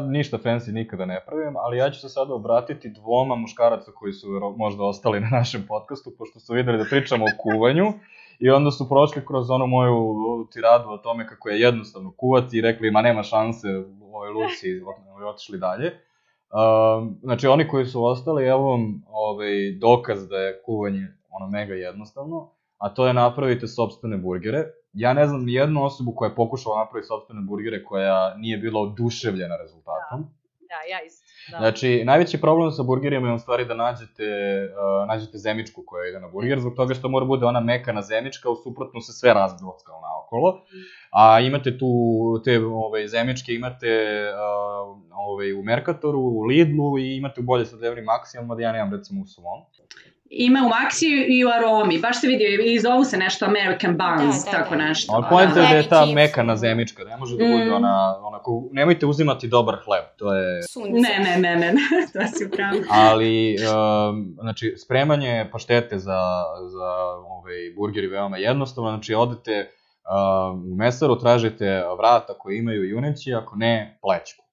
Ništa 0.00 0.38
fancy 0.38 0.72
nikada 0.72 1.04
ne 1.06 1.20
pravim, 1.26 1.56
ali 1.56 1.76
ja 1.76 1.90
ću 1.90 2.00
se 2.00 2.08
sada 2.08 2.34
obratiti 2.34 2.88
dvoma 2.88 3.34
muškaraca 3.34 3.92
koji 3.92 4.12
su 4.12 4.28
možda 4.56 4.84
ostali 4.84 5.20
na 5.20 5.28
našem 5.28 5.64
podcastu, 5.68 6.12
pošto 6.18 6.40
su 6.40 6.54
videli 6.54 6.78
da 6.78 6.84
pričamo 6.90 7.24
o 7.24 7.36
kuvanju. 7.38 7.92
I 8.38 8.50
onda 8.50 8.70
su 8.70 8.88
prošli 8.88 9.26
kroz 9.26 9.50
onu 9.50 9.66
moju 9.66 10.48
tiradu 10.52 10.88
o 10.88 10.98
tome 10.98 11.28
kako 11.28 11.48
je 11.48 11.60
jednostavno 11.60 12.12
kuvati 12.16 12.58
i 12.58 12.60
rekli, 12.60 12.90
ma 12.90 13.02
nema 13.02 13.22
šanse, 13.22 13.68
ovoj 14.00 14.30
Luci, 14.30 14.68
i 14.68 14.82
otišli 15.24 15.58
dalje. 15.58 15.92
Um, 16.52 17.18
znači, 17.22 17.46
oni 17.46 17.68
koji 17.68 17.86
su 17.86 18.04
ostali, 18.04 18.46
evo 18.46 18.70
vam 18.70 19.02
ovaj, 19.08 19.72
dokaz 19.80 20.28
da 20.28 20.36
je 20.36 20.62
kuvanje 20.62 21.06
ono 21.30 21.48
mega 21.48 21.74
jednostavno, 21.74 22.50
a 22.78 22.94
to 22.94 23.06
je 23.06 23.14
napravite 23.14 23.66
sobstvene 23.66 24.16
burgere. 24.16 24.64
Ja 24.92 25.12
ne 25.12 25.26
znam 25.26 25.44
ni 25.44 25.52
jednu 25.52 25.84
osobu 25.84 26.12
koja 26.16 26.28
je 26.28 26.34
pokušala 26.34 26.78
napraviti 26.78 27.06
sobstvene 27.06 27.40
burgere 27.40 27.84
koja 27.84 28.34
nije 28.36 28.58
bila 28.58 28.80
oduševljena 28.80 29.56
rezultatom. 29.56 30.20
Da, 30.60 30.78
ja 30.90 31.02
isto. 31.06 31.21
Da. 31.50 31.58
Znači, 31.58 32.02
najveći 32.04 32.40
problem 32.40 32.70
sa 32.70 32.82
burgerima 32.82 33.28
je 33.28 33.34
u 33.34 33.38
stvari 33.38 33.64
da 33.64 33.74
nađete, 33.74 34.22
uh, 34.22 35.08
nađete 35.08 35.38
zemičku 35.38 35.82
koja 35.86 36.08
ide 36.08 36.20
na 36.20 36.28
burger, 36.28 36.60
zbog 36.60 36.74
toga 36.74 36.94
što 36.94 37.08
mora 37.08 37.26
bude 37.26 37.46
ona 37.46 37.60
mekana 37.60 38.02
zemička, 38.02 38.50
u 38.50 38.56
suprotno 38.56 39.00
se 39.00 39.12
sve 39.12 39.34
razglockalo 39.34 40.00
naokolo. 40.00 40.62
A 41.10 41.40
imate 41.40 41.78
tu 41.78 41.88
te 42.44 42.60
ove, 42.64 43.08
zemičke, 43.08 43.54
imate 43.54 43.88
uh, 44.32 44.98
ove, 45.28 45.54
u 45.54 45.62
Mercatoru, 45.62 46.18
u 46.18 46.42
Lidlu 46.42 46.98
i 46.98 47.16
imate 47.16 47.40
u 47.40 47.44
bolje 47.44 47.66
sadevni 47.66 48.02
maksimum, 48.02 48.46
mada 48.46 48.62
ja 48.62 48.72
nemam 48.72 48.92
recimo 48.92 49.22
u 49.22 49.26
svom. 49.26 49.60
Ima 50.34 50.60
u 50.66 50.68
Maxiju 50.68 51.24
i 51.28 51.44
u 51.44 51.48
Aromi. 51.48 51.98
Baš 51.98 52.20
se 52.20 52.26
vidio 52.26 52.48
i 52.64 52.80
zovu 52.80 53.04
se 53.04 53.16
nešto 53.16 53.44
American 53.46 53.96
Buns, 53.96 54.44
Da, 54.44 54.50
da, 54.50 54.58
tako 54.58 54.76
da. 54.76 54.82
nešto. 54.84 55.12
Ali 55.12 55.24
pojenta 55.30 55.60
je 55.60 55.68
da 55.68 55.76
je 55.76 55.88
ta 55.88 56.06
mekana 56.06 56.56
zemička, 56.56 57.04
ne 57.04 57.16
može 57.16 57.36
da 57.36 57.44
bude 57.44 57.64
Mm. 57.64 57.74
ona, 57.74 58.16
onako, 58.22 58.62
nemojte 58.72 59.06
uzimati 59.06 59.48
dobar 59.48 59.76
hleb, 59.84 60.04
to 60.16 60.34
je... 60.34 60.62
sunce. 60.62 60.90
Ne, 60.90 61.18
ne, 61.24 61.38
ne, 61.38 61.56
ne, 61.56 61.72
ne, 61.72 61.80
to 62.12 62.38
si 62.38 62.44
upravo. 62.44 62.72
Ali, 62.90 63.56
um, 63.56 64.36
znači, 64.40 64.74
spremanje 64.84 65.48
paštete 65.52 65.98
za, 65.98 66.20
za 66.72 66.88
ovaj, 67.28 67.54
burger 67.76 68.04
je 68.04 68.10
veoma 68.10 68.36
jednostavno. 68.36 68.90
Znači, 68.90 69.14
odete 69.14 69.70
um, 70.50 70.72
u 70.72 70.76
mesaru, 70.76 71.18
tražite 71.18 71.82
vrata 71.98 72.34
koje 72.38 72.58
imaju 72.58 72.88
juneći, 72.88 73.34
ako 73.34 73.56
ne, 73.56 73.98
plećku. 74.02 74.44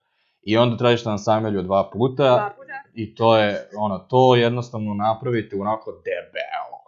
I 0.41 0.57
onda 0.57 0.95
na 1.05 1.17
samelju 1.17 1.61
dva 1.61 1.89
puta 1.93 2.23
Dva 2.23 2.49
puta. 2.57 2.73
i 2.93 3.15
to 3.15 3.37
je, 3.37 3.69
ono, 3.77 3.99
to 3.99 4.35
jednostavno 4.35 4.93
napravite 4.93 5.55
onako 5.59 5.91
debelo. 5.91 6.79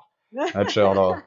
Znači, 0.51 0.81
ono, 0.81 1.17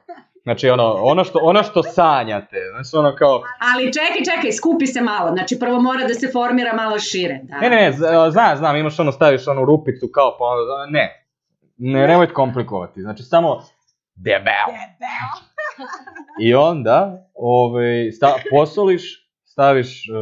znači, 0.43 0.69
ono, 0.69 0.93
ono 0.93 1.23
što, 1.23 1.39
ono 1.39 1.63
što 1.63 1.83
sanjate, 1.83 2.57
znači, 2.71 3.05
ono 3.05 3.15
kao, 3.15 3.41
Ali 3.75 3.93
čekaj, 3.93 4.35
čekaj, 4.35 4.51
skupi 4.51 4.87
se 4.87 5.01
malo. 5.01 5.31
Znači, 5.31 5.59
prvo 5.59 5.81
mora 5.81 6.07
da 6.07 6.13
se 6.13 6.29
formira 6.33 6.73
malo 6.73 6.99
šire. 6.99 7.39
Da. 7.43 7.59
Ne, 7.59 7.69
ne, 7.69 7.75
ne, 7.75 7.91
znam, 8.31 8.57
znam, 8.57 8.75
imaš 8.75 8.99
ono, 8.99 9.11
staviš 9.11 9.47
onu 9.47 9.65
rupicu 9.65 10.07
kao, 10.13 10.35
pa, 10.39 10.45
onda- 10.45 10.91
ne, 10.91 11.25
ne, 11.77 12.07
nemojte 12.07 12.33
komplikovati, 12.33 13.01
znači 13.01 13.23
samo 13.23 13.61
debel. 14.15 14.75
I 16.41 16.53
onda, 16.55 17.27
ovaj, 17.33 18.11
sta, 18.11 18.35
posoliš, 18.51 19.29
staviš 19.43 20.09
uh, 20.09 20.15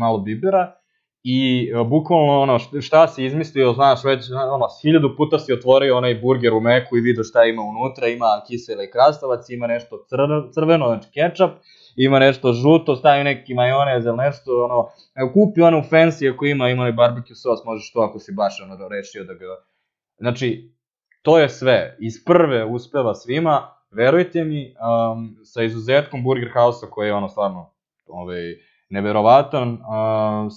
malo 0.00 0.18
bibera 0.18 0.76
i 1.24 1.72
uh, 1.72 1.86
bukvalno 1.88 2.40
ono, 2.40 2.58
št- 2.58 2.86
šta 2.86 3.08
si 3.08 3.24
izmislio, 3.24 3.72
znaš, 3.72 4.04
već 4.04 4.30
ono, 4.30 4.68
hiljadu 4.82 5.16
puta 5.16 5.38
si 5.38 5.52
otvorio 5.52 5.96
onaj 5.96 6.14
burger 6.14 6.52
u 6.52 6.60
meku 6.60 6.96
i 6.96 7.00
vidio 7.00 7.24
šta 7.24 7.44
ima 7.44 7.62
unutra, 7.62 8.08
ima 8.08 8.42
kiseli 8.48 8.90
krastavac, 8.90 9.48
ima 9.48 9.66
nešto 9.66 10.04
crno, 10.08 10.50
crveno, 10.54 10.86
znači 10.86 11.08
kečap, 11.14 11.50
ima 11.96 12.18
nešto 12.18 12.52
žuto, 12.52 12.96
stavi 12.96 13.24
neki 13.24 13.54
majonez 13.54 14.06
ili 14.06 14.16
nešto, 14.16 14.64
ono, 14.64 14.88
kupi 15.32 15.60
ono 15.62 15.82
fancy 15.90 16.34
ako 16.34 16.44
ima, 16.44 16.68
ima 16.68 16.82
onaj 16.82 16.92
barbecue 16.92 17.36
sos, 17.36 17.64
možeš 17.64 17.92
to 17.92 18.00
ako 18.00 18.18
si 18.18 18.32
baš 18.32 18.60
ono 18.60 18.88
rešio 18.88 19.24
da 19.24 19.34
ga... 19.34 19.46
Znači, 20.18 20.74
to 21.22 21.38
je 21.38 21.48
sve. 21.48 21.96
Iz 22.00 22.24
prve 22.24 22.64
uspeva 22.64 23.14
svima, 23.14 23.70
verujte 23.90 24.44
mi, 24.44 24.74
um, 25.12 25.36
sa 25.44 25.62
izuzetkom 25.62 26.24
Burger 26.24 26.52
House-a 26.52 26.90
koji 26.90 27.06
je 27.06 27.14
ono 27.14 27.28
stvarno 27.28 27.70
ovaj, 28.06 28.56
neverovatan. 28.88 29.78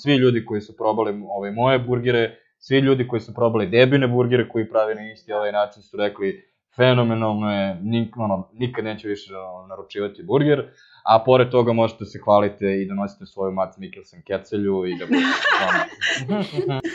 Svi 0.03 0.15
ljudi 0.15 0.45
koji 0.45 0.61
su 0.61 0.77
probali 0.77 1.21
ovaj, 1.29 1.51
moje 1.51 1.79
burgere, 1.79 2.35
svi 2.59 2.79
ljudi 2.79 3.07
koji 3.07 3.19
su 3.19 3.33
probali 3.33 3.67
debine 3.67 4.07
burgere 4.07 4.49
koji 4.49 4.69
pravi 4.69 4.95
na 4.95 5.11
isti 5.11 5.33
ovaj 5.33 5.51
način 5.51 5.83
su 5.83 5.97
rekli 5.97 6.47
fenomenalno 6.75 7.53
je, 7.53 7.79
nik, 7.81 8.17
ono, 8.17 8.49
nikad 8.53 8.85
neću 8.85 9.07
više 9.07 9.29
naručivati 9.69 10.23
burger, 10.23 10.63
a 11.05 11.23
pored 11.25 11.49
toga 11.49 11.73
možete 11.73 12.05
se 12.05 12.19
hvalite 12.23 12.81
i 12.81 12.85
da 12.85 12.93
nosite 12.93 13.25
svoju 13.25 13.51
Mats 13.51 13.77
Mikkelsen 13.77 14.21
kecelju 14.27 14.85
i 14.85 14.97
da 14.99 15.05
budete 15.05 15.37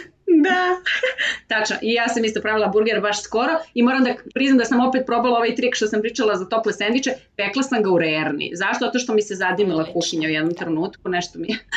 Da. 0.53 0.77
Tačno. 1.53 1.77
I 1.83 1.93
ja 1.93 2.09
sam 2.09 2.25
isto 2.25 2.41
pravila 2.41 2.69
burger 2.69 3.01
baš 3.01 3.23
skoro 3.23 3.53
i 3.75 3.83
moram 3.83 4.05
da 4.05 4.15
priznam 4.35 4.59
da 4.59 4.65
sam 4.65 4.81
opet 4.89 5.07
probala 5.07 5.37
ovaj 5.37 5.55
trik 5.55 5.75
što 5.75 5.87
sam 5.87 6.01
pričala 6.01 6.37
za 6.37 6.45
tople 6.45 6.73
sendviče. 6.73 7.11
Pekla 7.37 7.63
sam 7.63 7.83
ga 7.83 7.91
u 7.91 7.99
rerni. 7.99 8.51
Zašto? 8.55 8.85
Zato 8.85 8.99
što 8.99 9.15
mi 9.15 9.23
se 9.23 9.35
zadimila 9.35 9.85
kuhinja 9.85 10.29
u 10.29 10.31
jednom 10.31 10.55
trenutku. 10.55 11.09
Nešto 11.09 11.39
mi 11.39 11.49
je... 11.49 11.59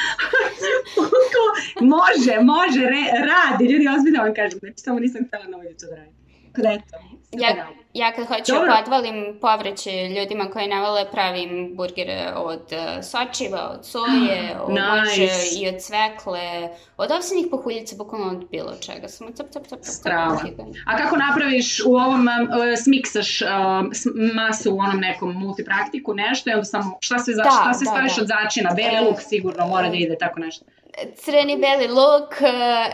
Može, 1.95 2.39
može, 2.41 2.79
re, 2.79 3.03
radi. 3.31 3.65
Ljudi, 3.71 3.87
ozbiljno 3.97 4.23
vam 4.23 4.33
kažem. 4.33 4.59
Znači, 4.59 4.77
samo 4.77 4.99
nisam 4.99 5.25
htjela 5.27 5.45
na 5.45 5.57
ovo 5.57 5.69
jutro 5.69 5.89
da 5.89 5.95
radim. 5.95 6.24
Sve 6.55 6.77
Ja, 7.33 7.67
ja 7.93 8.11
kad 8.11 8.27
hoću 8.27 8.51
Dobro. 8.53 8.73
podvalim 8.75 9.15
povrće 9.41 9.91
ljudima 10.09 10.45
koji 10.45 10.67
ne 10.67 10.81
vole, 10.81 11.11
pravim 11.11 11.49
burgere 11.75 12.33
od 12.35 12.61
uh, 12.71 13.03
sočiva, 13.03 13.69
od 13.69 13.85
soje, 13.85 14.39
od 14.63 14.69
Nice. 14.69 14.81
može 14.89 15.27
i 15.55 15.67
od 15.67 15.81
cvekle, 15.81 16.41
od 16.97 17.11
ovsenih 17.11 17.45
pahuljica, 17.51 17.95
bukvalno 17.95 18.27
od 18.29 18.49
bilo 18.51 18.73
čega. 18.75 19.07
Samo 19.07 19.31
cap, 19.31 19.47
cap, 19.47 19.63
cap, 19.63 19.79
cap, 19.79 19.93
Strava. 19.93 20.39
A 20.87 20.97
kako 20.97 21.15
napraviš 21.17 21.79
u 21.79 21.93
ovom, 21.95 22.21
uh, 22.21 22.33
smiksaš 22.83 23.39
s- 23.93 24.05
masu 24.33 24.71
u 24.71 24.79
onom 24.79 24.99
nekom 24.99 25.33
multipraktiku, 25.33 26.13
nešto 26.13 26.49
i 26.49 26.53
onda 26.53 26.63
samo, 26.65 26.97
šta 26.99 27.19
se, 27.19 27.31
za, 27.31 27.43
Da, 27.43 27.49
šta 27.51 27.73
se 27.73 27.85
da, 27.85 27.91
staviš 27.91 28.15
da. 28.15 28.21
od 28.21 28.27
začina? 28.27 28.69
Beli 28.75 28.95
E, 28.95 29.01
luk 29.01 29.21
sigurno 29.21 29.67
mora 29.67 29.89
da 29.89 29.95
ide, 29.95 30.17
tako 30.17 30.39
nešto. 30.39 30.65
Crni 31.15 31.57
beli 31.57 31.87
luk, 31.87 32.31
uh, 32.31 32.47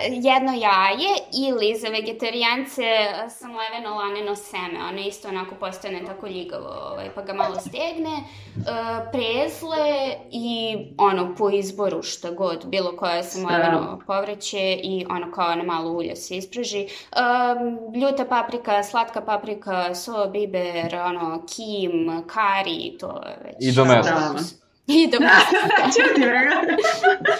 jedno 0.09 0.53
jaje 0.53 1.13
ili 1.49 1.75
za 1.75 1.89
vegetarijance 1.89 2.81
uh, 2.81 3.31
sam 3.31 3.51
leveno 3.55 3.95
laneno 3.95 4.35
seme. 4.35 4.79
Ono 4.89 4.99
isto 5.01 5.27
onako 5.27 5.55
postane 5.55 6.05
tako 6.05 6.27
ljigavo, 6.27 6.69
ovaj, 6.91 7.09
pa 7.15 7.21
ga 7.21 7.33
malo 7.33 7.55
stegne. 7.59 8.15
Uh, 8.57 8.63
prezle 9.11 10.15
i 10.31 10.77
ono 10.97 11.35
po 11.35 11.49
izboru 11.49 12.03
šta 12.03 12.31
god, 12.31 12.65
bilo 12.65 12.97
koje 12.97 13.23
sam 13.23 13.41
Strava. 13.41 13.63
leveno 13.63 14.01
povrće 14.07 14.79
i 14.83 15.05
ono 15.09 15.31
kao 15.31 15.55
na 15.55 15.63
malo 15.63 15.91
ulja 15.91 16.15
se 16.15 16.37
ispraži. 16.37 16.87
Um, 16.87 17.93
ljuta 18.01 18.25
paprika, 18.25 18.83
slatka 18.83 19.21
paprika, 19.21 19.95
so, 19.95 20.27
biber, 20.27 20.95
ono, 21.05 21.45
kim, 21.55 22.23
kari, 22.27 22.97
to 22.99 23.07
je 23.07 23.37
već... 23.43 23.55
I 23.59 23.71
do 23.71 23.85
mesta. 23.85 24.60
Strava. 24.91 25.03
I 25.03 25.11
do 25.11 25.17
mesta. 25.19 25.57
Čuti, 25.95 26.21
vrega. 26.21 26.55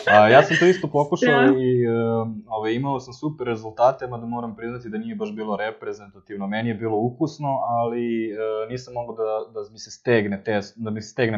A, 0.08 0.28
ja 0.30 0.44
sam 0.44 0.58
to 0.60 0.66
isto 0.66 0.88
pokušao 0.88 1.42
Da. 1.42 1.46
i 1.46 1.88
um, 1.88 2.44
ovaj, 2.48 2.74
imao 2.74 3.00
sam 3.00 3.14
super 3.14 3.48
rezultate, 3.48 4.08
mada 4.08 4.26
moram 4.26 4.56
priznati 4.56 4.90
da 4.90 4.98
nije 4.98 5.16
baš 5.16 5.32
bilo 5.36 5.56
reprezentativno. 5.56 6.48
Meni 6.48 6.70
je 6.70 6.76
bilo 6.76 6.98
ukusno, 6.98 7.48
ali 7.68 8.32
uh, 8.34 8.70
nisam 8.70 8.94
mogao 8.94 9.16
da, 9.16 9.52
da 9.54 9.72
mi 9.72 9.80
se 9.80 9.92
stegne 9.92 10.44
tes, 10.44 10.74
da 10.76 10.90
mi 10.92 11.02
se 11.02 11.10
stegne 11.10 11.38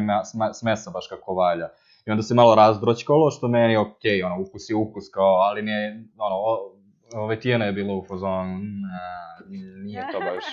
smesa 0.52 0.90
baš 0.90 1.06
kako 1.08 1.34
valja. 1.34 1.68
I 2.06 2.10
onda 2.10 2.22
se 2.22 2.34
malo 2.34 2.54
razdroćkalo, 2.54 3.30
što 3.30 3.48
meni 3.48 3.72
je 3.72 3.78
okej, 3.78 4.22
ono, 4.22 4.40
ukus 4.40 4.70
je 4.70 4.76
ukus, 4.76 5.04
kao, 5.14 5.34
ali 5.34 5.62
ne, 5.62 6.04
ono, 6.18 6.36
o, 6.36 6.72
ove 7.14 7.40
Tijana 7.40 7.64
je 7.64 7.72
bila 7.72 7.94
u 7.94 8.04
fazonu, 8.08 8.58
"Na, 8.58 9.00
nije 9.84 10.06
to 10.12 10.18
baš, 10.20 10.44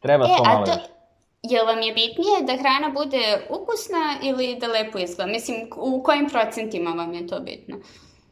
treba 0.00 0.24
E, 0.24 0.28
to 0.28 0.42
a 0.44 0.52
malo 0.52 0.64
to, 0.66 0.72
Je 1.50 1.62
vam 1.62 1.80
je 1.82 1.92
bitnije 1.94 2.36
da 2.46 2.56
hrana 2.56 2.88
bude 2.94 3.24
ukusna 3.48 4.14
ili 4.22 4.56
da 4.60 4.66
lepo 4.66 4.98
izgleda? 4.98 5.32
Mislim, 5.32 5.56
u 5.76 6.02
kojim 6.02 6.28
procentima 6.28 6.90
vam 6.90 7.14
je 7.14 7.26
to 7.26 7.40
bitno? 7.40 7.76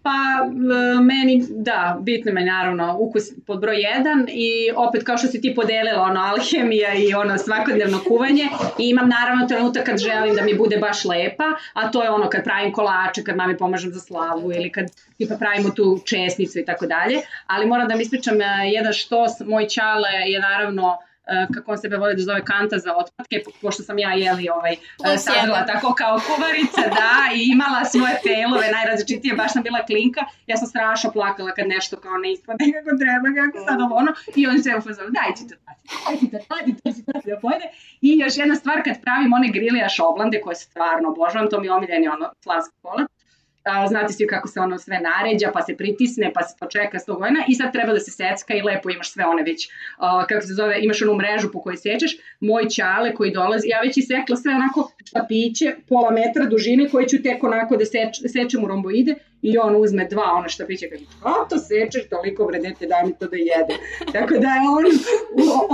Pa 0.03 0.45
meni, 1.03 1.45
da, 1.51 1.99
bitno 2.01 2.33
me 2.33 2.45
naravno 2.45 2.97
ukus 2.99 3.23
pod 3.47 3.61
broj 3.61 3.77
1 3.77 4.29
i 4.29 4.73
opet 4.77 5.05
kao 5.05 5.19
što 5.19 5.27
si 5.27 5.41
ti 5.41 5.55
podelila 5.55 6.03
ono 6.03 6.21
alhemija 6.21 6.95
i 6.95 7.15
ono 7.15 7.39
svakodnevno 7.39 8.01
kuvanje 8.09 8.49
i 8.79 8.89
imam 8.89 9.09
naravno 9.09 9.47
trenutak 9.47 9.87
kad 9.87 9.99
želim 9.99 10.35
da 10.35 10.43
mi 10.43 10.55
bude 10.55 10.77
baš 10.77 11.05
lepa, 11.05 11.45
a 11.73 11.91
to 11.91 12.03
je 12.03 12.11
ono 12.11 12.29
kad 12.29 12.45
pravim 12.45 12.73
kolače, 12.73 13.25
kad 13.25 13.37
mami 13.37 13.57
pomažem 13.57 13.93
za 13.93 14.01
slavu 14.01 14.53
ili 14.53 14.73
kad 14.73 14.87
tipa 15.19 15.35
pravimo 15.35 15.71
tu 15.71 16.01
česnicu 16.07 16.59
i 16.59 16.65
tako 16.65 16.87
dalje, 16.87 17.21
ali 17.47 17.67
moram 17.67 17.89
da 17.89 17.97
mi 17.97 18.03
ispričam 18.03 18.35
jedan 18.73 18.93
štos, 18.93 19.41
moj 19.41 19.69
čale 19.69 20.09
je 20.27 20.41
naravno 20.41 20.99
E, 21.03 21.12
kako 21.55 21.73
on 21.73 21.79
sebe 21.79 21.97
voli 21.97 22.15
da 22.17 22.23
zove 22.23 22.45
kanta 22.45 22.79
za 22.79 22.97
otpadke, 22.97 23.43
pošto 23.61 23.83
sam 23.83 23.99
ja 23.99 24.13
jeli 24.13 24.49
ovaj, 24.49 24.73
e, 24.73 25.19
sadrala 25.19 25.67
tako 25.67 25.95
kao 25.95 26.21
kuvarica, 26.27 26.83
da, 26.99 27.15
i 27.35 27.41
imala 27.55 27.85
svoje 27.85 28.15
failove 28.25 28.67
najrazličitije, 28.77 29.35
baš 29.35 29.53
sam 29.53 29.63
bila 29.63 29.87
klinka, 29.87 30.21
ja 30.47 30.57
sam 30.57 30.69
strašno 30.69 31.13
plakala 31.13 31.51
kad 31.55 31.67
nešto 31.69 31.97
kao 31.97 32.17
ne 32.19 32.33
ispade 32.33 32.65
kako 32.75 32.91
treba, 33.03 33.29
kako 33.39 33.57
sad 33.67 33.81
ovo 33.81 33.95
ono, 34.03 34.13
i 34.37 34.47
on 34.47 34.63
se 34.63 34.71
u 34.79 34.81
fazonu, 34.81 35.11
daj 35.19 35.31
ti 35.37 35.43
to 35.49 35.55
tati, 35.65 35.83
daj 36.07 36.17
ti 36.21 36.27
to 36.33 36.39
tati, 36.49 36.71
to 36.83 36.93
si 36.93 37.05
tati 37.05 37.31
da 37.31 37.37
pojede. 37.45 37.67
I 38.01 38.09
još 38.23 38.37
jedna 38.37 38.55
stvar, 38.55 38.79
kad 38.85 39.03
pravim 39.03 39.33
one 39.33 39.49
grilijaš 39.57 39.97
oblande, 40.01 40.41
koje 40.41 40.55
stvarno 40.55 41.09
obožavam, 41.09 41.51
to 41.51 41.61
mi 41.61 41.67
je 41.67 41.73
omiljeni 41.73 42.09
ono, 42.09 42.27
slanski 42.43 42.75
kolat, 42.83 43.11
a, 43.65 43.89
znate 43.89 44.13
svi 44.13 44.27
kako 44.27 44.49
se 44.49 44.61
ono 44.61 44.79
sve 44.79 45.01
naređa, 45.01 45.51
pa 45.55 45.63
se 45.63 45.77
pritisne, 45.77 46.33
pa 46.35 46.43
se 46.43 46.57
to 46.59 46.67
čeka 46.67 46.99
100 46.99 47.19
godina 47.19 47.45
i 47.49 47.55
sad 47.55 47.73
treba 47.73 47.93
da 47.93 48.01
se 48.01 48.11
secka 48.11 48.55
i 48.55 48.63
lepo 48.63 48.91
imaš 48.91 49.13
sve 49.13 49.27
one 49.27 49.43
već, 49.43 49.69
a, 49.99 50.27
kako 50.27 50.47
se 50.47 50.55
zove, 50.55 50.79
imaš 50.81 51.03
onu 51.03 51.15
mrežu 51.15 51.53
po 51.53 51.61
kojoj 51.61 51.77
sečeš, 51.77 52.17
moj 52.41 52.69
čale 52.69 53.15
koji 53.15 53.31
dolazi, 53.31 53.69
ja 53.69 53.81
već 53.81 53.97
isekla 53.97 54.37
sve 54.37 54.55
onako 54.55 54.93
štapiće, 55.05 55.75
pola 55.89 56.11
metra 56.11 56.47
dužine 56.47 56.89
koje 56.89 57.09
ću 57.09 57.23
tek 57.23 57.45
onako 57.45 57.77
da 57.77 57.85
seč, 57.85 58.21
sečem 58.33 58.65
u 58.65 58.69
romboide 58.69 59.15
i 59.43 59.59
on 59.59 59.77
uzme 59.77 60.05
dva 60.11 60.27
ona 60.39 60.49
štapića 60.49 60.87
kaže, 60.91 61.05
a 61.23 61.49
to 61.49 61.57
sečeš 61.59 62.09
toliko 62.09 62.47
vredete, 62.47 62.87
daj 62.87 63.05
mi 63.05 63.13
to 63.19 63.27
da 63.27 63.37
jede. 63.37 63.75
Tako 64.17 64.35
da 64.45 64.49
je 64.55 64.61
on, 64.79 64.85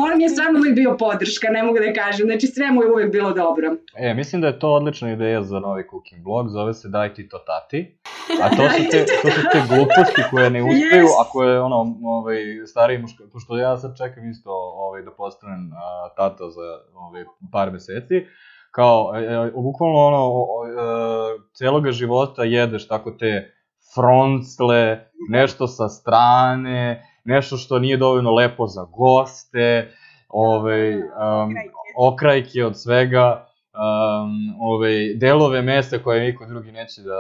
on 0.05 0.17
mi 0.17 0.23
je 0.23 0.29
stvarno 0.29 0.59
uvijek 0.59 0.75
bio 0.75 0.97
podrška, 0.99 1.49
ne 1.51 1.63
mogu 1.63 1.79
da 1.79 1.93
kažem, 1.93 2.27
znači 2.27 2.47
sve 2.47 2.71
mu 2.71 2.83
je 2.83 2.93
uvijek 2.93 3.13
bilo 3.13 3.33
dobro. 3.33 3.77
E, 3.97 4.15
mislim 4.15 4.43
da 4.43 4.47
je 4.47 4.59
to 4.59 4.69
odlična 4.73 5.13
ideja 5.13 5.43
za 5.43 5.61
novi 5.61 5.85
cooking 5.91 6.23
blog, 6.25 6.49
zove 6.49 6.75
se 6.75 6.89
Daj 6.89 7.15
ti 7.15 7.29
to 7.29 7.39
tati, 7.39 7.99
a 8.43 8.49
to 8.57 8.63
su 8.71 8.83
te, 8.91 9.05
to 9.23 9.31
su 9.31 9.41
te 9.53 9.61
gluposti 9.69 10.23
koje 10.31 10.51
ne 10.51 10.63
uspeju, 10.63 11.07
yes. 11.07 11.21
a 11.21 11.31
koje 11.33 11.61
ono, 11.61 11.99
ovaj, 12.05 12.39
stariji 12.67 12.99
muška, 12.99 13.25
pošto 13.33 13.59
ja 13.59 13.77
sad 13.77 13.97
čekam 13.99 14.31
isto 14.31 14.51
ovaj, 14.85 15.03
da 15.03 15.11
postanem 15.11 15.73
a, 15.73 16.09
tata 16.17 16.51
za 16.51 16.67
ovaj, 16.95 17.25
par 17.53 17.73
meseci, 17.73 18.27
kao, 18.71 19.13
e, 19.17 19.21
e, 19.21 19.51
bukvalno 19.55 19.99
ono, 19.99 20.17
o, 20.17 20.47
o, 20.59 20.67
e, 20.67 20.73
celoga 21.53 21.91
života 21.91 22.45
jedeš 22.45 22.89
tako 22.89 23.11
te 23.11 23.58
froncle, 23.95 25.09
nešto 25.29 25.67
sa 25.67 25.89
strane, 25.89 27.07
nešto 27.25 27.57
što 27.57 27.79
nije 27.79 27.97
dovoljno 27.97 28.35
lepo 28.35 28.67
za 28.67 28.85
goste, 28.85 29.93
ove, 30.29 30.97
um, 30.97 31.55
okrajke 31.99 32.65
od 32.65 32.81
svega, 32.81 33.47
um, 33.75 34.61
ove, 34.61 35.15
delove 35.15 35.63
mesa 35.63 35.99
koje 35.99 36.21
niko 36.21 36.47
drugi 36.47 36.73
neće 36.73 37.03
da, 37.03 37.17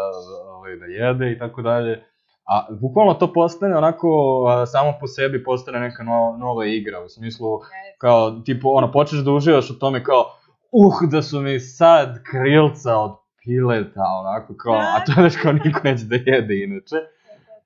ove, 0.59 0.77
da 0.77 0.85
jede 0.85 1.33
i 1.33 1.39
tako 1.39 1.63
dalje. 1.63 2.05
A 2.51 2.67
bukvalno 2.81 3.15
to 3.15 3.33
postane 3.33 3.77
onako, 3.77 4.09
a, 4.49 4.67
samo 4.67 4.95
po 5.01 5.07
sebi 5.07 5.45
postane 5.45 5.81
neka 5.81 6.03
no, 6.03 6.37
nova 6.39 6.67
igra, 6.67 7.01
u 7.05 7.09
smislu, 7.09 7.61
kao, 7.99 8.31
tipo, 8.31 8.69
ono, 8.69 8.93
počneš 8.93 9.21
da 9.21 9.33
uživaš 9.33 9.71
u 9.71 9.79
tome 9.79 10.05
kao, 10.05 10.25
uh, 10.73 10.95
da 11.11 11.23
su 11.23 11.41
mi 11.41 11.61
sad 11.61 12.23
krilca 12.31 12.97
od 12.97 13.17
pileta, 13.49 14.05
onako 14.21 14.57
kao, 14.57 14.75
a 14.75 15.05
to 15.05 15.13
je 15.17 15.25
već 15.25 15.37
kao 15.43 15.53
niko 15.53 15.81
neće 15.85 16.05
da 16.05 16.17
jede 16.17 16.63
inače. 16.65 16.97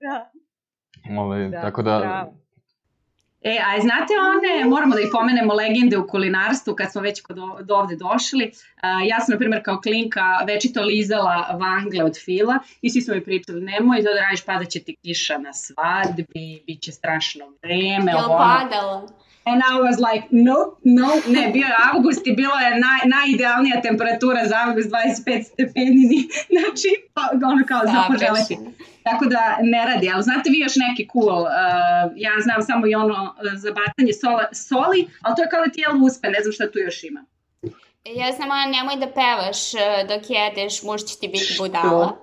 Da. 0.01 0.31
Ove, 1.21 1.49
da, 1.49 1.61
tako 1.61 1.83
da, 1.83 1.99
bravo. 1.99 2.43
E, 3.45 3.59
a 3.67 3.81
znate 3.81 4.13
one, 4.33 4.71
moramo 4.71 4.95
da 4.95 5.01
ih 5.01 5.09
pomenemo, 5.13 5.55
legende 5.55 5.99
u 5.99 6.07
kulinarstvu, 6.07 6.75
kad 6.75 6.93
smo 6.93 7.01
već 7.01 7.23
kod 7.23 7.37
do 7.63 7.75
ovde 7.75 7.97
došli. 7.97 8.45
Uh, 8.45 9.09
ja 9.09 9.21
sam, 9.21 9.33
na 9.33 9.39
primjer, 9.39 9.63
kao 9.65 9.81
klinka 9.81 10.25
večito 10.47 10.83
lizala 10.83 11.59
vangle 11.61 12.05
od 12.05 12.25
fila 12.25 12.59
i 12.83 12.91
svi 12.91 13.01
smo 13.01 13.15
mi 13.15 13.25
pričali, 13.25 13.61
nemoj 13.61 14.05
to 14.05 14.15
da 14.15 14.21
radiš, 14.21 14.45
padat 14.45 14.69
će 14.69 14.81
ti 14.81 14.97
kiša 15.03 15.39
na 15.39 15.53
svadbi, 15.53 16.63
bit 16.67 16.83
će 16.83 16.93
strašno 16.93 17.45
vreme. 17.63 18.13
Jel 18.13 18.29
padalo? 18.29 19.09
And 19.45 19.63
I 19.63 19.81
was 19.81 19.99
like, 19.99 20.25
no, 20.31 20.77
no, 20.85 21.09
ne, 21.27 21.51
bio 21.51 21.67
je 21.67 21.77
avgust 21.93 22.27
i 22.27 22.33
bilo 22.33 22.55
je 22.59 22.71
naj, 22.71 23.01
najidealnija 23.05 23.81
temperatura 23.81 24.47
za 24.47 24.57
avgust, 24.67 24.91
25 24.91 25.43
stepenini, 25.43 26.29
znači, 26.55 26.89
pa, 27.15 27.23
ono 27.53 27.67
kao 27.67 27.81
za 27.87 28.05
poželeti. 28.09 28.59
Tako 29.03 29.25
da 29.27 29.59
ne 29.63 29.87
radi, 29.87 30.11
ali 30.15 30.23
znate 30.23 30.51
vi 30.51 30.59
još 30.59 30.77
neki 30.77 31.09
cool, 31.13 31.43
uh, 31.43 31.49
ja 32.17 32.33
znam 32.43 32.63
samo 32.63 32.87
i 32.87 32.95
ono 32.95 33.23
uh, 33.23 33.51
za 33.55 33.71
bacanje 33.71 34.13
sola, 34.13 34.45
soli, 34.53 35.09
ali 35.23 35.37
to 35.37 35.43
je 35.43 35.49
kao 35.49 35.65
da 35.65 35.73
ti 35.73 35.81
je 35.81 35.89
uspe, 36.07 36.29
ne 36.29 36.41
znam 36.43 36.53
šta 36.53 36.71
tu 36.71 36.79
još 36.79 37.05
ima. 37.05 37.25
Ja 38.05 38.33
znam, 38.33 38.51
ono, 38.51 38.67
nemoj 38.77 38.97
da 38.97 39.09
pevaš 39.21 39.75
uh, 39.75 39.81
dok 40.09 40.23
jedeš, 40.31 40.83
muž 40.83 41.01
će 41.01 41.15
ti 41.21 41.29
biti 41.29 41.55
budala. 41.59 42.23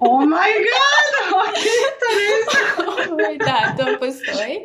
Oh 0.00 0.22
my 0.22 0.50
god, 0.68 1.10
ok, 1.42 1.62
to 2.00 2.08
ne 2.20 2.30
znam. 2.44 3.38
da, 3.38 3.84
to 3.84 3.98
postoji. 3.98 4.56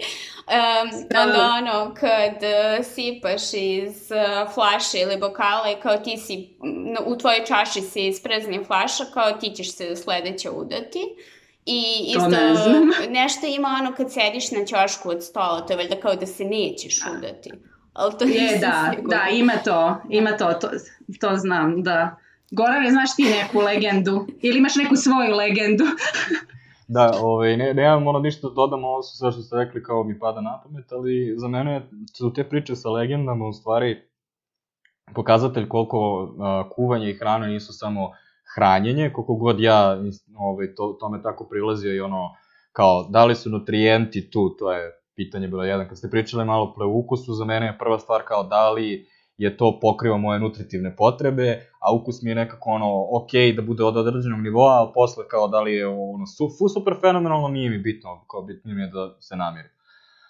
Um, 0.55 1.21
onda 1.23 1.51
ono, 1.57 1.93
kad 1.93 2.33
uh, 2.33 2.85
sipaš 2.85 3.53
iz 3.53 4.11
uh, 4.11 4.53
flaše 4.53 4.97
ili 4.97 5.17
bokala 5.17 5.71
i 5.71 5.81
kao 5.81 5.97
ti 5.97 6.17
si, 6.17 6.49
u 7.05 7.17
tvojoj 7.17 7.45
čaši 7.45 7.81
se 7.81 8.07
isprezni 8.07 8.63
flaša, 8.67 9.03
kao 9.13 9.31
ti 9.31 9.49
ćeš 9.55 9.75
se 9.75 9.95
sledeće 9.95 10.49
udati. 10.49 10.99
I 11.65 12.05
isto 12.07 12.27
ne 12.27 13.09
nešto 13.09 13.47
ima 13.47 13.77
ono 13.81 13.95
kad 13.95 14.13
sediš 14.13 14.51
na 14.51 14.65
ćošku 14.65 15.09
od 15.09 15.23
stola, 15.23 15.65
to 15.65 15.73
je 15.73 15.77
valjda 15.77 15.95
kao 15.95 16.15
da 16.15 16.25
se 16.25 16.43
nećeš 16.43 16.99
udati. 17.17 17.51
Ali 17.93 18.13
to 18.19 18.25
je, 18.25 18.57
da, 18.57 18.89
sigurno. 18.91 19.09
da, 19.09 19.29
ima 19.31 19.53
to, 19.63 19.97
ima 20.09 20.37
to, 20.37 20.53
to, 20.53 20.69
to 21.19 21.35
znam, 21.35 21.83
da. 21.83 22.15
Gorane, 22.51 22.91
znaš 22.91 23.15
ti 23.15 23.23
neku 23.23 23.59
legendu? 23.59 24.27
Ili 24.41 24.57
imaš 24.57 24.75
neku 24.75 24.95
svoju 24.95 25.35
legendu? 25.35 25.85
Da, 26.87 27.11
ovaj, 27.21 27.57
ne, 27.57 27.73
nemam 27.73 28.07
ono 28.07 28.19
ništa 28.19 28.47
da 28.47 28.53
dodam, 28.53 28.83
ovo 28.83 29.01
su 29.01 29.17
sve 29.17 29.31
što 29.31 29.41
ste 29.41 29.55
rekli 29.57 29.83
kao 29.83 30.03
mi 30.03 30.19
pada 30.19 30.41
na 30.41 30.61
pamet, 30.63 30.91
ali 30.91 31.33
za 31.37 31.47
mene 31.47 31.89
su 32.17 32.33
te 32.33 32.43
priče 32.43 32.75
sa 32.75 32.89
legendama 32.89 33.47
u 33.47 33.53
stvari 33.53 34.01
pokazatelj 35.13 35.67
koliko 35.67 36.23
uh, 36.23 36.71
kuvanje 36.75 37.09
i 37.09 37.13
hrana 37.13 37.47
nisu 37.47 37.73
samo 37.73 38.11
hranjenje, 38.55 39.11
koliko 39.13 39.35
god 39.35 39.59
ja 39.59 39.97
ovaj, 40.37 40.75
to, 40.75 40.97
tome 40.99 41.21
tako 41.21 41.47
prilazio 41.49 41.95
i 41.95 41.99
ono, 41.99 42.29
kao, 42.71 43.07
da 43.09 43.25
li 43.25 43.35
su 43.35 43.49
nutrijenti 43.49 44.29
tu, 44.29 44.49
to 44.59 44.71
je 44.71 44.91
pitanje 45.15 45.47
bilo 45.47 45.63
jedan. 45.63 45.87
Kad 45.87 45.97
ste 45.97 46.09
pričali 46.09 46.45
malo 46.45 46.73
pre 46.73 46.85
ukusu, 46.85 47.33
za 47.33 47.45
mene 47.45 47.65
je 47.65 47.77
prva 47.77 47.99
stvar 47.99 48.21
kao 48.27 48.43
da 48.43 48.71
li 48.71 49.07
je 49.37 49.57
to 49.57 49.79
pokriva 49.81 50.17
moje 50.17 50.39
nutritivne 50.39 50.95
potrebe, 50.95 51.61
a 51.79 51.93
ukus 51.95 52.21
mi 52.21 52.29
je 52.31 52.35
nekako 52.35 52.69
ono, 52.69 53.07
ok, 53.11 53.31
da 53.55 53.61
bude 53.61 53.83
od 53.83 53.97
određenog 53.97 54.41
nivoa, 54.41 54.73
ali 54.73 54.91
posle 54.93 55.27
kao 55.27 55.47
da 55.47 55.61
li 55.61 55.73
je 55.73 55.87
ono, 55.87 56.25
su, 56.25 56.49
super 56.73 56.93
fenomenalno, 57.01 57.47
nije 57.47 57.69
mi 57.69 57.77
bitno, 57.77 58.25
kao 58.31 58.41
bitno 58.41 58.73
mi 58.73 58.81
je 58.81 58.87
da 58.87 59.15
se 59.19 59.35
namiri. 59.35 59.67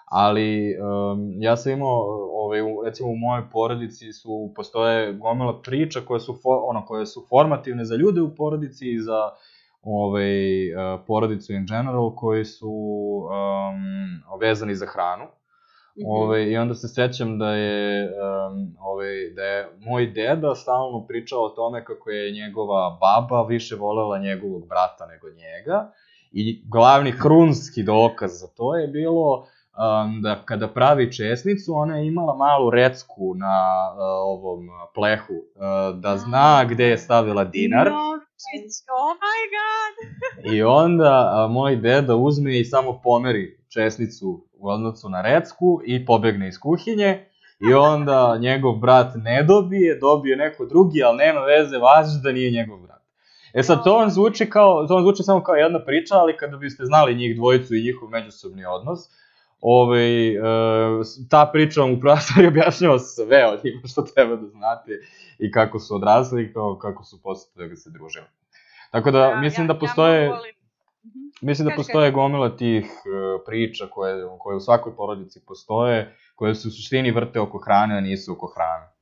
Ali 0.05 0.77
um, 0.77 1.31
ja 1.39 1.57
sam 1.57 1.71
imao, 1.71 1.99
ovaj, 2.31 2.59
recimo 2.85 3.09
u 3.09 3.15
mojoj 3.15 3.49
porodici 3.51 4.13
su, 4.13 4.53
postoje 4.55 5.13
gomela 5.13 5.61
priča 5.61 6.01
koje 6.01 6.19
su, 6.19 6.33
for, 6.43 6.59
ono, 6.63 6.85
koje 6.85 7.05
su 7.05 7.25
formativne 7.29 7.85
za 7.85 7.95
ljude 7.95 8.21
u 8.21 8.35
porodici 8.35 8.91
i 8.91 8.99
za 8.99 9.29
ovaj, 9.81 10.73
uh, 10.73 10.99
porodicu 11.07 11.53
in 11.53 11.65
general 11.65 12.15
koji 12.15 12.45
su 12.45 12.69
um, 12.69 14.39
vezani 14.41 14.75
za 14.75 14.85
hranu. 14.85 15.25
-hmm. 15.95 16.05
Ove, 16.07 16.25
ovaj, 16.25 16.43
I 16.43 16.57
onda 16.57 16.73
se 16.73 16.87
sećam 16.87 17.39
da 17.39 17.49
je, 17.49 18.05
um, 18.05 18.75
ove, 18.79 19.05
ovaj, 19.05 19.29
da 19.35 19.43
je 19.43 19.69
moj 19.79 20.07
deda 20.07 20.55
stalno 20.55 21.05
pričao 21.07 21.43
o 21.43 21.49
tome 21.49 21.85
kako 21.85 22.09
je 22.09 22.31
njegova 22.31 22.97
baba 23.01 23.47
više 23.47 23.75
volela 23.75 24.17
njegovog 24.17 24.67
brata 24.67 25.05
nego 25.05 25.27
njega. 25.29 25.91
I 26.31 26.63
glavni 26.69 27.11
hrunski 27.11 27.83
dokaz 27.83 28.31
za 28.39 28.47
to 28.47 28.75
je 28.77 28.87
bilo 28.87 29.47
um, 29.77 30.21
da 30.21 30.41
kada 30.45 30.67
pravi 30.67 31.11
česnicu, 31.11 31.73
ona 31.75 31.97
je 31.97 32.07
imala 32.07 32.35
malu 32.35 32.69
recku 32.69 33.33
na 33.35 33.91
uh, 33.91 33.97
ovom 34.23 34.69
plehu, 34.95 35.33
uh, 35.33 35.99
da 35.99 36.17
zna 36.17 36.65
gde 36.69 36.85
je 36.85 36.97
stavila 36.97 37.43
dinar. 37.43 37.91
No, 37.91 38.24
oh 38.99 39.13
my 39.25 39.41
god! 39.55 39.93
I 40.55 40.63
onda 40.63 41.45
uh, 41.45 41.51
moj 41.51 41.75
deda 41.75 42.15
uzme 42.15 42.59
i 42.59 42.65
samo 42.65 43.01
pomeri 43.03 43.59
česnicu 43.73 44.47
u 44.53 44.69
odnosu 44.69 45.09
na 45.09 45.21
recku 45.21 45.81
i 45.85 46.05
pobegne 46.05 46.47
iz 46.47 46.59
kuhinje 46.59 47.25
i 47.69 47.73
onda 47.73 48.37
njegov 48.39 48.75
brat 48.75 49.15
ne 49.15 49.43
dobije, 49.43 49.99
dobije 49.99 50.37
neko 50.37 50.65
drugi, 50.65 51.03
ali 51.03 51.17
nema 51.17 51.39
veze, 51.39 51.77
važi 51.77 52.21
da 52.23 52.31
nije 52.31 52.51
njegov 52.51 52.79
brat. 52.79 53.01
E 53.53 53.63
sad, 53.63 53.83
to 53.83 53.97
vam 53.97 54.09
zvuči 54.09 54.49
kao, 54.49 54.87
to 54.87 54.93
vam 54.93 55.03
zvuči 55.03 55.23
samo 55.23 55.43
kao 55.43 55.55
jedna 55.55 55.85
priča, 55.85 56.15
ali 56.15 56.37
kada 56.37 56.57
biste 56.57 56.85
znali 56.85 57.15
njih 57.15 57.35
dvojicu 57.35 57.75
i 57.75 57.83
njihov 57.83 58.09
međusobni 58.09 58.65
odnos, 58.65 58.99
ovaj, 59.61 60.35
e, 60.35 60.39
ta 61.29 61.49
priča 61.53 61.81
vam 61.81 61.93
u 61.93 61.99
stvari 62.21 62.47
objašnjava 62.47 62.99
sve 62.99 63.45
od 63.47 63.59
njima 63.65 63.81
što 63.87 64.01
treba 64.01 64.35
da 64.35 64.47
znate 64.47 64.91
i 65.39 65.51
kako 65.51 65.79
su 65.79 65.95
odrasli 65.95 66.43
i 66.43 66.53
kao, 66.53 66.77
kako 66.77 67.03
su 67.03 67.21
posle 67.23 67.67
da 67.67 67.75
se 67.75 67.89
družili. 67.89 68.25
Tako 68.91 69.11
da, 69.11 69.19
Ja- 69.19 69.41
mislim 69.41 69.67
ja- 69.67 69.73
da 69.73 69.79
postoje... 69.79 70.23
Ja 70.23 70.29
volim... 70.29 70.55
Mhm. 71.05 71.19
Mislim 71.41 71.67
da 71.67 71.75
postoje 71.75 72.11
gomila 72.11 72.57
tih 72.57 72.85
uh, 72.85 73.41
priča 73.45 73.87
koje, 73.91 74.25
koje 74.39 74.55
u 74.57 74.59
svakoj 74.59 74.95
porodici 74.95 75.45
postoje, 75.47 76.15
koje 76.35 76.55
se 76.55 76.67
u 76.67 76.71
suštini 76.71 77.11
vrte 77.11 77.39
oko 77.39 77.57
hrane, 77.57 77.97
a 77.97 78.01
nisu 78.01 78.31
oko 78.33 78.53
hrane. 78.55 78.94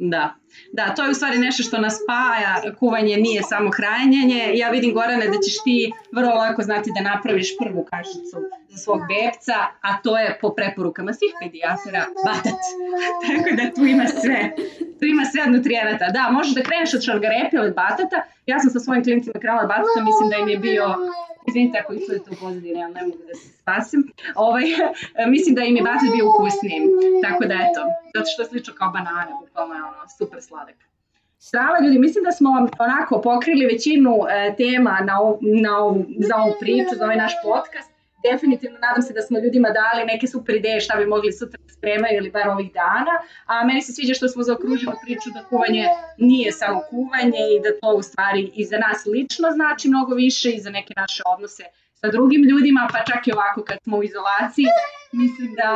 Da, 0.00 0.34
da, 0.72 0.94
to 0.94 1.04
je 1.04 1.10
u 1.10 1.14
stvari 1.14 1.38
nešto 1.38 1.62
što 1.62 1.78
nas 1.78 1.98
spaja, 2.02 2.74
kuvanje 2.78 3.16
nije 3.16 3.42
samo 3.42 3.70
hranjenje. 3.70 4.50
Ja 4.54 4.70
vidim 4.70 4.94
Gorane 4.94 5.26
da 5.26 5.38
ćeš 5.44 5.56
ti 5.64 5.92
vrlo 6.12 6.34
lako 6.34 6.62
znati 6.62 6.90
da 6.94 7.10
napraviš 7.10 7.48
prvu 7.58 7.84
kašicu 7.90 8.36
za 8.68 8.78
svog 8.78 9.00
bebca, 9.10 9.56
a 9.80 10.02
to 10.02 10.18
je 10.18 10.38
po 10.40 10.54
preporukama 10.54 11.12
svih 11.12 11.32
pedijatara 11.42 12.04
batat. 12.26 12.60
Tako 13.26 13.48
da 13.58 13.74
tu 13.74 13.84
ima 13.84 14.06
sve. 14.06 14.52
Tu 14.98 15.04
ima 15.04 15.24
sve 15.24 15.42
od 15.42 15.52
nutrijenata. 15.52 16.06
Da, 16.10 16.30
možeš 16.30 16.54
da 16.54 16.62
kreneš 16.62 16.94
od 16.94 17.04
šargarepe 17.04 17.56
ili 17.56 17.70
batata. 17.70 18.18
Ja 18.50 18.58
sam 18.58 18.70
sa 18.70 18.80
svojim 18.80 19.04
klinicima 19.04 19.40
krenula 19.42 19.62
od 19.62 19.68
batata, 19.68 20.00
mislim 20.10 20.26
da 20.30 20.36
im 20.36 20.48
je 20.48 20.58
bio 20.58 20.84
Izvinite 21.48 21.78
ako 21.78 21.92
izgledate 21.92 22.30
u 22.30 22.36
pozadini, 22.40 22.80
ja 22.80 22.88
ne 22.88 23.02
mogu 23.02 23.18
da 23.28 23.34
se 23.34 23.48
spasim. 23.48 24.12
Ovaj, 24.34 24.64
mislim 25.34 25.54
da 25.54 25.62
im 25.62 25.76
je 25.76 25.82
batat 25.82 26.08
bio 26.16 26.28
ukusniji. 26.30 26.80
Tako 27.26 27.44
da 27.50 27.54
eto, 27.54 27.80
zato 28.14 28.26
što 28.32 28.42
je 28.42 28.48
slično 28.48 28.74
kao 28.74 28.90
banane, 28.90 29.32
bukvalno 29.40 29.74
je 29.74 29.82
ono 29.82 30.02
super 30.18 30.42
sladak. 30.42 30.76
Strava 31.38 31.76
ljudi, 31.84 31.98
mislim 31.98 32.24
da 32.24 32.32
smo 32.32 32.50
onako 32.78 33.20
pokrili 33.20 33.66
većinu 33.66 34.12
e, 34.30 34.54
tema 34.56 35.00
na, 35.08 35.20
ov, 35.22 35.38
na 35.40 35.78
ovu, 35.78 36.04
za 36.18 36.34
ovu 36.36 36.54
priču, 36.60 36.92
za 36.98 37.04
ovaj 37.04 37.16
naš 37.16 37.32
podcast. 37.44 37.90
Definitivno 38.22 38.78
nadam 38.78 39.02
se 39.02 39.12
da 39.12 39.22
smo 39.22 39.38
ljudima 39.38 39.68
dali 39.80 40.06
neke 40.12 40.26
super 40.26 40.54
ideje 40.54 40.80
šta 40.80 40.96
bi 40.96 41.06
mogli 41.06 41.32
sutra 41.32 41.60
da 41.66 41.72
spremaju 41.72 42.16
ili 42.16 42.30
bar 42.30 42.48
ovih 42.48 42.72
dana. 42.72 43.14
A 43.46 43.64
meni 43.64 43.82
se 43.82 43.92
sviđa 43.92 44.14
što 44.14 44.28
smo 44.28 44.42
zaokružili 44.42 44.94
priču 45.04 45.28
da 45.34 45.44
kuvanje 45.44 45.84
nije 46.18 46.52
samo 46.52 46.80
kuvanje 46.90 47.42
i 47.54 47.60
da 47.64 47.70
to 47.80 47.90
u 47.94 48.02
stvari 48.02 48.52
i 48.54 48.64
za 48.64 48.78
nas 48.78 49.06
lično 49.06 49.48
znači 49.50 49.88
mnogo 49.88 50.14
više 50.14 50.50
i 50.50 50.60
za 50.60 50.70
neke 50.70 50.92
naše 50.96 51.22
odnose 51.34 51.64
sa 52.00 52.08
drugim 52.14 52.42
ljudima, 52.50 52.88
pa 52.92 52.98
čak 53.10 53.26
i 53.26 53.32
ovako 53.32 53.60
kad 53.68 53.78
smo 53.84 53.96
u 53.98 54.02
izolaciji, 54.02 54.70
mislim 55.12 55.54
da, 55.60 55.70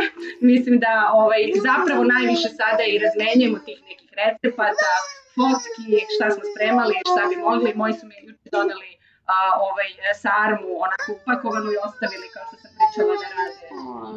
mislim 0.50 0.78
da 0.84 1.10
ovaj, 1.14 1.42
zapravo 1.68 2.04
najviše 2.04 2.48
sada 2.60 2.82
i 2.92 3.00
razmenjujemo 3.04 3.58
tih 3.66 3.78
nekih 3.88 4.10
recepata, 4.20 4.92
fotki, 5.34 5.90
šta 6.14 6.26
smo 6.34 6.42
spremali, 6.50 6.94
šta 7.12 7.22
bi 7.30 7.36
mogli. 7.46 7.70
Moji 7.80 7.92
su 7.98 8.04
mi 8.06 8.14
juče 8.26 8.48
doneli 8.52 8.97
a, 9.34 9.38
ovaj, 9.66 9.88
sarmu 10.24 10.70
onako 10.86 11.06
upakovanu 11.16 11.68
i 11.72 11.80
ostavili 11.86 12.26
kao 12.34 12.44
što 12.48 12.56
sam 12.62 12.70
pričala 12.78 13.12
da 13.22 13.26
rade 13.38 13.64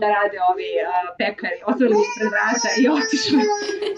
da 0.01 0.07
rade 0.15 0.37
ovi 0.51 0.69
a, 0.85 0.89
pekari, 1.21 1.59
ostavili 1.69 1.93
mi 1.97 2.03
ispred 2.07 2.27
vrata 2.35 2.69
i 2.81 2.83
otišli. 2.97 3.41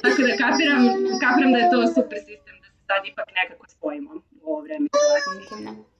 Tako 0.03 0.19
da 0.27 0.33
kapiram, 0.43 0.81
kapiram 1.23 1.51
da 1.53 1.59
je 1.61 1.71
to 1.73 1.79
super 1.97 2.19
sistem 2.29 2.55
da 2.61 2.67
se 2.67 2.79
sad 2.89 2.99
ipak 3.11 3.27
nekako 3.39 3.63
spojimo 3.75 4.09
u 4.35 4.41
ovo 4.47 4.59
vreme. 4.61 4.87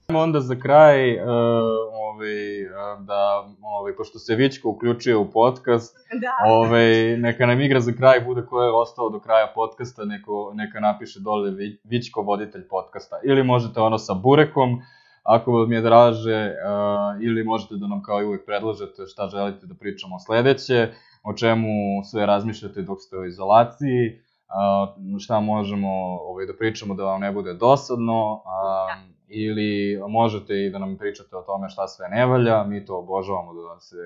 Onda 0.08 0.40
za 0.40 0.56
kraj, 0.56 0.98
uh, 1.14 1.28
ovaj, 1.94 2.36
uh, 2.64 2.72
da, 3.00 3.20
ovaj, 3.62 3.96
pošto 3.96 4.18
se 4.18 4.34
Vičko 4.34 4.68
uključio 4.68 5.20
u 5.20 5.30
podcast, 5.30 5.96
Da. 6.12 6.32
ovaj, 6.46 6.86
neka 7.16 7.46
nam 7.46 7.60
igra 7.60 7.80
za 7.80 7.92
kraj 7.92 8.20
bude 8.20 8.42
ko 8.42 8.62
je 8.62 8.72
ostao 8.72 9.08
do 9.08 9.20
kraja 9.20 9.52
podcasta, 9.54 10.04
neko, 10.04 10.52
neka 10.54 10.80
napiše 10.80 11.20
dole 11.20 11.50
Vi- 11.50 11.78
Vičko 11.84 12.22
voditelj 12.22 12.68
podcasta. 12.68 13.20
Ili 13.22 13.42
možete 13.42 13.80
ono 13.80 13.98
sa 13.98 14.14
Burekom, 14.14 14.82
ako 15.24 15.52
vam 15.52 15.72
je 15.72 15.80
draže, 15.80 16.52
ili 17.22 17.44
možete 17.44 17.74
da 17.76 17.86
nam 17.86 18.02
kao 18.02 18.22
i 18.22 18.26
uvek 18.26 18.46
predlažete 18.46 19.06
šta 19.06 19.28
želite 19.28 19.66
da 19.66 19.74
pričamo 19.74 20.18
sledeće, 20.18 20.88
o 21.24 21.32
čemu 21.32 21.68
sve 22.10 22.26
razmišljate 22.26 22.82
dok 22.82 22.98
ste 23.00 23.16
u 23.16 23.24
izolaciji, 23.24 24.20
šta 25.18 25.40
možemo 25.40 25.88
ovaj, 26.20 26.46
da 26.46 26.52
pričamo 26.58 26.94
da 26.94 27.04
vam 27.04 27.20
ne 27.20 27.32
bude 27.32 27.54
dosadno, 27.54 28.32
um, 28.32 29.14
ili 29.28 30.00
možete 30.08 30.54
i 30.54 30.70
da 30.70 30.78
nam 30.78 30.96
pričate 30.96 31.36
o 31.36 31.42
tome 31.42 31.68
šta 31.68 31.88
sve 31.88 32.08
ne 32.08 32.26
valja, 32.26 32.64
mi 32.64 32.84
to 32.84 32.98
obožavamo 32.98 33.52
da 33.54 33.80
se 33.80 33.96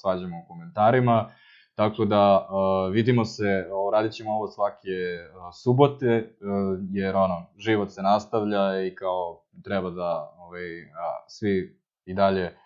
svađamo 0.00 0.36
u 0.38 0.48
komentarima, 0.48 1.30
tako 1.74 2.04
da 2.04 2.48
uh, 2.50 2.92
vidimo 2.92 3.24
se, 3.24 3.66
uh, 3.70 3.92
radit 3.92 4.12
ćemo 4.12 4.30
ovo 4.30 4.48
svake 4.48 4.98
uh, 5.36 5.54
subote, 5.62 6.36
uh, 6.40 6.78
jer 6.92 7.16
ono, 7.16 7.46
život 7.58 7.90
se 7.90 8.02
nastavlja 8.02 8.86
i 8.86 8.94
kao 8.94 9.41
treba 9.64 9.90
da 9.90 10.34
ovaj, 10.38 10.82
a, 10.82 11.24
svi 11.28 11.78
i 12.04 12.14
dalje 12.14 12.56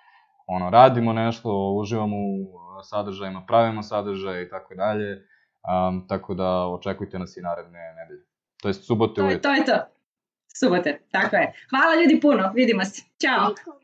ono, 0.47 0.71
radimo 0.71 1.13
nešto, 1.13 1.73
uživamo 1.73 2.17
u 2.17 2.59
sadržajima, 2.83 3.45
pravimo 3.47 3.83
sadržaje 3.83 4.47
i 4.47 4.49
tako 4.49 4.75
dalje, 4.75 5.27
um, 5.89 6.09
tako 6.09 6.35
da 6.35 6.67
očekujte 6.67 7.19
nas 7.19 7.37
i 7.37 7.41
naredne 7.41 7.95
nedelje. 7.97 8.25
To 8.63 8.69
jest 8.69 8.87
subote 8.87 9.15
To 9.15 9.21
je 9.21 9.27
ujutro. 9.27 9.51
to. 9.51 9.55
Je 9.55 9.65
to. 9.65 9.87
Subote, 10.59 11.01
tako 11.11 11.37
je. 11.37 11.53
Hvala 11.71 12.03
ljudi 12.03 12.21
puno, 12.21 12.53
vidimo 12.55 12.85
se. 12.85 13.03
Ćao. 13.21 13.77